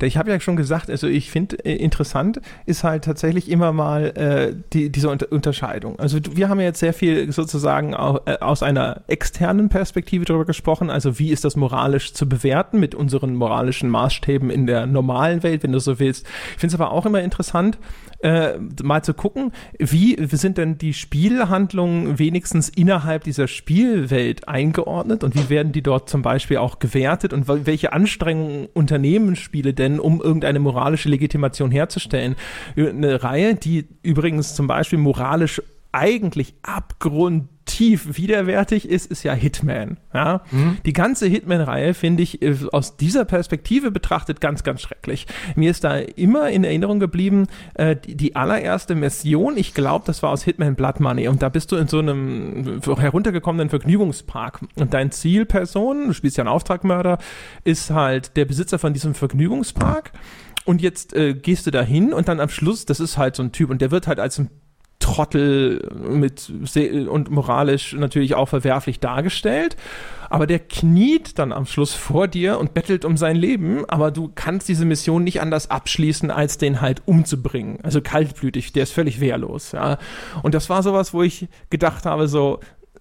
Ich 0.00 0.16
habe 0.16 0.30
ja 0.30 0.40
schon 0.40 0.56
gesagt, 0.56 0.90
also 0.90 1.06
ich 1.06 1.30
finde 1.30 1.64
äh, 1.64 1.74
interessant 1.74 2.40
ist 2.66 2.84
halt 2.84 3.04
tatsächlich 3.04 3.50
immer 3.50 3.72
mal 3.72 4.06
äh, 4.16 4.54
die, 4.72 4.90
diese 4.90 5.10
Unter 5.10 5.30
Unterscheidung. 5.30 5.98
Also 5.98 6.18
wir 6.32 6.48
haben 6.48 6.60
ja 6.60 6.66
jetzt 6.66 6.80
sehr 6.80 6.92
viel 6.92 7.30
sozusagen 7.32 7.92
äh, 7.92 8.38
aus 8.40 8.62
einer 8.62 9.02
externen 9.06 9.68
Perspektive 9.68 10.24
darüber 10.24 10.44
gesprochen, 10.44 10.90
also 10.90 11.18
wie 11.18 11.30
ist 11.30 11.44
das 11.44 11.56
moralisch 11.56 12.14
zu 12.14 12.28
bewerten 12.28 12.80
mit 12.80 12.94
unseren 12.94 13.34
moralischen 13.34 13.88
Maßstäben 13.88 14.50
in 14.50 14.66
der 14.66 14.86
normalen 14.86 15.42
Welt, 15.42 15.62
wenn 15.62 15.72
du 15.72 15.80
so 15.80 15.98
willst. 15.98 16.26
Ich 16.54 16.60
finde 16.60 16.74
es 16.74 16.80
aber 16.80 16.92
auch 16.92 17.06
immer 17.06 17.20
interessant, 17.20 17.78
äh, 18.22 18.58
mal 18.82 19.02
zu 19.02 19.14
gucken, 19.14 19.52
wie 19.78 20.16
sind 20.30 20.58
denn 20.58 20.78
die 20.78 20.94
Spielhandlungen 20.94 22.18
wenigstens 22.18 22.68
innerhalb 22.68 23.24
dieser 23.24 23.48
Spielwelt 23.48 24.48
eingeordnet 24.48 25.24
und 25.24 25.34
wie 25.34 25.48
werden 25.48 25.72
die 25.72 25.82
dort 25.82 26.08
zum 26.08 26.22
Beispiel 26.22 26.58
auch 26.58 26.78
gewertet 26.78 27.32
und 27.32 27.48
welche 27.66 27.92
Anstrengungen 27.92 28.68
unternehmen 28.72 29.36
Spiele 29.36 29.74
denn, 29.74 30.00
um 30.00 30.20
irgendeine 30.20 30.60
moralische 30.60 31.08
Legitimation 31.08 31.70
herzustellen. 31.70 32.36
Eine 32.76 33.22
Reihe, 33.22 33.54
die 33.54 33.86
übrigens 34.02 34.54
zum 34.54 34.66
Beispiel 34.66 34.98
moralisch 34.98 35.60
eigentlich 35.92 36.54
abgrundtief 37.62 38.16
widerwärtig 38.16 38.88
ist, 38.88 39.10
ist 39.10 39.22
ja 39.22 39.32
Hitman. 39.32 39.98
Ja? 40.12 40.42
Mhm. 40.50 40.78
Die 40.84 40.92
ganze 40.92 41.26
Hitman-Reihe 41.26 41.94
finde 41.94 42.22
ich 42.22 42.42
äh, 42.42 42.56
aus 42.72 42.96
dieser 42.96 43.24
Perspektive 43.24 43.90
betrachtet 43.90 44.40
ganz, 44.40 44.62
ganz 44.62 44.82
schrecklich. 44.82 45.26
Mir 45.54 45.70
ist 45.70 45.84
da 45.84 45.96
immer 45.96 46.50
in 46.50 46.64
Erinnerung 46.64 47.00
geblieben, 47.00 47.46
äh, 47.74 47.96
die, 47.96 48.16
die, 48.16 48.36
allererste 48.36 48.94
Mission, 48.94 49.56
ich 49.56 49.74
glaube, 49.74 50.04
das 50.06 50.22
war 50.22 50.30
aus 50.30 50.42
Hitman 50.42 50.74
Blood 50.74 51.00
Money 51.00 51.28
und 51.28 51.42
da 51.42 51.48
bist 51.48 51.72
du 51.72 51.76
in 51.76 51.88
so 51.88 51.98
einem 51.98 52.80
heruntergekommenen 52.84 53.68
Vergnügungspark 53.68 54.60
und 54.76 54.94
dein 54.94 55.10
Zielperson, 55.10 56.08
du 56.08 56.12
spielst 56.12 56.36
ja 56.36 56.42
einen 56.42 56.48
Auftragmörder, 56.48 57.18
ist 57.64 57.90
halt 57.90 58.36
der 58.36 58.44
Besitzer 58.44 58.78
von 58.78 58.92
diesem 58.92 59.14
Vergnügungspark. 59.14 60.12
Und 60.64 60.80
jetzt 60.80 61.12
äh, 61.12 61.34
gehst 61.34 61.66
du 61.66 61.72
da 61.72 61.82
hin 61.82 62.12
und 62.12 62.28
dann 62.28 62.38
am 62.38 62.48
Schluss, 62.48 62.86
das 62.86 63.00
ist 63.00 63.18
halt 63.18 63.34
so 63.34 63.42
ein 63.42 63.50
Typ 63.50 63.68
und 63.70 63.80
der 63.80 63.90
wird 63.90 64.06
halt 64.06 64.20
als 64.20 64.38
ein 64.38 64.48
Trottel 65.02 65.86
mit 66.08 66.50
und 67.08 67.30
moralisch 67.30 67.92
natürlich 67.92 68.34
auch 68.34 68.48
verwerflich 68.48 69.00
dargestellt. 69.00 69.76
Aber 70.30 70.46
der 70.46 70.60
kniet 70.60 71.38
dann 71.38 71.52
am 71.52 71.66
Schluss 71.66 71.92
vor 71.92 72.26
dir 72.26 72.58
und 72.58 72.72
bettelt 72.72 73.04
um 73.04 73.18
sein 73.18 73.36
Leben, 73.36 73.84
aber 73.88 74.10
du 74.10 74.30
kannst 74.34 74.68
diese 74.68 74.86
Mission 74.86 75.24
nicht 75.24 75.42
anders 75.42 75.70
abschließen, 75.70 76.30
als 76.30 76.56
den 76.56 76.80
halt 76.80 77.02
umzubringen. 77.04 77.80
Also 77.82 78.00
kaltblütig, 78.00 78.72
der 78.72 78.84
ist 78.84 78.92
völlig 78.92 79.20
wehrlos, 79.20 79.72
ja. 79.72 79.98
Und 80.42 80.54
das 80.54 80.70
war 80.70 80.82
sowas, 80.82 81.12
wo 81.12 81.22
ich 81.22 81.48
gedacht 81.68 82.06
habe, 82.06 82.28
so, 82.28 82.60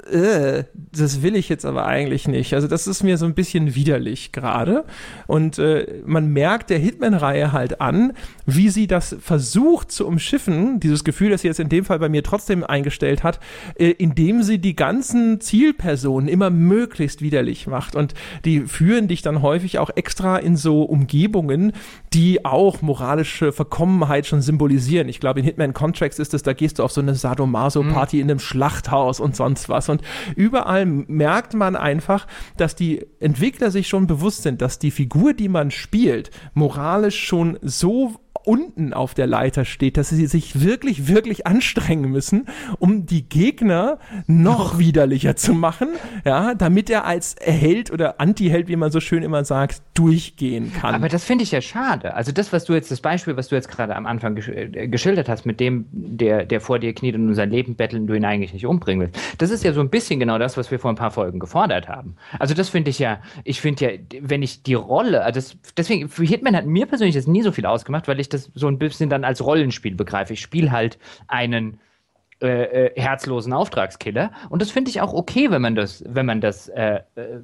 äh, 0.09 0.63
das 0.73 1.21
will 1.21 1.35
ich 1.35 1.49
jetzt 1.49 1.65
aber 1.65 1.85
eigentlich 1.85 2.27
nicht. 2.27 2.53
Also 2.53 2.67
das 2.67 2.87
ist 2.87 3.03
mir 3.03 3.17
so 3.17 3.25
ein 3.25 3.33
bisschen 3.33 3.75
widerlich 3.75 4.31
gerade. 4.31 4.85
Und 5.27 5.59
äh, 5.59 6.01
man 6.05 6.27
merkt 6.33 6.69
der 6.69 6.79
Hitman-Reihe 6.79 7.51
halt 7.51 7.81
an, 7.81 8.13
wie 8.45 8.69
sie 8.69 8.87
das 8.87 9.15
versucht 9.19 9.91
zu 9.91 10.07
umschiffen, 10.07 10.79
dieses 10.79 11.03
Gefühl, 11.03 11.29
das 11.29 11.41
sie 11.41 11.47
jetzt 11.47 11.59
in 11.59 11.69
dem 11.69 11.85
Fall 11.85 11.99
bei 11.99 12.09
mir 12.09 12.23
trotzdem 12.23 12.63
eingestellt 12.63 13.23
hat, 13.23 13.39
äh, 13.75 13.89
indem 13.89 14.43
sie 14.43 14.59
die 14.59 14.75
ganzen 14.75 15.39
Zielpersonen 15.39 16.27
immer 16.27 16.49
möglichst 16.49 17.21
widerlich 17.21 17.67
macht. 17.67 17.95
Und 17.95 18.13
die 18.45 18.61
führen 18.61 19.07
dich 19.07 19.21
dann 19.21 19.41
häufig 19.41 19.79
auch 19.79 19.91
extra 19.95 20.37
in 20.37 20.57
so 20.57 20.83
Umgebungen, 20.83 21.73
die 22.13 22.43
auch 22.43 22.81
moralische 22.81 23.51
Verkommenheit 23.51 24.25
schon 24.25 24.41
symbolisieren. 24.41 25.09
Ich 25.09 25.19
glaube, 25.19 25.41
in 25.41 25.45
Hitman 25.45 25.73
Contracts 25.73 26.19
ist 26.19 26.33
es, 26.33 26.43
da 26.43 26.53
gehst 26.53 26.79
du 26.79 26.83
auf 26.83 26.91
so 26.91 27.01
eine 27.01 27.15
Sadomaso-Party 27.15 28.17
mhm. 28.17 28.21
in 28.21 28.31
einem 28.31 28.39
Schlachthaus 28.39 29.19
und 29.19 29.35
sonst 29.35 29.69
was. 29.69 29.90
Und 29.91 30.01
überall 30.35 30.85
merkt 30.85 31.53
man 31.53 31.75
einfach, 31.75 32.25
dass 32.57 32.75
die 32.75 33.05
Entwickler 33.19 33.69
sich 33.69 33.87
schon 33.87 34.07
bewusst 34.07 34.43
sind, 34.43 34.61
dass 34.61 34.79
die 34.79 34.91
Figur, 34.91 35.33
die 35.33 35.49
man 35.49 35.69
spielt, 35.69 36.31
moralisch 36.53 37.23
schon 37.23 37.59
so 37.61 38.15
unten 38.45 38.93
auf 38.93 39.13
der 39.13 39.27
Leiter 39.27 39.65
steht, 39.65 39.97
dass 39.97 40.09
sie 40.09 40.25
sich 40.27 40.61
wirklich, 40.61 41.07
wirklich 41.07 41.47
anstrengen 41.47 42.09
müssen, 42.11 42.47
um 42.79 43.05
die 43.05 43.27
Gegner 43.27 43.99
noch 44.27 44.79
widerlicher 44.79 45.35
zu 45.35 45.53
machen, 45.53 45.89
ja, 46.25 46.55
damit 46.55 46.89
er 46.89 47.05
als 47.05 47.35
Held 47.41 47.91
oder 47.91 48.19
Anti-Held, 48.19 48.67
wie 48.67 48.75
man 48.75 48.91
so 48.91 48.99
schön 48.99 49.23
immer 49.23 49.45
sagt, 49.45 49.81
durchgehen 49.93 50.71
kann. 50.73 50.95
Aber 50.95 51.09
das 51.09 51.23
finde 51.23 51.43
ich 51.43 51.51
ja 51.51 51.61
schade. 51.61 52.13
Also 52.15 52.31
das, 52.31 52.51
was 52.53 52.65
du 52.65 52.73
jetzt, 52.73 52.91
das 52.91 53.01
Beispiel, 53.01 53.37
was 53.37 53.49
du 53.49 53.55
jetzt 53.55 53.69
gerade 53.69 53.95
am 53.95 54.05
Anfang 54.05 54.35
gesch 54.35 54.49
äh, 54.49 54.87
geschildert 54.87 55.29
hast, 55.29 55.45
mit 55.45 55.59
dem, 55.59 55.85
der, 55.91 56.45
der 56.45 56.61
vor 56.61 56.79
dir 56.79 56.93
kniet 56.93 57.15
und 57.15 57.27
um 57.27 57.33
sein 57.33 57.49
Leben 57.49 57.75
bettelt 57.75 58.01
und 58.01 58.07
du 58.07 58.13
ihn 58.13 58.25
eigentlich 58.25 58.53
nicht 58.53 58.65
umbringen 58.65 59.07
willst, 59.07 59.19
das 59.37 59.51
ist 59.51 59.63
ja 59.63 59.73
so 59.73 59.81
ein 59.81 59.89
bisschen 59.89 60.19
genau 60.19 60.37
das, 60.37 60.57
was 60.57 60.71
wir 60.71 60.79
vor 60.79 60.91
ein 60.91 60.95
paar 60.95 61.11
Folgen 61.11 61.39
gefordert 61.39 61.87
haben. 61.87 62.15
Also 62.39 62.53
das 62.53 62.69
finde 62.69 62.89
ich 62.89 62.99
ja, 62.99 63.21
ich 63.43 63.61
finde 63.61 63.85
ja, 63.85 63.91
wenn 64.21 64.41
ich 64.41 64.63
die 64.63 64.73
Rolle, 64.73 65.23
also 65.23 65.39
das, 65.39 65.57
deswegen, 65.77 66.09
für 66.09 66.23
Hitman 66.23 66.55
hat 66.55 66.65
mir 66.65 66.85
persönlich 66.85 67.15
das 67.15 67.27
nie 67.27 67.41
so 67.41 67.51
viel 67.51 67.65
ausgemacht, 67.65 68.07
weil 68.07 68.19
ich 68.19 68.29
das 68.33 68.51
so 68.55 68.67
ein 68.67 68.79
bisschen 68.79 69.09
dann 69.09 69.23
als 69.23 69.43
Rollenspiel 69.45 69.95
begreife. 69.95 70.33
Ich 70.33 70.41
spiele 70.41 70.71
halt 70.71 70.97
einen 71.27 71.79
äh, 72.41 72.87
äh, 72.87 72.99
herzlosen 72.99 73.53
Auftragskiller. 73.53 74.31
Und 74.49 74.63
das 74.63 74.71
finde 74.71 74.89
ich 74.89 74.99
auch 74.99 75.13
okay, 75.13 75.51
wenn 75.51 75.61
man 75.61 75.75
das, 75.75 76.03
wenn 76.07 76.25
man 76.25 76.41
das 76.41 76.69
äh, 76.69 77.01
äh, 77.15 77.39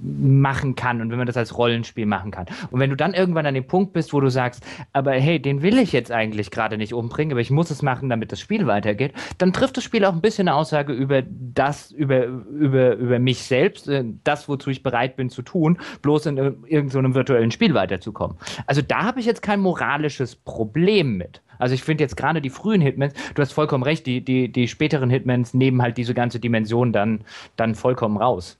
machen 0.00 0.76
kann 0.76 1.00
und 1.00 1.10
wenn 1.10 1.18
man 1.18 1.26
das 1.26 1.36
als 1.36 1.58
Rollenspiel 1.58 2.06
machen 2.06 2.30
kann. 2.30 2.46
Und 2.70 2.78
wenn 2.78 2.90
du 2.90 2.96
dann 2.96 3.12
irgendwann 3.12 3.46
an 3.46 3.54
dem 3.54 3.66
Punkt 3.66 3.92
bist, 3.92 4.12
wo 4.12 4.20
du 4.20 4.28
sagst, 4.28 4.64
aber 4.92 5.12
hey, 5.12 5.42
den 5.42 5.62
will 5.62 5.78
ich 5.78 5.90
jetzt 5.90 6.12
eigentlich 6.12 6.52
gerade 6.52 6.78
nicht 6.78 6.94
umbringen, 6.94 7.32
aber 7.32 7.40
ich 7.40 7.50
muss 7.50 7.70
es 7.70 7.82
machen, 7.82 8.08
damit 8.08 8.30
das 8.30 8.38
Spiel 8.38 8.68
weitergeht, 8.68 9.14
dann 9.38 9.52
trifft 9.52 9.76
das 9.76 9.82
Spiel 9.82 10.04
auch 10.04 10.12
ein 10.12 10.20
bisschen 10.20 10.46
eine 10.46 10.56
Aussage 10.56 10.92
über 10.92 11.22
das, 11.26 11.90
über, 11.90 12.24
über, 12.26 12.94
über 12.94 13.18
mich 13.18 13.42
selbst, 13.42 13.88
äh, 13.88 14.04
das, 14.22 14.48
wozu 14.48 14.70
ich 14.70 14.84
bereit 14.84 15.16
bin 15.16 15.28
zu 15.30 15.42
tun, 15.42 15.78
bloß 16.02 16.26
in 16.26 16.36
irgendeinem 16.36 17.12
so 17.12 17.14
virtuellen 17.16 17.50
Spiel 17.50 17.74
weiterzukommen. 17.74 18.36
Also 18.66 18.80
da 18.80 19.02
habe 19.02 19.18
ich 19.18 19.26
jetzt 19.26 19.42
kein 19.42 19.58
moralisches 19.58 20.36
Problem 20.36 21.16
mit. 21.16 21.42
Also 21.60 21.74
ich 21.74 21.82
finde 21.82 22.02
jetzt 22.02 22.16
gerade 22.16 22.40
die 22.40 22.50
frühen 22.50 22.80
Hitmans, 22.80 23.14
du 23.34 23.42
hast 23.42 23.52
vollkommen 23.52 23.84
recht, 23.84 24.06
die, 24.06 24.20
die, 24.20 24.50
die 24.50 24.66
späteren 24.68 25.10
Hitmans 25.10 25.54
nehmen 25.54 25.82
halt 25.82 25.96
diese 25.96 26.14
ganze 26.14 26.40
Dimension 26.40 26.92
dann, 26.92 27.20
dann 27.56 27.74
vollkommen 27.74 28.16
raus. 28.16 28.58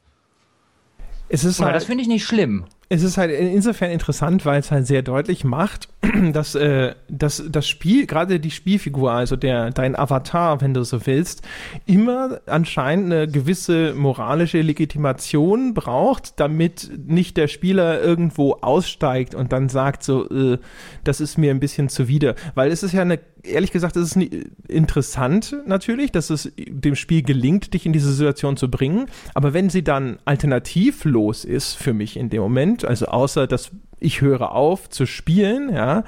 Es 1.28 1.44
ist 1.44 1.60
halt, 1.60 1.74
das 1.74 1.84
finde 1.84 2.02
ich 2.02 2.08
nicht 2.08 2.24
schlimm 2.24 2.66
es 2.92 3.04
ist 3.04 3.18
halt 3.18 3.30
insofern 3.30 3.92
interessant, 3.92 4.44
weil 4.44 4.58
es 4.58 4.72
halt 4.72 4.84
sehr 4.84 5.02
deutlich 5.02 5.44
macht, 5.44 5.88
dass, 6.32 6.56
äh, 6.56 6.94
dass 7.08 7.40
das 7.48 7.68
Spiel, 7.68 8.04
gerade 8.06 8.40
die 8.40 8.50
Spielfigur, 8.50 9.12
also 9.12 9.36
der, 9.36 9.70
dein 9.70 9.96
Avatar, 9.96 10.60
wenn 10.60 10.74
du 10.74 10.82
so 10.82 11.06
willst, 11.06 11.42
immer 11.86 12.40
anscheinend 12.46 13.12
eine 13.12 13.28
gewisse 13.28 13.94
moralische 13.94 14.60
Legitimation 14.60 15.72
braucht, 15.72 16.40
damit 16.40 16.90
nicht 17.06 17.36
der 17.36 17.46
Spieler 17.46 18.02
irgendwo 18.02 18.54
aussteigt 18.54 19.36
und 19.36 19.52
dann 19.52 19.68
sagt 19.68 20.02
so, 20.02 20.28
äh, 20.28 20.58
das 21.04 21.20
ist 21.20 21.38
mir 21.38 21.52
ein 21.52 21.60
bisschen 21.60 21.88
zuwider. 21.90 22.34
Weil 22.56 22.72
es 22.72 22.82
ist 22.82 22.92
ja 22.92 23.02
eine 23.02 23.20
ehrlich 23.42 23.72
gesagt, 23.72 23.96
es 23.96 24.16
ist 24.16 24.28
interessant 24.68 25.56
natürlich, 25.66 26.12
dass 26.12 26.30
es 26.30 26.52
dem 26.56 26.94
Spiel 26.94 27.22
gelingt, 27.22 27.74
dich 27.74 27.86
in 27.86 27.92
diese 27.92 28.12
Situation 28.12 28.56
zu 28.56 28.70
bringen. 28.70 29.06
Aber 29.34 29.52
wenn 29.52 29.70
sie 29.70 29.82
dann 29.82 30.18
alternativlos 30.24 31.44
ist 31.44 31.74
für 31.74 31.92
mich 31.92 32.16
in 32.16 32.30
dem 32.30 32.42
Moment, 32.42 32.84
also 32.84 33.06
außer 33.06 33.46
dass 33.46 33.72
ich 34.00 34.22
höre 34.22 34.52
auf 34.52 34.88
zu 34.88 35.06
spielen, 35.06 35.72
ja. 35.72 36.04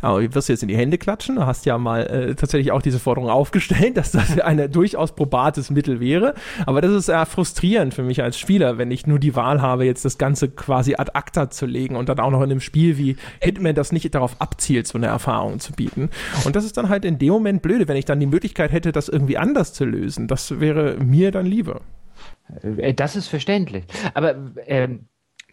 Aber 0.00 0.20
du 0.20 0.34
wirst 0.34 0.48
jetzt 0.48 0.62
in 0.62 0.68
die 0.68 0.76
Hände 0.76 0.98
klatschen. 0.98 1.36
Du 1.36 1.46
hast 1.46 1.66
ja 1.66 1.78
mal 1.78 2.02
äh, 2.02 2.34
tatsächlich 2.34 2.72
auch 2.72 2.82
diese 2.82 2.98
Forderung 2.98 3.30
aufgestellt, 3.30 3.96
dass 3.98 4.12
das 4.12 4.38
ein 4.40 4.70
durchaus 4.70 5.14
probates 5.14 5.70
Mittel 5.70 6.00
wäre. 6.00 6.34
Aber 6.66 6.80
das 6.80 6.92
ist 6.92 7.06
sehr 7.06 7.24
frustrierend 7.26 7.94
für 7.94 8.02
mich 8.02 8.22
als 8.22 8.38
Spieler, 8.38 8.78
wenn 8.78 8.90
ich 8.90 9.06
nur 9.06 9.18
die 9.18 9.36
Wahl 9.36 9.62
habe, 9.62 9.84
jetzt 9.84 10.04
das 10.04 10.18
Ganze 10.18 10.48
quasi 10.48 10.94
ad 10.96 11.12
acta 11.14 11.50
zu 11.50 11.66
legen 11.66 11.96
und 11.96 12.08
dann 12.08 12.18
auch 12.18 12.30
noch 12.30 12.42
in 12.42 12.50
einem 12.50 12.60
Spiel 12.60 12.98
wie 12.98 13.16
Hitman 13.40 13.74
das 13.74 13.92
nicht 13.92 14.14
darauf 14.14 14.40
abzielt, 14.40 14.86
so 14.86 14.98
eine 14.98 15.06
Erfahrung 15.06 15.60
zu 15.60 15.72
bieten. 15.72 16.10
Und 16.44 16.56
das 16.56 16.64
ist 16.64 16.76
dann 16.76 16.88
halt 16.88 17.04
in 17.04 17.18
dem 17.18 17.32
Moment 17.32 17.62
blöde, 17.62 17.88
wenn 17.88 17.96
ich 17.96 18.04
dann 18.04 18.20
die 18.20 18.26
Möglichkeit 18.26 18.72
hätte, 18.72 18.92
das 18.92 19.08
irgendwie 19.08 19.38
anders 19.38 19.72
zu 19.72 19.84
lösen. 19.84 20.28
Das 20.28 20.60
wäre 20.60 20.96
mir 20.98 21.30
dann 21.30 21.46
lieber. 21.46 21.82
Äh, 22.62 22.94
das 22.94 23.16
ist 23.16 23.28
verständlich. 23.28 23.84
Aber 24.14 24.34
ähm, 24.66 25.06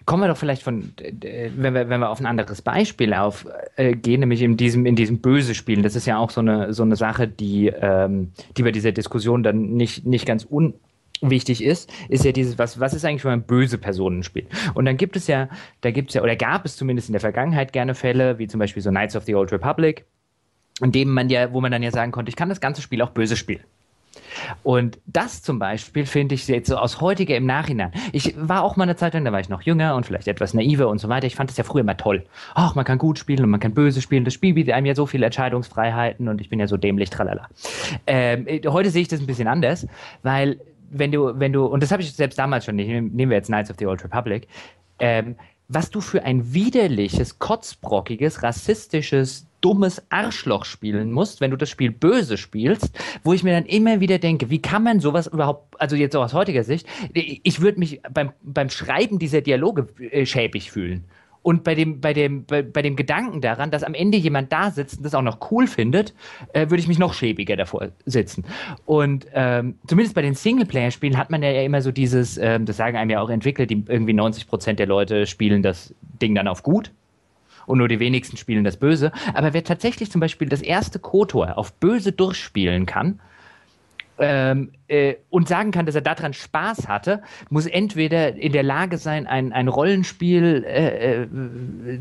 Kommen 0.06 0.24
wir 0.24 0.28
doch 0.28 0.38
vielleicht 0.38 0.64
von, 0.64 0.94
wenn 0.98 1.74
wir, 1.74 1.90
wenn 1.90 2.00
wir 2.00 2.10
auf 2.10 2.20
ein 2.20 2.26
anderes 2.26 2.62
Beispiel 2.62 3.14
aufgehen, 3.14 3.56
äh, 3.78 4.18
nämlich 4.18 4.42
in 4.42 4.58
diesem, 4.58 4.86
in 4.86 4.96
diesem 4.96 5.20
Böse 5.20 5.54
Spielen. 5.54 5.84
Das 5.84 5.96
ist 5.96 6.06
ja 6.06 6.18
auch 6.18 6.32
so 6.32 6.42
eine, 6.42 6.74
so 6.74 6.84
eine 6.84 6.96
Sache, 6.96 7.28
die, 7.28 7.68
ähm, 7.68 8.32
die 8.58 8.64
bei 8.64 8.72
dieser 8.72 8.92
Diskussion 8.92 9.44
dann 9.44 9.74
nicht, 9.74 10.06
nicht 10.06 10.26
ganz 10.26 10.46
unwichtig 10.46 11.64
ist, 11.64 11.92
ist 12.10 12.26
ja 12.26 12.32
dieses, 12.32 12.58
was, 12.58 12.80
was 12.80 12.94
ist 12.94 13.06
eigentlich 13.06 13.22
für 13.22 13.32
ein 13.32 13.44
böse 13.44 13.78
Personenspiel? 13.78 14.48
Und 14.74 14.86
dann 14.86 14.98
gibt 14.98 15.16
es 15.16 15.28
ja, 15.28 15.50
da 15.82 15.92
gibt 15.92 16.10
es 16.10 16.16
ja, 16.16 16.24
oder 16.24 16.36
gab 16.36 16.66
es 16.66 16.76
zumindest 16.78 17.10
in 17.10 17.14
der 17.14 17.22
Vergangenheit 17.22 17.72
gerne 17.72 17.94
Fälle, 17.94 18.40
wie 18.40 18.48
zum 18.48 18.60
Beispiel 18.60 18.82
so 18.82 18.90
Knights 18.90 19.16
of 19.16 19.26
the 19.26 19.36
Old 19.36 19.52
Republic, 19.52 20.06
in 20.82 20.92
dem 20.92 21.10
man 21.10 21.30
ja, 21.30 21.54
wo 21.54 21.62
man 21.62 21.72
dann 21.72 21.84
ja 21.84 21.92
sagen 21.92 22.12
konnte, 22.12 22.30
ich 22.30 22.36
kann 22.36 22.50
das 22.50 22.60
ganze 22.60 22.82
Spiel 22.82 23.02
auch 23.02 23.12
böse 23.12 23.36
spielen. 23.36 23.62
Und 24.64 25.00
das 25.06 25.42
zum 25.42 25.60
Beispiel 25.60 26.06
finde 26.06 26.36
ich 26.36 26.48
jetzt 26.48 26.68
so 26.68 26.78
aus 26.78 27.02
heutiger 27.02 27.36
im 27.36 27.46
Nachhinein. 27.46 27.92
Ich 28.12 28.34
war 28.38 28.64
auch 28.64 28.76
mal 28.76 28.84
eine 28.84 28.96
Zeit 28.96 29.14
lang, 29.14 29.26
da 29.26 29.32
war 29.32 29.40
ich 29.40 29.50
noch 29.50 29.62
jünger 29.62 29.96
und 29.96 30.06
vielleicht 30.06 30.28
etwas 30.28 30.54
naiver 30.54 30.90
und 30.90 31.00
so 31.00 31.10
weiter. 31.10 31.28
Ich 31.28 31.36
fand 31.36 31.50
das 31.50 31.58
ja 31.58 31.64
früher 31.64 31.82
immer 31.82 31.98
toll. 31.98 32.26
Ach, 32.54 32.76
man 32.76 32.86
kann 32.86 32.98
gut 32.98 33.20
spielen 33.20 33.44
und 33.44 33.50
man 33.50 33.60
kann 33.60 33.74
böse 33.74 34.02
spielen. 34.02 34.26
Das 34.26 34.34
Spiel 34.34 34.54
bietet 34.54 34.74
einem 34.74 34.86
ja 34.86 34.96
so 34.96 35.06
viele 35.06 35.26
Entscheidungsfreiheiten 35.26 36.28
und 36.28 36.42
ich 36.42 36.50
bin 36.50 36.60
ja 36.60 36.68
so 36.68 36.78
dämlich, 36.78 37.10
tralala. 37.10 37.48
Ähm, 38.08 38.46
heute 38.68 38.90
sehe 38.90 39.02
ich 39.04 39.08
das 39.08 39.20
ein 39.20 39.28
bisschen 39.28 39.48
anders, 39.48 39.88
weil 40.24 40.60
wenn 40.90 41.12
du, 41.12 41.40
wenn 41.40 41.54
du, 41.54 41.66
und 41.66 41.82
das 41.82 41.92
habe 41.92 42.02
ich 42.02 42.14
selbst 42.14 42.38
damals 42.38 42.66
schon 42.66 42.76
nehmen 42.76 43.16
wir 43.30 43.38
jetzt 43.38 43.48
Knights 43.48 43.72
of 43.72 43.78
the 43.80 43.86
Old 43.86 44.04
Republic, 44.04 44.48
ähm, 45.00 45.36
was 45.68 45.90
du 45.90 46.02
für 46.02 46.24
ein 46.24 46.54
widerliches, 46.54 47.40
kotzbrockiges, 47.40 48.44
rassistisches, 48.44 49.48
dummes 49.62 50.02
Arschloch 50.10 50.66
spielen 50.66 51.12
musst, 51.12 51.42
wenn 51.42 51.52
du 51.52 51.58
das 51.58 51.70
Spiel 51.70 51.92
böse 51.92 52.38
spielst, 52.38 52.92
wo 53.24 53.34
ich 53.34 53.44
mir 53.44 53.54
dann 53.54 53.66
immer 53.66 54.00
wieder 54.00 54.20
denke, 54.20 54.50
wie 54.50 54.62
kann 54.62 54.84
man 54.84 55.00
sowas 55.00 55.28
überhaupt, 55.28 55.80
also 55.80 55.96
jetzt 55.96 56.16
auch 56.16 56.24
aus 56.24 56.34
heutiger 56.34 56.64
Sicht, 56.64 56.88
ich 57.14 57.62
würde 57.62 57.80
mich 57.80 58.02
beim, 58.12 58.32
beim 58.42 58.70
Schreiben 58.70 59.20
dieser 59.20 59.42
Dialoge 59.42 59.88
äh, 60.00 60.26
schäbig 60.26 60.72
fühlen. 60.72 61.06
Und 61.44 61.64
bei 61.64 61.74
dem, 61.74 62.02
bei, 62.02 62.14
dem, 62.14 62.46
bei, 62.46 62.62
bei, 62.62 62.84
dem 62.84 62.96
Gedanken 62.96 63.42
daran, 63.42 63.72
dass 63.72 63.84
am 63.84 63.96
Ende 63.96 64.18
jemand 64.18 64.52
da 64.52 64.70
sitzt 64.70 64.98
und 64.98 65.04
das 65.04 65.16
auch 65.16 65.24
noch 65.24 65.52
cool 65.52 65.66
findet, 65.66 66.14
äh, 66.54 66.70
würde 66.70 66.78
ich 66.78 66.88
mich 66.88 67.00
noch 67.00 67.16
schäbiger 67.16 67.56
davor 67.56 67.90
sitzen. 68.06 68.44
Und 68.86 69.26
ähm, 69.34 69.80
zumindest 69.88 70.14
bei 70.14 70.22
den 70.22 70.36
Singleplayer-Spielen 70.36 71.18
hat 71.18 71.32
man 71.32 71.42
ja 71.42 71.50
immer 71.64 71.82
so 71.82 71.92
dieses, 71.92 72.38
ähm, 72.38 72.66
das 72.66 72.78
sagen 72.78 72.96
einem 72.96 73.10
ja 73.10 73.22
auch 73.22 73.30
entwickelt, 73.32 73.72
die 73.72 73.84
irgendwie 73.88 74.14
90 74.14 74.46
Prozent 74.46 74.78
der 74.78 74.86
Leute 74.86 75.26
spielen 75.26 75.64
das 75.64 75.96
Ding 76.22 76.36
dann 76.36 76.48
auf 76.48 76.62
gut 76.62 76.92
und 77.72 77.80
nur 77.80 77.88
die 77.88 78.00
wenigsten 78.00 78.38
spielen 78.38 78.64
das 78.64 78.78
Böse. 78.78 79.12
Aber 79.34 79.54
wer 79.54 79.64
tatsächlich 79.64 80.12
zum 80.12 80.22
Beispiel 80.22 80.50
das 80.50 80.62
erste 80.62 81.00
Kotor 81.00 81.58
auf 81.58 81.74
Böse 81.74 82.12
durchspielen 82.12 82.86
kann, 82.86 83.20
ähm, 84.20 84.72
äh, 84.88 85.16
und 85.32 85.48
sagen 85.48 85.72
kann, 85.72 85.88
dass 85.88 85.96
er 85.96 86.02
daran 86.02 86.34
Spaß 86.34 86.88
hatte, 86.88 87.24
muss 87.50 87.66
entweder 87.66 88.36
in 88.36 88.52
der 88.52 88.62
Lage 88.62 89.00
sein, 89.00 89.26
ein, 89.26 89.52
ein 89.52 89.68
Rollenspiel 89.68 90.64
äh, 90.68 91.24
äh 91.24 91.28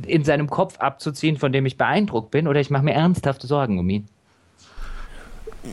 in 0.07 0.25
seinem 0.25 0.51
Kopf 0.51 0.79
abzuziehen, 0.79 1.39
von 1.39 1.53
dem 1.53 1.65
ich 1.65 1.79
beeindruckt 1.79 2.31
bin, 2.31 2.47
oder 2.47 2.61
ich 2.61 2.69
mache 2.69 2.85
mir 2.85 2.93
ernsthafte 2.93 3.47
Sorgen 3.47 3.79
um 3.79 3.89
ihn. 3.89 4.07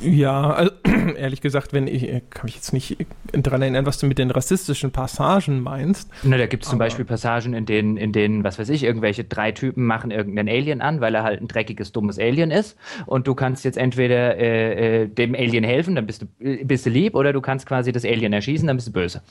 Ja, 0.02 0.52
also, 0.52 0.72
ehrlich 1.18 1.42
gesagt, 1.42 1.74
wenn 1.74 1.88
ich, 1.88 2.02
kann 2.30 2.46
mich 2.46 2.56
jetzt 2.56 2.74
nicht 2.74 2.98
daran 3.32 3.62
erinnern, 3.62 3.86
was 3.86 3.98
du 3.98 4.06
mit 4.06 4.18
den 4.18 4.32
rassistischen 4.32 4.92
Passagen 4.92 5.62
meinst. 5.62 6.10
Na, 6.24 6.38
da 6.38 6.46
gibt 6.46 6.64
es 6.64 6.70
zum 6.70 6.80
Beispiel 6.80 7.06
Passagen, 7.06 7.54
in 7.54 7.66
denen, 7.66 7.96
in 7.98 8.12
denen, 8.12 8.44
was 8.44 8.60
weiß 8.60 8.70
ich, 8.70 8.84
irgendwelche 8.84 9.24
drei 9.24 9.52
Typen 9.52 9.86
machen 9.86 10.12
irgendeinen 10.12 10.50
Alien 10.50 10.82
an, 10.82 11.00
weil 11.00 11.16
er 11.16 11.24
halt 11.24 11.42
ein 11.42 11.48
dreckiges, 11.48 11.94
dummes 11.94 12.20
Alien 12.20 12.52
ist. 12.52 12.78
Und 13.06 13.28
du 13.28 13.36
kannst 13.36 13.64
jetzt 13.64 13.78
entweder 13.78 14.38
äh, 14.38 15.04
äh 15.04 15.08
dem 15.08 15.36
Alien 15.36 15.64
helfen, 15.64 15.96
dann 15.96 16.06
bist 16.06 16.24
du, 16.24 16.46
äh, 16.46 16.64
bist 16.64 16.86
du 16.86 16.90
lieb, 16.90 17.16
oder 17.16 17.32
du 17.32 17.42
kannst 17.42 17.66
quasi 17.66 17.92
das 17.92 18.04
Alien 18.04 18.34
erschießen, 18.34 18.68
dann 18.68 18.78
bist 18.78 18.90
du 18.90 18.92
böse. 18.92 19.22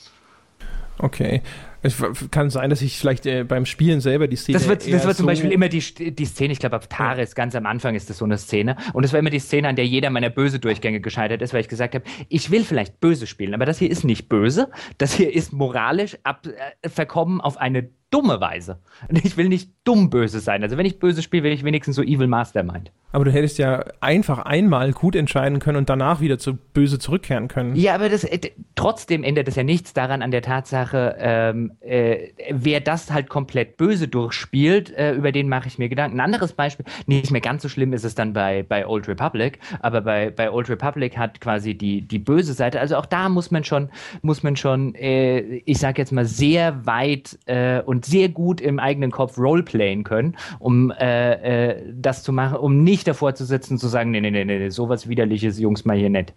Okay. 0.99 1.41
Es 1.81 2.03
kann 2.31 2.49
sein, 2.49 2.69
dass 2.69 2.81
ich 2.81 2.97
vielleicht 2.97 3.25
äh, 3.25 3.43
beim 3.43 3.65
Spielen 3.65 4.01
selber 4.01 4.27
die 4.27 4.35
Szene. 4.35 4.57
Das 4.57 4.67
wird, 4.67 4.81
das 4.91 5.05
wird 5.05 5.15
zum 5.15 5.23
so 5.23 5.27
Beispiel 5.27 5.51
immer 5.51 5.69
die, 5.69 5.81
die 5.81 6.25
Szene, 6.25 6.53
ich 6.53 6.59
glaube, 6.59 6.77
auf 6.77 6.87
Taris, 6.87 7.35
ganz 7.35 7.55
am 7.55 7.65
Anfang 7.65 7.95
ist 7.95 8.09
das 8.09 8.17
so 8.17 8.25
eine 8.25 8.37
Szene. 8.37 8.75
Und 8.93 9.03
das 9.03 9.13
war 9.13 9.19
immer 9.19 9.29
die 9.29 9.39
Szene, 9.39 9.67
an 9.67 9.75
der 9.75 9.85
jeder 9.85 10.09
meiner 10.09 10.29
böse 10.29 10.59
Durchgänge 10.59 11.01
gescheitert 11.01 11.41
ist, 11.41 11.53
weil 11.53 11.61
ich 11.61 11.67
gesagt 11.67 11.95
habe, 11.95 12.05
ich 12.29 12.51
will 12.51 12.63
vielleicht 12.63 12.99
böse 12.99 13.27
spielen, 13.27 13.53
aber 13.53 13.65
das 13.65 13.79
hier 13.79 13.91
ist 13.91 14.03
nicht 14.03 14.29
böse. 14.29 14.69
Das 14.97 15.13
hier 15.13 15.33
ist 15.33 15.53
moralisch 15.53 16.17
ab, 16.23 16.47
äh, 16.81 16.89
verkommen 16.89 17.41
auf 17.41 17.57
eine 17.57 17.89
dumme 18.09 18.39
Weise. 18.39 18.79
Und 19.09 19.23
ich 19.23 19.35
will 19.37 19.49
nicht 19.49 19.71
dumm 19.83 20.09
böse 20.09 20.39
sein. 20.39 20.63
Also 20.63 20.77
wenn 20.77 20.85
ich 20.85 20.99
böse 20.99 21.21
spiele, 21.21 21.43
will 21.43 21.51
ich 21.51 21.63
wenigstens 21.63 21.95
so 21.95 22.01
Evil 22.01 22.27
Mastermind. 22.27 22.91
Aber 23.11 23.25
du 23.25 23.31
hättest 23.31 23.57
ja 23.57 23.83
einfach 23.99 24.39
einmal 24.39 24.91
gut 24.91 25.15
entscheiden 25.15 25.59
können 25.59 25.77
und 25.77 25.89
danach 25.89 26.21
wieder 26.21 26.37
zu 26.37 26.55
böse 26.55 26.99
zurückkehren 26.99 27.47
können. 27.47 27.75
Ja, 27.75 27.95
aber 27.95 28.09
das, 28.09 28.23
äh, 28.23 28.39
trotzdem 28.75 29.23
ändert 29.23 29.47
es 29.47 29.55
ja 29.55 29.63
nichts 29.63 29.93
daran 29.93 30.21
an 30.21 30.31
der 30.31 30.41
Tatsache, 30.41 31.15
ähm, 31.19 31.66
äh, 31.81 32.29
wer 32.51 32.79
das 32.79 33.11
halt 33.11 33.29
komplett 33.29 33.77
böse 33.77 34.07
durchspielt, 34.07 34.91
äh, 34.95 35.13
über 35.13 35.31
den 35.31 35.49
mache 35.49 35.67
ich 35.67 35.77
mir 35.77 35.89
Gedanken. 35.89 36.17
Ein 36.17 36.25
anderes 36.25 36.53
Beispiel, 36.53 36.85
nicht 37.05 37.31
mehr 37.31 37.41
ganz 37.41 37.63
so 37.63 37.69
schlimm 37.69 37.93
ist 37.93 38.03
es 38.03 38.15
dann 38.15 38.33
bei, 38.33 38.63
bei 38.63 38.87
Old 38.87 39.07
Republic, 39.07 39.59
aber 39.79 40.01
bei, 40.01 40.29
bei 40.29 40.51
Old 40.51 40.69
Republic 40.69 41.17
hat 41.17 41.41
quasi 41.41 41.75
die, 41.75 42.01
die 42.01 42.19
böse 42.19 42.53
Seite, 42.53 42.79
also 42.79 42.95
auch 42.97 43.05
da 43.05 43.29
muss 43.29 43.51
man 43.51 43.63
schon, 43.63 43.89
muss 44.21 44.43
man 44.43 44.55
schon, 44.55 44.95
äh, 44.95 45.39
ich 45.65 45.79
sag 45.79 45.97
jetzt 45.97 46.11
mal, 46.11 46.25
sehr 46.25 46.85
weit 46.85 47.37
äh, 47.45 47.81
und 47.81 48.05
sehr 48.05 48.29
gut 48.29 48.61
im 48.61 48.79
eigenen 48.79 49.11
Kopf 49.11 49.37
roleplayen 49.37 50.03
können, 50.03 50.37
um 50.59 50.91
äh, 50.91 51.71
äh, 51.71 51.93
das 51.93 52.23
zu 52.23 52.33
machen, 52.33 52.57
um 52.57 52.83
nicht 52.83 53.07
davor 53.07 53.35
zu 53.35 53.45
sitzen 53.45 53.73
und 53.73 53.79
zu 53.79 53.87
sagen, 53.87 54.11
nee, 54.11 54.21
nee, 54.21 54.31
nee, 54.31 54.45
nee, 54.45 54.69
sowas 54.69 55.07
widerliches, 55.07 55.59
Jungs, 55.59 55.85
mal 55.85 55.97
hier 55.97 56.09
nicht. 56.09 56.33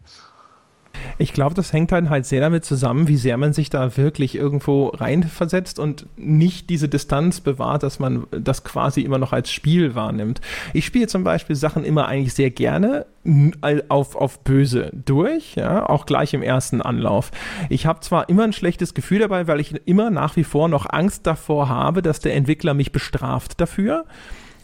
Ich 1.18 1.32
glaube, 1.32 1.54
das 1.54 1.72
hängt 1.72 1.92
dann 1.92 2.10
halt 2.10 2.26
sehr 2.26 2.40
damit 2.40 2.64
zusammen, 2.64 3.08
wie 3.08 3.16
sehr 3.16 3.36
man 3.36 3.52
sich 3.52 3.70
da 3.70 3.96
wirklich 3.96 4.34
irgendwo 4.34 4.88
reinversetzt 4.88 5.78
und 5.78 6.06
nicht 6.16 6.70
diese 6.70 6.88
Distanz 6.88 7.40
bewahrt, 7.40 7.82
dass 7.82 7.98
man 7.98 8.26
das 8.30 8.64
quasi 8.64 9.02
immer 9.02 9.18
noch 9.18 9.32
als 9.32 9.50
Spiel 9.50 9.94
wahrnimmt. 9.94 10.40
Ich 10.72 10.86
spiele 10.86 11.06
zum 11.06 11.24
Beispiel 11.24 11.56
Sachen 11.56 11.84
immer 11.84 12.08
eigentlich 12.08 12.34
sehr 12.34 12.50
gerne 12.50 13.06
auf, 13.88 14.16
auf 14.16 14.40
böse 14.40 14.90
durch, 14.92 15.54
ja, 15.54 15.88
auch 15.88 16.06
gleich 16.06 16.32
im 16.32 16.42
ersten 16.42 16.80
Anlauf. 16.80 17.30
Ich 17.68 17.84
habe 17.84 18.00
zwar 18.00 18.28
immer 18.28 18.44
ein 18.44 18.54
schlechtes 18.54 18.94
Gefühl 18.94 19.18
dabei, 19.18 19.46
weil 19.46 19.60
ich 19.60 19.74
immer 19.86 20.10
nach 20.10 20.36
wie 20.36 20.44
vor 20.44 20.68
noch 20.68 20.86
Angst 20.88 21.26
davor 21.26 21.68
habe, 21.68 22.00
dass 22.00 22.20
der 22.20 22.34
Entwickler 22.34 22.72
mich 22.72 22.92
bestraft 22.92 23.60
dafür 23.60 24.06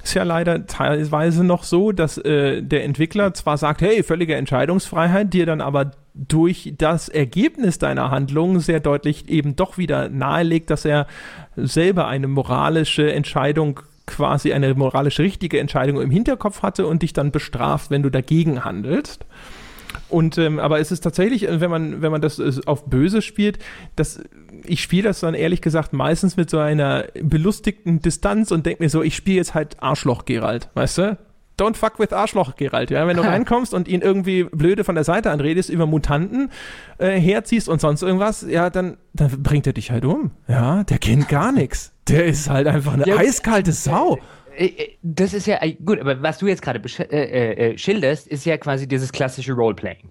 ist 0.06 0.14
ja 0.14 0.22
leider 0.22 0.66
teilweise 0.66 1.42
noch 1.42 1.64
so, 1.64 1.90
dass 1.90 2.16
äh, 2.18 2.62
der 2.62 2.84
Entwickler 2.84 3.34
zwar 3.34 3.58
sagt, 3.58 3.80
hey, 3.80 4.04
völlige 4.04 4.36
Entscheidungsfreiheit, 4.36 5.32
dir 5.32 5.46
dann 5.46 5.60
aber 5.60 5.90
durch 6.14 6.74
das 6.78 7.08
Ergebnis 7.08 7.78
deiner 7.78 8.10
Handlung 8.12 8.60
sehr 8.60 8.78
deutlich 8.78 9.28
eben 9.28 9.56
doch 9.56 9.78
wieder 9.78 10.08
nahelegt, 10.08 10.70
dass 10.70 10.84
er 10.84 11.08
selber 11.56 12.06
eine 12.06 12.28
moralische 12.28 13.12
Entscheidung 13.12 13.80
quasi 14.06 14.52
eine 14.52 14.72
moralisch 14.74 15.18
richtige 15.18 15.58
Entscheidung 15.58 16.00
im 16.00 16.12
Hinterkopf 16.12 16.62
hatte 16.62 16.86
und 16.86 17.02
dich 17.02 17.12
dann 17.12 17.32
bestraft, 17.32 17.90
wenn 17.90 18.04
du 18.04 18.10
dagegen 18.10 18.64
handelst. 18.64 19.26
Und 20.08 20.38
ähm, 20.38 20.58
aber 20.58 20.78
es 20.80 20.92
ist 20.92 21.00
tatsächlich, 21.00 21.46
wenn 21.48 21.70
man 21.70 22.02
wenn 22.02 22.12
man 22.12 22.20
das 22.20 22.38
äh, 22.38 22.52
auf 22.66 22.84
böse 22.84 23.22
spielt, 23.22 23.58
das 23.96 24.20
ich 24.64 24.82
spiele 24.82 25.04
das 25.04 25.20
dann 25.20 25.34
ehrlich 25.34 25.60
gesagt 25.60 25.92
meistens 25.92 26.36
mit 26.36 26.50
so 26.50 26.58
einer 26.58 27.06
belustigten 27.20 28.00
Distanz 28.00 28.50
und 28.50 28.66
denke 28.66 28.82
mir 28.82 28.88
so, 28.88 29.02
ich 29.02 29.16
spiele 29.16 29.38
jetzt 29.38 29.54
halt 29.54 29.82
Arschloch 29.82 30.24
Gerald, 30.24 30.70
weißt 30.74 30.98
du? 30.98 31.18
Don't 31.58 31.74
fuck 31.74 31.98
with 31.98 32.12
Arschloch, 32.12 32.56
Gerald. 32.56 32.90
Ja, 32.90 33.06
wenn 33.06 33.16
du 33.16 33.22
reinkommst 33.22 33.72
und 33.72 33.88
ihn 33.88 34.02
irgendwie 34.02 34.44
blöde 34.44 34.84
von 34.84 34.94
der 34.94 35.04
Seite 35.04 35.30
anredest, 35.30 35.70
über 35.70 35.86
Mutanten 35.86 36.50
äh, 36.98 37.18
herziehst 37.18 37.70
und 37.70 37.80
sonst 37.80 38.02
irgendwas, 38.02 38.44
ja, 38.46 38.68
dann, 38.68 38.98
dann 39.14 39.42
bringt 39.42 39.66
er 39.66 39.72
dich 39.72 39.90
halt 39.90 40.04
um. 40.04 40.32
Ja, 40.48 40.84
der 40.84 40.98
kennt 40.98 41.30
gar 41.30 41.52
nichts. 41.52 41.92
Der 42.08 42.26
ist 42.26 42.50
halt 42.50 42.66
einfach 42.66 42.92
eine 42.92 43.08
ja, 43.08 43.16
eiskalte 43.16 43.72
Sau. 43.72 44.18
Äh, 44.56 44.66
äh, 44.66 44.96
das 45.02 45.34
ist 45.34 45.46
ja 45.46 45.58
gut, 45.84 46.00
aber 46.00 46.22
was 46.22 46.38
du 46.38 46.46
jetzt 46.46 46.62
gerade 46.62 46.80
äh, 47.10 47.72
äh, 47.72 47.78
schilderst, 47.78 48.26
ist 48.26 48.44
ja 48.44 48.56
quasi 48.56 48.88
dieses 48.88 49.12
klassische 49.12 49.52
Roleplaying. 49.52 50.10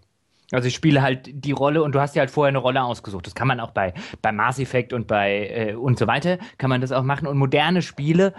Also 0.52 0.68
ich 0.68 0.76
spiele 0.76 1.02
halt 1.02 1.30
die 1.34 1.52
Rolle 1.52 1.82
und 1.82 1.96
du 1.96 2.00
hast 2.00 2.16
dir 2.16 2.20
halt 2.20 2.30
vorher 2.30 2.50
eine 2.50 2.60
Rolle 2.60 2.84
ausgesucht. 2.84 3.26
Das 3.26 3.34
kann 3.34 3.48
man 3.48 3.60
auch 3.60 3.72
bei, 3.72 3.94
bei 4.22 4.32
Mass 4.32 4.60
Effect 4.60 4.94
und 4.94 5.08
bei 5.08 5.48
äh, 5.50 5.74
und 5.74 5.98
so 5.98 6.08
weiter, 6.08 6.38
kann 6.58 6.70
man 6.70 6.82
das 6.82 6.92
auch 6.92 7.04
machen. 7.04 7.28
Und 7.28 7.38
moderne 7.38 7.82
Spiele 7.82 8.34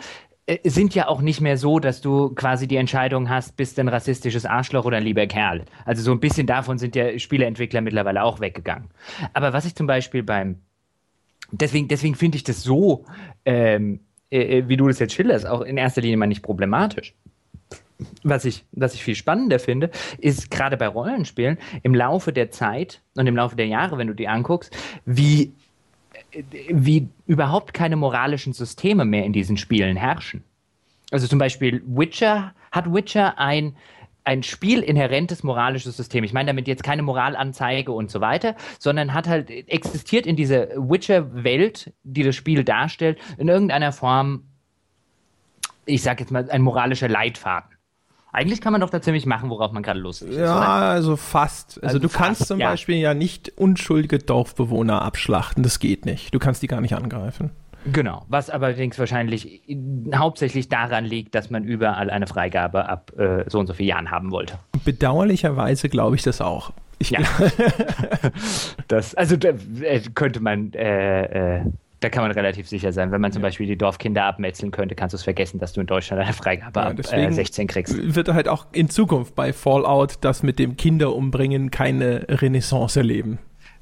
äh, 0.47 0.59
sind 0.69 0.95
ja 0.95 1.09
auch 1.09 1.21
nicht 1.21 1.41
mehr 1.41 1.59
so, 1.59 1.81
dass 1.81 2.01
du 2.01 2.33
quasi 2.35 2.69
die 2.69 2.77
Entscheidung 2.77 3.29
hast, 3.29 3.57
bist 3.57 3.77
du 3.77 3.83
ein 3.83 3.89
rassistisches 3.89 4.47
Arschloch 4.47 4.85
oder 4.85 4.99
ein 4.99 5.03
lieber 5.03 5.27
Kerl. 5.27 5.65
Also 5.85 6.03
so 6.03 6.13
ein 6.13 6.21
bisschen 6.21 6.47
davon 6.47 6.79
sind 6.79 6.95
ja 6.95 7.19
Spieleentwickler 7.19 7.81
mittlerweile 7.81 8.23
auch 8.23 8.39
weggegangen. 8.39 8.91
Aber 9.33 9.53
was 9.53 9.65
ich 9.65 9.75
zum 9.75 9.89
Beispiel 9.89 10.23
beim 10.23 10.61
deswegen, 11.51 11.89
deswegen 11.89 12.15
finde 12.15 12.37
ich 12.37 12.45
das 12.45 12.63
so, 12.63 13.05
ähm, 13.45 14.01
äh, 14.31 14.65
wie 14.67 14.77
du 14.77 14.89
das 14.89 14.99
jetzt 14.99 15.15
schilderst, 15.15 15.47
auch 15.47 15.63
in 15.63 15.77
erster 15.77 16.01
Linie 16.01 16.17
mal 16.17 16.27
nicht 16.27 16.43
problematisch 16.43 17.15
was 18.23 18.45
ich, 18.45 18.65
was 18.73 18.95
ich 18.95 19.03
viel 19.03 19.15
spannender 19.15 19.59
finde, 19.59 19.91
ist 20.19 20.51
gerade 20.51 20.77
bei 20.77 20.87
Rollenspielen 20.87 21.59
im 21.83 21.95
Laufe 21.95 22.33
der 22.33 22.51
Zeit 22.51 23.01
und 23.17 23.27
im 23.27 23.37
Laufe 23.37 23.57
der 23.57 23.67
Jahre, 23.67 23.99
wenn 23.99 24.07
du 24.07 24.15
die 24.15 24.29
anguckst, 24.29 24.77
wie, 25.05 25.53
wie 26.69 27.09
überhaupt 27.27 27.75
keine 27.75 27.97
moralischen 27.97 28.53
Systeme 28.53 29.05
mehr 29.05 29.25
in 29.25 29.33
diesen 29.33 29.57
Spielen 29.57 29.97
herrschen. 29.97 30.45
Also 31.11 31.27
zum 31.27 31.39
Beispiel 31.39 31.83
Witcher, 31.87 32.53
hat 32.73 32.93
Witcher 32.93 33.39
ein, 33.39 33.77
ein 34.27 34.43
spielinhärentes 34.43 35.45
moralisches 35.45 35.97
System. 35.97 36.25
Ich 36.25 36.33
meine 36.33 36.49
damit 36.49 36.67
jetzt 36.67 36.83
keine 36.83 37.03
Moralanzeige 37.03 37.93
und 37.93 38.11
so 38.11 38.21
weiter, 38.21 38.57
sondern 38.79 39.15
hat 39.15 39.29
halt 39.29 39.51
existiert 39.51 40.27
in 40.27 40.35
dieser 40.35 40.69
Witcher-Welt, 40.71 41.93
die 42.03 42.25
das 42.25 42.35
Spiel 42.35 42.65
darstellt, 42.65 43.19
in 43.39 43.49
irgendeiner 43.49 43.93
Form, 43.93 44.43
ich 45.85 46.03
sag 46.03 46.19
jetzt 46.19 46.33
mal, 46.33 46.51
ein 46.51 46.63
moralischer 46.63 47.09
Leitfaden. 47.09 47.71
Eigentlich 48.33 48.61
kann 48.61 48.73
man 48.73 48.81
doch 48.81 48.91
da 48.91 49.01
ziemlich 49.01 49.25
machen, 49.25 49.49
worauf 49.49 49.73
man 49.73 49.83
gerade 49.83 50.01
Lust 50.01 50.23
ist. 50.23 50.37
Ja, 50.37 50.59
oder? 50.59 50.69
also 50.69 51.17
fast. 51.17 51.77
Also, 51.77 51.87
also 51.87 51.99
du 52.01 52.09
fast, 52.09 52.23
kannst 52.23 52.47
zum 52.49 52.61
ja. 52.61 52.71
Beispiel 52.71 52.97
ja 52.97 53.15
nicht 53.15 53.53
unschuldige 53.57 54.19
Dorfbewohner 54.19 55.01
abschlachten. 55.03 55.63
Das 55.63 55.79
geht 55.79 56.05
nicht. 56.05 56.35
Du 56.35 56.39
kannst 56.39 56.63
die 56.63 56.67
gar 56.67 56.81
nicht 56.81 56.95
angreifen. 56.95 57.53
Genau, 57.93 58.25
was 58.29 58.51
allerdings 58.51 58.99
wahrscheinlich 58.99 59.63
hauptsächlich 60.15 60.69
daran 60.69 61.05
liegt, 61.05 61.35
dass 61.35 61.51
man 61.51 61.65
überall 61.65 62.11
eine 62.11 62.27
Freigabe 62.27 62.89
ab 62.89 63.13
äh, 63.19 63.45
so 63.49 63.59
und 63.59 63.67
so 63.67 63.75
vielen 63.75 63.89
Jahren 63.89 64.11
haben 64.11 64.31
wollte. 64.31 64.59
Bedauerlicherweise 64.85 65.89
glaube 65.89 66.17
ich 66.17 66.23
das 66.23 66.41
auch. 66.41 66.73
Ich 66.99 67.11
ja. 67.11 67.21
das, 68.89 69.15
also 69.15 69.37
da, 69.37 69.51
äh, 69.83 70.01
könnte 70.15 70.41
man 70.41 70.73
äh, 70.73 71.59
äh 71.59 71.61
da 72.01 72.11
kann 72.11 72.23
man 72.23 72.31
relativ 72.33 72.69
sicher 72.69 72.93
sein. 72.93 73.11
Wenn 73.11 73.23
man 73.23 73.33
zum 73.33 73.41
ja. 73.41 73.49
Beispiel 73.49 73.67
die 73.67 73.79
Dorfkinder 73.79 74.25
abmetzeln 74.25 74.71
könnte, 74.71 74.95
kannst 74.95 75.15
du 75.15 75.17
es 75.17 75.23
vergessen, 75.23 75.59
dass 75.59 75.73
du 75.73 75.81
in 75.81 75.87
Deutschland 75.87 76.23
eine 76.23 76.33
Freigabe 76.35 76.81
ja, 76.81 76.87
ab 76.89 76.99
äh, 76.99 77.33
16 77.33 77.67
kriegst. 77.69 78.15
Wird 78.15 78.29
halt 78.29 78.49
auch 78.49 78.67
in 78.73 78.91
Zukunft 78.91 79.35
bei 79.35 79.53
Fallout 79.55 80.19
das 80.21 80.43
mit 80.43 80.59
dem 80.59 80.77
Kinderumbringen 80.77 81.71
keine 81.71 82.27
Renaissance 82.29 83.01
erleben. 83.01 83.39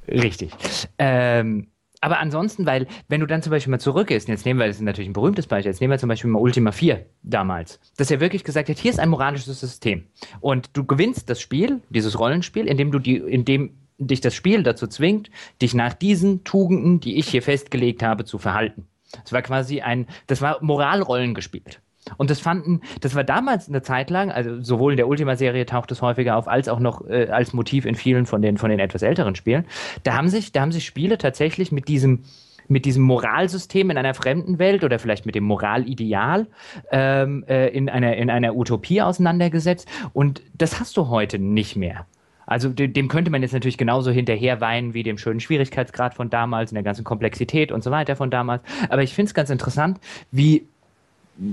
Richtig. 0.07 0.51
Ähm, 0.97 1.67
aber 2.05 2.19
ansonsten, 2.19 2.67
weil, 2.67 2.85
wenn 3.07 3.19
du 3.19 3.25
dann 3.25 3.41
zum 3.41 3.49
Beispiel 3.49 3.71
mal 3.71 3.79
zurückgehst, 3.79 4.27
jetzt 4.27 4.45
nehmen 4.45 4.59
wir, 4.59 4.67
das 4.67 4.75
ist 4.75 4.83
natürlich 4.83 5.09
ein 5.09 5.13
berühmtes 5.13 5.47
Beispiel, 5.47 5.71
jetzt 5.71 5.81
nehmen 5.81 5.89
wir 5.89 5.97
zum 5.97 6.07
Beispiel 6.07 6.29
mal 6.29 6.37
Ultima 6.37 6.71
4 6.71 7.03
damals, 7.23 7.79
dass 7.97 8.11
er 8.11 8.19
wirklich 8.19 8.43
gesagt 8.43 8.69
hat, 8.69 8.77
hier 8.77 8.91
ist 8.91 8.99
ein 8.99 9.09
moralisches 9.09 9.59
System. 9.59 10.05
Und 10.39 10.69
du 10.73 10.85
gewinnst 10.85 11.31
das 11.31 11.41
Spiel, 11.41 11.81
dieses 11.89 12.19
Rollenspiel, 12.19 12.67
indem 12.67 12.91
du 12.91 12.99
die, 12.99 13.15
indem 13.15 13.71
dich 13.97 14.21
das 14.21 14.35
Spiel 14.35 14.61
dazu 14.61 14.85
zwingt, 14.85 15.31
dich 15.63 15.73
nach 15.73 15.95
diesen 15.95 16.43
Tugenden, 16.43 16.99
die 16.99 17.17
ich 17.17 17.27
hier 17.27 17.41
festgelegt 17.41 18.03
habe, 18.03 18.23
zu 18.23 18.37
verhalten. 18.37 18.85
Das 19.23 19.33
war 19.33 19.41
quasi 19.41 19.81
ein, 19.81 20.05
das 20.27 20.43
war 20.43 20.63
Moralrollen 20.63 21.33
gespielt. 21.33 21.81
Und 22.17 22.29
das 22.29 22.39
fanden, 22.39 22.81
das 23.01 23.15
war 23.15 23.23
damals 23.23 23.67
eine 23.67 23.81
Zeit 23.81 24.09
lang, 24.09 24.31
also 24.31 24.61
sowohl 24.61 24.93
in 24.93 24.97
der 24.97 25.07
Ultima-Serie 25.07 25.65
taucht 25.65 25.91
es 25.91 26.01
häufiger 26.01 26.37
auf, 26.37 26.47
als 26.47 26.69
auch 26.69 26.79
noch 26.79 27.07
äh, 27.07 27.27
als 27.29 27.53
Motiv 27.53 27.85
in 27.85 27.95
vielen 27.95 28.25
von 28.25 28.41
den, 28.41 28.57
von 28.57 28.69
den 28.69 28.79
etwas 28.79 29.01
älteren 29.01 29.35
Spielen. 29.35 29.65
Da 30.03 30.15
haben 30.15 30.29
sich, 30.29 30.51
da 30.51 30.61
haben 30.61 30.71
sich 30.71 30.85
Spiele 30.85 31.17
tatsächlich 31.17 31.71
mit 31.71 31.87
diesem, 31.87 32.23
mit 32.67 32.85
diesem 32.85 33.03
Moralsystem 33.03 33.89
in 33.89 33.97
einer 33.97 34.13
fremden 34.13 34.59
Welt 34.59 34.83
oder 34.83 34.99
vielleicht 34.99 35.25
mit 35.25 35.35
dem 35.35 35.43
Moralideal 35.43 36.47
ähm, 36.91 37.43
äh, 37.47 37.67
in, 37.69 37.89
einer, 37.89 38.15
in 38.17 38.29
einer 38.29 38.55
Utopie 38.55 39.01
auseinandergesetzt. 39.01 39.87
Und 40.13 40.41
das 40.53 40.79
hast 40.79 40.97
du 40.97 41.09
heute 41.09 41.39
nicht 41.39 41.75
mehr. 41.75 42.05
Also 42.47 42.69
dem 42.69 43.07
könnte 43.07 43.31
man 43.31 43.41
jetzt 43.41 43.53
natürlich 43.53 43.77
genauso 43.77 44.11
hinterher 44.11 44.61
weinen 44.61 44.93
wie 44.93 45.01
dem 45.01 45.17
schönen 45.17 45.39
Schwierigkeitsgrad 45.39 46.13
von 46.13 46.29
damals 46.29 46.71
und 46.71 46.75
der 46.75 46.83
ganzen 46.83 47.03
Komplexität 47.03 47.71
und 47.71 47.83
so 47.83 47.89
weiter 47.89 48.15
von 48.15 48.29
damals. 48.29 48.61
Aber 48.89 49.01
ich 49.01 49.15
finde 49.15 49.29
es 49.29 49.33
ganz 49.33 49.49
interessant, 49.49 49.99
wie 50.31 50.67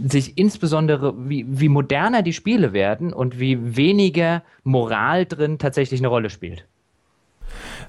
sich 0.08 0.38
insbesondere, 0.38 1.14
wie, 1.28 1.44
wie 1.48 1.68
moderner 1.68 2.22
die 2.22 2.32
Spiele 2.32 2.72
werden 2.72 3.12
und 3.12 3.40
wie 3.40 3.76
weniger 3.76 4.42
Moral 4.62 5.26
drin 5.26 5.58
tatsächlich 5.58 6.00
eine 6.00 6.08
Rolle 6.08 6.30
spielt 6.30 6.66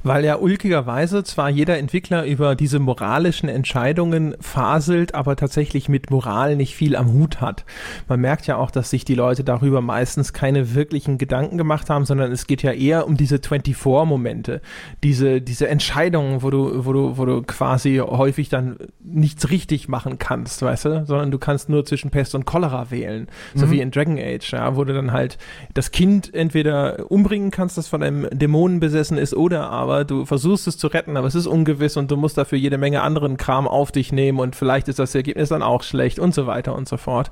weil 0.04 0.26
ja 0.26 0.38
ulkigerweise 0.38 1.24
zwar 1.24 1.50
jeder 1.50 1.78
Entwickler 1.78 2.26
über 2.26 2.56
diese 2.56 2.80
moralischen 2.80 3.50
Entscheidungen 3.50 4.36
faselt, 4.40 5.16
aber 5.16 5.36
tatsächlich 5.36 5.90
mit 5.90 6.12
Moral 6.12 6.56
nicht 6.56 6.76
viel 6.76 6.96
am 6.96 7.14
Hut 7.14 7.42
hat. 7.42 7.66
Man 8.08 8.20
merkt 8.20 8.48
ja 8.48 8.58
auch, 8.58 8.72
dass 8.72 8.90
sich 8.90 9.06
die 9.06 9.16
Leute 9.16 9.44
darüber 9.44 9.82
meistens 9.82 10.34
keine 10.34 10.76
wirklichen 10.76 11.18
Gedanken 11.18 11.58
gemacht 11.58 11.90
haben, 11.90 12.06
sondern 12.06 12.32
es 12.32 12.48
geht 12.48 12.64
ja 12.64 12.72
eher 12.72 13.08
um 13.08 13.18
diese 13.18 13.38
24-Momente, 13.38 14.62
diese, 15.04 15.42
diese 15.42 15.68
Entscheidungen, 15.68 16.42
wo 16.42 16.50
du, 16.50 16.86
wo 16.86 16.94
du, 16.94 17.18
wo 17.18 17.26
du 17.26 17.42
quasi 17.44 17.98
häufig 17.98 18.50
dann 18.50 18.78
nichts 19.04 19.50
richtig 19.50 19.88
machen 19.88 20.18
kannst, 20.18 20.62
weißt 20.62 20.86
du, 20.86 21.06
sondern 21.06 21.32
du 21.32 21.40
kannst 21.40 21.70
nur 21.70 21.86
zwischen 21.86 22.10
Pest 22.10 22.36
und 22.36 22.46
Cholera 22.46 22.92
wählen, 22.92 23.28
mhm. 23.54 23.60
so 23.60 23.72
wie 23.72 23.82
in 23.82 23.92
Dragon 23.92 24.18
Age, 24.18 24.52
ja, 24.52 24.76
wo 24.76 24.84
du 24.84 24.94
dann 24.94 25.12
halt 25.12 25.38
das 25.74 25.92
Kind 25.92 26.34
entweder 26.34 27.12
umbringen 27.12 27.52
kannst, 27.52 27.78
das 27.78 27.88
von 27.88 28.04
einem 28.04 28.28
Dämonen 28.32 28.80
besessen 28.80 29.18
ist, 29.18 29.34
oder 29.34 29.53
aber 29.62 29.94
aber 29.94 30.06
du 30.06 30.26
versuchst 30.26 30.68
es 30.68 30.78
zu 30.78 30.88
retten, 30.88 31.18
aber 31.18 31.28
es 31.28 31.36
ist 31.36 31.46
ungewiss 31.46 31.98
und 31.98 32.10
du 32.10 32.18
musst 32.18 32.38
dafür 32.38 32.58
jede 32.58 32.78
Menge 32.78 33.02
anderen 33.02 33.38
Kram 33.38 33.68
auf 33.68 33.92
dich 33.92 34.12
nehmen 34.12 34.40
und 34.40 34.56
vielleicht 34.56 34.88
ist 34.88 35.00
das 35.00 35.14
Ergebnis 35.14 35.50
dann 35.50 35.62
auch 35.62 35.84
schlecht 35.84 36.20
und 36.20 36.34
so 36.34 36.48
weiter 36.48 36.76
und 36.76 36.88
so 36.88 36.98
fort. 36.98 37.32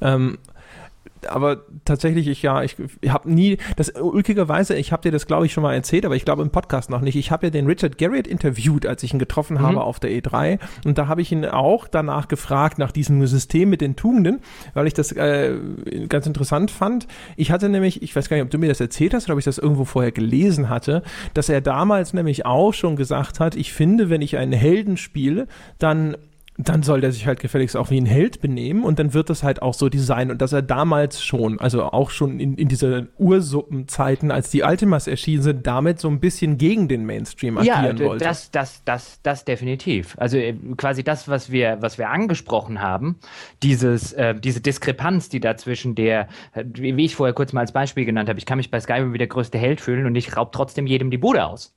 Ähm, 0.00 0.38
aber 1.28 1.64
tatsächlich, 1.84 2.28
ich 2.28 2.42
ja, 2.42 2.62
ich, 2.62 2.76
ich 3.00 3.10
habe 3.10 3.30
nie, 3.30 3.58
das 3.76 3.90
ulkigerweise, 3.90 4.76
ich 4.76 4.92
habe 4.92 5.02
dir 5.02 5.12
das 5.12 5.26
glaube 5.26 5.46
ich 5.46 5.52
schon 5.52 5.62
mal 5.62 5.74
erzählt, 5.74 6.04
aber 6.04 6.16
ich 6.16 6.24
glaube 6.24 6.42
im 6.42 6.50
Podcast 6.50 6.90
noch 6.90 7.00
nicht. 7.00 7.16
Ich 7.16 7.30
habe 7.30 7.46
ja 7.46 7.50
den 7.50 7.66
Richard 7.66 7.98
Garriott 7.98 8.26
interviewt, 8.26 8.86
als 8.86 9.02
ich 9.02 9.12
ihn 9.12 9.18
getroffen 9.18 9.58
mhm. 9.58 9.62
habe 9.62 9.82
auf 9.82 10.00
der 10.00 10.10
E3 10.10 10.58
und 10.84 10.98
da 10.98 11.08
habe 11.08 11.22
ich 11.22 11.32
ihn 11.32 11.44
auch 11.44 11.88
danach 11.88 12.28
gefragt 12.28 12.78
nach 12.78 12.92
diesem 12.92 13.26
System 13.26 13.70
mit 13.70 13.80
den 13.80 13.96
Tugenden, 13.96 14.40
weil 14.74 14.86
ich 14.86 14.94
das 14.94 15.12
äh, 15.12 15.56
ganz 16.08 16.26
interessant 16.26 16.70
fand. 16.70 17.06
Ich 17.36 17.50
hatte 17.50 17.68
nämlich, 17.68 18.02
ich 18.02 18.14
weiß 18.14 18.28
gar 18.28 18.36
nicht, 18.36 18.44
ob 18.44 18.50
du 18.50 18.58
mir 18.58 18.68
das 18.68 18.80
erzählt 18.80 19.14
hast 19.14 19.26
oder 19.26 19.34
ob 19.34 19.38
ich 19.38 19.44
das 19.44 19.58
irgendwo 19.58 19.84
vorher 19.84 20.12
gelesen 20.12 20.68
hatte, 20.68 21.02
dass 21.34 21.48
er 21.48 21.60
damals 21.60 22.14
nämlich 22.14 22.46
auch 22.46 22.72
schon 22.72 22.96
gesagt 22.96 23.40
hat, 23.40 23.56
ich 23.56 23.72
finde, 23.72 24.10
wenn 24.10 24.22
ich 24.22 24.36
einen 24.36 24.52
Helden 24.52 24.96
spiele, 24.96 25.46
dann 25.78 26.16
dann 26.68 26.82
soll 26.82 27.00
der 27.00 27.12
sich 27.12 27.26
halt 27.26 27.40
gefälligst 27.40 27.76
auch 27.76 27.90
wie 27.90 28.00
ein 28.00 28.06
Held 28.06 28.40
benehmen 28.40 28.84
und 28.84 28.98
dann 28.98 29.14
wird 29.14 29.30
das 29.30 29.42
halt 29.42 29.62
auch 29.62 29.74
so 29.74 29.88
designen 29.88 30.30
und 30.30 30.42
dass 30.42 30.52
er 30.52 30.62
damals 30.62 31.22
schon, 31.22 31.60
also 31.60 31.84
auch 31.84 32.10
schon 32.10 32.40
in, 32.40 32.54
in 32.56 32.68
diese 32.68 33.08
Ursuppenzeiten, 33.18 34.30
als 34.30 34.50
die 34.50 34.62
Ultimas 34.62 35.06
erschienen 35.06 35.42
sind, 35.42 35.66
damit 35.66 36.00
so 36.00 36.08
ein 36.08 36.20
bisschen 36.20 36.58
gegen 36.58 36.88
den 36.88 37.06
Mainstream 37.06 37.58
agieren 37.58 37.98
ja, 37.98 38.04
wollte. 38.04 38.24
das, 38.24 38.50
das, 38.50 38.82
das, 38.84 39.20
das 39.22 39.44
definitiv. 39.44 40.16
Also 40.18 40.36
äh, 40.38 40.54
quasi 40.76 41.04
das, 41.04 41.28
was 41.28 41.50
wir, 41.50 41.78
was 41.80 41.98
wir 41.98 42.10
angesprochen 42.10 42.80
haben, 42.80 43.18
dieses, 43.62 44.12
äh, 44.12 44.34
diese 44.34 44.60
Diskrepanz, 44.60 45.28
die 45.28 45.40
da 45.40 45.56
zwischen 45.56 45.94
der, 45.94 46.28
wie 46.54 47.04
ich 47.04 47.16
vorher 47.16 47.34
kurz 47.34 47.52
mal 47.52 47.60
als 47.60 47.72
Beispiel 47.72 48.04
genannt 48.04 48.28
habe, 48.28 48.38
ich 48.38 48.46
kann 48.46 48.58
mich 48.58 48.70
bei 48.70 48.80
Skyrim 48.80 49.12
wie 49.12 49.18
der 49.18 49.26
größte 49.26 49.58
Held 49.58 49.80
fühlen 49.80 50.06
und 50.06 50.14
ich 50.14 50.36
raub 50.36 50.52
trotzdem 50.52 50.86
jedem 50.86 51.10
die 51.10 51.18
Bude 51.18 51.44
aus. 51.44 51.74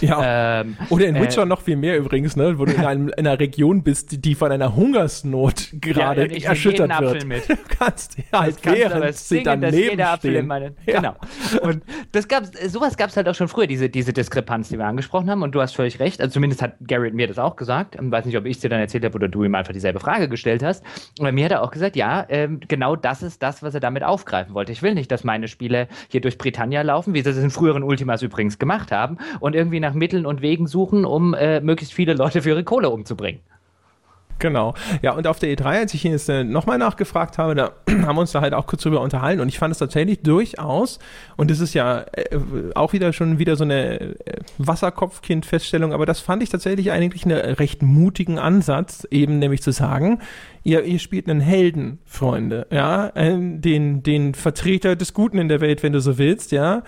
Ja. 0.00 0.60
Ähm, 0.60 0.76
Oder 0.90 1.06
in 1.06 1.20
Witcher 1.20 1.42
äh, 1.42 1.46
noch 1.46 1.60
viel 1.60 1.76
mehr 1.76 1.98
übrigens, 1.98 2.36
ne? 2.36 2.58
wo 2.58 2.64
du 2.64 2.72
in, 2.72 2.84
einem, 2.84 3.08
in 3.08 3.26
einer 3.26 3.38
Region 3.38 3.82
bist, 3.82 4.24
die 4.24 4.34
von 4.34 4.50
einer 4.50 4.74
Hungersnot 4.74 5.68
gerade 5.72 6.26
ja, 6.38 6.50
erschüttert 6.50 7.00
wird. 7.00 7.26
Mit. 7.26 7.48
Du 7.48 7.56
kannst 7.78 8.16
halt 8.32 8.56
das 8.64 8.74
während 8.74 9.14
sie 9.14 9.42
daneben 9.42 10.02
stehen. 10.18 10.46
Meine, 10.46 10.74
ja. 10.86 11.00
Genau. 11.00 11.14
Und 11.62 11.82
das 12.12 12.28
gab's, 12.28 12.50
sowas 12.70 12.96
gab 12.96 13.10
es 13.10 13.16
halt 13.16 13.28
auch 13.28 13.34
schon 13.34 13.48
früher, 13.48 13.66
diese, 13.66 13.88
diese 13.88 14.12
Diskrepanz, 14.12 14.68
die 14.68 14.78
wir 14.78 14.86
angesprochen 14.86 15.30
haben. 15.30 15.42
Und 15.42 15.54
du 15.54 15.60
hast 15.60 15.74
völlig 15.74 16.00
recht. 16.00 16.20
Also 16.20 16.34
zumindest 16.34 16.62
hat 16.62 16.74
Garrett 16.86 17.14
mir 17.14 17.26
das 17.26 17.38
auch 17.38 17.56
gesagt. 17.56 17.96
Ich 18.00 18.10
weiß 18.10 18.24
nicht, 18.24 18.36
ob 18.36 18.46
ich 18.46 18.56
es 18.56 18.60
dir 18.60 18.68
dann 18.68 18.80
erzählt 18.80 19.04
habe 19.04 19.14
oder 19.14 19.28
du 19.28 19.44
ihm 19.44 19.54
einfach 19.54 19.72
dieselbe 19.72 20.00
Frage 20.00 20.28
gestellt 20.28 20.62
hast. 20.62 20.84
Und 21.18 21.32
mir 21.34 21.44
hat 21.44 21.52
er 21.52 21.62
auch 21.62 21.70
gesagt, 21.70 21.96
ja, 21.96 22.26
ähm, 22.28 22.60
genau 22.66 22.96
das 22.96 23.22
ist 23.22 23.42
das, 23.42 23.62
was 23.62 23.74
er 23.74 23.80
damit 23.80 24.02
aufgreifen 24.02 24.54
wollte. 24.54 24.72
Ich 24.72 24.82
will 24.82 24.94
nicht, 24.94 25.10
dass 25.10 25.24
meine 25.24 25.48
Spiele 25.48 25.88
hier 26.08 26.20
durch 26.20 26.38
Britannia 26.38 26.82
laufen, 26.82 27.14
wie 27.14 27.22
sie 27.22 27.30
es 27.30 27.38
in 27.38 27.50
früheren 27.50 27.82
Ultimas 27.82 28.22
übrigens 28.22 28.58
gemacht 28.58 28.92
haben, 28.92 29.18
und 29.40 29.54
irgendwie 29.54 29.71
nach 29.80 29.94
Mitteln 29.94 30.26
und 30.26 30.42
Wegen 30.42 30.66
suchen, 30.66 31.04
um 31.04 31.34
äh, 31.34 31.60
möglichst 31.60 31.94
viele 31.94 32.14
Leute 32.14 32.42
für 32.42 32.50
ihre 32.50 32.64
Kohle 32.64 32.90
umzubringen. 32.90 33.40
Genau. 34.42 34.74
Ja, 35.02 35.12
und 35.12 35.28
auf 35.28 35.38
der 35.38 35.56
E3, 35.56 35.64
als 35.64 35.94
ich 35.94 36.04
ihn 36.04 36.10
jetzt 36.10 36.28
äh, 36.28 36.42
nochmal 36.42 36.76
nachgefragt 36.76 37.38
habe, 37.38 37.54
da 37.54 37.70
haben 37.88 38.16
wir 38.16 38.20
uns 38.22 38.32
da 38.32 38.40
halt 38.40 38.54
auch 38.54 38.66
kurz 38.66 38.82
drüber 38.82 39.00
unterhalten 39.00 39.40
und 39.40 39.48
ich 39.48 39.60
fand 39.60 39.70
es 39.70 39.78
tatsächlich 39.78 40.20
durchaus, 40.22 40.98
und 41.36 41.48
das 41.48 41.60
ist 41.60 41.74
ja 41.74 42.00
äh, 42.12 42.38
auch 42.74 42.92
wieder 42.92 43.12
schon 43.12 43.38
wieder 43.38 43.54
so 43.54 43.62
eine 43.62 44.00
äh, 44.00 44.14
Wasserkopfkind-Feststellung, 44.58 45.92
aber 45.92 46.06
das 46.06 46.18
fand 46.18 46.42
ich 46.42 46.48
tatsächlich 46.48 46.90
eigentlich 46.90 47.24
einen 47.24 47.38
recht 47.38 47.82
mutigen 47.82 48.40
Ansatz, 48.40 49.06
eben 49.12 49.38
nämlich 49.38 49.62
zu 49.62 49.70
sagen, 49.70 50.18
ihr, 50.64 50.82
ihr 50.82 50.98
spielt 50.98 51.28
einen 51.28 51.40
Helden, 51.40 52.00
Freunde, 52.04 52.66
ja, 52.72 53.10
äh, 53.14 53.36
den, 53.38 54.02
den 54.02 54.34
Vertreter 54.34 54.96
des 54.96 55.14
Guten 55.14 55.38
in 55.38 55.48
der 55.48 55.60
Welt, 55.60 55.84
wenn 55.84 55.92
du 55.92 56.00
so 56.00 56.18
willst, 56.18 56.50
ja, 56.50 56.82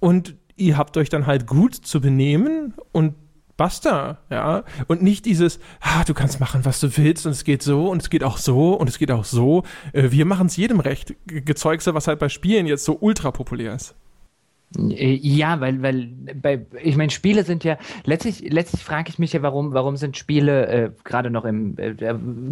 und 0.00 0.34
ihr 0.56 0.76
habt 0.76 0.96
euch 0.96 1.08
dann 1.08 1.26
halt 1.26 1.46
gut 1.46 1.74
zu 1.74 2.00
benehmen 2.00 2.74
und 2.92 3.14
basta, 3.56 4.18
ja. 4.30 4.64
Und 4.86 5.02
nicht 5.02 5.24
dieses, 5.24 5.60
ah, 5.80 6.04
du 6.04 6.14
kannst 6.14 6.40
machen, 6.40 6.64
was 6.64 6.80
du 6.80 6.94
willst 6.96 7.26
und 7.26 7.32
es 7.32 7.44
geht 7.44 7.62
so 7.62 7.88
und 7.88 8.02
es 8.02 8.10
geht 8.10 8.22
auch 8.22 8.38
so 8.38 8.74
und 8.74 8.88
es 8.88 8.98
geht 8.98 9.10
auch 9.10 9.24
so. 9.24 9.62
Äh, 9.92 10.10
wir 10.10 10.24
machen 10.24 10.46
es 10.46 10.56
jedem 10.56 10.80
recht. 10.80 11.14
Gezeugse, 11.26 11.94
was 11.94 12.08
halt 12.08 12.18
bei 12.18 12.28
Spielen 12.28 12.66
jetzt 12.66 12.84
so 12.84 12.96
ultra 13.00 13.30
populär 13.30 13.74
ist. 13.74 13.94
Äh, 14.76 15.14
ja, 15.14 15.60
weil, 15.60 15.82
weil 15.82 16.08
bei, 16.34 16.66
ich 16.82 16.96
meine, 16.96 17.10
Spiele 17.10 17.44
sind 17.44 17.64
ja, 17.64 17.78
letztlich, 18.04 18.40
letztlich 18.40 18.82
frage 18.82 19.08
ich 19.10 19.18
mich 19.18 19.32
ja, 19.32 19.42
warum, 19.42 19.72
warum 19.72 19.96
sind 19.96 20.16
Spiele 20.16 20.66
äh, 20.66 20.90
gerade 21.04 21.30
noch 21.30 21.44
im, 21.44 21.76
äh, 21.78 21.94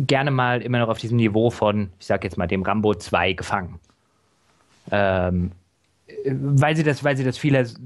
gerne 0.06 0.30
mal 0.30 0.62
immer 0.62 0.78
noch 0.78 0.88
auf 0.88 0.98
diesem 0.98 1.16
Niveau 1.16 1.50
von, 1.50 1.90
ich 1.98 2.06
sag 2.06 2.24
jetzt 2.24 2.38
mal, 2.38 2.46
dem 2.46 2.62
Rambo 2.62 2.94
2 2.94 3.32
gefangen. 3.32 3.80
Ähm, 4.90 5.52
weil 6.26 6.76
sie 6.76 6.82
das, 6.82 7.04
weil 7.04 7.16
sie 7.16 7.24
das 7.24 7.38
viele, 7.38 7.58
also 7.58 7.76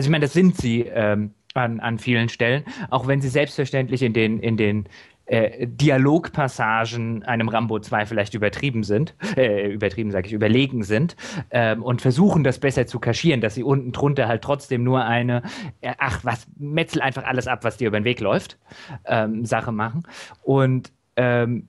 ich 0.00 0.08
meine, 0.08 0.22
das 0.22 0.32
sind 0.32 0.56
sie 0.56 0.82
ähm, 0.82 1.32
an, 1.54 1.80
an 1.80 1.98
vielen 1.98 2.28
Stellen, 2.28 2.64
auch 2.90 3.06
wenn 3.06 3.20
sie 3.20 3.28
selbstverständlich 3.28 4.02
in 4.02 4.12
den, 4.12 4.38
in 4.40 4.56
den 4.56 4.88
äh, 5.30 5.66
Dialogpassagen 5.66 7.22
einem 7.22 7.48
Rambo 7.48 7.78
2 7.78 8.06
vielleicht 8.06 8.34
übertrieben 8.34 8.82
sind, 8.82 9.14
äh, 9.36 9.70
übertrieben 9.72 10.10
sage 10.10 10.26
ich, 10.26 10.32
überlegen 10.32 10.82
sind 10.82 11.16
ähm, 11.50 11.82
und 11.82 12.02
versuchen 12.02 12.42
das 12.42 12.58
besser 12.58 12.86
zu 12.86 12.98
kaschieren, 12.98 13.40
dass 13.40 13.54
sie 13.54 13.62
unten 13.62 13.92
drunter 13.92 14.26
halt 14.26 14.42
trotzdem 14.42 14.82
nur 14.82 15.04
eine, 15.04 15.42
äh, 15.82 15.94
ach 15.98 16.24
was, 16.24 16.48
metzel 16.58 17.00
einfach 17.00 17.24
alles 17.24 17.46
ab, 17.46 17.62
was 17.62 17.76
dir 17.76 17.88
über 17.88 18.00
den 18.00 18.04
Weg 18.04 18.20
läuft, 18.20 18.58
ähm, 19.06 19.44
Sache 19.44 19.70
machen. 19.70 20.02
Und 20.42 20.90
ähm, 21.14 21.68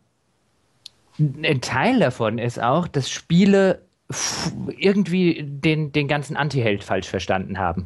ein 1.20 1.62
Teil 1.62 2.00
davon 2.00 2.40
ist 2.40 2.62
auch, 2.62 2.88
dass 2.88 3.12
Spiele 3.12 3.84
irgendwie 4.78 5.44
den, 5.44 5.92
den 5.92 6.08
ganzen 6.08 6.36
Anti-Held 6.36 6.84
falsch 6.84 7.08
verstanden 7.08 7.58
haben. 7.58 7.86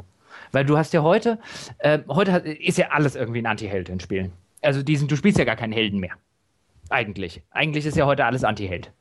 Weil 0.52 0.66
du 0.66 0.78
hast 0.78 0.94
ja 0.94 1.04
heute, 1.04 1.40
äh, 1.80 2.00
heute 2.08 2.32
ist 2.32 2.78
ja 2.78 2.90
alles 2.92 3.16
irgendwie 3.16 3.40
ein 3.40 3.46
Anti-Held 3.46 3.90
in 3.90 4.00
Spielen. 4.00 4.32
Also 4.62 4.84
diesen, 4.84 5.08
du 5.08 5.16
spielst 5.16 5.38
ja 5.38 5.46
gar 5.46 5.56
keinen 5.56 5.74
Helden 5.74 6.00
mehr. 6.00 6.14
Eigentlich. 6.90 7.42
Eigentlich 7.52 7.86
ist 7.86 7.98
ja 7.98 8.06
heute 8.06 8.26
alles 8.26 8.44
Anti-Held. 8.44 8.92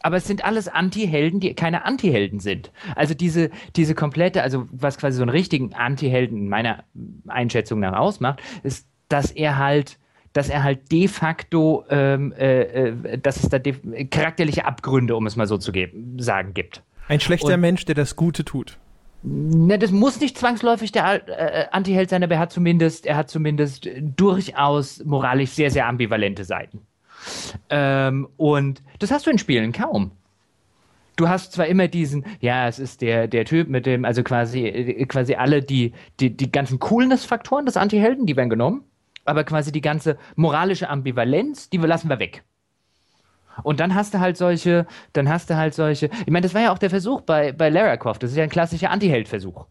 Aber 0.00 0.16
es 0.16 0.26
sind 0.26 0.44
alles 0.44 0.68
Anti-Helden, 0.68 1.40
die 1.40 1.54
keine 1.54 1.84
Anti-Helden 1.84 2.38
sind. 2.38 2.70
Also 2.94 3.14
diese, 3.14 3.50
diese 3.74 3.94
komplette, 3.94 4.42
also 4.42 4.68
was 4.70 4.96
quasi 4.96 5.16
so 5.16 5.22
einen 5.22 5.30
richtigen 5.30 5.74
Anti-Helden 5.74 6.38
in 6.38 6.48
meiner 6.48 6.84
Einschätzung 7.26 7.80
nach 7.80 7.94
ausmacht, 7.94 8.40
ist, 8.62 8.86
dass 9.08 9.32
er 9.32 9.58
halt 9.58 9.98
dass 10.38 10.48
er 10.48 10.62
halt 10.62 10.92
de 10.92 11.08
facto, 11.08 11.84
ähm, 11.90 12.32
äh, 12.38 12.60
äh, 12.62 13.18
dass 13.18 13.42
es 13.42 13.48
da 13.48 13.58
charakterliche 14.08 14.66
Abgründe, 14.66 15.16
um 15.16 15.26
es 15.26 15.34
mal 15.34 15.48
so 15.48 15.58
zu 15.58 15.72
geben, 15.72 16.14
sagen 16.20 16.54
gibt. 16.54 16.84
Ein 17.08 17.18
schlechter 17.18 17.54
Und, 17.54 17.60
Mensch, 17.60 17.84
der 17.86 17.96
das 17.96 18.14
Gute 18.14 18.44
tut. 18.44 18.78
Ne, 19.24 19.80
das 19.80 19.90
muss 19.90 20.20
nicht 20.20 20.38
zwangsläufig 20.38 20.92
der 20.92 21.28
äh, 21.28 21.66
Anti-Held 21.72 22.08
sein, 22.08 22.22
aber 22.22 22.34
er 22.34 22.38
hat 22.38 22.52
zumindest, 22.52 23.04
er 23.04 23.16
hat 23.16 23.28
zumindest 23.28 23.88
durchaus 24.00 25.04
moralisch 25.04 25.50
sehr, 25.50 25.72
sehr 25.72 25.88
ambivalente 25.88 26.44
Seiten. 26.44 26.86
Ähm, 27.68 28.28
und 28.36 28.80
das 29.00 29.10
hast 29.10 29.26
du 29.26 29.30
in 29.30 29.38
Spielen 29.38 29.72
kaum. 29.72 30.12
Du 31.16 31.28
hast 31.28 31.50
zwar 31.50 31.66
immer 31.66 31.88
diesen, 31.88 32.24
ja, 32.38 32.68
es 32.68 32.78
ist 32.78 33.02
der, 33.02 33.26
der 33.26 33.44
Typ 33.44 33.68
mit 33.68 33.86
dem, 33.86 34.04
also 34.04 34.22
quasi, 34.22 35.04
quasi 35.08 35.34
alle 35.34 35.62
die, 35.62 35.94
die, 36.20 36.36
die 36.36 36.52
ganzen 36.52 36.78
Coolness-Faktoren 36.78 37.66
des 37.66 37.76
Anti-Helden, 37.76 38.24
die 38.24 38.36
werden 38.36 38.50
genommen 38.50 38.84
aber 39.28 39.44
quasi 39.44 39.72
die 39.72 39.80
ganze 39.80 40.18
moralische 40.36 40.88
Ambivalenz, 40.88 41.70
die 41.70 41.78
lassen 41.78 42.08
wir 42.08 42.18
weg. 42.18 42.42
Und 43.62 43.80
dann 43.80 43.94
hast 43.94 44.14
du 44.14 44.20
halt 44.20 44.36
solche, 44.36 44.86
dann 45.12 45.28
hast 45.28 45.50
du 45.50 45.56
halt 45.56 45.74
solche, 45.74 46.06
ich 46.06 46.30
meine, 46.30 46.42
das 46.42 46.54
war 46.54 46.62
ja 46.62 46.72
auch 46.72 46.78
der 46.78 46.90
Versuch 46.90 47.22
bei, 47.22 47.52
bei 47.52 47.70
Lara 47.70 47.96
Croft, 47.96 48.22
das 48.22 48.30
ist 48.30 48.36
ja 48.36 48.44
ein 48.44 48.50
klassischer 48.50 48.90
Anti-Held-Versuch. 48.90 49.66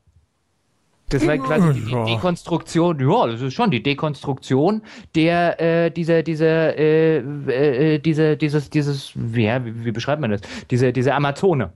Das 1.10 1.26
war 1.26 1.38
quasi 1.38 1.74
die, 1.74 1.86
die 1.86 2.16
Dekonstruktion, 2.16 3.00
ja, 3.00 3.28
das 3.28 3.42
ist 3.42 3.54
schon 3.54 3.72
die 3.72 3.82
Dekonstruktion 3.82 4.82
der, 5.16 5.86
äh, 5.86 5.90
dieser, 5.90 6.22
dieser, 6.22 6.78
äh, 6.78 7.18
äh, 7.20 8.00
diese, 8.00 8.36
dieses, 8.36 8.70
dieses, 8.70 9.14
ja, 9.34 9.64
wie, 9.64 9.86
wie 9.86 9.92
beschreibt 9.94 10.20
man 10.20 10.32
das? 10.32 10.42
Diese, 10.70 10.92
diese 10.92 11.14
Amazone 11.14 11.72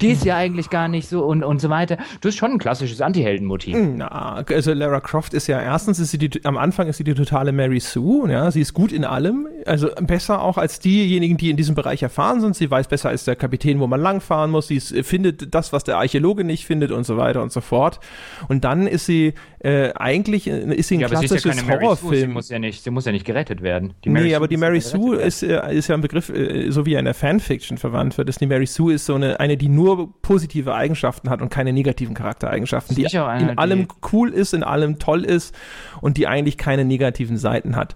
die 0.00 0.08
ist 0.08 0.24
ja 0.24 0.36
eigentlich 0.36 0.70
gar 0.70 0.88
nicht 0.88 1.08
so 1.08 1.24
und, 1.24 1.42
und 1.42 1.60
so 1.60 1.70
weiter. 1.70 1.96
Das 2.20 2.30
ist 2.30 2.36
schon 2.36 2.52
ein 2.52 2.58
klassisches 2.58 3.00
Anti-Helden-Motiv. 3.00 3.76
Na, 3.96 4.44
also 4.48 4.72
Lara 4.72 5.00
Croft 5.00 5.34
ist 5.34 5.46
ja 5.46 5.60
erstens, 5.60 5.98
ist 5.98 6.10
sie 6.10 6.18
die, 6.18 6.44
am 6.44 6.56
Anfang 6.56 6.88
ist 6.88 6.96
sie 6.98 7.04
die 7.04 7.14
totale 7.14 7.52
Mary 7.52 7.80
Sue, 7.80 8.30
ja, 8.30 8.50
sie 8.50 8.60
ist 8.60 8.74
gut 8.74 8.92
in 8.92 9.04
allem, 9.04 9.48
also 9.66 9.90
besser 10.00 10.42
auch 10.42 10.58
als 10.58 10.78
diejenigen, 10.78 11.36
die 11.36 11.50
in 11.50 11.56
diesem 11.56 11.74
Bereich 11.74 12.02
erfahren 12.02 12.40
sind. 12.40 12.56
Sie 12.56 12.70
weiß 12.70 12.88
besser 12.88 13.08
als 13.08 13.24
der 13.24 13.36
Kapitän, 13.36 13.80
wo 13.80 13.86
man 13.86 14.00
langfahren 14.00 14.50
muss. 14.50 14.68
Sie 14.68 14.76
ist, 14.76 14.94
findet 15.06 15.54
das, 15.54 15.72
was 15.72 15.84
der 15.84 15.98
Archäologe 15.98 16.44
nicht 16.44 16.66
findet 16.66 16.92
und 16.92 17.04
so 17.04 17.16
weiter 17.16 17.42
und 17.42 17.52
so 17.52 17.60
fort. 17.60 18.00
Und 18.48 18.64
dann 18.64 18.86
ist 18.86 19.06
sie 19.06 19.34
äh, 19.60 19.92
eigentlich 19.94 20.46
äh, 20.48 20.74
ist 20.74 20.88
sie 20.88 20.96
ein 20.96 21.00
ja, 21.00 21.08
klassisches 21.08 21.44
ja 21.44 21.68
Horrorfilm. 21.68 22.20
Sie 22.20 22.26
muss 22.26 22.48
ja 22.48 22.58
nicht, 22.58 22.84
sie 22.84 22.90
muss 22.90 23.04
ja 23.04 23.12
nicht 23.12 23.24
gerettet 23.24 23.62
werden. 23.62 23.94
Die 24.04 24.10
Mary 24.10 24.24
nee, 24.24 24.30
Sue 24.30 24.36
aber 24.36 24.48
die 24.48 24.56
Mary 24.56 24.80
Sue 24.80 25.16
ist, 25.16 25.42
äh, 25.42 25.74
ist 25.74 25.88
ja 25.88 25.94
ein 25.94 26.00
Begriff, 26.00 26.28
äh, 26.28 26.70
so 26.70 26.86
wie 26.86 26.94
er 26.94 27.00
in 27.00 27.04
der 27.04 27.14
Fanfiction 27.14 27.78
verwandt 27.78 28.16
wird. 28.18 28.28
Ist 28.28 28.40
die 28.40 28.46
Mary 28.46 28.66
Sue 28.66 28.94
ist 28.94 29.06
so 29.06 29.14
eine, 29.14 29.40
eine, 29.40 29.56
die 29.56 29.68
nur 29.68 30.20
positive 30.22 30.74
Eigenschaften 30.74 31.30
hat 31.30 31.42
und 31.42 31.48
keine 31.48 31.72
negativen 31.72 32.14
Charaktereigenschaften, 32.14 32.94
die 32.94 33.04
in 33.04 33.58
allem 33.58 33.88
cool 34.12 34.30
ist, 34.30 34.54
in 34.54 34.62
allem 34.62 34.98
toll 34.98 35.24
ist 35.24 35.54
und 36.00 36.16
die 36.16 36.26
eigentlich 36.26 36.56
keine 36.56 36.84
negativen 36.84 37.36
Seiten 37.36 37.76
hat. 37.76 37.94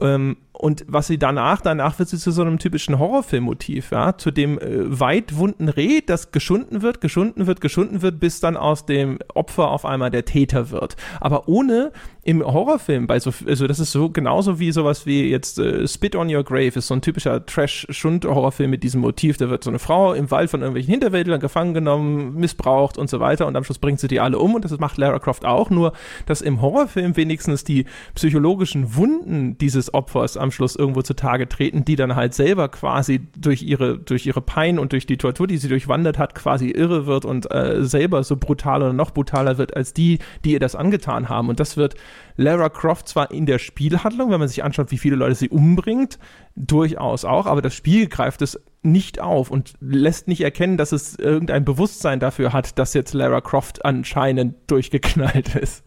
Ähm, 0.00 0.36
und 0.58 0.84
was 0.88 1.06
sie 1.06 1.18
danach, 1.18 1.60
danach 1.60 1.98
wird 1.98 2.08
sie 2.08 2.18
zu 2.18 2.32
so 2.32 2.42
einem 2.42 2.58
typischen 2.58 2.98
Horrorfilmmotiv, 2.98 3.92
ja, 3.92 4.18
zu 4.18 4.32
dem 4.32 4.58
äh, 4.58 5.00
weitwunden 5.00 5.68
Reh, 5.68 6.00
das 6.04 6.32
geschunden 6.32 6.82
wird, 6.82 7.00
geschunden 7.00 7.46
wird, 7.46 7.60
geschunden 7.60 8.02
wird, 8.02 8.18
bis 8.18 8.40
dann 8.40 8.56
aus 8.56 8.84
dem 8.84 9.18
Opfer 9.34 9.70
auf 9.70 9.84
einmal 9.84 10.10
der 10.10 10.24
Täter 10.24 10.70
wird. 10.70 10.96
Aber 11.20 11.48
ohne 11.48 11.92
im 12.24 12.44
Horrorfilm, 12.44 13.06
bei 13.06 13.20
so, 13.20 13.32
also 13.46 13.66
das 13.66 13.78
ist 13.78 13.92
so 13.92 14.10
genauso 14.10 14.58
wie 14.58 14.70
sowas 14.70 15.06
wie 15.06 15.30
jetzt 15.30 15.58
äh, 15.58 15.88
Spit 15.88 16.14
on 16.14 16.28
Your 16.34 16.44
Grave, 16.44 16.72
ist 16.74 16.88
so 16.88 16.94
ein 16.94 17.00
typischer 17.00 17.46
Trash-Schund-Horrorfilm 17.46 18.68
mit 18.68 18.82
diesem 18.82 19.00
Motiv. 19.00 19.38
Da 19.38 19.48
wird 19.48 19.64
so 19.64 19.70
eine 19.70 19.78
Frau 19.78 20.12
im 20.12 20.30
Wald 20.30 20.50
von 20.50 20.60
irgendwelchen 20.60 20.90
Hinterwäldlern 20.90 21.40
gefangen 21.40 21.72
genommen, 21.72 22.34
missbraucht 22.34 22.98
und 22.98 23.08
so 23.08 23.20
weiter 23.20 23.46
und 23.46 23.56
am 23.56 23.64
Schluss 23.64 23.78
bringt 23.78 24.00
sie 24.00 24.08
die 24.08 24.20
alle 24.20 24.38
um 24.38 24.54
und 24.54 24.64
das 24.64 24.76
macht 24.78 24.98
Lara 24.98 25.20
Croft 25.20 25.46
auch, 25.46 25.70
nur 25.70 25.92
dass 26.26 26.42
im 26.42 26.60
Horrorfilm 26.60 27.16
wenigstens 27.16 27.64
die 27.64 27.86
psychologischen 28.14 28.94
Wunden 28.94 29.56
dieses 29.56 29.94
Opfers 29.94 30.36
am 30.36 30.47
am 30.48 30.52
Schluss 30.52 30.76
irgendwo 30.76 31.02
zutage 31.02 31.48
treten, 31.48 31.84
die 31.84 31.96
dann 31.96 32.16
halt 32.16 32.34
selber 32.34 32.68
quasi 32.68 33.20
durch 33.36 33.62
ihre, 33.62 33.98
durch 33.98 34.26
ihre 34.26 34.40
Pein 34.40 34.78
und 34.78 34.92
durch 34.92 35.06
die 35.06 35.18
Tortur, 35.18 35.46
die 35.46 35.58
sie 35.58 35.68
durchwandert 35.68 36.18
hat, 36.18 36.34
quasi 36.34 36.70
irre 36.70 37.06
wird 37.06 37.24
und 37.24 37.50
äh, 37.52 37.84
selber 37.84 38.24
so 38.24 38.36
brutal 38.36 38.82
oder 38.82 38.92
noch 38.92 39.12
brutaler 39.12 39.58
wird 39.58 39.76
als 39.76 39.92
die, 39.92 40.18
die 40.44 40.52
ihr 40.52 40.60
das 40.60 40.74
angetan 40.74 41.28
haben. 41.28 41.48
Und 41.48 41.60
das 41.60 41.76
wird 41.76 41.94
Lara 42.36 42.68
Croft 42.68 43.08
zwar 43.08 43.30
in 43.30 43.46
der 43.46 43.58
Spielhandlung, 43.58 44.30
wenn 44.30 44.40
man 44.40 44.48
sich 44.48 44.64
anschaut, 44.64 44.90
wie 44.90 44.98
viele 44.98 45.16
Leute 45.16 45.34
sie 45.34 45.48
umbringt, 45.48 46.18
durchaus 46.56 47.24
auch, 47.24 47.46
aber 47.46 47.62
das 47.62 47.74
Spiel 47.74 48.08
greift 48.08 48.42
es 48.42 48.60
nicht 48.82 49.20
auf 49.20 49.50
und 49.50 49.74
lässt 49.80 50.28
nicht 50.28 50.40
erkennen, 50.40 50.76
dass 50.76 50.92
es 50.92 51.16
irgendein 51.16 51.64
Bewusstsein 51.64 52.20
dafür 52.20 52.52
hat, 52.52 52.78
dass 52.78 52.94
jetzt 52.94 53.12
Lara 53.12 53.40
Croft 53.40 53.84
anscheinend 53.84 54.54
durchgeknallt 54.68 55.56
ist. 55.56 55.84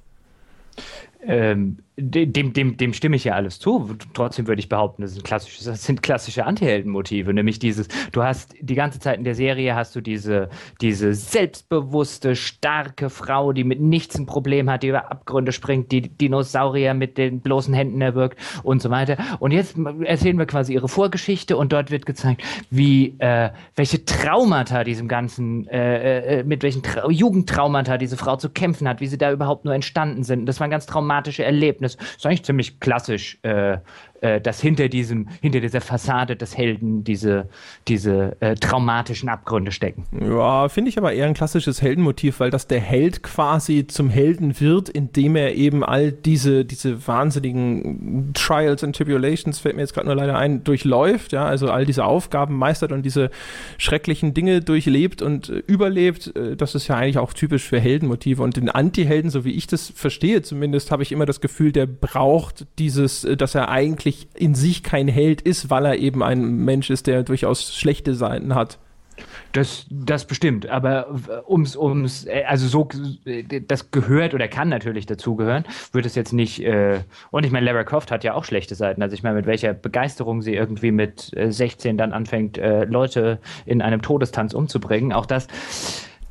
Ähm, 1.23 1.77
dem, 2.01 2.53
dem, 2.53 2.77
dem 2.77 2.93
stimme 2.93 3.15
ich 3.15 3.23
ja 3.23 3.33
alles 3.33 3.59
zu. 3.59 3.95
Trotzdem 4.13 4.47
würde 4.47 4.59
ich 4.59 4.69
behaupten, 4.69 5.01
das 5.01 5.13
sind 5.13 5.23
klassische, 5.23 5.63
das 5.63 5.83
sind 5.83 6.01
klassische 6.01 6.45
Antiheldenmotive. 6.45 7.33
Nämlich 7.33 7.59
dieses, 7.59 7.87
du 8.11 8.23
hast 8.23 8.53
die 8.59 8.75
ganze 8.75 8.99
Zeit 8.99 9.17
in 9.17 9.23
der 9.23 9.35
Serie 9.35 9.75
hast 9.75 9.95
du 9.95 10.01
diese, 10.01 10.49
diese 10.81 11.13
selbstbewusste, 11.13 12.35
starke 12.35 13.09
Frau, 13.09 13.53
die 13.53 13.63
mit 13.63 13.79
nichts 13.79 14.17
ein 14.17 14.25
Problem 14.25 14.69
hat, 14.69 14.83
die 14.83 14.87
über 14.87 15.11
Abgründe 15.11 15.51
springt, 15.51 15.91
die 15.91 16.01
Dinosaurier 16.01 16.93
mit 16.93 17.17
den 17.17 17.41
bloßen 17.41 17.73
Händen 17.73 18.01
erwirkt 18.01 18.39
und 18.63 18.81
so 18.81 18.89
weiter. 18.89 19.17
Und 19.39 19.51
jetzt 19.51 19.77
erzählen 20.03 20.37
wir 20.37 20.45
quasi 20.45 20.73
ihre 20.73 20.87
Vorgeschichte 20.87 21.57
und 21.57 21.71
dort 21.71 21.91
wird 21.91 22.05
gezeigt, 22.05 22.43
wie, 22.69 23.15
äh, 23.19 23.49
welche 23.75 24.05
Traumata 24.05 24.83
diesem 24.83 25.07
ganzen, 25.07 25.67
äh, 25.67 26.39
äh, 26.39 26.43
mit 26.43 26.63
welchen 26.63 26.83
Tra 26.83 27.09
Jugendtraumata 27.09 27.97
diese 27.97 28.17
Frau 28.17 28.35
zu 28.35 28.49
kämpfen 28.49 28.87
hat, 28.87 29.01
wie 29.01 29.07
sie 29.07 29.17
da 29.17 29.31
überhaupt 29.31 29.65
nur 29.65 29.73
entstanden 29.73 30.23
sind. 30.23 30.45
Das 30.45 30.59
waren 30.59 30.69
ganz 30.69 30.85
traumatische 30.85 31.43
Erlebnisse. 31.43 31.90
Das 31.97 32.17
ist 32.17 32.25
eigentlich 32.25 32.43
ziemlich 32.43 32.79
klassisch 32.79 33.39
äh, 33.43 33.77
äh, 34.21 34.39
dass 34.39 34.61
hinter 34.61 34.87
diesem, 34.87 35.27
hinter 35.41 35.59
dieser 35.59 35.81
Fassade 35.81 36.35
des 36.35 36.57
Helden 36.57 37.03
diese, 37.03 37.49
diese 37.87 38.37
äh, 38.39 38.55
traumatischen 38.55 39.29
Abgründe 39.29 39.71
stecken. 39.71 40.05
Ja, 40.21 40.69
finde 40.69 40.89
ich 40.89 40.97
aber 40.97 41.13
eher 41.13 41.25
ein 41.25 41.33
klassisches 41.33 41.81
Heldenmotiv, 41.81 42.39
weil 42.39 42.51
das 42.51 42.67
der 42.67 42.79
Held 42.79 43.23
quasi 43.23 43.87
zum 43.87 44.09
Helden 44.09 44.59
wird, 44.59 44.89
indem 44.89 45.35
er 45.35 45.55
eben 45.55 45.83
all 45.83 46.11
diese, 46.11 46.65
diese 46.65 47.07
wahnsinnigen 47.07 48.31
Trials 48.33 48.83
and 48.83 48.95
Tribulations, 48.95 49.59
fällt 49.59 49.75
mir 49.75 49.81
jetzt 49.81 49.93
gerade 49.93 50.07
nur 50.07 50.15
leider 50.15 50.37
ein, 50.37 50.63
durchläuft, 50.63 51.31
ja, 51.33 51.45
also 51.45 51.71
all 51.71 51.85
diese 51.85 52.05
Aufgaben 52.05 52.55
meistert 52.57 52.91
und 52.91 53.03
diese 53.03 53.31
schrecklichen 53.77 54.35
Dinge 54.35 54.61
durchlebt 54.61 55.21
und 55.21 55.49
äh, 55.49 55.63
überlebt. 55.65 56.35
Äh, 56.35 56.55
das 56.55 56.75
ist 56.75 56.87
ja 56.87 56.95
eigentlich 56.95 57.17
auch 57.17 57.33
typisch 57.33 57.63
für 57.63 57.79
Heldenmotive. 57.79 58.43
Und 58.43 58.57
den 58.57 58.69
Anti-Helden, 58.69 59.31
so 59.31 59.45
wie 59.45 59.53
ich 59.53 59.67
das 59.67 59.91
verstehe 59.95 60.43
zumindest, 60.43 60.91
habe 60.91 61.01
ich 61.01 61.11
immer 61.11 61.25
das 61.25 61.41
Gefühl, 61.41 61.71
der 61.71 61.87
braucht 61.87 62.67
dieses, 62.77 63.23
äh, 63.23 63.35
dass 63.35 63.55
er 63.55 63.69
eigentlich 63.69 64.10
eigentlich 64.11 64.27
in 64.35 64.55
sich 64.55 64.83
kein 64.83 65.07
Held 65.07 65.41
ist, 65.41 65.69
weil 65.69 65.85
er 65.85 65.97
eben 65.97 66.23
ein 66.23 66.57
Mensch 66.57 66.89
ist, 66.89 67.07
der 67.07 67.23
durchaus 67.23 67.75
schlechte 67.75 68.13
Seiten 68.13 68.55
hat. 68.55 68.77
Das, 69.51 69.85
das 69.91 70.25
bestimmt, 70.25 70.67
aber 70.67 71.07
ums, 71.47 71.75
ums, 71.75 72.25
also 72.47 72.67
so, 72.67 72.87
das 73.67 73.91
gehört 73.91 74.33
oder 74.33 74.47
kann 74.47 74.69
natürlich 74.69 75.05
dazugehören, 75.05 75.65
würde 75.91 76.07
es 76.07 76.15
jetzt 76.15 76.31
nicht, 76.31 76.63
äh, 76.63 77.01
und 77.29 77.45
ich 77.45 77.51
meine, 77.51 77.65
Lara 77.65 77.83
Croft 77.83 78.09
hat 78.09 78.23
ja 78.23 78.33
auch 78.33 78.45
schlechte 78.45 78.73
Seiten, 78.73 79.03
also 79.03 79.13
ich 79.13 79.21
meine, 79.21 79.35
mit 79.35 79.45
welcher 79.45 79.73
Begeisterung 79.73 80.41
sie 80.41 80.55
irgendwie 80.55 80.91
mit 80.91 81.31
16 81.35 81.97
dann 81.97 82.13
anfängt, 82.13 82.57
äh, 82.57 82.85
Leute 82.85 83.39
in 83.65 83.81
einem 83.81 84.01
Todestanz 84.01 84.53
umzubringen, 84.53 85.13
auch 85.13 85.27
das, 85.27 85.47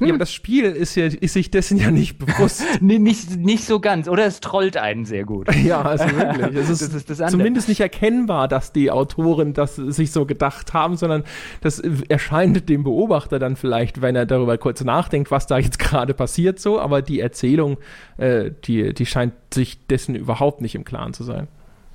hm. 0.01 0.07
Ja, 0.07 0.15
aber 0.15 0.19
das 0.19 0.33
Spiel 0.33 0.65
ist, 0.65 0.95
ja, 0.95 1.07
ist 1.07 1.35
sich 1.35 1.51
dessen 1.51 1.77
ja 1.77 1.91
nicht 1.91 2.19
bewusst. 2.19 2.63
nee, 2.81 2.99
nicht, 2.99 3.37
nicht 3.37 3.65
so 3.65 3.81
ganz. 3.81 4.09
Oder 4.09 4.25
es 4.25 4.41
trollt 4.41 4.77
einen 4.77 5.05
sehr 5.05 5.25
gut. 5.25 5.49
Ja, 5.61 5.83
also 5.83 6.05
wirklich. 6.17 6.57
Es 6.57 6.71
ist, 6.81 6.83
das 6.83 6.95
ist 6.95 7.11
das 7.11 7.31
zumindest 7.31 7.69
nicht 7.69 7.81
erkennbar, 7.81 8.49
dass 8.49 8.73
die 8.73 8.91
Autoren 8.91 9.53
das 9.53 9.77
sich 9.77 10.11
so 10.11 10.25
gedacht 10.25 10.73
haben, 10.73 10.97
sondern 10.97 11.23
das 11.61 11.81
erscheint 12.09 12.69
dem 12.69 12.83
Beobachter 12.83 13.39
dann 13.39 13.57
vielleicht, 13.57 14.01
wenn 14.01 14.17
er 14.17 14.25
darüber 14.25 14.57
kurz 14.57 14.83
nachdenkt, 14.83 15.31
was 15.31 15.47
da 15.47 15.59
jetzt 15.59 15.79
gerade 15.79 16.15
passiert, 16.15 16.59
so. 16.59 16.81
Aber 16.81 17.03
die 17.03 17.21
Erzählung, 17.21 17.77
äh, 18.17 18.51
die, 18.65 18.95
die 18.95 19.07
scheint 19.07 19.35
sich 19.53 19.87
dessen 19.87 20.15
überhaupt 20.15 20.63
nicht 20.63 20.75
im 20.75 20.85
Klaren 20.85 21.13
zu 21.13 21.25
sein. 21.25 21.47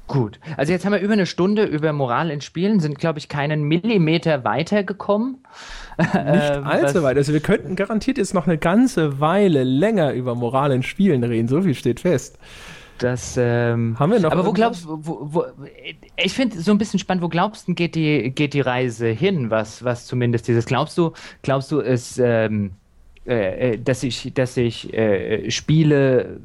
Gut, 0.07 0.39
also 0.55 0.71
jetzt 0.71 0.85
haben 0.85 0.91
wir 0.91 0.99
über 0.99 1.13
eine 1.13 1.25
Stunde 1.25 1.63
über 1.63 1.91
Moral 1.91 2.29
in 2.29 2.41
Spielen, 2.41 2.79
sind, 2.79 2.99
glaube 2.99 3.17
ich, 3.17 3.27
keinen 3.27 3.63
Millimeter 3.63 4.43
weitergekommen. 4.43 5.43
Nicht 5.97 6.13
ähm, 6.13 6.63
allzu 6.63 7.01
weit. 7.01 7.17
Also 7.17 7.33
wir 7.33 7.39
könnten 7.39 7.75
garantiert 7.75 8.19
jetzt 8.19 8.33
noch 8.33 8.45
eine 8.45 8.59
ganze 8.59 9.19
Weile 9.19 9.63
länger 9.63 10.13
über 10.13 10.35
Moral 10.35 10.71
in 10.73 10.83
Spielen 10.83 11.23
reden, 11.23 11.47
so 11.47 11.61
viel 11.61 11.73
steht 11.73 12.01
fest. 12.01 12.37
Das 12.99 13.35
ähm, 13.37 13.97
haben 13.99 14.11
wir 14.11 14.19
noch. 14.19 14.31
Aber 14.31 14.45
wo 14.45 14.53
glaubst 14.53 14.85
du, 14.85 14.99
wo, 15.01 15.19
wo, 15.21 15.45
ich 16.15 16.33
finde 16.33 16.61
so 16.61 16.71
ein 16.71 16.77
bisschen 16.77 16.99
spannend, 16.99 17.23
wo 17.23 17.27
glaubst 17.27 17.67
du, 17.67 17.73
geht 17.73 17.95
die, 17.95 18.31
geht 18.31 18.53
die 18.53 18.61
Reise 18.61 19.07
hin, 19.07 19.49
was, 19.49 19.83
was 19.83 20.05
zumindest 20.05 20.47
dieses, 20.47 20.65
glaubst 20.65 20.97
du, 20.97 21.11
glaubst 21.41 21.71
du, 21.71 21.81
es, 21.81 22.19
ähm, 22.19 22.71
äh, 23.27 23.71
äh, 23.71 23.77
dass 23.79 24.03
ich, 24.03 24.33
dass 24.35 24.55
ich 24.55 24.93
äh, 24.93 25.49
Spiele 25.49 26.39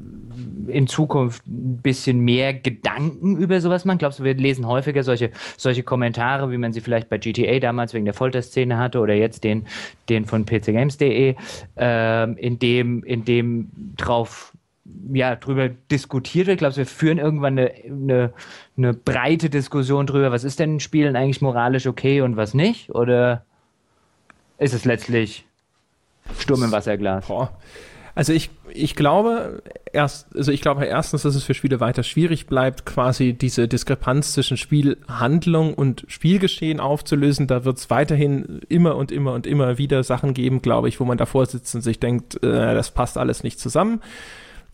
in 0.67 0.87
Zukunft 0.87 1.45
ein 1.45 1.77
bisschen 1.77 2.21
mehr 2.21 2.55
Gedanken 2.55 3.37
über 3.37 3.61
sowas 3.61 3.85
machen? 3.85 3.99
Glaubst 3.99 4.19
du, 4.19 4.23
wir 4.23 4.33
lesen 4.33 4.65
häufiger 4.65 5.03
solche, 5.03 5.29
solche 5.57 5.83
Kommentare, 5.83 6.49
wie 6.49 6.57
man 6.57 6.73
sie 6.73 6.81
vielleicht 6.81 7.07
bei 7.07 7.19
GTA 7.19 7.59
damals 7.59 7.93
wegen 7.93 8.05
der 8.05 8.15
Folterszene 8.15 8.79
hatte 8.79 8.99
oder 8.99 9.13
jetzt 9.13 9.43
den, 9.43 9.67
den 10.09 10.25
von 10.25 10.45
pcgames.de, 10.45 11.35
äh, 11.77 12.31
in 12.33 12.57
dem, 12.57 13.03
in 13.03 13.25
dem 13.25 13.69
drauf 13.95 14.51
ja, 15.13 15.35
drüber 15.35 15.69
diskutiert 15.69 16.47
wird. 16.47 16.57
Glaubst 16.57 16.77
du, 16.77 16.81
wir 16.81 16.87
führen 16.87 17.19
irgendwann 17.19 17.59
eine, 17.59 17.71
eine, 17.85 18.33
eine 18.75 18.93
breite 18.95 19.51
Diskussion 19.51 20.07
drüber, 20.07 20.31
was 20.31 20.43
ist 20.43 20.59
denn 20.59 20.73
in 20.73 20.79
Spielen 20.79 21.15
eigentlich 21.15 21.41
moralisch 21.41 21.85
okay 21.85 22.21
und 22.21 22.37
was 22.37 22.55
nicht? 22.55 22.89
Oder 22.89 23.45
ist 24.57 24.73
es 24.73 24.85
letztlich 24.85 25.45
Sturm 26.39 26.63
im 26.63 26.71
Wasserglas. 26.71 27.27
Boah. 27.27 27.51
Also 28.13 28.33
ich, 28.33 28.49
ich 28.73 28.95
glaube 28.95 29.63
erst, 29.93 30.35
also 30.35 30.51
ich 30.51 30.61
glaube 30.61 30.85
erstens, 30.85 31.21
dass 31.21 31.35
es 31.35 31.43
für 31.43 31.53
Spiele 31.53 31.79
weiter 31.79 32.03
schwierig 32.03 32.45
bleibt, 32.47 32.85
quasi 32.85 33.33
diese 33.33 33.67
Diskrepanz 33.67 34.33
zwischen 34.33 34.57
Spielhandlung 34.57 35.73
und 35.73 36.03
Spielgeschehen 36.07 36.79
aufzulösen. 36.79 37.47
Da 37.47 37.63
wird 37.63 37.77
es 37.77 37.89
weiterhin 37.89 38.61
immer 38.67 38.97
und 38.97 39.11
immer 39.11 39.33
und 39.33 39.47
immer 39.47 39.77
wieder 39.77 40.03
Sachen 40.03 40.33
geben, 40.33 40.61
glaube 40.61 40.89
ich, 40.89 40.99
wo 40.99 41.05
man 41.05 41.17
davor 41.17 41.45
sitzt 41.45 41.73
und 41.73 41.81
sich 41.81 41.99
denkt, 41.99 42.43
äh, 42.43 42.73
das 42.75 42.91
passt 42.91 43.17
alles 43.17 43.43
nicht 43.43 43.59
zusammen. 43.59 44.01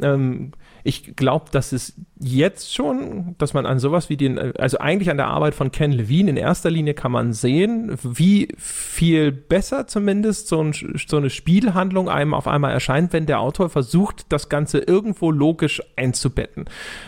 Ähm, 0.01 0.51
ich 0.87 1.17
glaube, 1.17 1.47
dass 1.51 1.73
es 1.73 1.95
jetzt 2.17 2.73
schon, 2.73 3.35
dass 3.37 3.53
man 3.53 3.65
an 3.65 3.77
sowas 3.77 4.09
wie 4.09 4.15
den, 4.15 4.39
also 4.57 4.77
eigentlich 4.79 5.09
an 5.09 5.17
der 5.17 5.27
Arbeit 5.27 5.53
von 5.53 5.69
Ken 5.69 5.91
Levine 5.91 6.29
in 6.29 6.37
erster 6.37 6.71
Linie 6.71 6.93
kann 6.93 7.11
man 7.11 7.33
sehen, 7.33 7.97
wie 8.01 8.47
viel 8.57 9.33
besser 9.33 9.85
zumindest 9.85 10.47
so, 10.47 10.63
ein, 10.63 10.73
so 10.73 11.17
eine 11.17 11.29
Spielhandlung 11.29 12.07
einem 12.07 12.33
auf 12.33 12.47
einmal 12.47 12.71
erscheint, 12.71 13.11
wenn 13.11 13.25
der 13.25 13.41
Autor 13.41 13.69
versucht, 13.69 14.27
das 14.29 14.47
Ganze 14.47 14.79
irgendwo 14.79 15.29
logisch 15.29 15.83
einzubetten. 15.97 16.65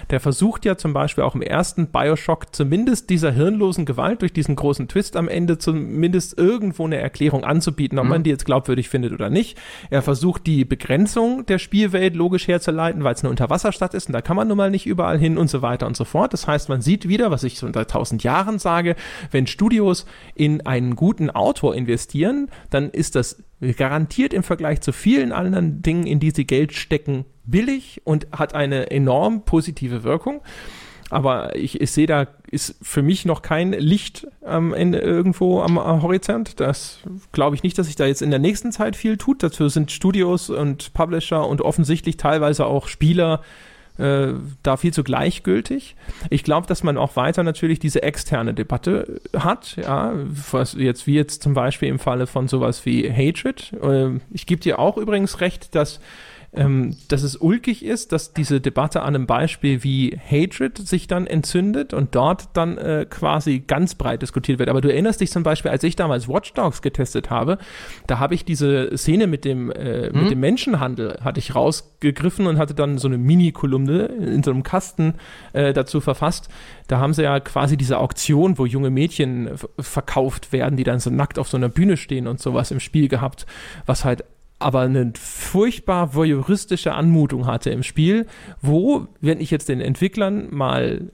Der 0.09 0.19
versucht 0.19 0.65
ja 0.65 0.75
zum 0.75 0.91
Beispiel 0.91 1.23
auch 1.23 1.33
im 1.33 1.41
ersten 1.41 1.87
Bioshock 1.87 2.53
zumindest 2.53 3.09
dieser 3.09 3.31
hirnlosen 3.31 3.85
Gewalt 3.85 4.21
durch 4.21 4.33
diesen 4.33 4.57
großen 4.57 4.89
Twist 4.89 5.15
am 5.15 5.29
Ende 5.29 5.57
zumindest 5.57 6.37
irgendwo 6.37 6.83
eine 6.83 6.97
Erklärung 6.97 7.45
anzubieten, 7.45 7.97
ob 7.97 8.03
mhm. 8.03 8.09
man 8.09 8.23
die 8.23 8.29
jetzt 8.29 8.45
glaubwürdig 8.45 8.89
findet 8.89 9.13
oder 9.13 9.29
nicht. 9.29 9.57
Er 9.89 10.01
versucht 10.01 10.45
die 10.47 10.65
Begrenzung 10.65 11.45
der 11.45 11.59
Spielwelt 11.59 12.17
logisch 12.17 12.49
herzuleiten, 12.49 13.05
weil 13.05 13.13
es 13.13 13.23
eine 13.23 13.29
Unterwasserstadt 13.69 13.93
ist 13.93 14.07
und 14.07 14.13
da 14.13 14.21
kann 14.21 14.35
man 14.35 14.47
nun 14.47 14.57
mal 14.57 14.71
nicht 14.71 14.85
über 14.85 14.99
überall 14.99 15.17
hin 15.17 15.37
und 15.37 15.49
so 15.49 15.61
weiter 15.61 15.87
und 15.87 15.95
so 15.95 16.03
fort. 16.03 16.33
Das 16.33 16.45
heißt, 16.45 16.67
man 16.67 16.81
sieht 16.81 17.07
wieder, 17.07 17.31
was 17.31 17.43
ich 17.43 17.57
so 17.57 17.71
seit 17.71 17.89
tausend 17.89 18.23
Jahren 18.23 18.59
sage, 18.59 18.95
wenn 19.31 19.47
Studios 19.47 20.05
in 20.35 20.65
einen 20.65 20.95
guten 20.95 21.29
Autor 21.29 21.73
investieren, 21.73 22.49
dann 22.69 22.89
ist 22.89 23.15
das 23.15 23.41
garantiert 23.77 24.33
im 24.33 24.43
Vergleich 24.43 24.81
zu 24.81 24.91
vielen 24.91 25.31
anderen 25.31 25.81
Dingen, 25.81 26.05
in 26.05 26.19
die 26.19 26.31
sie 26.31 26.45
Geld 26.45 26.73
stecken, 26.73 27.25
billig 27.45 28.01
und 28.03 28.27
hat 28.31 28.55
eine 28.55 28.91
enorm 28.91 29.45
positive 29.45 30.03
Wirkung. 30.03 30.41
Aber 31.09 31.55
ich, 31.55 31.81
ich 31.81 31.91
sehe 31.91 32.07
da 32.07 32.27
ist 32.51 32.75
für 32.81 33.01
mich 33.01 33.25
noch 33.25 33.41
kein 33.41 33.73
Licht 33.73 34.27
am 34.43 34.73
Ende 34.73 34.99
irgendwo 34.99 35.61
am, 35.61 35.77
am 35.77 36.01
Horizont. 36.01 36.59
Das 36.59 36.99
glaube 37.31 37.55
ich 37.55 37.63
nicht, 37.63 37.77
dass 37.77 37.87
sich 37.87 37.95
da 37.95 38.05
jetzt 38.05 38.21
in 38.21 38.29
der 38.29 38.39
nächsten 38.39 38.71
Zeit 38.71 38.95
viel 38.95 39.17
tut. 39.17 39.43
Dazu 39.43 39.69
sind 39.69 39.91
Studios 39.91 40.49
und 40.49 40.93
Publisher 40.93 41.47
und 41.47 41.61
offensichtlich 41.61 42.17
teilweise 42.17 42.65
auch 42.65 42.87
Spieler 42.87 43.41
äh, 43.99 44.33
da 44.63 44.77
viel 44.77 44.93
zu 44.93 45.03
gleichgültig. 45.03 45.95
Ich 46.29 46.43
glaube, 46.43 46.67
dass 46.67 46.83
man 46.83 46.97
auch 46.97 47.15
weiter 47.15 47.43
natürlich 47.43 47.79
diese 47.79 48.01
externe 48.01 48.53
Debatte 48.53 49.19
hat, 49.35 49.75
ja, 49.75 50.13
was 50.15 50.73
jetzt 50.73 51.05
wie 51.05 51.15
jetzt 51.15 51.43
zum 51.43 51.53
Beispiel 51.53 51.89
im 51.89 51.99
Falle 51.99 52.25
von 52.25 52.47
sowas 52.47 52.85
wie 52.85 53.11
Hatred. 53.11 53.73
Äh, 53.81 54.19
ich 54.31 54.45
gebe 54.45 54.61
dir 54.61 54.79
auch 54.79 54.97
übrigens 54.97 55.41
recht, 55.41 55.75
dass 55.75 55.99
ähm, 56.53 56.95
dass 57.09 57.21
es 57.21 57.35
ulkig 57.35 57.85
ist, 57.85 58.11
dass 58.11 58.33
diese 58.33 58.59
Debatte 58.59 59.01
an 59.01 59.15
einem 59.15 59.27
Beispiel 59.27 59.83
wie 59.83 60.17
Hatred 60.17 60.77
sich 60.77 61.07
dann 61.07 61.27
entzündet 61.27 61.93
und 61.93 62.15
dort 62.15 62.49
dann 62.53 62.77
äh, 62.77 63.05
quasi 63.07 63.59
ganz 63.59 63.93
breit 63.95 64.23
diskutiert 64.23 64.57
wird. 64.57 64.69
Aber 64.69 64.81
du 64.81 64.91
erinnerst 64.91 65.21
dich 65.21 65.29
zum 65.29 65.43
Beispiel, 65.43 65.69
als 65.69 65.83
ich 65.83 65.95
damals 65.95 66.27
Watch 66.27 66.53
Dogs 66.53 66.81
getestet 66.81 67.29
habe, 67.29 67.59
da 68.07 68.17
habe 68.17 68.33
ich 68.33 68.45
diese 68.45 68.97
Szene 68.97 69.27
mit 69.27 69.45
dem, 69.45 69.71
äh, 69.71 70.09
mhm. 70.09 70.21
mit 70.21 70.31
dem 70.31 70.39
Menschenhandel, 70.39 71.19
hatte 71.23 71.39
ich 71.39 71.53
rausgegriffen 71.53 72.47
und 72.47 72.57
hatte 72.57 72.73
dann 72.73 72.97
so 72.97 73.07
eine 73.07 73.19
Mini-Kolumne 73.19 74.05
in 74.05 74.41
so 74.41 74.49
einem 74.49 74.63
Kasten 74.63 75.15
äh, 75.53 75.71
dazu 75.73 76.01
verfasst. 76.01 76.49
Da 76.87 76.99
haben 76.99 77.13
sie 77.13 77.23
ja 77.23 77.39
quasi 77.39 77.77
diese 77.77 77.99
Auktion, 77.99 78.57
wo 78.57 78.65
junge 78.65 78.89
Mädchen 78.89 79.51
verkauft 79.79 80.51
werden, 80.51 80.77
die 80.77 80.83
dann 80.83 80.99
so 80.99 81.11
nackt 81.11 81.37
auf 81.37 81.47
so 81.47 81.57
einer 81.57 81.69
Bühne 81.69 81.95
stehen 81.95 82.27
und 82.27 82.41
sowas 82.41 82.71
im 82.71 82.79
Spiel 82.79 83.07
gehabt, 83.07 83.45
was 83.85 84.03
halt 84.03 84.23
aber 84.59 84.81
eine 84.81 85.13
furchtbar 85.17 86.13
voyeuristische 86.13 86.93
Anmutung 86.93 87.47
hatte 87.47 87.69
im 87.69 87.83
Spiel, 87.83 88.27
wo, 88.61 89.07
wenn 89.21 89.39
ich 89.39 89.51
jetzt 89.51 89.69
den 89.69 89.81
Entwicklern 89.81 90.47
mal 90.51 91.11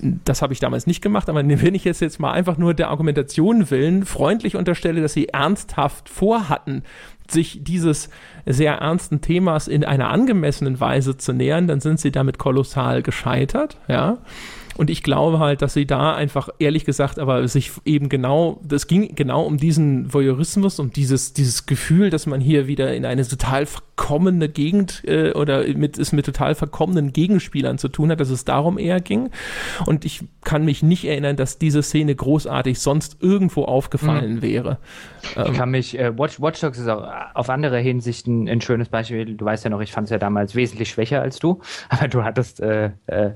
das 0.00 0.40
habe 0.40 0.52
ich 0.52 0.60
damals 0.60 0.86
nicht 0.86 1.02
gemacht, 1.02 1.28
aber 1.28 1.46
wenn 1.46 1.74
ich 1.74 1.84
jetzt, 1.84 2.18
mal 2.18 2.32
einfach 2.32 2.56
nur 2.56 2.74
der 2.74 2.88
Argumentation 2.88 3.70
willen 3.70 4.04
freundlich 4.04 4.56
unterstelle, 4.56 5.02
dass 5.02 5.12
sie 5.12 5.28
ernsthaft 5.28 6.08
vorhatten, 6.08 6.82
sich 7.28 7.62
dieses 7.62 8.08
sehr 8.46 8.74
ernsten 8.76 9.20
Themas 9.20 9.68
in 9.68 9.84
einer 9.84 10.08
angemessenen 10.08 10.80
Weise 10.80 11.16
zu 11.16 11.32
nähern, 11.32 11.66
dann 11.66 11.80
sind 11.80 12.00
sie 12.00 12.10
damit 12.10 12.38
kolossal 12.38 13.02
gescheitert, 13.02 13.76
ja. 13.88 14.18
Und 14.76 14.90
ich 14.90 15.02
glaube 15.02 15.38
halt, 15.38 15.62
dass 15.62 15.74
sie 15.74 15.86
da 15.86 16.14
einfach, 16.14 16.48
ehrlich 16.58 16.84
gesagt, 16.84 17.18
aber 17.18 17.46
sich 17.48 17.72
eben 17.84 18.08
genau, 18.08 18.60
das 18.64 18.86
ging 18.86 19.14
genau 19.14 19.42
um 19.42 19.58
diesen 19.58 20.12
Voyeurismus, 20.12 20.78
um 20.78 20.90
dieses, 20.90 21.32
dieses 21.32 21.66
Gefühl, 21.66 22.10
dass 22.10 22.26
man 22.26 22.40
hier 22.40 22.66
wieder 22.66 22.94
in 22.94 23.04
eine 23.04 23.26
total 23.26 23.66
verkommene 23.66 24.48
Gegend 24.48 25.02
äh, 25.06 25.32
oder 25.32 25.66
mit, 25.76 25.98
es 25.98 26.12
mit 26.12 26.24
total 26.24 26.54
verkommenen 26.54 27.12
Gegenspielern 27.12 27.78
zu 27.78 27.88
tun 27.88 28.10
hat, 28.10 28.20
dass 28.20 28.30
es 28.30 28.44
darum 28.44 28.78
eher 28.78 29.00
ging. 29.00 29.30
Und 29.86 30.04
ich 30.04 30.24
kann 30.44 30.64
mich 30.64 30.82
nicht 30.82 31.04
erinnern, 31.04 31.36
dass 31.36 31.58
diese 31.58 31.82
Szene 31.82 32.14
großartig 32.14 32.78
sonst 32.78 33.18
irgendwo 33.20 33.64
aufgefallen 33.64 34.36
mhm. 34.36 34.42
wäre. 34.42 34.78
Ich 35.22 35.36
ähm, 35.36 35.54
kann 35.54 35.70
mich, 35.70 35.98
äh, 35.98 36.16
Watch, 36.18 36.40
Watch 36.40 36.60
Dogs 36.60 36.78
ist 36.78 36.88
auch 36.88 37.06
auf 37.34 37.50
andere 37.50 37.78
Hinsichten 37.78 38.48
ein 38.48 38.60
schönes 38.60 38.88
Beispiel. 38.88 39.34
Du 39.34 39.44
weißt 39.44 39.64
ja 39.64 39.70
noch, 39.70 39.80
ich 39.80 39.92
fand 39.92 40.06
es 40.06 40.10
ja 40.10 40.18
damals 40.18 40.54
wesentlich 40.54 40.90
schwächer 40.90 41.20
als 41.20 41.38
du, 41.38 41.60
aber 41.88 42.08
du 42.08 42.24
hattest, 42.24 42.60
äh, 42.60 42.90
äh, 43.06 43.32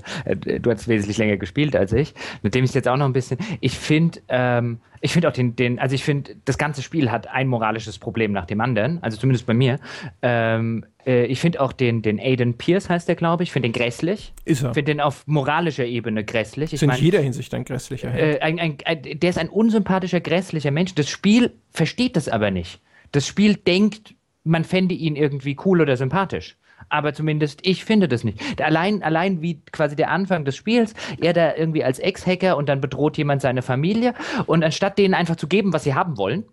du 0.59 0.69
hattest 0.69 0.87
wesentlich 0.87 1.17
länger 1.17 1.26
gespielt 1.35 1.75
als 1.75 1.91
ich. 1.91 2.13
Mit 2.41 2.55
dem 2.55 2.63
ich 2.63 2.73
jetzt 2.73 2.87
auch 2.87 2.95
noch 2.95 3.05
ein 3.05 3.13
bisschen, 3.13 3.37
ich 3.59 3.77
finde, 3.77 4.21
ähm, 4.29 4.79
ich 5.01 5.11
finde 5.11 5.27
auch 5.27 5.33
den, 5.33 5.55
den, 5.55 5.79
also 5.79 5.95
ich 5.95 6.03
finde, 6.03 6.35
das 6.45 6.57
ganze 6.57 6.81
Spiel 6.81 7.11
hat 7.11 7.27
ein 7.27 7.47
moralisches 7.47 7.99
Problem 7.99 8.31
nach 8.31 8.45
dem 8.45 8.61
anderen, 8.61 9.03
also 9.03 9.17
zumindest 9.17 9.45
bei 9.45 9.53
mir. 9.53 9.79
Ähm, 10.21 10.85
äh, 11.05 11.25
ich 11.25 11.39
finde 11.39 11.61
auch 11.61 11.73
den, 11.73 12.01
den 12.01 12.19
Aiden 12.19 12.57
Pierce 12.57 12.89
heißt 12.89 13.07
der, 13.07 13.15
glaube 13.15 13.43
ich, 13.43 13.51
finde 13.51 13.69
den 13.69 13.73
grässlich. 13.73 14.33
Ist 14.45 14.63
er. 14.63 14.73
Finde 14.73 14.93
den 14.93 15.01
auf 15.01 15.25
moralischer 15.27 15.85
Ebene 15.85 16.23
grässlich. 16.23 16.69
Ich 16.69 16.75
ist 16.75 16.83
in 16.83 16.89
mein, 16.89 16.99
jeder 16.99 17.19
Hinsicht 17.19 17.53
ein 17.53 17.65
grässlicher 17.65 18.13
äh, 18.13 18.39
ein, 18.39 18.59
ein, 18.59 18.77
ein, 18.85 19.01
Der 19.19 19.29
ist 19.29 19.37
ein 19.37 19.49
unsympathischer, 19.49 20.21
grässlicher 20.21 20.71
Mensch. 20.71 20.95
Das 20.95 21.09
Spiel 21.09 21.53
versteht 21.71 22.15
das 22.15 22.29
aber 22.29 22.51
nicht. 22.51 22.81
Das 23.11 23.27
Spiel 23.27 23.55
denkt, 23.55 24.15
man 24.43 24.63
fände 24.63 24.95
ihn 24.95 25.15
irgendwie 25.15 25.57
cool 25.65 25.81
oder 25.81 25.97
sympathisch 25.97 26.57
aber 26.89 27.13
zumindest 27.13 27.59
ich 27.63 27.85
finde 27.85 28.07
das 28.07 28.23
nicht. 28.23 28.61
Allein, 28.61 29.03
allein 29.03 29.41
wie 29.41 29.61
quasi 29.71 29.95
der 29.95 30.11
Anfang 30.11 30.45
des 30.45 30.55
Spiels, 30.55 30.93
er 31.21 31.33
da 31.33 31.55
irgendwie 31.55 31.83
als 31.83 31.99
Ex-Hacker 31.99 32.57
und 32.57 32.69
dann 32.69 32.81
bedroht 32.81 33.17
jemand 33.17 33.41
seine 33.41 33.61
Familie 33.61 34.13
und 34.45 34.63
anstatt 34.63 34.97
denen 34.97 35.13
einfach 35.13 35.35
zu 35.35 35.47
geben, 35.47 35.73
was 35.73 35.83
sie 35.83 35.93
haben 35.93 36.17
wollen, 36.17 36.45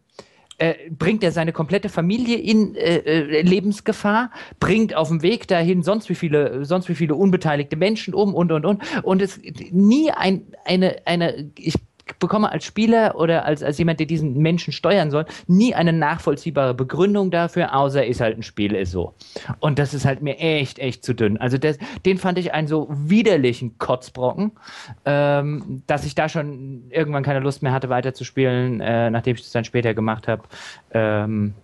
äh, 0.58 0.74
bringt 0.90 1.24
er 1.24 1.32
seine 1.32 1.52
komplette 1.52 1.88
Familie 1.88 2.36
in 2.38 2.76
äh, 2.76 2.98
äh, 2.98 3.42
Lebensgefahr, 3.42 4.30
bringt 4.60 4.94
auf 4.94 5.08
dem 5.08 5.22
Weg 5.22 5.48
dahin 5.48 5.82
sonst 5.82 6.08
wie 6.08 6.14
viele, 6.14 6.64
sonst 6.64 6.88
wie 6.88 6.94
viele 6.94 7.16
unbeteiligte 7.16 7.76
Menschen 7.76 8.14
um 8.14 8.34
und 8.34 8.52
und 8.52 8.64
und 8.64 8.82
und 9.02 9.22
es 9.22 9.40
nie 9.72 10.12
ein, 10.12 10.54
eine, 10.64 10.98
eine, 11.06 11.50
ich 11.58 11.74
bekomme 12.18 12.50
als 12.50 12.64
Spieler 12.64 13.16
oder 13.16 13.44
als, 13.44 13.62
als 13.62 13.78
jemand, 13.78 13.98
der 14.00 14.06
diesen 14.06 14.36
Menschen 14.38 14.72
steuern 14.72 15.10
soll, 15.10 15.26
nie 15.46 15.74
eine 15.74 15.92
nachvollziehbare 15.92 16.74
Begründung 16.74 17.30
dafür, 17.30 17.74
außer 17.74 18.04
ist 18.04 18.20
halt 18.20 18.36
ein 18.36 18.42
Spiel, 18.42 18.74
ist 18.74 18.92
so. 18.92 19.14
Und 19.60 19.78
das 19.78 19.94
ist 19.94 20.04
halt 20.04 20.22
mir 20.22 20.38
echt, 20.38 20.78
echt 20.78 21.04
zu 21.04 21.14
dünn. 21.14 21.38
Also 21.38 21.58
das, 21.58 21.78
den 22.04 22.18
fand 22.18 22.38
ich 22.38 22.52
einen 22.52 22.68
so 22.68 22.88
widerlichen 22.90 23.78
Kotzbrocken, 23.78 24.52
ähm, 25.04 25.82
dass 25.86 26.04
ich 26.04 26.14
da 26.14 26.28
schon 26.28 26.84
irgendwann 26.90 27.22
keine 27.22 27.40
Lust 27.40 27.62
mehr 27.62 27.72
hatte, 27.72 27.88
weiterzuspielen, 27.88 28.80
äh, 28.80 29.10
nachdem 29.10 29.36
ich 29.36 29.42
das 29.42 29.52
dann 29.52 29.64
später 29.64 29.94
gemacht 29.94 30.28
habe. 30.28 30.42
Ähm, 30.92 31.54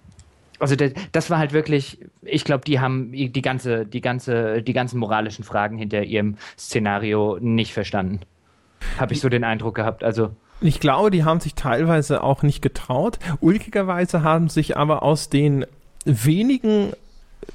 also 0.58 0.76
das, 0.76 0.92
das, 1.12 1.30
war 1.30 1.38
halt 1.38 1.52
wirklich, 1.52 1.98
ich 2.22 2.44
glaube, 2.44 2.64
die 2.64 2.80
haben 2.80 3.12
die 3.12 3.42
ganze, 3.42 3.86
die 3.86 4.02
ganze, 4.02 4.62
die 4.62 4.74
ganzen 4.74 4.98
moralischen 4.98 5.42
Fragen 5.42 5.78
hinter 5.78 6.02
ihrem 6.02 6.36
Szenario 6.58 7.38
nicht 7.40 7.72
verstanden. 7.72 8.20
Habe 8.98 9.12
ich 9.12 9.20
so 9.20 9.28
den 9.28 9.44
Eindruck 9.44 9.74
gehabt. 9.74 10.04
Also. 10.04 10.30
Ich 10.60 10.80
glaube, 10.80 11.10
die 11.10 11.24
haben 11.24 11.40
sich 11.40 11.54
teilweise 11.54 12.22
auch 12.22 12.42
nicht 12.42 12.60
getraut. 12.60 13.18
Ulkigerweise 13.40 14.22
haben 14.22 14.48
sich 14.48 14.76
aber 14.76 15.02
aus 15.02 15.28
den 15.30 15.64
wenigen 16.04 16.92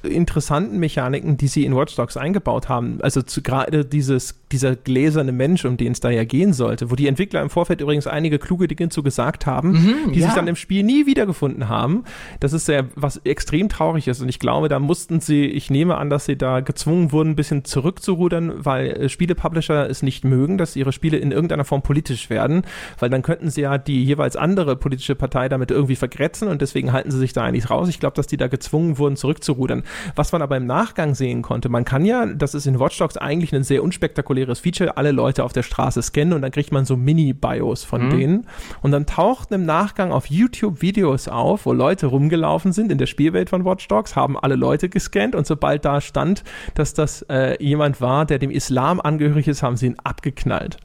interessanten 0.02 0.78
Mechaniken, 0.78 1.36
die 1.36 1.48
sie 1.48 1.64
in 1.64 1.74
Watch 1.74 1.96
Dogs 1.96 2.16
eingebaut 2.16 2.68
haben. 2.68 2.98
Also 3.02 3.22
gerade 3.42 3.84
dieses, 3.84 4.34
dieser 4.52 4.76
gläserne 4.76 5.32
Mensch, 5.32 5.64
um 5.64 5.76
den 5.76 5.92
es 5.92 6.00
da 6.00 6.10
ja 6.10 6.24
gehen 6.24 6.52
sollte, 6.52 6.90
wo 6.90 6.94
die 6.94 7.06
Entwickler 7.06 7.42
im 7.42 7.50
Vorfeld 7.50 7.80
übrigens 7.80 8.06
einige 8.06 8.38
kluge 8.38 8.68
Dinge 8.68 8.88
zu 8.88 9.02
gesagt 9.02 9.46
haben, 9.46 9.72
mhm, 9.72 10.12
die 10.12 10.20
ja. 10.20 10.26
sich 10.26 10.34
dann 10.34 10.48
im 10.48 10.56
Spiel 10.56 10.82
nie 10.82 11.06
wiedergefunden 11.06 11.68
haben. 11.68 12.04
Das 12.40 12.52
ist 12.52 12.68
ja 12.68 12.84
was 12.94 13.18
extrem 13.24 13.68
traurig 13.68 14.08
ist. 14.08 14.20
Und 14.20 14.28
ich 14.28 14.38
glaube, 14.38 14.68
da 14.68 14.78
mussten 14.78 15.20
sie, 15.20 15.46
ich 15.46 15.70
nehme 15.70 15.96
an, 15.96 16.10
dass 16.10 16.26
sie 16.26 16.36
da 16.36 16.60
gezwungen 16.60 17.12
wurden, 17.12 17.30
ein 17.30 17.36
bisschen 17.36 17.64
zurückzurudern, 17.64 18.64
weil 18.64 18.90
äh, 18.90 19.08
Spielepublisher 19.08 19.88
es 19.88 20.02
nicht 20.02 20.24
mögen, 20.24 20.58
dass 20.58 20.76
ihre 20.76 20.92
Spiele 20.92 21.16
in 21.16 21.32
irgendeiner 21.32 21.64
Form 21.64 21.82
politisch 21.82 22.30
werden, 22.30 22.62
weil 22.98 23.10
dann 23.10 23.22
könnten 23.22 23.50
sie 23.50 23.62
ja 23.62 23.78
die 23.78 24.04
jeweils 24.04 24.36
andere 24.36 24.76
politische 24.76 25.14
Partei 25.14 25.48
damit 25.48 25.70
irgendwie 25.70 25.96
vergrätzen 25.96 26.48
und 26.48 26.62
deswegen 26.62 26.92
halten 26.92 27.10
sie 27.10 27.18
sich 27.18 27.32
da 27.32 27.44
eigentlich 27.44 27.70
raus. 27.70 27.88
Ich 27.88 28.00
glaube, 28.00 28.14
dass 28.14 28.26
die 28.26 28.36
da 28.36 28.48
gezwungen 28.48 28.98
wurden, 28.98 29.16
zurückzurudern. 29.16 29.82
Was 30.14 30.32
man 30.32 30.42
aber 30.42 30.56
im 30.56 30.66
Nachgang 30.66 31.14
sehen 31.14 31.42
konnte, 31.42 31.68
man 31.68 31.84
kann 31.84 32.04
ja, 32.04 32.26
das 32.26 32.54
ist 32.54 32.66
in 32.66 32.80
Watch 32.80 32.98
Dogs 32.98 33.16
eigentlich 33.16 33.54
ein 33.54 33.64
sehr 33.64 33.82
unspektakuläres 33.82 34.60
Feature, 34.60 34.96
alle 34.96 35.12
Leute 35.12 35.44
auf 35.44 35.52
der 35.52 35.62
Straße 35.62 36.02
scannen 36.02 36.32
und 36.34 36.42
dann 36.42 36.50
kriegt 36.50 36.72
man 36.72 36.84
so 36.84 36.96
Mini-Bios 36.96 37.84
von 37.84 38.06
mhm. 38.06 38.10
denen. 38.10 38.46
Und 38.82 38.92
dann 38.92 39.06
tauchten 39.06 39.54
im 39.54 39.66
Nachgang 39.66 40.12
auf 40.12 40.26
YouTube 40.26 40.82
Videos 40.82 41.28
auf, 41.28 41.66
wo 41.66 41.72
Leute 41.72 42.06
rumgelaufen 42.06 42.72
sind 42.72 42.90
in 42.90 42.98
der 42.98 43.06
Spielwelt 43.06 43.50
von 43.50 43.64
Watch 43.64 43.88
Dogs, 43.88 44.16
haben 44.16 44.38
alle 44.38 44.56
Leute 44.56 44.88
gescannt 44.88 45.34
und 45.34 45.46
sobald 45.46 45.84
da 45.84 46.00
stand, 46.00 46.44
dass 46.74 46.94
das 46.94 47.22
äh, 47.22 47.62
jemand 47.62 48.00
war, 48.00 48.26
der 48.26 48.38
dem 48.38 48.50
Islam 48.50 49.00
angehörig 49.00 49.48
ist, 49.48 49.62
haben 49.62 49.76
sie 49.76 49.86
ihn 49.86 49.96
abgeknallt. 50.02 50.78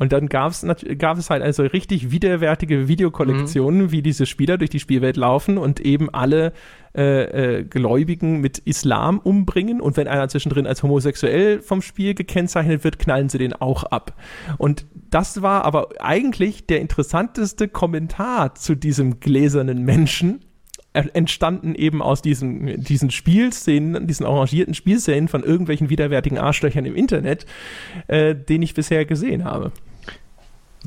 Und 0.00 0.12
dann 0.12 0.30
gab's, 0.30 0.66
gab 0.96 1.18
es 1.18 1.28
halt 1.28 1.42
also 1.42 1.62
richtig 1.62 2.10
widerwärtige 2.10 2.88
Videokollektionen, 2.88 3.82
mhm. 3.82 3.92
wie 3.92 4.00
diese 4.00 4.24
Spieler 4.24 4.56
durch 4.56 4.70
die 4.70 4.80
Spielwelt 4.80 5.18
laufen 5.18 5.58
und 5.58 5.78
eben 5.78 6.08
alle 6.08 6.54
äh, 6.96 7.58
äh, 7.58 7.64
Gläubigen 7.64 8.40
mit 8.40 8.60
Islam 8.60 9.18
umbringen. 9.18 9.78
Und 9.78 9.98
wenn 9.98 10.08
einer 10.08 10.26
zwischendrin 10.30 10.66
als 10.66 10.82
homosexuell 10.82 11.60
vom 11.60 11.82
Spiel 11.82 12.14
gekennzeichnet 12.14 12.82
wird, 12.82 12.98
knallen 12.98 13.28
sie 13.28 13.36
den 13.36 13.52
auch 13.52 13.84
ab. 13.84 14.16
Und 14.56 14.86
das 15.10 15.42
war 15.42 15.66
aber 15.66 15.90
eigentlich 15.98 16.66
der 16.66 16.80
interessanteste 16.80 17.68
Kommentar 17.68 18.54
zu 18.54 18.76
diesem 18.76 19.20
gläsernen 19.20 19.84
Menschen, 19.84 20.40
entstanden 20.92 21.74
eben 21.74 22.00
aus 22.00 22.22
diesen, 22.22 22.82
diesen 22.82 23.10
Spielszenen, 23.10 24.06
diesen 24.06 24.24
arrangierten 24.24 24.72
Spielszenen 24.72 25.28
von 25.28 25.44
irgendwelchen 25.44 25.90
widerwärtigen 25.90 26.38
Arschlöchern 26.38 26.86
im 26.86 26.96
Internet, 26.96 27.44
äh, 28.08 28.34
den 28.34 28.62
ich 28.62 28.72
bisher 28.72 29.04
gesehen 29.04 29.44
habe. 29.44 29.72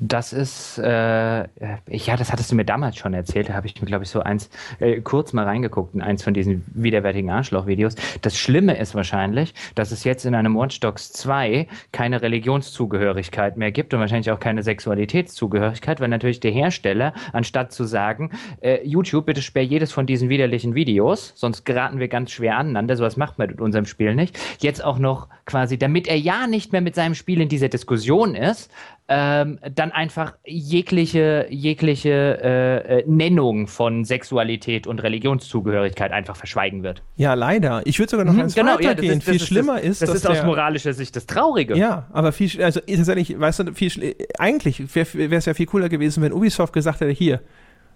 Das 0.06 0.34
ist, 0.34 0.80
äh, 0.80 0.84
ja, 0.84 2.18
das 2.18 2.34
hattest 2.34 2.52
du 2.52 2.56
mir 2.56 2.66
damals 2.66 2.98
schon 2.98 3.14
erzählt. 3.14 3.48
Da 3.48 3.54
habe 3.54 3.68
ich 3.68 3.82
mir, 3.82 3.88
glaube 3.88 4.04
ich, 4.04 4.10
so 4.10 4.20
eins 4.20 4.50
äh, 4.80 5.00
kurz 5.00 5.32
mal 5.32 5.46
reingeguckt 5.46 5.96
in 5.96 6.02
eins 6.02 6.24
von 6.24 6.34
diesen 6.34 6.66
widerwärtigen 6.74 7.30
Arschloch-Videos. 7.30 7.96
Das 8.22 8.38
Schlimme 8.38 8.78
ist 8.78 8.96
wahrscheinlich, 8.96 9.54
dass 9.76 9.92
es 9.92 10.04
jetzt 10.04 10.26
in 10.26 10.36
einem 10.36 10.58
Watch 10.58 10.82
Dogs 10.82 11.14
2 11.14 11.68
keine 11.94 12.22
Religionszugehörigkeit 12.22 13.56
mehr 13.56 13.72
gibt 13.72 13.94
und 13.94 14.02
wahrscheinlich 14.02 14.30
auch 14.30 14.42
keine 14.42 14.62
Sexualitätszugehörigkeit, 14.62 16.02
weil 16.02 16.10
natürlich 16.10 16.42
der 16.42 16.52
Hersteller, 16.52 17.14
anstatt 17.32 17.72
zu 17.72 17.86
sagen, 17.86 18.32
äh, 18.60 18.86
YouTube, 18.86 19.28
bitte 19.28 19.42
sperr 19.42 19.64
jedes 19.64 19.94
von 19.94 20.06
diesen 20.06 20.28
widerlichen 20.28 20.76
Videos, 20.76 21.32
sonst 21.36 21.64
geraten 21.64 22.00
wir 22.00 22.10
ganz 22.10 22.32
schwer 22.32 22.58
aneinander, 22.58 22.98
sowas 22.98 23.16
macht 23.16 23.40
man 23.40 23.48
mit 23.48 23.62
unserem 23.62 23.86
Spiel 23.86 24.16
nicht, 24.16 24.38
jetzt 24.60 24.84
auch 24.84 25.00
noch 25.00 25.30
quasi, 25.46 25.78
damit 25.78 26.10
er 26.10 26.18
ja 26.18 26.46
nicht 26.48 26.74
mehr 26.74 26.82
mit 26.82 26.94
seinem 26.94 27.16
Spiel 27.16 27.40
in 27.40 27.48
dieser 27.48 27.70
Diskussion 27.70 28.36
ist, 28.36 28.70
ähm, 29.10 29.60
dann 29.76 29.92
einfach 29.92 30.34
jegliche, 30.46 31.48
jegliche 31.50 32.40
äh, 32.42 33.00
äh, 33.00 33.04
Nennung 33.06 33.68
von 33.68 34.06
Sexualität 34.06 34.88
und 34.88 35.04
Religionszugehörigkeit 35.04 36.12
einfach 36.14 36.38
verschweigen 36.38 36.84
wird. 36.84 37.04
Ja, 37.18 37.34
leider. 37.34 37.82
Ich 37.86 38.00
würde 38.00 38.12
sogar 38.12 38.26
noch 38.26 38.34
mhm, 38.34 38.42
eins 38.42 38.56
genau, 38.56 38.80
ja, 38.80 38.94
gehen. 38.94 39.20
Ist, 39.20 39.26
viel 39.26 39.36
ist, 39.36 39.48
schlimmer 39.48 39.76
das, 39.76 39.84
ist, 39.84 40.02
das 40.04 40.10
ist 40.16 40.28
aus 40.28 40.38
der, 40.38 40.46
moralischer 40.46 40.94
Sicht 40.94 41.16
das 41.18 41.26
Traurige. 41.26 41.78
Ja, 41.78 42.08
aber 42.14 42.32
viel, 42.32 42.64
also 42.64 42.80
tatsächlich, 42.80 43.38
weißt 43.38 43.60
du, 43.60 43.74
viel, 43.74 44.16
eigentlich 44.38 44.96
wäre 44.96 45.36
es 45.36 45.46
ja 45.46 45.54
viel 45.54 45.66
cooler 45.66 45.90
gewesen, 45.90 46.24
wenn 46.24 46.32
Ubisoft 46.32 46.72
gesagt 46.72 47.02
hätte, 47.02 47.12
hier, 47.12 47.42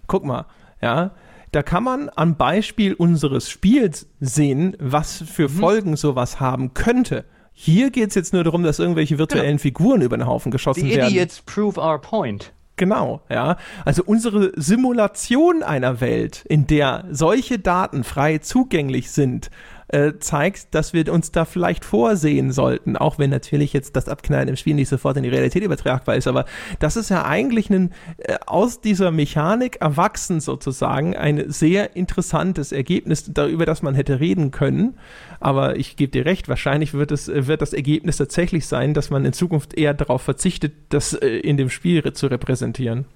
guck 0.08 0.24
mal, 0.24 0.44
ja, 0.82 1.12
da 1.52 1.62
kann 1.62 1.84
man 1.84 2.10
am 2.14 2.36
Beispiel 2.36 2.92
unseres 2.92 3.48
Spiels 3.48 4.08
sehen, 4.20 4.76
was 4.78 5.24
für 5.26 5.48
mhm. 5.48 5.52
Folgen 5.52 5.96
sowas 5.96 6.38
haben 6.40 6.74
könnte. 6.74 7.24
Hier 7.60 7.90
geht 7.90 8.10
es 8.10 8.14
jetzt 8.14 8.32
nur 8.32 8.44
darum, 8.44 8.62
dass 8.62 8.78
irgendwelche 8.78 9.18
virtuellen 9.18 9.56
genau. 9.56 9.62
Figuren 9.62 10.00
über 10.00 10.16
den 10.16 10.28
Haufen 10.28 10.52
geschossen 10.52 10.88
The 10.88 10.94
werden. 10.94 11.10
Idiots 11.10 11.42
prove 11.42 11.76
our 11.80 12.00
point. 12.00 12.52
Genau, 12.76 13.20
ja. 13.28 13.56
Also 13.84 14.04
unsere 14.06 14.52
Simulation 14.54 15.64
einer 15.64 16.00
Welt, 16.00 16.44
in 16.48 16.68
der 16.68 17.04
solche 17.10 17.58
Daten 17.58 18.04
frei 18.04 18.38
zugänglich 18.38 19.10
sind, 19.10 19.50
äh, 19.88 20.12
zeigt, 20.18 20.74
dass 20.74 20.92
wir 20.92 21.10
uns 21.12 21.32
da 21.32 21.44
vielleicht 21.44 21.84
vorsehen 21.84 22.52
sollten, 22.52 22.96
auch 22.96 23.18
wenn 23.18 23.30
natürlich 23.30 23.72
jetzt 23.72 23.96
das 23.96 24.08
Abknallen 24.08 24.48
im 24.48 24.56
Spiel 24.56 24.74
nicht 24.74 24.88
sofort 24.88 25.16
in 25.16 25.22
die 25.22 25.28
Realität 25.28 25.62
übertragbar 25.62 26.16
ist, 26.16 26.26
aber 26.26 26.44
das 26.78 26.96
ist 26.96 27.08
ja 27.08 27.24
eigentlich 27.24 27.70
ein, 27.70 27.92
äh, 28.18 28.36
aus 28.46 28.80
dieser 28.80 29.10
Mechanik 29.10 29.76
erwachsen 29.80 30.40
sozusagen 30.40 31.16
ein 31.16 31.50
sehr 31.50 31.96
interessantes 31.96 32.72
Ergebnis, 32.72 33.24
darüber 33.32 33.66
das 33.66 33.82
man 33.82 33.94
hätte 33.94 34.20
reden 34.20 34.50
können, 34.50 34.98
aber 35.40 35.76
ich 35.76 35.96
gebe 35.96 36.12
dir 36.12 36.26
recht, 36.26 36.48
wahrscheinlich 36.48 36.94
wird, 36.94 37.10
es, 37.10 37.28
wird 37.28 37.62
das 37.62 37.72
Ergebnis 37.72 38.18
tatsächlich 38.18 38.66
sein, 38.66 38.94
dass 38.94 39.10
man 39.10 39.24
in 39.24 39.32
Zukunft 39.32 39.74
eher 39.74 39.94
darauf 39.94 40.22
verzichtet, 40.22 40.74
das 40.90 41.14
äh, 41.14 41.28
in 41.28 41.56
dem 41.56 41.70
Spiel 41.70 42.12
zu 42.12 42.26
repräsentieren. 42.26 43.06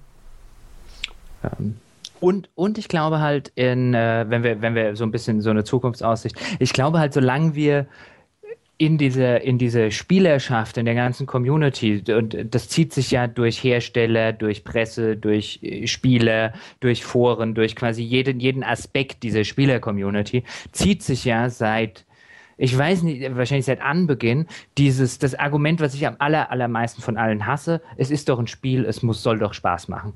Ähm, 1.43 1.75
und, 2.23 2.49
und 2.55 2.77
ich 2.77 2.87
glaube 2.87 3.19
halt, 3.19 3.51
in, 3.55 3.93
äh, 3.93 4.23
wenn, 4.29 4.43
wir, 4.43 4.61
wenn 4.61 4.75
wir 4.75 4.95
so 4.95 5.03
ein 5.03 5.11
bisschen 5.11 5.41
so 5.41 5.49
eine 5.49 5.65
Zukunftsaussicht, 5.65 6.37
ich 6.57 6.71
glaube 6.71 6.99
halt, 6.99 7.11
solange 7.11 7.53
wir 7.53 7.85
in 8.77 8.97
diese, 8.97 9.25
in 9.25 9.57
diese 9.57 9.91
Spielerschaft, 9.91 10.77
in 10.77 10.85
der 10.85 10.95
ganzen 10.95 11.27
Community, 11.27 12.01
und 12.15 12.37
das 12.49 12.69
zieht 12.69 12.93
sich 12.93 13.11
ja 13.11 13.27
durch 13.27 13.61
Hersteller, 13.61 14.31
durch 14.31 14.63
Presse, 14.63 15.17
durch 15.17 15.59
äh, 15.63 15.85
Spieler, 15.85 16.53
durch 16.79 17.03
Foren, 17.03 17.55
durch 17.55 17.75
quasi 17.75 18.03
jeden, 18.03 18.39
jeden 18.39 18.63
Aspekt 18.63 19.23
dieser 19.23 19.43
Spieler-Community, 19.43 20.45
zieht 20.71 21.03
sich 21.03 21.25
ja 21.25 21.49
seit 21.49 22.05
ich 22.55 22.77
weiß 22.77 23.03
nicht, 23.03 23.35
wahrscheinlich 23.35 23.65
seit 23.65 23.81
Anbeginn, 23.81 24.45
dieses, 24.77 25.19
das 25.19 25.35
Argument, 25.35 25.81
was 25.81 25.93
ich 25.95 26.07
am 26.07 26.15
aller, 26.19 26.51
allermeisten 26.51 27.01
von 27.01 27.17
allen 27.17 27.47
hasse, 27.47 27.81
es 27.97 28.11
ist 28.11 28.29
doch 28.29 28.39
ein 28.39 28.47
Spiel, 28.47 28.85
es 28.85 29.03
muss, 29.03 29.23
soll 29.23 29.39
doch 29.39 29.53
Spaß 29.53 29.89
machen. 29.89 30.13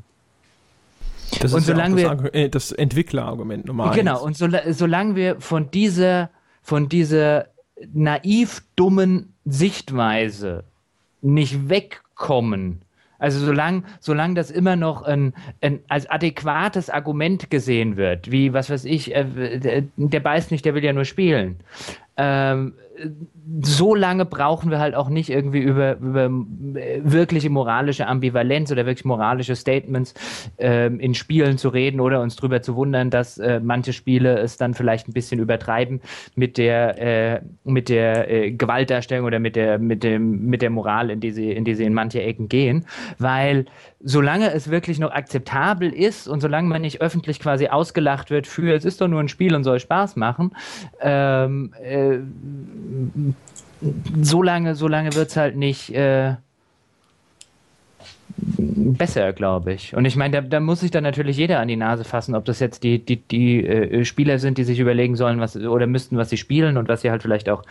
Das 1.41 1.53
und 1.53 1.59
ist 1.59 1.67
solange 1.67 2.01
ja 2.01 2.15
das, 2.15 2.33
wir, 2.33 2.49
das 2.49 2.71
Entwicklerargument 2.71 3.65
normal. 3.65 3.95
Genau, 3.95 4.23
und 4.23 4.37
so, 4.37 4.47
solange 4.71 5.15
wir 5.15 5.39
von 5.41 5.71
dieser, 5.71 6.29
von 6.61 6.89
dieser 6.89 7.47
naiv 7.93 8.63
dummen 8.75 9.33
Sichtweise 9.45 10.63
nicht 11.21 11.69
wegkommen, 11.69 12.81
also 13.19 13.43
solange, 13.43 13.83
solange 13.99 14.35
das 14.35 14.51
immer 14.51 14.75
noch 14.75 15.01
ein, 15.01 15.33
ein, 15.61 15.79
als 15.87 16.09
adäquates 16.09 16.89
Argument 16.89 17.49
gesehen 17.49 17.97
wird, 17.97 18.31
wie, 18.31 18.53
was 18.53 18.69
weiß 18.69 18.85
ich, 18.85 19.15
äh, 19.15 19.59
der, 19.59 19.83
der 19.95 20.19
beißt 20.19 20.51
nicht, 20.51 20.65
der 20.65 20.75
will 20.75 20.83
ja 20.83 20.93
nur 20.93 21.05
spielen. 21.05 21.57
Ähm, 22.17 22.73
so 23.61 23.95
lange 23.95 24.25
brauchen 24.25 24.71
wir 24.71 24.79
halt 24.79 24.95
auch 24.95 25.09
nicht 25.09 25.29
irgendwie 25.29 25.59
über, 25.59 25.97
über 25.97 26.25
äh, 26.25 26.99
wirkliche 27.03 27.49
moralische 27.49 28.07
Ambivalenz 28.07 28.71
oder 28.71 28.85
wirklich 28.85 29.05
moralische 29.05 29.55
Statements 29.55 30.13
ähm, 30.57 30.99
in 30.99 31.13
Spielen 31.13 31.57
zu 31.57 31.69
reden 31.69 31.99
oder 31.99 32.21
uns 32.21 32.35
darüber 32.35 32.61
zu 32.61 32.75
wundern, 32.75 33.09
dass 33.09 33.37
äh, 33.37 33.59
manche 33.63 33.93
Spiele 33.93 34.39
es 34.39 34.57
dann 34.57 34.73
vielleicht 34.73 35.07
ein 35.07 35.13
bisschen 35.13 35.39
übertreiben 35.39 36.01
mit 36.35 36.57
der, 36.57 37.35
äh, 37.35 37.41
mit 37.63 37.89
der 37.89 38.29
äh, 38.29 38.51
Gewaltdarstellung 38.51 39.25
oder 39.25 39.39
mit 39.39 39.55
der, 39.55 39.79
mit, 39.79 40.03
dem, 40.03 40.45
mit 40.45 40.61
der 40.61 40.69
Moral, 40.69 41.09
in 41.09 41.19
die, 41.19 41.31
sie, 41.31 41.51
in 41.51 41.65
die 41.65 41.75
sie 41.75 41.85
in 41.85 41.93
manche 41.93 42.21
Ecken 42.21 42.49
gehen. 42.49 42.85
Weil 43.17 43.65
solange 43.99 44.51
es 44.53 44.69
wirklich 44.69 44.99
noch 44.99 45.11
akzeptabel 45.11 45.91
ist 45.91 46.27
und 46.27 46.41
solange 46.41 46.67
man 46.67 46.81
nicht 46.81 47.01
öffentlich 47.01 47.39
quasi 47.39 47.67
ausgelacht 47.67 48.29
wird 48.29 48.47
für, 48.47 48.75
es 48.75 48.85
ist 48.85 49.01
doch 49.01 49.07
nur 49.07 49.19
ein 49.19 49.27
Spiel 49.27 49.55
und 49.55 49.63
soll 49.63 49.79
Spaß 49.79 50.15
machen, 50.15 50.55
ähm, 51.01 51.73
äh, 51.81 52.19
so 54.21 54.41
lange, 54.41 54.75
so 54.75 54.87
lange 54.87 55.13
wird 55.13 55.29
es 55.29 55.37
halt 55.37 55.55
nicht 55.55 55.93
äh, 55.93 56.35
besser, 58.57 59.33
glaube 59.33 59.73
ich. 59.73 59.95
Und 59.95 60.05
ich 60.05 60.15
meine, 60.15 60.41
da, 60.41 60.47
da, 60.47 60.59
muss 60.59 60.79
sich 60.79 60.91
dann 60.91 61.03
natürlich 61.03 61.37
jeder 61.37 61.59
an 61.59 61.67
die 61.67 61.75
Nase 61.75 62.03
fassen, 62.03 62.33
ob 62.35 62.45
das 62.45 62.59
jetzt 62.59 62.83
die, 62.83 63.03
die, 63.03 63.17
die 63.17 63.65
äh, 63.65 64.05
Spieler 64.05 64.39
sind, 64.39 64.57
die 64.57 64.63
sich 64.63 64.79
überlegen 64.79 65.15
sollen, 65.15 65.39
was 65.39 65.57
oder 65.57 65.87
müssten, 65.87 66.17
was 66.17 66.29
sie 66.29 66.37
spielen 66.37 66.77
und 66.77 66.87
was 66.87 67.01
sie 67.01 67.11
halt 67.11 67.21
vielleicht 67.21 67.49
auch 67.49 67.63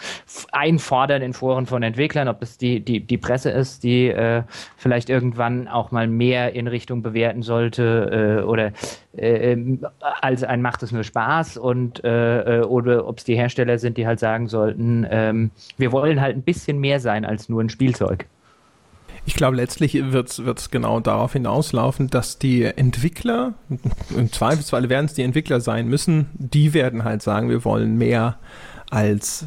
einfordern 0.52 1.22
in 1.22 1.32
Foren 1.32 1.66
von 1.66 1.82
Entwicklern, 1.82 2.28
ob 2.28 2.40
das 2.40 2.58
die, 2.58 2.80
die, 2.80 3.00
die 3.00 3.16
Presse 3.16 3.50
ist, 3.50 3.84
die 3.84 4.08
äh, 4.08 4.42
vielleicht 4.76 5.08
irgendwann 5.08 5.66
auch 5.68 5.90
mal 5.90 6.06
mehr 6.08 6.52
in 6.54 6.66
Richtung 6.66 7.02
bewerten 7.02 7.42
sollte 7.42 8.40
äh, 8.40 8.44
oder 8.44 8.72
äh, 9.16 9.52
ähm, 9.52 9.80
als 10.20 10.44
ein 10.44 10.60
macht 10.60 10.82
es 10.82 10.92
nur 10.92 11.04
Spaß 11.04 11.56
und 11.56 12.04
äh, 12.04 12.60
äh 12.60 12.64
oder 12.64 13.08
ob 13.08 13.18
es 13.18 13.24
die 13.24 13.36
Hersteller 13.36 13.78
sind, 13.78 13.96
die 13.96 14.06
halt 14.06 14.20
sagen 14.20 14.46
sollten, 14.46 15.06
ähm, 15.10 15.50
wir 15.78 15.92
wollen 15.92 16.20
halt 16.20 16.36
ein 16.36 16.42
bisschen 16.42 16.78
mehr 16.78 17.00
sein 17.00 17.24
als 17.24 17.48
nur 17.48 17.62
ein 17.62 17.70
Spielzeug. 17.70 18.26
Ich 19.26 19.34
glaube, 19.34 19.56
letztlich 19.56 19.94
wird 19.94 20.38
es 20.38 20.70
genau 20.70 21.00
darauf 21.00 21.32
hinauslaufen, 21.32 22.08
dass 22.08 22.38
die 22.38 22.62
Entwickler, 22.62 23.54
im 24.16 24.32
Zweifelsfall 24.32 24.88
werden 24.88 25.06
es 25.06 25.14
die 25.14 25.22
Entwickler 25.22 25.60
sein 25.60 25.88
müssen, 25.88 26.30
die 26.34 26.72
werden 26.74 27.02
halt 27.02 27.22
sagen, 27.22 27.50
wir 27.50 27.64
wollen 27.64 27.98
mehr 27.98 28.38
als 28.88 29.46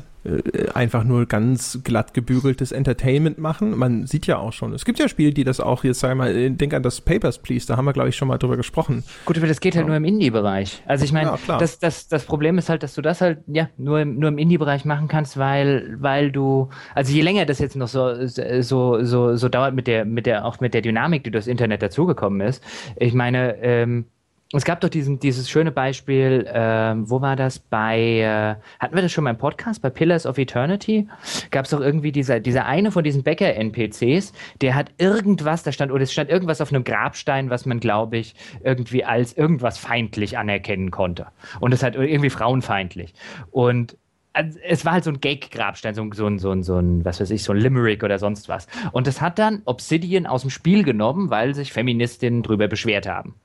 einfach 0.73 1.05
nur 1.05 1.25
ganz 1.27 1.79
glatt 1.83 2.13
gebügeltes 2.13 2.73
Entertainment 2.73 3.37
machen. 3.37 3.77
Man 3.77 4.05
sieht 4.05 4.27
ja 4.27 4.37
auch 4.37 4.51
schon, 4.51 4.73
es 4.73 4.83
gibt 4.83 4.99
ja 4.99 5.07
Spiele, 5.07 5.31
die 5.31 5.45
das 5.45 5.61
auch, 5.61 5.85
jetzt 5.85 6.01
sag 6.01 6.11
ich 6.11 6.17
mal, 6.17 6.35
äh, 6.35 6.49
denk 6.49 6.73
an 6.73 6.83
das 6.83 6.99
Papers, 6.99 7.39
Please, 7.39 7.65
da 7.65 7.77
haben 7.77 7.85
wir, 7.85 7.93
glaube 7.93 8.09
ich, 8.09 8.17
schon 8.17 8.27
mal 8.27 8.37
drüber 8.37 8.57
gesprochen. 8.57 9.03
Gut, 9.25 9.37
aber 9.37 9.47
das 9.47 9.61
geht 9.61 9.75
halt 9.75 9.85
ja. 9.85 9.87
nur 9.87 9.95
im 9.95 10.03
Indie-Bereich. 10.03 10.83
Also 10.85 11.05
ich 11.05 11.13
meine, 11.13 11.37
ja, 11.47 11.57
das, 11.57 11.79
das, 11.79 12.09
das 12.09 12.25
Problem 12.25 12.57
ist 12.57 12.67
halt, 12.67 12.83
dass 12.83 12.95
du 12.95 13.01
das 13.01 13.21
halt, 13.21 13.39
ja, 13.47 13.69
nur 13.77 14.01
im, 14.01 14.19
nur 14.19 14.29
im 14.29 14.37
Indie-Bereich 14.37 14.83
machen 14.83 15.07
kannst, 15.07 15.37
weil, 15.37 15.95
weil 15.99 16.31
du, 16.31 16.69
also 16.95 17.13
je 17.13 17.21
länger 17.21 17.45
das 17.45 17.59
jetzt 17.59 17.77
noch 17.77 17.87
so, 17.87 18.25
so, 18.25 19.03
so, 19.03 19.35
so 19.35 19.49
dauert 19.49 19.73
mit 19.73 19.87
der, 19.87 20.03
mit 20.03 20.25
der, 20.25 20.45
auch 20.45 20.59
mit 20.59 20.73
der 20.73 20.81
Dynamik, 20.81 21.23
die 21.23 21.31
durchs 21.31 21.47
Internet 21.47 21.81
dazugekommen 21.81 22.41
ist, 22.41 22.61
ich 22.97 23.13
meine, 23.13 23.55
ähm, 23.61 24.05
es 24.51 24.65
gab 24.65 24.81
doch 24.81 24.89
diesen, 24.89 25.19
dieses 25.19 25.47
schöne 25.47 25.71
Beispiel, 25.71 26.47
äh, 26.47 26.95
wo 27.07 27.21
war 27.21 27.35
das? 27.35 27.59
Bei, 27.59 27.99
äh, 27.99 28.55
hatten 28.79 28.95
wir 28.95 29.03
das 29.03 29.11
schon 29.11 29.23
mal 29.23 29.29
im 29.29 29.37
Podcast? 29.37 29.79
Bei 29.83 29.91
Pillars 29.91 30.25
of 30.25 30.39
Eternity? 30.39 31.07
Gab 31.51 31.65
es 31.65 31.71
doch 31.71 31.81
irgendwie 31.81 32.11
dieser, 32.11 32.39
dieser 32.39 32.65
eine 32.65 32.91
von 32.91 33.03
diesen 33.03 33.21
Bäcker-NPCs, 33.21 34.33
der 34.61 34.73
hat 34.73 34.91
irgendwas, 34.97 35.61
da 35.61 35.71
stand, 35.71 35.91
oder 35.91 36.01
es 36.01 36.11
stand 36.11 36.31
irgendwas 36.31 36.61
auf 36.61 36.73
einem 36.73 36.83
Grabstein, 36.83 37.51
was 37.51 37.67
man, 37.67 37.79
glaube 37.79 38.17
ich, 38.17 38.33
irgendwie 38.63 39.05
als 39.05 39.37
irgendwas 39.37 39.77
feindlich 39.77 40.39
anerkennen 40.39 40.89
konnte. 40.89 41.27
Und 41.59 41.71
es 41.71 41.83
hat 41.83 41.95
irgendwie 41.95 42.31
frauenfeindlich. 42.31 43.13
Und 43.51 43.97
also, 44.33 44.57
es 44.63 44.83
war 44.83 44.93
halt 44.93 45.03
so 45.03 45.11
ein 45.11 45.21
Gag-Grabstein, 45.21 45.93
so, 45.93 46.09
so, 46.11 46.25
ein, 46.25 46.39
so, 46.39 46.51
ein, 46.51 46.63
so 46.63 46.77
ein, 46.77 47.05
was 47.05 47.19
weiß 47.19 47.29
ich, 47.29 47.43
so 47.43 47.53
ein 47.53 47.59
Limerick 47.59 48.03
oder 48.03 48.17
sonst 48.17 48.49
was. 48.49 48.67
Und 48.93 49.05
das 49.05 49.21
hat 49.21 49.37
dann 49.37 49.61
Obsidian 49.65 50.25
aus 50.25 50.41
dem 50.41 50.49
Spiel 50.49 50.83
genommen, 50.83 51.29
weil 51.29 51.53
sich 51.53 51.71
Feministinnen 51.71 52.41
drüber 52.41 52.67
beschwert 52.67 53.07
haben. 53.07 53.35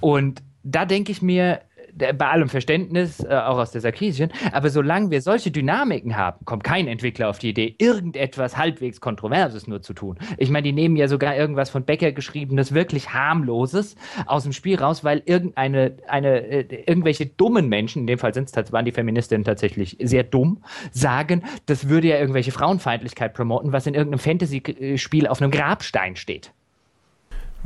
Und 0.00 0.42
da 0.62 0.84
denke 0.84 1.12
ich 1.12 1.22
mir, 1.22 1.60
bei 1.94 2.28
allem 2.28 2.48
Verständnis, 2.48 3.20
äh, 3.20 3.28
auch 3.28 3.58
aus 3.58 3.72
der 3.72 3.80
Sarkisien, 3.80 4.30
aber 4.52 4.70
solange 4.70 5.10
wir 5.10 5.20
solche 5.22 5.50
Dynamiken 5.50 6.16
haben, 6.16 6.44
kommt 6.44 6.64
kein 6.64 6.86
Entwickler 6.86 7.28
auf 7.28 7.38
die 7.38 7.50
Idee, 7.50 7.74
irgendetwas 7.78 8.56
halbwegs 8.56 9.00
Kontroverses 9.00 9.66
nur 9.66 9.82
zu 9.82 9.92
tun. 9.92 10.18
Ich 10.38 10.50
meine, 10.50 10.64
die 10.64 10.72
nehmen 10.72 10.96
ja 10.96 11.08
sogar 11.08 11.36
irgendwas 11.36 11.70
von 11.70 11.84
Becker 11.84 12.12
geschriebenes, 12.12 12.74
wirklich 12.74 13.12
harmloses 13.12 13.96
aus 14.26 14.44
dem 14.44 14.52
Spiel 14.52 14.78
raus, 14.78 15.04
weil 15.04 15.22
irgendeine, 15.24 15.96
eine, 16.08 16.46
äh, 16.46 16.84
irgendwelche 16.86 17.26
dummen 17.26 17.68
Menschen, 17.68 18.02
in 18.02 18.06
dem 18.06 18.18
Fall 18.18 18.34
sind's, 18.34 18.50
waren 18.72 18.84
die 18.84 18.92
Feministinnen 18.92 19.44
tatsächlich 19.44 19.96
sehr 20.02 20.24
dumm, 20.24 20.62
sagen, 20.92 21.42
das 21.66 21.88
würde 21.88 22.08
ja 22.08 22.18
irgendwelche 22.18 22.52
Frauenfeindlichkeit 22.52 23.34
promoten, 23.34 23.72
was 23.72 23.86
in 23.86 23.94
irgendeinem 23.94 24.20
Fantasy-Spiel 24.20 25.26
auf 25.26 25.40
einem 25.40 25.50
Grabstein 25.50 26.16
steht. 26.16 26.52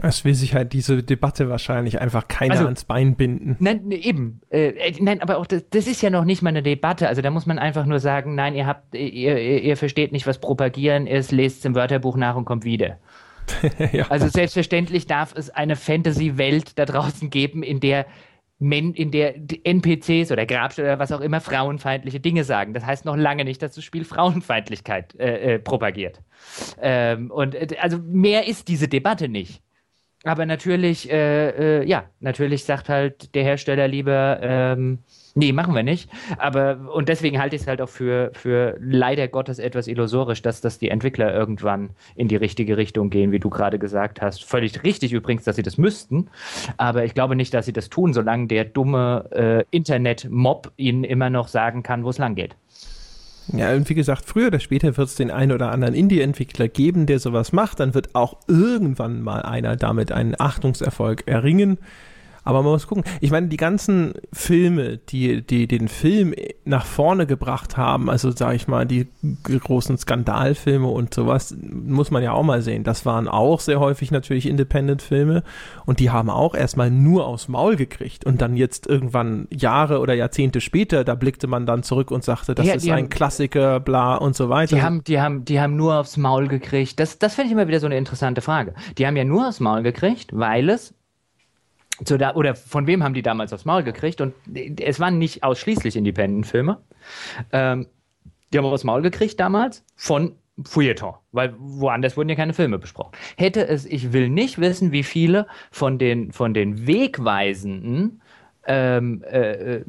Es 0.03 0.25
will 0.25 0.35
sich 0.35 0.55
halt 0.55 0.73
diese 0.73 1.03
Debatte 1.03 1.49
wahrscheinlich 1.49 2.01
einfach 2.01 2.29
keiner 2.29 2.53
also, 2.55 2.65
ans 2.65 2.85
Bein 2.85 3.17
binden. 3.17 3.57
Nein, 3.61 3.91
eben. 3.91 4.41
Äh, 4.51 4.69
äh, 4.69 4.95
nein, 5.01 5.23
aber 5.23 5.39
auch 5.39 5.47
das, 5.47 5.65
das, 5.71 5.87
ist 5.87 6.03
ja 6.03 6.11
noch 6.11 6.25
nicht 6.25 6.43
mal 6.43 6.51
eine 6.51 6.63
Debatte. 6.63 7.09
Also 7.09 7.23
da 7.23 7.31
muss 7.31 7.47
man 7.47 7.59
einfach 7.59 7.87
nur 7.87 8.01
sagen, 8.01 8.35
nein, 8.35 8.55
ihr 8.55 8.67
habt, 8.67 8.95
ihr, 8.95 9.39
ihr 9.39 9.77
versteht 9.77 10.13
nicht, 10.13 10.27
was 10.27 10.39
Propagieren 10.39 11.07
ist, 11.07 11.33
lest 11.33 11.61
es 11.61 11.65
im 11.65 11.75
Wörterbuch 11.75 12.17
nach 12.17 12.37
und 12.37 12.45
kommt 12.45 12.65
wieder. 12.65 12.99
ja. 13.93 14.07
Also 14.09 14.29
selbstverständlich 14.29 15.07
darf 15.07 15.35
es 15.37 15.51
eine 15.51 15.77
Fantasy-Welt 15.77 16.79
da 16.79 16.87
draußen 16.87 17.31
geben, 17.31 17.63
in 17.63 17.81
der 17.81 18.07
Men 18.61 18.95
in 18.95 19.11
der 19.11 19.35
NPCs 19.65 20.31
oder 20.31 20.47
Grabstelle 20.47 20.89
oder 20.89 20.99
was 21.01 21.11
auch 21.11 21.21
immer 21.21 21.41
frauenfeindliche 21.41 22.21
Dinge 22.21 22.45
sagen. 22.45 22.73
Das 22.73 22.87
heißt 22.87 23.05
noch 23.05 23.17
lange 23.17 23.45
nicht, 23.45 23.61
dass 23.61 23.75
das 23.75 23.83
Spiel 23.83 24.05
Frauenfeindlichkeit 24.05 25.15
äh, 25.19 25.55
äh, 25.55 25.59
propagiert. 25.59 26.21
Ähm, 26.81 27.33
und 27.33 27.55
äh, 27.57 27.67
also 27.81 27.99
mehr 27.99 28.47
ist 28.47 28.69
diese 28.69 28.87
Debatte 28.87 29.29
nicht. 29.29 29.64
Aber 30.25 30.47
natürlich, 30.47 31.11
äh, 31.11 31.81
äh, 31.81 31.87
ja, 31.87 32.05
natürlich 32.21 32.65
sagt 32.65 32.89
halt 32.89 33.35
der 33.35 33.45
Hersteller 33.45 33.87
lieber, 33.87 34.39
ähm, 34.41 35.01
nee, 35.35 35.53
machen 35.53 35.75
wir 35.75 35.83
nicht. 35.83 36.09
Aber, 36.39 36.91
und 36.95 37.11
deswegen 37.11 37.39
halte 37.39 37.57
ich 37.57 37.63
es 37.63 37.69
halt 37.69 37.83
auch 37.83 37.91
für, 37.91 38.31
für 38.33 38.79
leider 38.81 39.29
Gottes 39.29 39.59
etwas 39.59 39.87
illusorisch, 39.87 40.41
dass, 40.41 40.63
dass 40.63 40.79
die 40.79 40.89
Entwickler 40.89 41.33
irgendwann 41.35 41.91
in 42.17 42.29
die 42.29 42.37
richtige 42.37 42.79
Richtung 42.79 43.11
gehen, 43.11 43.33
wie 43.33 43.39
du 43.39 43.51
gerade 43.51 43.79
gesagt 43.79 44.23
hast. 44.23 44.45
Völlig 44.45 44.83
richtig 44.83 45.13
übrigens, 45.13 45.45
dass 45.45 45.57
sie 45.57 45.63
das 45.63 45.77
müssten. 45.77 46.31
Aber 46.79 47.05
ich 47.05 47.13
glaube 47.13 47.37
nicht, 47.37 47.53
dass 47.53 47.67
sie 47.67 47.75
das 47.75 47.91
tun, 47.91 48.15
solange 48.15 48.47
der 48.47 48.65
dumme 48.65 49.29
äh, 49.31 49.65
Internet-Mob 49.77 50.73
ihnen 50.77 51.05
immer 51.05 51.29
noch 51.29 51.49
sagen 51.49 51.83
kann, 51.83 52.03
wo 52.03 52.09
es 52.09 52.17
lang 52.17 52.35
geht. 52.35 52.57
Ja, 53.53 53.75
und 53.75 53.89
wie 53.89 53.95
gesagt, 53.95 54.25
früher 54.25 54.49
oder 54.49 54.61
später 54.61 54.97
wird 54.97 55.09
es 55.09 55.17
den 55.17 55.31
einen 55.31 55.53
oder 55.53 55.71
anderen 55.71 55.95
Indie-Entwickler 55.95 56.69
geben, 56.69 57.07
der 57.07 57.19
sowas 57.19 57.53
macht. 57.53 57.81
Dann 57.81 57.95
wird 57.95 58.15
auch 58.15 58.39
irgendwann 58.49 59.23
mal 59.23 59.43
einer 59.43 59.77
damit 59.77 60.13
einen 60.13 60.35
Achtungserfolg 60.39 61.27
erringen. 61.27 61.79
Aber 62.45 62.63
man 62.63 62.73
muss 62.73 62.87
gucken. 62.87 63.05
Ich 63.21 63.31
meine, 63.31 63.49
die 63.49 63.57
ganzen 63.57 64.15
Filme, 64.33 64.99
die, 64.99 65.43
die 65.43 65.67
den 65.67 65.89
Film 65.89 66.35
nach 66.65 66.85
vorne 66.85 67.27
gebracht 67.27 67.77
haben, 67.77 68.11
also 68.11 68.31
sage 68.31 68.57
ich 68.57 68.69
mal, 68.69 68.87
die 68.87 69.09
großen 69.43 69.97
Skandalfilme 69.97 70.87
und 70.87 71.15
sowas, 71.15 71.57
muss 71.63 72.11
man 72.11 72.23
ja 72.23 72.33
auch 72.33 72.43
mal 72.43 72.63
sehen. 72.63 72.85
Das 72.85 73.07
waren 73.07 73.29
auch 73.29 73.61
sehr 73.61 73.81
häufig 73.81 74.11
natürlich 74.11 74.47
Independent-Filme 74.47 75.43
und 75.87 76.01
die 76.01 76.11
haben 76.11 76.31
auch 76.31 76.55
erstmal 76.55 76.91
nur 76.91 77.27
aufs 77.27 77.49
Maul 77.49 77.77
gekriegt. 77.77 78.25
Und 78.27 78.43
dann 78.43 78.57
jetzt 78.57 78.87
irgendwann 78.87 79.49
Jahre 79.51 80.01
oder 80.01 80.15
Jahrzehnte 80.15 80.61
später, 80.61 81.05
da 81.05 81.15
blickte 81.15 81.47
man 81.47 81.67
dann 81.67 81.83
zurück 81.83 82.11
und 82.11 82.25
sagte, 82.25 82.55
das 82.55 82.67
ja, 82.67 82.75
ist 82.75 82.89
ein 82.89 83.05
haben, 83.05 83.09
Klassiker, 83.09 83.81
bla 83.81 84.17
und 84.17 84.37
so 84.37 84.49
weiter. 84.51 84.77
Die 84.77 84.83
haben, 84.83 85.03
die 85.05 85.21
haben, 85.21 85.45
die 85.45 85.61
haben 85.61 85.77
nur 85.77 85.99
aufs 85.99 86.17
Maul 86.17 86.49
gekriegt. 86.49 87.01
Das, 87.01 87.19
das 87.19 87.35
finde 87.35 87.47
ich 87.47 87.53
immer 87.53 87.69
wieder 87.69 87.81
so 87.81 87.87
eine 87.87 87.97
interessante 87.97 88.43
Frage. 88.43 88.75
Die 88.99 89.07
haben 89.07 89.17
ja 89.17 89.25
nur 89.25 89.49
aufs 89.49 89.61
Maul 89.61 89.83
gekriegt, 89.83 90.31
weil 90.33 90.69
es 90.69 90.95
zu 92.05 92.19
da, 92.19 92.35
oder 92.35 92.55
von 92.55 92.87
wem 92.87 93.05
haben 93.05 93.15
die 93.15 93.23
damals 93.23 93.53
aufs 93.53 93.65
Maul 93.65 93.83
gekriegt? 93.83 94.21
Und 94.21 94.35
es 94.81 94.99
waren 95.01 95.19
nicht 95.19 95.43
ausschließlich 95.43 95.97
Independent-Filme. 95.97 96.79
Ähm, 97.53 97.87
die 98.53 98.59
haben 98.59 98.65
aufs 98.65 98.85
Maul 98.85 99.03
gekriegt 99.03 99.39
damals 99.39 99.85
von 99.97 100.33
Feuilleton, 100.63 101.15
weil 101.33 101.55
woanders 101.59 102.17
wurden 102.17 102.29
ja 102.29 102.37
keine 102.37 102.53
Filme 102.53 102.79
besprochen. 102.79 103.13
Hätte 103.37 103.67
es, 103.67 103.87
ich 103.87 104.13
will 104.13 104.29
nicht 104.29 104.61
wissen, 104.61 104.93
wie 104.93 105.03
viele 105.03 105.47
von 105.73 105.99
den, 105.99 106.33
von 106.33 106.55
den 106.55 106.87
wegweisenden 106.87 108.21
ähm, 108.67 109.23
äh, 109.25 109.81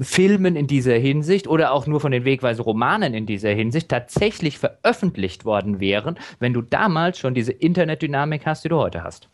Filmen 0.00 0.56
in 0.56 0.66
dieser 0.66 0.94
Hinsicht 0.94 1.48
oder 1.48 1.72
auch 1.72 1.86
nur 1.86 2.00
von 2.00 2.12
den 2.12 2.24
wegweisenden 2.24 2.64
Romanen 2.64 3.14
in 3.14 3.26
dieser 3.26 3.50
Hinsicht 3.50 3.88
tatsächlich 3.88 4.58
veröffentlicht 4.58 5.44
worden 5.44 5.80
wären, 5.80 6.18
wenn 6.38 6.52
du 6.52 6.62
damals 6.62 7.18
schon 7.18 7.34
diese 7.34 7.52
Internetdynamik 7.52 8.46
hast, 8.46 8.64
die 8.64 8.68
du 8.68 8.76
heute 8.76 9.02
hast. 9.02 9.28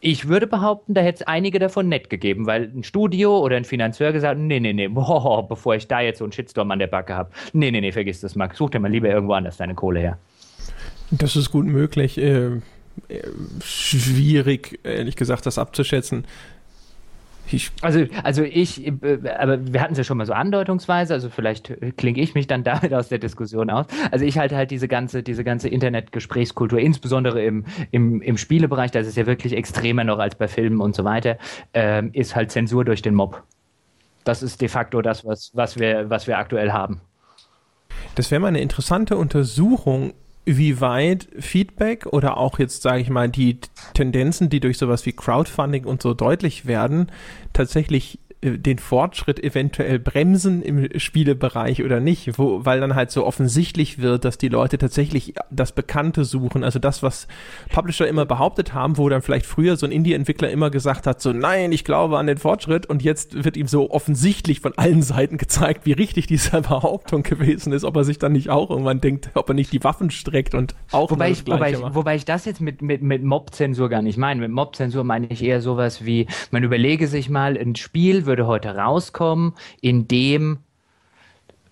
Ich 0.00 0.28
würde 0.28 0.46
behaupten, 0.46 0.94
da 0.94 1.00
hätte 1.00 1.22
es 1.22 1.26
einige 1.26 1.58
davon 1.58 1.88
nett 1.88 2.08
gegeben, 2.10 2.46
weil 2.46 2.70
ein 2.74 2.84
Studio 2.84 3.38
oder 3.38 3.56
ein 3.56 3.64
Finanzeur 3.64 4.12
gesagt, 4.12 4.38
nee, 4.38 4.60
nee, 4.60 4.72
nee, 4.72 4.88
boah, 4.88 5.46
bevor 5.48 5.74
ich 5.74 5.88
da 5.88 6.00
jetzt 6.00 6.18
so 6.18 6.24
einen 6.24 6.32
Shitstorm 6.32 6.70
an 6.70 6.78
der 6.78 6.86
Backe 6.86 7.14
habe. 7.14 7.30
Nee, 7.52 7.70
nee, 7.70 7.80
nee, 7.80 7.92
vergiss 7.92 8.20
das 8.20 8.34
mal. 8.34 8.48
Such 8.54 8.70
dir 8.70 8.80
mal 8.80 8.90
lieber 8.90 9.08
irgendwo 9.08 9.34
anders 9.34 9.56
deine 9.56 9.74
Kohle 9.74 10.00
her. 10.00 10.18
Das 11.10 11.36
ist 11.36 11.50
gut 11.50 11.66
möglich. 11.66 12.18
Äh 12.18 12.60
schwierig, 13.62 14.80
ehrlich 14.82 15.16
gesagt, 15.16 15.46
das 15.46 15.58
abzuschätzen. 15.58 16.24
Ich 17.50 17.70
also, 17.80 18.04
also 18.22 18.42
ich, 18.42 18.86
äh, 18.86 18.92
aber 19.38 19.72
wir 19.72 19.80
hatten 19.80 19.92
es 19.92 19.98
ja 19.98 20.04
schon 20.04 20.18
mal 20.18 20.26
so 20.26 20.32
andeutungsweise, 20.32 21.14
also 21.14 21.30
vielleicht 21.30 21.74
klinge 21.96 22.20
ich 22.20 22.34
mich 22.34 22.46
dann 22.46 22.64
damit 22.64 22.92
aus 22.92 23.08
der 23.08 23.18
Diskussion 23.18 23.70
aus. 23.70 23.86
Also 24.10 24.24
ich 24.24 24.38
halte 24.38 24.56
halt 24.56 24.70
diese 24.70 24.88
ganze, 24.88 25.22
diese 25.22 25.44
ganze 25.44 25.68
Internetgesprächskultur, 25.68 26.78
insbesondere 26.78 27.42
im, 27.42 27.64
im, 27.90 28.20
im 28.20 28.36
Spielebereich, 28.36 28.90
das 28.90 29.06
ist 29.06 29.16
ja 29.16 29.26
wirklich 29.26 29.54
extremer 29.54 30.04
noch 30.04 30.18
als 30.18 30.34
bei 30.34 30.48
Filmen 30.48 30.80
und 30.80 30.94
so 30.94 31.04
weiter, 31.04 31.38
äh, 31.72 32.06
ist 32.12 32.36
halt 32.36 32.50
Zensur 32.50 32.84
durch 32.84 33.02
den 33.02 33.14
Mob. 33.14 33.42
Das 34.24 34.42
ist 34.42 34.60
de 34.60 34.68
facto 34.68 35.00
das, 35.00 35.24
was, 35.24 35.52
was, 35.54 35.78
wir, 35.78 36.10
was 36.10 36.26
wir 36.26 36.38
aktuell 36.38 36.72
haben. 36.72 37.00
Das 38.14 38.30
wäre 38.30 38.40
mal 38.40 38.48
eine 38.48 38.60
interessante 38.60 39.16
Untersuchung, 39.16 40.12
wie 40.56 40.80
weit 40.80 41.28
Feedback 41.38 42.06
oder 42.06 42.38
auch 42.38 42.58
jetzt, 42.58 42.82
sage 42.82 43.02
ich 43.02 43.10
mal, 43.10 43.28
die 43.28 43.58
Tendenzen, 43.92 44.48
die 44.48 44.60
durch 44.60 44.78
sowas 44.78 45.04
wie 45.04 45.12
Crowdfunding 45.12 45.84
und 45.84 46.00
so 46.00 46.14
deutlich 46.14 46.64
werden, 46.64 47.12
tatsächlich 47.52 48.18
den 48.40 48.78
Fortschritt 48.78 49.42
eventuell 49.42 49.98
bremsen 49.98 50.62
im 50.62 50.88
Spielebereich 50.98 51.82
oder 51.82 51.98
nicht, 51.98 52.38
wo, 52.38 52.64
weil 52.64 52.78
dann 52.78 52.94
halt 52.94 53.10
so 53.10 53.26
offensichtlich 53.26 54.00
wird, 54.00 54.24
dass 54.24 54.38
die 54.38 54.48
Leute 54.48 54.78
tatsächlich 54.78 55.34
das 55.50 55.72
Bekannte 55.72 56.24
suchen, 56.24 56.62
also 56.62 56.78
das, 56.78 57.02
was 57.02 57.26
Publisher 57.68 58.06
immer 58.06 58.26
behauptet 58.26 58.74
haben, 58.74 58.96
wo 58.96 59.08
dann 59.08 59.22
vielleicht 59.22 59.44
früher 59.44 59.76
so 59.76 59.86
ein 59.86 59.92
Indie-Entwickler 59.92 60.50
immer 60.50 60.70
gesagt 60.70 61.08
hat, 61.08 61.20
so 61.20 61.32
nein, 61.32 61.72
ich 61.72 61.84
glaube 61.84 62.16
an 62.16 62.28
den 62.28 62.38
Fortschritt 62.38 62.86
und 62.86 63.02
jetzt 63.02 63.44
wird 63.44 63.56
ihm 63.56 63.66
so 63.66 63.90
offensichtlich 63.90 64.60
von 64.60 64.72
allen 64.76 65.02
Seiten 65.02 65.36
gezeigt, 65.36 65.84
wie 65.84 65.92
richtig 65.92 66.28
diese 66.28 66.60
Behauptung 66.62 67.24
gewesen 67.24 67.72
ist, 67.72 67.82
ob 67.82 67.96
er 67.96 68.04
sich 68.04 68.20
dann 68.20 68.32
nicht 68.32 68.50
auch 68.50 68.70
irgendwann 68.70 69.00
denkt, 69.00 69.30
ob 69.34 69.48
er 69.48 69.54
nicht 69.54 69.72
die 69.72 69.82
Waffen 69.82 70.12
streckt 70.12 70.54
und 70.54 70.76
auch 70.92 71.10
wobei 71.10 71.32
ich, 71.32 71.44
wobei, 71.44 71.72
ich, 71.72 71.80
wobei 71.80 72.14
ich 72.14 72.24
das 72.24 72.44
jetzt 72.44 72.60
mit, 72.60 72.82
mit, 72.82 73.02
mit 73.02 73.24
Mob-Zensur 73.24 73.88
gar 73.88 74.02
nicht 74.02 74.16
meine. 74.16 74.40
Mit 74.40 74.52
Mob-Zensur 74.52 75.02
meine 75.02 75.26
ich 75.28 75.42
eher 75.42 75.60
sowas 75.60 76.04
wie, 76.04 76.28
man 76.52 76.62
überlege 76.62 77.08
sich 77.08 77.28
mal 77.28 77.58
ein 77.58 77.74
Spiel, 77.74 78.27
würde 78.28 78.46
heute 78.46 78.76
rauskommen, 78.76 79.54
in 79.80 80.06
dem 80.06 80.58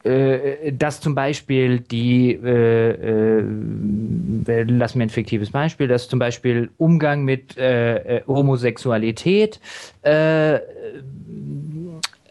äh, 0.06 0.72
dass 0.72 1.00
zum 1.00 1.16
Beispiel 1.16 1.80
die, 1.80 2.32
äh, 2.32 3.40
äh, 3.40 4.62
lass 4.68 4.94
mir 4.94 5.02
ein 5.02 5.10
fiktives 5.10 5.50
Beispiel, 5.50 5.88
dass 5.88 6.08
zum 6.08 6.20
Beispiel 6.20 6.70
Umgang 6.76 7.24
mit 7.24 7.56
äh, 7.56 8.18
äh, 8.18 8.22
Homosexualität 8.28 9.58
äh, 10.02 10.60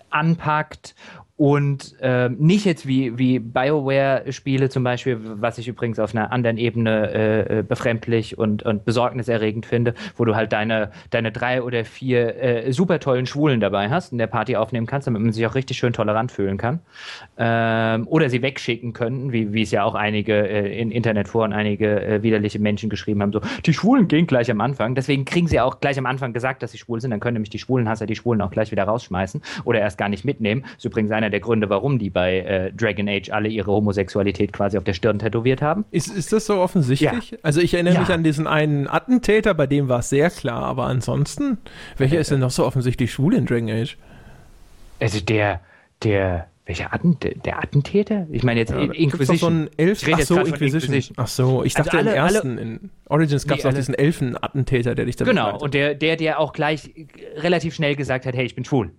anpackt 0.10 0.96
und 1.38 1.96
äh, 2.00 2.30
nicht 2.30 2.66
jetzt 2.66 2.88
wie, 2.88 3.18
wie 3.18 3.40
BioWare-Spiele 3.40 4.70
zum 4.70 4.86
Beispiel, 4.86 5.20
was 5.22 5.58
ich 5.58 5.68
übrigens 5.68 6.00
auf 6.00 6.16
einer 6.16 6.32
anderen 6.32 6.58
Ebene 6.58 7.12
äh, 7.12 7.60
äh, 7.60 7.64
befremdlich 7.64 8.38
und, 8.38 8.64
und 8.64 8.86
besorgniserregend 8.86 9.66
finde, 9.66 9.96
wo 10.16 10.24
du 10.24 10.36
halt 10.36 10.54
deine, 10.54 10.92
deine 11.10 11.34
drei 11.34 11.62
oder 11.62 11.84
vier 11.84 12.42
äh, 12.42 12.72
super 12.72 13.02
tollen 13.02 13.26
Schwulen 13.26 13.60
dabei 13.60 13.90
hast 13.90 14.14
und 14.14 14.18
der 14.18 14.28
Party 14.28 14.56
aufnehmen 14.56 14.88
kannst, 14.88 15.08
damit 15.08 15.22
man 15.22 15.34
sich 15.34 15.46
auch 15.46 15.56
richtig 15.56 15.78
schön 15.78 15.92
tolerant 15.92 16.32
fühlen 16.32 16.58
kann. 16.58 16.80
Ähm, 17.38 18.08
oder 18.08 18.30
sie 18.30 18.42
wegschicken 18.42 18.94
könnten, 18.94 19.34
wie, 19.34 19.52
wie 19.52 19.64
es 19.64 19.72
ja 19.72 19.84
auch 19.84 19.96
einige 19.96 20.48
äh, 20.48 20.80
in 20.80 20.90
Internetforen, 20.90 21.52
einige 21.52 22.02
äh, 22.02 22.24
widerliche 22.24 22.60
Menschen 22.60 22.90
geschrieben 22.90 23.22
haben, 23.22 23.34
so, 23.34 23.42
die 23.66 23.74
Schwulen 23.74 24.08
gehen 24.08 24.26
gleich 24.26 24.50
am 24.50 24.62
Anfang. 24.62 24.96
Deswegen 24.96 25.26
kriegen 25.26 25.50
sie 25.50 25.60
auch 25.60 25.82
gleich 25.82 25.98
am 25.98 26.06
Anfang 26.06 26.32
gesagt, 26.32 26.64
dass 26.64 26.72
sie 26.72 26.78
schwul 26.78 27.02
sind, 27.02 27.12
dann 27.12 27.20
können 27.20 27.34
nämlich 27.34 27.50
die 27.50 27.60
Schwulenhasser 27.60 28.06
die 28.06 28.16
Schwulen 28.16 28.42
auch 28.42 28.52
gleich 28.52 28.72
wieder 28.72 28.86
rausschmeißen 28.86 29.42
oder 29.66 29.82
erst 29.82 29.98
gar 29.98 30.08
nicht 30.08 30.24
mitnehmen. 30.24 30.62
Das 30.62 30.78
ist 30.78 30.86
übrigens 30.86 31.12
einer 31.26 31.32
der 31.32 31.40
Gründe, 31.40 31.70
warum 31.70 32.00
die 32.00 32.10
bei 32.10 32.40
äh, 32.40 32.72
Dragon 32.72 33.10
Age 33.10 33.30
alle 33.32 33.50
ihre 33.50 33.72
Homosexualität 33.72 34.54
quasi 34.54 34.78
auf 34.78 34.84
der 34.84 34.94
Stirn 34.94 35.20
tätowiert 35.20 35.62
haben. 35.62 35.86
Ist, 35.92 36.08
ist 36.08 36.32
das 36.32 36.46
so 36.46 36.56
offensichtlich? 36.56 37.32
Ja. 37.32 37.38
Also 37.42 37.62
ich 37.62 37.74
erinnere 37.74 37.96
ja. 37.96 38.00
mich 38.02 38.10
an 38.10 38.24
diesen 38.24 38.48
einen 38.48 38.88
Attentäter, 38.88 39.54
bei 39.54 39.68
dem 39.68 39.90
war 39.90 40.00
es 40.00 40.10
sehr 40.10 40.30
klar, 40.30 40.64
aber 40.64 40.86
ansonsten, 40.86 41.58
welcher 41.98 42.18
äh, 42.18 42.22
ist 42.22 42.32
denn 42.32 42.40
noch 42.40 42.52
so 42.52 42.66
offensichtlich 42.66 43.12
schwul 43.12 43.34
in 43.34 43.46
Dragon 43.46 43.70
Age? 43.70 43.98
Also 45.00 45.20
der, 45.20 45.62
der, 46.04 46.48
welcher 46.66 46.94
Atten, 46.94 47.18
der 47.20 47.60
Attentäter? 47.60 48.28
Ich 48.32 48.44
meine 48.44 48.60
jetzt 48.60 48.72
ja, 48.72 48.80
Inquisition. 48.80 49.66
So 49.66 49.70
Elf 49.78 50.04
Ach 50.12 50.20
so, 50.22 50.40
Inquisition. 50.40 50.94
Inquisition. 50.94 51.16
Ach 51.18 51.28
so, 51.28 51.64
ich 51.64 51.76
also 51.76 51.90
dachte 51.90 51.98
also 51.98 52.10
alle, 52.10 52.18
im 52.18 52.26
ersten, 52.26 52.52
alle, 52.52 52.62
in 52.62 52.90
Origins 53.10 53.48
gab 53.48 53.60
es 53.60 53.66
auch 53.66 53.74
diesen 53.74 53.96
Elfen-Attentäter, 53.96 54.96
der 54.96 55.06
dich 55.06 55.16
da 55.16 55.26
Genau, 55.26 55.58
und 55.58 55.74
der, 55.74 55.96
der, 55.96 56.16
der 56.16 56.40
auch 56.40 56.54
gleich 56.54 56.92
relativ 57.38 57.76
schnell 57.76 57.96
gesagt 57.96 58.26
hat, 58.26 58.36
hey, 58.36 58.46
ich 58.46 58.56
bin 58.56 58.66
schwul. 58.66 58.92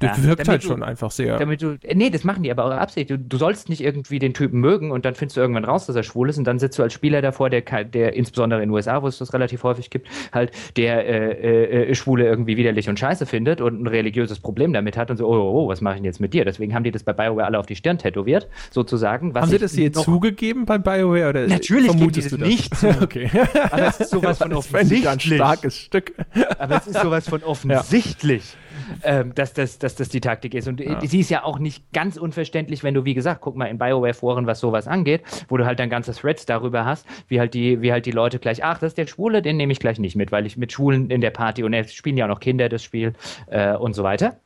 Das 0.00 0.16
ja, 0.16 0.24
wirkt 0.24 0.46
halt 0.46 0.62
du, 0.62 0.68
schon 0.68 0.84
einfach 0.84 1.10
sehr. 1.10 1.38
Damit 1.38 1.60
du, 1.60 1.76
nee, 1.92 2.08
das 2.10 2.22
machen 2.22 2.44
die 2.44 2.52
aber 2.52 2.64
auch 2.64 2.70
absichtlich. 2.70 3.18
Du, 3.18 3.24
du, 3.24 3.36
sollst 3.36 3.68
nicht 3.68 3.80
irgendwie 3.80 4.20
den 4.20 4.32
Typen 4.32 4.60
mögen 4.60 4.92
und 4.92 5.04
dann 5.04 5.16
findest 5.16 5.36
du 5.36 5.40
irgendwann 5.40 5.64
raus, 5.64 5.86
dass 5.86 5.96
er 5.96 6.04
schwul 6.04 6.28
ist 6.28 6.38
und 6.38 6.44
dann 6.44 6.60
sitzt 6.60 6.78
du 6.78 6.84
als 6.84 6.92
Spieler 6.92 7.20
davor, 7.20 7.50
der, 7.50 7.62
der 7.62 8.14
insbesondere 8.14 8.62
in 8.62 8.68
den 8.68 8.74
USA, 8.74 9.02
wo 9.02 9.08
es 9.08 9.18
das 9.18 9.32
relativ 9.32 9.64
häufig 9.64 9.90
gibt, 9.90 10.06
halt 10.32 10.52
der 10.76 11.04
äh, 11.04 11.90
äh, 11.90 11.94
Schwule 11.96 12.26
irgendwie 12.26 12.56
widerlich 12.56 12.88
und 12.88 12.96
scheiße 12.96 13.26
findet 13.26 13.60
und 13.60 13.82
ein 13.82 13.86
religiöses 13.88 14.38
Problem 14.38 14.72
damit 14.72 14.96
hat 14.96 15.10
und 15.10 15.16
so, 15.16 15.26
oh, 15.26 15.34
oh, 15.34 15.64
oh 15.64 15.68
was 15.68 15.80
mache 15.80 15.94
ich 15.94 15.98
denn 15.98 16.04
jetzt 16.04 16.20
mit 16.20 16.32
dir? 16.32 16.44
Deswegen 16.44 16.74
haben 16.74 16.84
die 16.84 16.92
das 16.92 17.02
bei 17.02 17.12
BioWare 17.12 17.46
alle 17.46 17.58
auf 17.58 17.66
die 17.66 17.76
Stirn 17.76 17.98
tätowiert, 17.98 18.48
sozusagen. 18.70 19.34
haben 19.34 19.50
sie 19.50 19.58
das 19.58 19.76
jetzt 19.76 20.00
zugegeben 20.04 20.64
bei 20.64 20.78
BioWare? 20.78 21.30
Oder 21.30 21.48
Natürlich 21.48 21.90
vermutest 21.90 22.30
du 22.30 22.36
das 22.36 22.48
nicht. 22.48 22.72
okay. 23.02 23.30
Aber 23.70 23.88
es 23.88 23.98
ist 23.98 24.10
sowas 24.10 24.38
von 24.38 24.52
offensichtlich. 24.52 25.08
ein 25.08 25.18
starkes 25.18 25.76
Stück. 25.76 26.12
aber 26.56 26.76
es 26.76 26.86
ist 26.86 27.00
sowas 27.00 27.28
von 27.28 27.42
offensichtlich. 27.42 28.44
Ja 28.52 28.67
ähm, 29.02 29.34
dass, 29.34 29.52
das, 29.52 29.78
dass 29.78 29.94
das 29.94 30.08
die 30.08 30.20
Taktik 30.20 30.54
ist. 30.54 30.68
Und 30.68 30.80
ja. 30.80 31.00
sie 31.00 31.20
ist 31.20 31.30
ja 31.30 31.44
auch 31.44 31.58
nicht 31.58 31.92
ganz 31.92 32.16
unverständlich, 32.16 32.82
wenn 32.82 32.94
du, 32.94 33.04
wie 33.04 33.14
gesagt, 33.14 33.40
guck 33.40 33.56
mal 33.56 33.66
in 33.66 33.78
Bioware-Foren, 33.78 34.46
was 34.46 34.60
sowas 34.60 34.86
angeht, 34.86 35.22
wo 35.48 35.56
du 35.56 35.66
halt 35.66 35.78
dann 35.78 35.90
ganze 35.90 36.12
Threads 36.12 36.46
darüber 36.46 36.84
hast, 36.84 37.06
wie 37.28 37.40
halt 37.40 37.54
die, 37.54 37.82
wie 37.82 37.92
halt 37.92 38.06
die 38.06 38.10
Leute 38.10 38.38
gleich, 38.38 38.64
ach, 38.64 38.78
das 38.78 38.88
ist 38.88 38.98
der 38.98 39.06
Schwule, 39.06 39.42
den 39.42 39.56
nehme 39.56 39.72
ich 39.72 39.80
gleich 39.80 39.98
nicht 39.98 40.16
mit, 40.16 40.32
weil 40.32 40.46
ich 40.46 40.56
mit 40.56 40.72
Schwulen 40.72 41.10
in 41.10 41.20
der 41.20 41.30
Party 41.30 41.62
und 41.62 41.72
es 41.72 41.92
spielen 41.92 42.16
ja 42.16 42.24
auch 42.24 42.30
noch 42.30 42.40
Kinder 42.40 42.68
das 42.68 42.82
Spiel 42.82 43.14
äh, 43.48 43.74
und 43.74 43.94
so 43.94 44.02
weiter. 44.02 44.36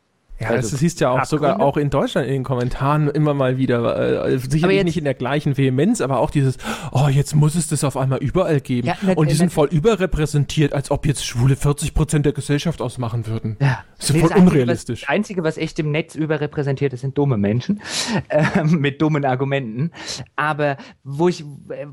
Ja, 0.42 0.50
also, 0.50 0.70
das 0.70 0.80
siehst 0.80 1.00
ja 1.00 1.10
auch 1.10 1.18
Abgründe. 1.18 1.46
sogar 1.46 1.60
auch 1.60 1.76
in 1.76 1.90
Deutschland 1.90 2.26
in 2.26 2.32
den 2.34 2.44
Kommentaren 2.44 3.08
immer 3.08 3.34
mal 3.34 3.56
wieder. 3.56 4.26
Äh, 4.26 4.38
sicherlich 4.38 4.76
jetzt, 4.76 4.84
nicht 4.84 4.96
in 4.96 5.04
der 5.04 5.14
gleichen 5.14 5.56
Vehemenz, 5.56 6.00
aber 6.00 6.18
auch 6.18 6.30
dieses, 6.30 6.58
oh, 6.90 7.08
jetzt 7.08 7.34
muss 7.34 7.54
es 7.54 7.68
das 7.68 7.84
auf 7.84 7.96
einmal 7.96 8.18
überall 8.18 8.60
geben. 8.60 8.88
Ja, 8.88 8.96
und 9.14 9.30
die 9.30 9.34
sind 9.34 9.52
voll 9.52 9.68
überrepräsentiert, 9.68 10.72
als 10.72 10.90
ob 10.90 11.06
jetzt 11.06 11.24
Schwule 11.24 11.56
40 11.56 11.94
Prozent 11.94 12.26
der 12.26 12.32
Gesellschaft 12.32 12.82
ausmachen 12.82 13.26
würden. 13.26 13.56
Ja. 13.60 13.84
Das 13.98 14.10
ist 14.10 14.14
nee, 14.14 14.20
voll 14.20 14.30
das 14.30 14.38
unrealistisch. 14.38 15.08
Einzige 15.08 15.44
was, 15.44 15.54
das 15.54 15.62
Einzige, 15.62 15.62
was 15.62 15.70
echt 15.70 15.78
im 15.78 15.90
Netz 15.90 16.14
überrepräsentiert 16.14 16.92
ist, 16.92 17.00
sind 17.00 17.16
dumme 17.16 17.36
Menschen 17.36 17.80
äh, 18.28 18.64
mit 18.64 19.00
dummen 19.00 19.24
Argumenten. 19.24 19.90
Aber 20.36 20.76
wo 21.04 21.28
ich, 21.28 21.44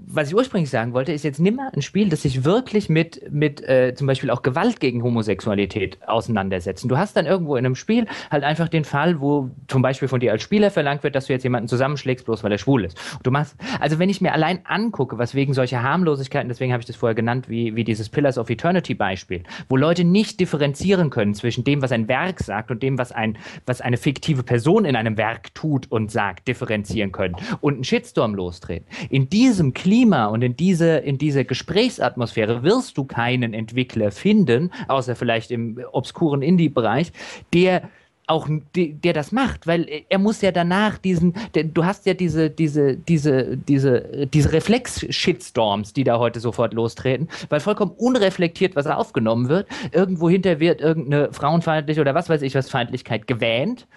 was 0.08 0.30
ich 0.30 0.36
ursprünglich 0.36 0.70
sagen 0.70 0.94
wollte, 0.94 1.12
ist 1.12 1.24
jetzt 1.24 1.40
nimm 1.40 1.56
mal 1.56 1.70
ein 1.74 1.82
Spiel, 1.82 2.10
das 2.10 2.24
sich 2.24 2.44
wirklich 2.44 2.90
mit, 2.90 3.32
mit 3.32 3.62
äh, 3.62 3.94
zum 3.96 4.08
Beispiel 4.08 4.30
auch 4.30 4.42
Gewalt 4.42 4.80
gegen 4.80 5.04
Homosexualität 5.04 6.00
auseinandersetzt. 6.08 6.86
Du 6.90 6.98
hast 6.98 7.16
dann 7.16 7.26
irgendwo 7.26 7.56
in 7.56 7.66
einem 7.66 7.76
Spiel 7.76 8.08
halt 8.32 8.39
halt 8.40 8.50
einfach 8.50 8.70
den 8.70 8.86
Fall, 8.86 9.20
wo 9.20 9.50
zum 9.68 9.82
Beispiel 9.82 10.08
von 10.08 10.20
dir 10.20 10.32
als 10.32 10.44
Spieler 10.44 10.72
verlangt 10.72 11.04
wird, 11.04 11.16
dass 11.16 11.28
du 11.28 11.34
jetzt 11.34 11.44
jemanden 11.44 11.68
zusammenschlägst, 11.68 12.26
bloß 12.26 12.44
weil 12.44 12.52
er 12.52 12.58
schwul 12.58 12.86
ist. 12.86 12.98
du 13.24 13.32
machst, 13.32 13.56
also 13.80 14.00
wenn 14.00 14.10
ich 14.10 14.22
mir 14.22 14.34
allein 14.34 14.60
angucke, 14.66 15.18
was 15.18 15.36
wegen 15.36 15.54
solcher 15.54 15.84
Harmlosigkeiten, 15.84 16.50
deswegen 16.50 16.72
habe 16.72 16.82
ich 16.82 16.88
das 16.88 16.96
vorher 16.96 17.16
genannt, 17.16 17.50
wie, 17.50 17.76
wie 17.76 17.84
dieses 17.84 18.10
Pillars 18.10 18.38
of 18.38 18.50
Eternity 18.50 18.94
Beispiel, 18.94 19.44
wo 19.68 19.78
Leute 19.78 20.04
nicht 20.04 20.40
differenzieren 20.40 21.10
können 21.10 21.34
zwischen 21.34 21.64
dem, 21.64 21.82
was 21.82 21.92
ein 21.92 22.08
Werk 22.08 22.40
sagt 22.40 22.72
und 22.72 22.82
dem, 22.82 22.98
was 22.98 23.12
ein, 23.12 23.38
was 23.66 23.82
eine 23.82 23.98
fiktive 23.98 24.44
Person 24.44 24.86
in 24.86 24.96
einem 24.96 25.18
Werk 25.18 25.54
tut 25.54 25.92
und 25.92 26.12
sagt, 26.12 26.48
differenzieren 26.48 27.12
können 27.12 27.36
und 27.62 27.76
einen 27.76 27.84
Shitstorm 27.84 28.36
lostreten. 28.36 28.88
In 29.10 29.30
diesem 29.30 29.74
Klima 29.74 30.28
und 30.28 30.42
in 30.42 30.56
diese, 30.56 30.98
in 30.98 31.18
diese 31.18 31.46
Gesprächsatmosphäre 31.46 32.64
wirst 32.64 32.98
du 32.98 33.04
keinen 33.04 33.54
Entwickler 33.54 34.12
finden, 34.12 34.72
außer 34.88 35.16
vielleicht 35.16 35.52
im 35.52 35.80
obskuren 35.92 36.42
Indie-Bereich, 36.42 37.12
der 37.54 37.90
auch 38.30 38.48
der 38.76 39.14
das 39.14 39.32
macht, 39.32 39.66
weil 39.66 39.88
er 40.08 40.20
muss 40.20 40.42
ja 40.42 40.52
danach 40.52 41.00
diesen, 41.00 41.34
du 41.54 41.84
hast 41.84 42.06
ja 42.06 42.14
diese, 42.14 42.50
diese, 42.50 42.96
diese, 42.96 43.58
diese, 43.58 44.28
diese 44.28 44.54
Reflex-Shitstorms, 44.54 45.94
die 45.94 46.04
da 46.04 46.20
heute 46.20 46.40
sofort 46.40 46.74
lostreten, 46.74 47.28
weil 47.50 47.60
vollkommen 47.60 47.92
unreflektiert 47.98 48.76
was 48.76 48.86
aufgenommen 48.86 49.50
wird. 49.50 49.68
Irgendwo 49.92 50.30
hinter 50.30 50.60
wird 50.60 50.80
irgendeine 50.80 51.34
frauenfeindliche 51.34 52.02
oder 52.02 52.14
was 52.14 52.30
weiß 52.30 52.44
ich 52.44 52.54
was 52.54 52.70
Feindlichkeit 52.70 53.26
gewähnt 53.26 53.88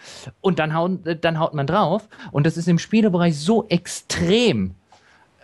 und 0.41 0.59
dann, 0.59 0.75
hauen, 0.75 1.01
dann 1.21 1.39
haut 1.39 1.53
man 1.53 1.67
drauf. 1.67 2.09
Und 2.31 2.47
das 2.47 2.57
ist 2.57 2.69
im 2.69 2.79
Spielebereich 2.79 3.39
so 3.39 3.67
extrem, 3.69 4.75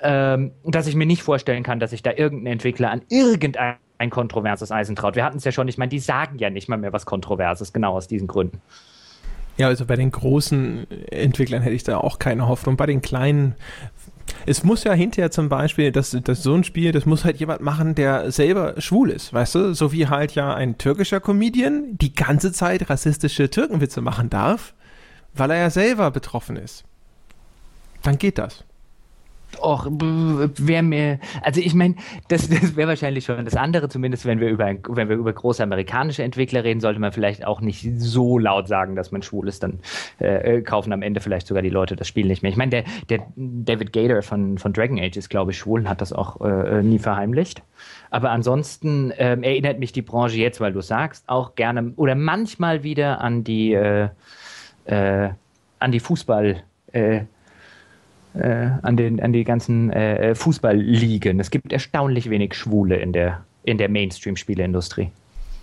ähm, 0.03 0.53
dass 0.65 0.87
ich 0.87 0.95
mir 0.95 1.07
nicht 1.07 1.23
vorstellen 1.23 1.63
kann, 1.63 1.79
dass 1.79 1.91
sich 1.91 2.03
da 2.03 2.13
irgendein 2.13 2.55
Entwickler 2.55 2.91
an 2.91 3.03
irgendein 3.11 3.77
ein 3.99 4.11
kontroverses 4.11 4.73
Eisen 4.73 4.97
traut. 4.97 5.17
Wir 5.17 5.25
hatten 5.25 5.39
es 5.39 5.45
ja 5.45 5.53
schon, 5.53 5.69
ich 5.69 5.79
meine, 5.79 5.91
die 5.91 5.99
sagen 5.99 6.39
ja 6.39 6.51
nicht 6.51 6.69
mal 6.69 6.79
mehr 6.79 6.93
was 6.93 7.05
Kontroverses, 7.05 7.73
genau 7.73 7.95
aus 7.95 8.09
diesen 8.09 8.29
Gründen. 8.29 8.61
Ja, 9.57 9.67
also 9.67 9.85
bei 9.85 9.97
den 9.97 10.13
großen 10.13 10.89
Entwicklern 11.11 11.63
hätte 11.63 11.75
ich 11.75 11.83
da 11.83 11.99
auch 11.99 12.21
keine 12.21 12.47
Hoffnung. 12.47 12.77
Bei 12.77 12.87
den 12.87 13.03
kleinen 13.03 13.57
es 14.47 14.65
muss 14.65 14.85
ja 14.85 14.93
hinterher 14.93 15.31
zum 15.31 15.49
Beispiel, 15.49 15.93
dass, 15.93 16.11
dass 16.11 16.43
so 16.43 16.55
ein 16.55 16.65
Spiel, 16.65 16.93
das 16.93 17.07
muss 17.07 17.25
halt 17.25 17.39
jemand 17.39 17.61
machen, 17.61 17.95
der 17.95 18.31
selber 18.31 18.81
schwul 18.81 19.11
ist, 19.11 19.33
weißt 19.33 19.55
du? 19.55 19.75
So 19.75 19.93
wie 19.93 20.07
halt 20.09 20.35
ja 20.35 20.55
ein 20.55 20.79
türkischer 20.79 21.21
Comedian 21.21 21.97
die 21.99 22.15
ganze 22.15 22.53
Zeit 22.53 22.89
rassistische 22.91 23.51
Türkenwitze 23.51 24.01
machen 24.01 24.31
darf, 24.31 24.75
weil 25.35 25.51
er 25.51 25.59
ja 25.59 25.71
selber 25.71 26.11
betroffen 26.11 26.57
ist. 26.57 26.85
Dann 28.03 28.19
geht 28.19 28.39
das. 28.39 28.65
Och, 29.61 29.87
wäre 29.91 30.83
mir, 30.83 31.19
also 31.43 31.61
ich 31.61 31.75
meine, 31.75 31.97
das, 32.29 32.49
das 32.49 32.77
wäre 32.77 32.89
wahrscheinlich 32.89 33.25
schon 33.25 33.45
das 33.45 33.57
andere, 33.57 33.89
zumindest 33.89 34.27
wenn 34.27 34.41
wir 34.41 34.49
über 34.51 34.67
wenn 34.67 35.09
wir 35.09 35.17
über 35.17 35.33
große 35.33 35.63
amerikanische 35.63 36.23
Entwickler 36.23 36.65
reden, 36.65 36.81
sollte 36.81 37.01
man 37.01 37.13
vielleicht 37.13 37.45
auch 37.45 37.61
nicht 37.61 37.89
so 37.99 38.39
laut 38.39 38.69
sagen, 38.69 38.95
dass 38.95 39.11
man 39.11 39.23
schwul 39.23 39.49
ist, 39.49 39.63
dann 39.63 39.81
äh, 40.19 40.61
kaufen 40.61 40.93
am 40.93 41.03
Ende 41.03 41.21
vielleicht 41.21 41.47
sogar 41.47 41.63
die 41.63 41.71
Leute 41.71 41.97
das 41.97 42.07
Spiel 42.07 42.27
nicht 42.27 42.43
mehr. 42.43 42.51
Ich 42.51 42.57
meine, 42.57 42.71
der, 42.71 42.85
der 43.09 43.21
David 43.37 43.93
Gator 43.93 44.23
von, 44.23 44.59
von 44.59 44.73
Dragon 44.73 44.99
Age 44.99 45.17
ist, 45.17 45.31
glaube 45.31 45.53
ich, 45.53 45.59
schwul 45.59 45.81
und 45.81 45.89
hat 45.89 46.03
das 46.03 46.13
auch 46.13 46.41
äh, 46.41 46.83
nie 46.83 46.99
verheimlicht. 46.99 47.63
Aber 48.11 48.31
ansonsten 48.31 49.11
äh, 49.13 49.37
erinnert 49.41 49.79
mich 49.79 49.93
die 49.93 50.03
Branche 50.03 50.37
jetzt, 50.37 50.61
weil 50.61 50.73
du 50.73 50.83
sagst, 50.83 51.25
auch 51.29 51.55
gerne 51.55 51.93
oder 51.97 52.15
manchmal 52.15 52.83
wieder 52.83 53.21
an 53.21 53.45
die 53.45 53.73
äh, 53.73 54.09
äh, 54.85 55.31
an 55.79 55.93
die 55.93 56.01
Fußball- 56.01 56.57
äh, 58.39 58.71
an, 58.83 58.97
den, 58.97 59.21
an 59.21 59.33
die 59.33 59.45
ganzen 59.45 59.91
äh, 59.91 60.35
Fußballligen. 60.35 61.41
Es 61.41 61.51
gibt 61.51 61.73
erstaunlich 61.73 62.31
wenig 62.31 62.55
Schwule 62.55 62.97
in 62.97 63.13
der, 63.13 63.45
in 63.65 63.79
der 63.79 63.89
Mainstream-Spieleindustrie. 63.89 65.11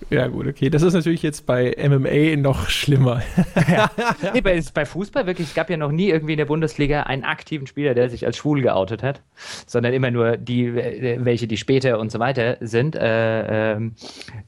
Ja, 0.09 0.27
gut, 0.27 0.47
okay. 0.47 0.69
Das 0.69 0.83
ist 0.83 0.93
natürlich 0.93 1.23
jetzt 1.23 1.45
bei 1.45 1.75
MMA 1.77 2.39
noch 2.39 2.69
schlimmer. 2.69 3.21
ja. 3.71 3.89
Nee, 4.33 4.41
bei, 4.41 4.61
bei, 4.73 4.85
Fußball 4.85 5.25
wirklich, 5.27 5.47
es 5.49 5.53
gab 5.53 5.69
ja 5.69 5.77
noch 5.77 5.91
nie 5.91 6.09
irgendwie 6.09 6.33
in 6.33 6.37
der 6.37 6.45
Bundesliga 6.45 7.03
einen 7.03 7.23
aktiven 7.23 7.67
Spieler, 7.67 7.93
der 7.93 8.09
sich 8.09 8.25
als 8.25 8.37
schwul 8.37 8.61
geoutet 8.61 9.01
hat, 9.03 9.21
sondern 9.65 9.93
immer 9.93 10.11
nur 10.11 10.37
die, 10.37 10.75
welche, 10.75 11.47
die 11.47 11.57
später 11.57 11.99
und 11.99 12.11
so 12.11 12.19
weiter 12.19 12.57
sind. 12.59 12.95
Äh, 12.95 13.73
ähm, 13.73 13.93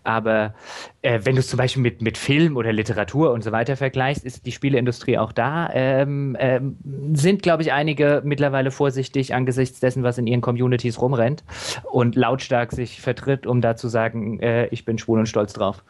aber 0.03 0.53
äh, 1.01 1.21
wenn 1.23 1.35
du 1.35 1.39
es 1.39 1.47
zum 1.47 1.57
Beispiel 1.57 1.81
mit, 1.81 2.01
mit 2.01 2.17
Film 2.17 2.57
oder 2.57 2.73
Literatur 2.73 3.31
und 3.31 3.43
so 3.43 3.51
weiter 3.51 3.77
vergleichst, 3.77 4.25
ist 4.25 4.45
die 4.45 4.51
Spieleindustrie 4.51 5.17
auch 5.17 5.31
da. 5.31 5.69
Ähm, 5.73 6.35
ähm, 6.39 6.77
sind, 7.13 7.41
glaube 7.43 7.63
ich, 7.63 7.71
einige 7.71 8.21
mittlerweile 8.25 8.71
vorsichtig 8.71 9.33
angesichts 9.33 9.79
dessen, 9.79 10.03
was 10.03 10.17
in 10.17 10.27
ihren 10.27 10.41
Communities 10.41 11.01
rumrennt 11.01 11.43
und 11.91 12.15
lautstark 12.15 12.71
sich 12.71 13.01
vertritt, 13.01 13.47
um 13.47 13.61
da 13.61 13.75
zu 13.75 13.87
sagen, 13.87 14.39
äh, 14.39 14.67
ich 14.67 14.85
bin 14.85 14.97
schwul 14.97 15.19
und 15.19 15.27
stolz 15.27 15.46
drauf. 15.53 15.83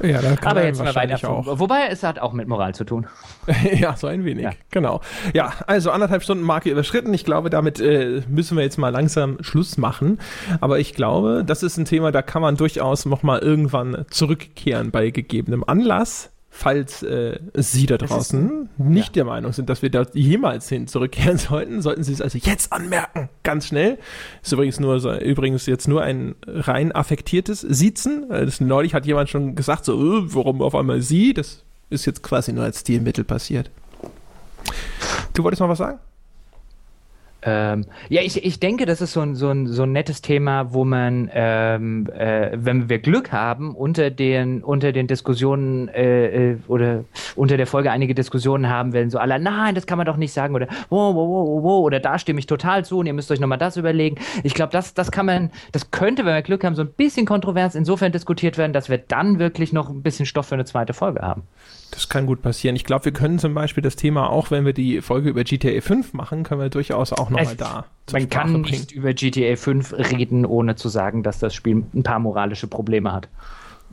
Ja, 0.00 0.22
da 0.22 0.36
kann 0.36 0.52
Aber 0.52 0.64
jetzt 0.64 0.82
mal 0.82 0.94
weiter. 0.94 1.28
Auch. 1.28 1.58
Wobei 1.58 1.88
es 1.90 2.02
hat 2.02 2.20
auch 2.20 2.32
mit 2.32 2.46
Moral 2.46 2.74
zu 2.74 2.84
tun. 2.84 3.06
ja, 3.74 3.96
so 3.96 4.06
ein 4.06 4.24
wenig. 4.24 4.44
Ja. 4.44 4.52
Genau. 4.70 5.00
Ja, 5.34 5.52
also 5.66 5.90
anderthalb 5.90 6.22
Stunden 6.22 6.44
Marke 6.44 6.70
überschritten. 6.70 7.12
Ich 7.14 7.24
glaube, 7.24 7.50
damit 7.50 7.80
äh, 7.80 8.22
müssen 8.28 8.56
wir 8.56 8.62
jetzt 8.62 8.78
mal 8.78 8.90
langsam 8.90 9.38
Schluss 9.40 9.76
machen. 9.76 10.18
Aber 10.60 10.78
ich 10.78 10.94
glaube, 10.94 11.42
das 11.44 11.62
ist 11.62 11.78
ein 11.78 11.84
Thema, 11.84 12.12
da 12.12 12.22
kann 12.22 12.42
man 12.42 12.56
durchaus 12.56 13.06
noch 13.06 13.22
mal 13.22 13.40
irgendwann 13.40 14.04
zurückkehren 14.10 14.90
bei 14.90 15.10
gegebenem 15.10 15.64
Anlass 15.66 16.30
falls 16.58 17.04
äh, 17.04 17.38
Sie 17.54 17.86
da 17.86 17.98
draußen 17.98 18.68
nicht 18.78 19.08
ja. 19.10 19.22
der 19.22 19.24
Meinung 19.26 19.52
sind, 19.52 19.70
dass 19.70 19.80
wir 19.80 19.90
da 19.90 20.06
jemals 20.12 20.68
hin 20.68 20.88
zurückkehren 20.88 21.38
sollten, 21.38 21.82
sollten 21.82 22.02
Sie 22.02 22.12
es 22.12 22.20
also 22.20 22.36
jetzt 22.36 22.72
anmerken, 22.72 23.28
ganz 23.44 23.68
schnell. 23.68 23.96
Ist 24.42 24.52
übrigens 24.52 24.80
nur 24.80 24.98
so, 24.98 25.14
übrigens 25.14 25.66
jetzt 25.66 25.86
nur 25.86 26.02
ein 26.02 26.34
rein 26.46 26.90
affektiertes 26.90 27.60
Siezen. 27.60 28.28
Äh, 28.28 28.44
das, 28.44 28.60
neulich 28.60 28.92
hat 28.92 29.06
jemand 29.06 29.28
schon 29.28 29.54
gesagt, 29.54 29.84
so, 29.84 29.94
äh, 29.94 30.34
warum 30.34 30.60
auf 30.60 30.74
einmal 30.74 31.00
Sie? 31.00 31.32
Das 31.32 31.62
ist 31.90 32.06
jetzt 32.06 32.24
quasi 32.24 32.52
nur 32.52 32.64
als 32.64 32.80
Stilmittel 32.80 33.22
passiert. 33.22 33.70
Du 35.34 35.44
wolltest 35.44 35.60
mal 35.60 35.68
was 35.68 35.78
sagen? 35.78 36.00
Ähm, 37.42 37.84
ja, 38.08 38.20
ich, 38.22 38.44
ich 38.44 38.58
denke, 38.58 38.84
das 38.84 39.00
ist 39.00 39.12
so 39.12 39.20
ein, 39.20 39.36
so 39.36 39.50
ein, 39.50 39.68
so 39.68 39.84
ein 39.84 39.92
nettes 39.92 40.22
Thema, 40.22 40.72
wo 40.72 40.84
man, 40.84 41.30
ähm, 41.32 42.08
äh, 42.12 42.50
wenn 42.54 42.88
wir 42.88 42.98
Glück 42.98 43.30
haben, 43.30 43.76
unter 43.76 44.10
den, 44.10 44.64
unter 44.64 44.90
den 44.90 45.06
Diskussionen 45.06 45.86
äh, 45.88 46.52
äh, 46.52 46.56
oder 46.66 47.04
unter 47.36 47.56
der 47.56 47.68
Folge 47.68 47.92
einige 47.92 48.14
Diskussionen 48.14 48.68
haben 48.68 48.92
werden, 48.92 49.10
so 49.10 49.18
aller, 49.18 49.38
nein, 49.38 49.76
das 49.76 49.86
kann 49.86 49.98
man 49.98 50.06
doch 50.06 50.16
nicht 50.16 50.32
sagen 50.32 50.56
oder 50.56 50.66
wow, 50.90 51.14
wow, 51.14 51.28
wow, 51.28 51.62
wow, 51.62 51.84
oder 51.84 52.00
da 52.00 52.18
stimme 52.18 52.40
ich 52.40 52.46
total 52.46 52.84
zu 52.84 52.98
und 52.98 53.06
ihr 53.06 53.14
müsst 53.14 53.30
euch 53.30 53.40
nochmal 53.40 53.58
das 53.58 53.76
überlegen. 53.76 54.16
Ich 54.42 54.54
glaube, 54.54 54.72
das, 54.72 54.94
das 54.94 55.12
kann 55.12 55.26
man, 55.26 55.52
das 55.70 55.92
könnte, 55.92 56.24
wenn 56.24 56.34
wir 56.34 56.42
Glück 56.42 56.64
haben, 56.64 56.74
so 56.74 56.82
ein 56.82 56.92
bisschen 56.92 57.24
kontrovers 57.24 57.76
insofern 57.76 58.10
diskutiert 58.10 58.58
werden, 58.58 58.72
dass 58.72 58.88
wir 58.88 58.98
dann 58.98 59.38
wirklich 59.38 59.72
noch 59.72 59.90
ein 59.90 60.02
bisschen 60.02 60.26
Stoff 60.26 60.46
für 60.46 60.56
eine 60.56 60.64
zweite 60.64 60.92
Folge 60.92 61.22
haben. 61.22 61.44
Das 61.90 62.08
kann 62.08 62.26
gut 62.26 62.42
passieren. 62.42 62.76
Ich 62.76 62.84
glaube, 62.84 63.06
wir 63.06 63.12
können 63.12 63.38
zum 63.38 63.54
Beispiel 63.54 63.82
das 63.82 63.96
Thema, 63.96 64.30
auch 64.30 64.50
wenn 64.50 64.64
wir 64.64 64.72
die 64.72 65.00
Folge 65.00 65.30
über 65.30 65.44
GTA 65.44 65.80
5 65.80 66.12
machen, 66.12 66.42
können 66.42 66.60
wir 66.60 66.68
durchaus 66.68 67.12
auch 67.12 67.30
nochmal 67.30 67.56
da. 67.56 67.86
Man 68.12 68.28
kann 68.28 68.52
bringen. 68.52 68.62
nicht 68.62 68.92
über 68.92 69.14
GTA 69.14 69.56
5 69.56 69.94
reden, 69.94 70.44
ohne 70.46 70.76
zu 70.76 70.88
sagen, 70.88 71.22
dass 71.22 71.38
das 71.38 71.54
Spiel 71.54 71.84
ein 71.94 72.02
paar 72.02 72.18
moralische 72.18 72.66
Probleme 72.66 73.12
hat. 73.12 73.28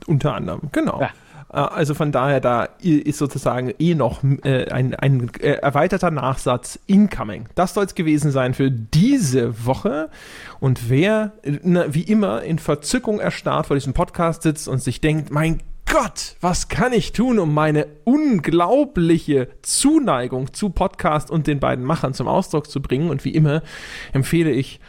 Unter 0.06 0.34
anderem, 0.34 0.60
genau. 0.72 1.00
Ja. 1.00 1.10
Äh, 1.52 1.56
also 1.56 1.94
von 1.94 2.12
daher, 2.12 2.40
da 2.40 2.68
ist 2.80 3.18
sozusagen 3.18 3.72
eh 3.78 3.94
noch 3.94 4.22
äh, 4.44 4.70
ein, 4.70 4.94
ein 4.94 5.30
äh, 5.40 5.52
erweiterter 5.52 6.10
Nachsatz 6.10 6.78
incoming. 6.86 7.48
Das 7.54 7.74
soll 7.74 7.84
es 7.84 7.94
gewesen 7.94 8.30
sein 8.30 8.54
für 8.54 8.70
diese 8.70 9.66
Woche. 9.66 10.10
Und 10.60 10.90
wer, 10.90 11.32
na, 11.62 11.92
wie 11.94 12.02
immer, 12.02 12.42
in 12.42 12.58
Verzückung 12.58 13.20
erstarrt 13.20 13.66
vor 13.66 13.76
diesem 13.76 13.94
Podcast 13.94 14.42
sitzt 14.42 14.68
und 14.68 14.82
sich 14.82 15.00
denkt, 15.00 15.30
mein 15.30 15.60
Gott, 15.90 16.36
was 16.40 16.68
kann 16.68 16.92
ich 16.92 17.12
tun, 17.12 17.38
um 17.38 17.54
meine 17.54 17.86
unglaubliche 18.04 19.48
Zuneigung 19.62 20.52
zu 20.52 20.70
Podcast 20.70 21.30
und 21.30 21.46
den 21.46 21.60
beiden 21.60 21.84
Machern 21.84 22.12
zum 22.12 22.28
Ausdruck 22.28 22.68
zu 22.68 22.82
bringen? 22.82 23.08
Und 23.08 23.24
wie 23.24 23.30
immer 23.30 23.62
empfehle 24.12 24.50
ich 24.50 24.80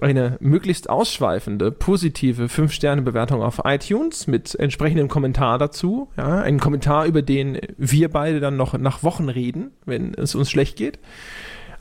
eine 0.00 0.36
möglichst 0.40 0.88
ausschweifende, 0.88 1.70
positive 1.70 2.44
5-Sterne-Bewertung 2.44 3.42
auf 3.42 3.62
iTunes 3.64 4.26
mit 4.26 4.54
entsprechendem 4.54 5.08
Kommentar 5.08 5.58
dazu. 5.58 6.08
Ja, 6.16 6.40
ein 6.40 6.60
Kommentar, 6.60 7.06
über 7.06 7.22
den 7.22 7.58
wir 7.76 8.08
beide 8.08 8.40
dann 8.40 8.56
noch 8.56 8.76
nach 8.78 9.02
Wochen 9.02 9.28
reden, 9.28 9.72
wenn 9.84 10.14
es 10.14 10.34
uns 10.34 10.50
schlecht 10.50 10.76
geht. 10.76 10.98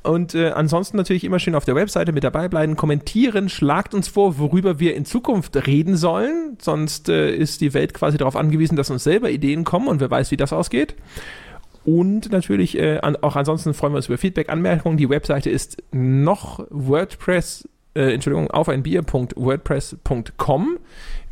Und 0.03 0.35
äh, 0.35 0.49
ansonsten 0.49 0.97
natürlich 0.97 1.23
immer 1.23 1.39
schön 1.39 1.55
auf 1.55 1.63
der 1.63 1.75
Webseite 1.75 2.11
mit 2.11 2.25
dabei 2.25 2.49
bleiben, 2.49 2.75
kommentieren, 2.75 3.47
schlagt 3.47 3.93
uns 3.93 4.09
vor, 4.09 4.37
worüber 4.37 4.79
wir 4.79 4.95
in 4.95 5.05
Zukunft 5.05 5.55
reden 5.65 5.95
sollen. 5.95 6.57
Sonst 6.61 7.07
äh, 7.07 7.33
ist 7.33 7.61
die 7.61 7.73
Welt 7.73 7.93
quasi 7.93 8.17
darauf 8.17 8.35
angewiesen, 8.35 8.75
dass 8.75 8.89
uns 8.89 9.05
selber 9.05 9.29
Ideen 9.31 9.63
kommen 9.63 9.87
und 9.87 10.01
wer 10.01 10.11
weiß, 10.11 10.31
wie 10.31 10.37
das 10.37 10.51
ausgeht. 10.51 10.95
Und 11.85 12.31
natürlich 12.31 12.77
äh, 12.77 12.99
an, 12.99 13.15
auch 13.17 13.37
ansonsten 13.37 13.73
freuen 13.73 13.93
wir 13.93 13.97
uns 13.97 14.07
über 14.07 14.17
Feedback, 14.17 14.49
Anmerkungen. 14.49 14.97
Die 14.97 15.09
Webseite 15.09 15.49
ist 15.49 15.81
noch 15.91 16.65
WordPress, 16.69 17.69
äh, 17.93 18.13
Entschuldigung, 18.13 18.51
auf 18.51 18.67
ein 18.67 18.83
Bier.wordpress.com. 18.83 20.79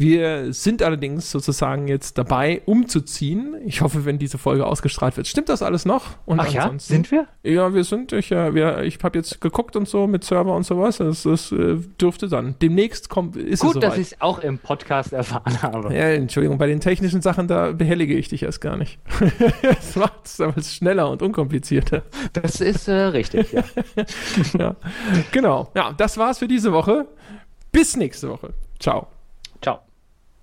Wir 0.02 0.52
sind 0.52 0.82
allerdings 0.82 1.30
sozusagen 1.30 1.88
jetzt 1.88 2.18
dabei, 2.18 2.64
umzuziehen. 2.66 3.56
Ich 3.66 3.82
hoffe, 3.82 4.04
wenn 4.04 4.18
diese 4.18 4.40
Folge 4.40 4.66
ausgestrahlt 4.66 5.16
wird. 5.16 5.28
Stimmt 5.28 5.48
das 5.48 5.62
alles 5.62 5.86
noch? 5.86 6.18
Und 6.26 6.40
Ach 6.40 6.52
ja, 6.52 6.72
sind 6.78 7.12
wir? 7.12 7.28
Ja, 7.44 7.72
wir 7.76 7.84
sind. 7.84 8.12
Ich, 8.12 8.32
äh, 8.32 8.56
wir, 8.56 8.80
ich 8.82 8.98
habe 9.04 9.20
jetzt 9.20 9.42
geguckt 9.42 9.76
und 9.76 9.88
so 9.88 10.08
mit 10.08 10.24
Server 10.24 10.56
und 10.56 10.64
sowas. 10.64 10.98
Das, 10.98 11.22
das 11.22 11.52
äh, 11.52 11.76
dürfte 12.02 12.28
dann. 12.28 12.56
Demnächst 12.60 13.10
kommt, 13.10 13.36
ist 13.36 13.62
Gut, 13.62 13.76
es 13.76 13.80
dass 13.82 13.98
ich 14.00 14.14
es 14.14 14.22
auch 14.22 14.40
im 14.40 14.58
Podcast 14.58 15.14
erfahren 15.14 15.62
habe. 15.62 15.94
Ja, 15.94 16.10
Entschuldigung, 16.10 16.58
bei 16.58 16.66
den 16.66 16.80
technischen 16.80 17.22
Sachen, 17.22 17.48
da 17.48 17.72
behellige 17.72 18.16
ich 18.16 18.28
dich 18.28 18.42
erst 18.42 18.60
gar 18.60 18.78
nicht. 18.78 18.98
das 19.62 19.96
macht 19.96 20.26
es 20.26 20.42
aber 20.42 20.60
schneller 20.64 21.12
und 21.12 21.22
unkomplizierter. 21.22 22.02
Das 22.34 22.60
ist 22.60 22.88
äh, 22.88 22.94
richtig, 22.94 23.52
ja. 23.52 23.64
ja. 24.58 24.76
Genau. 25.32 25.70
Ja, 25.76 25.94
das 25.94 26.18
war's 26.18 26.40
für 26.40 26.48
diese 26.48 26.74
Woche. 26.74 27.06
Bis 27.72 27.96
nächste 27.96 28.30
Woche. 28.30 28.56
Ciao. 28.80 29.08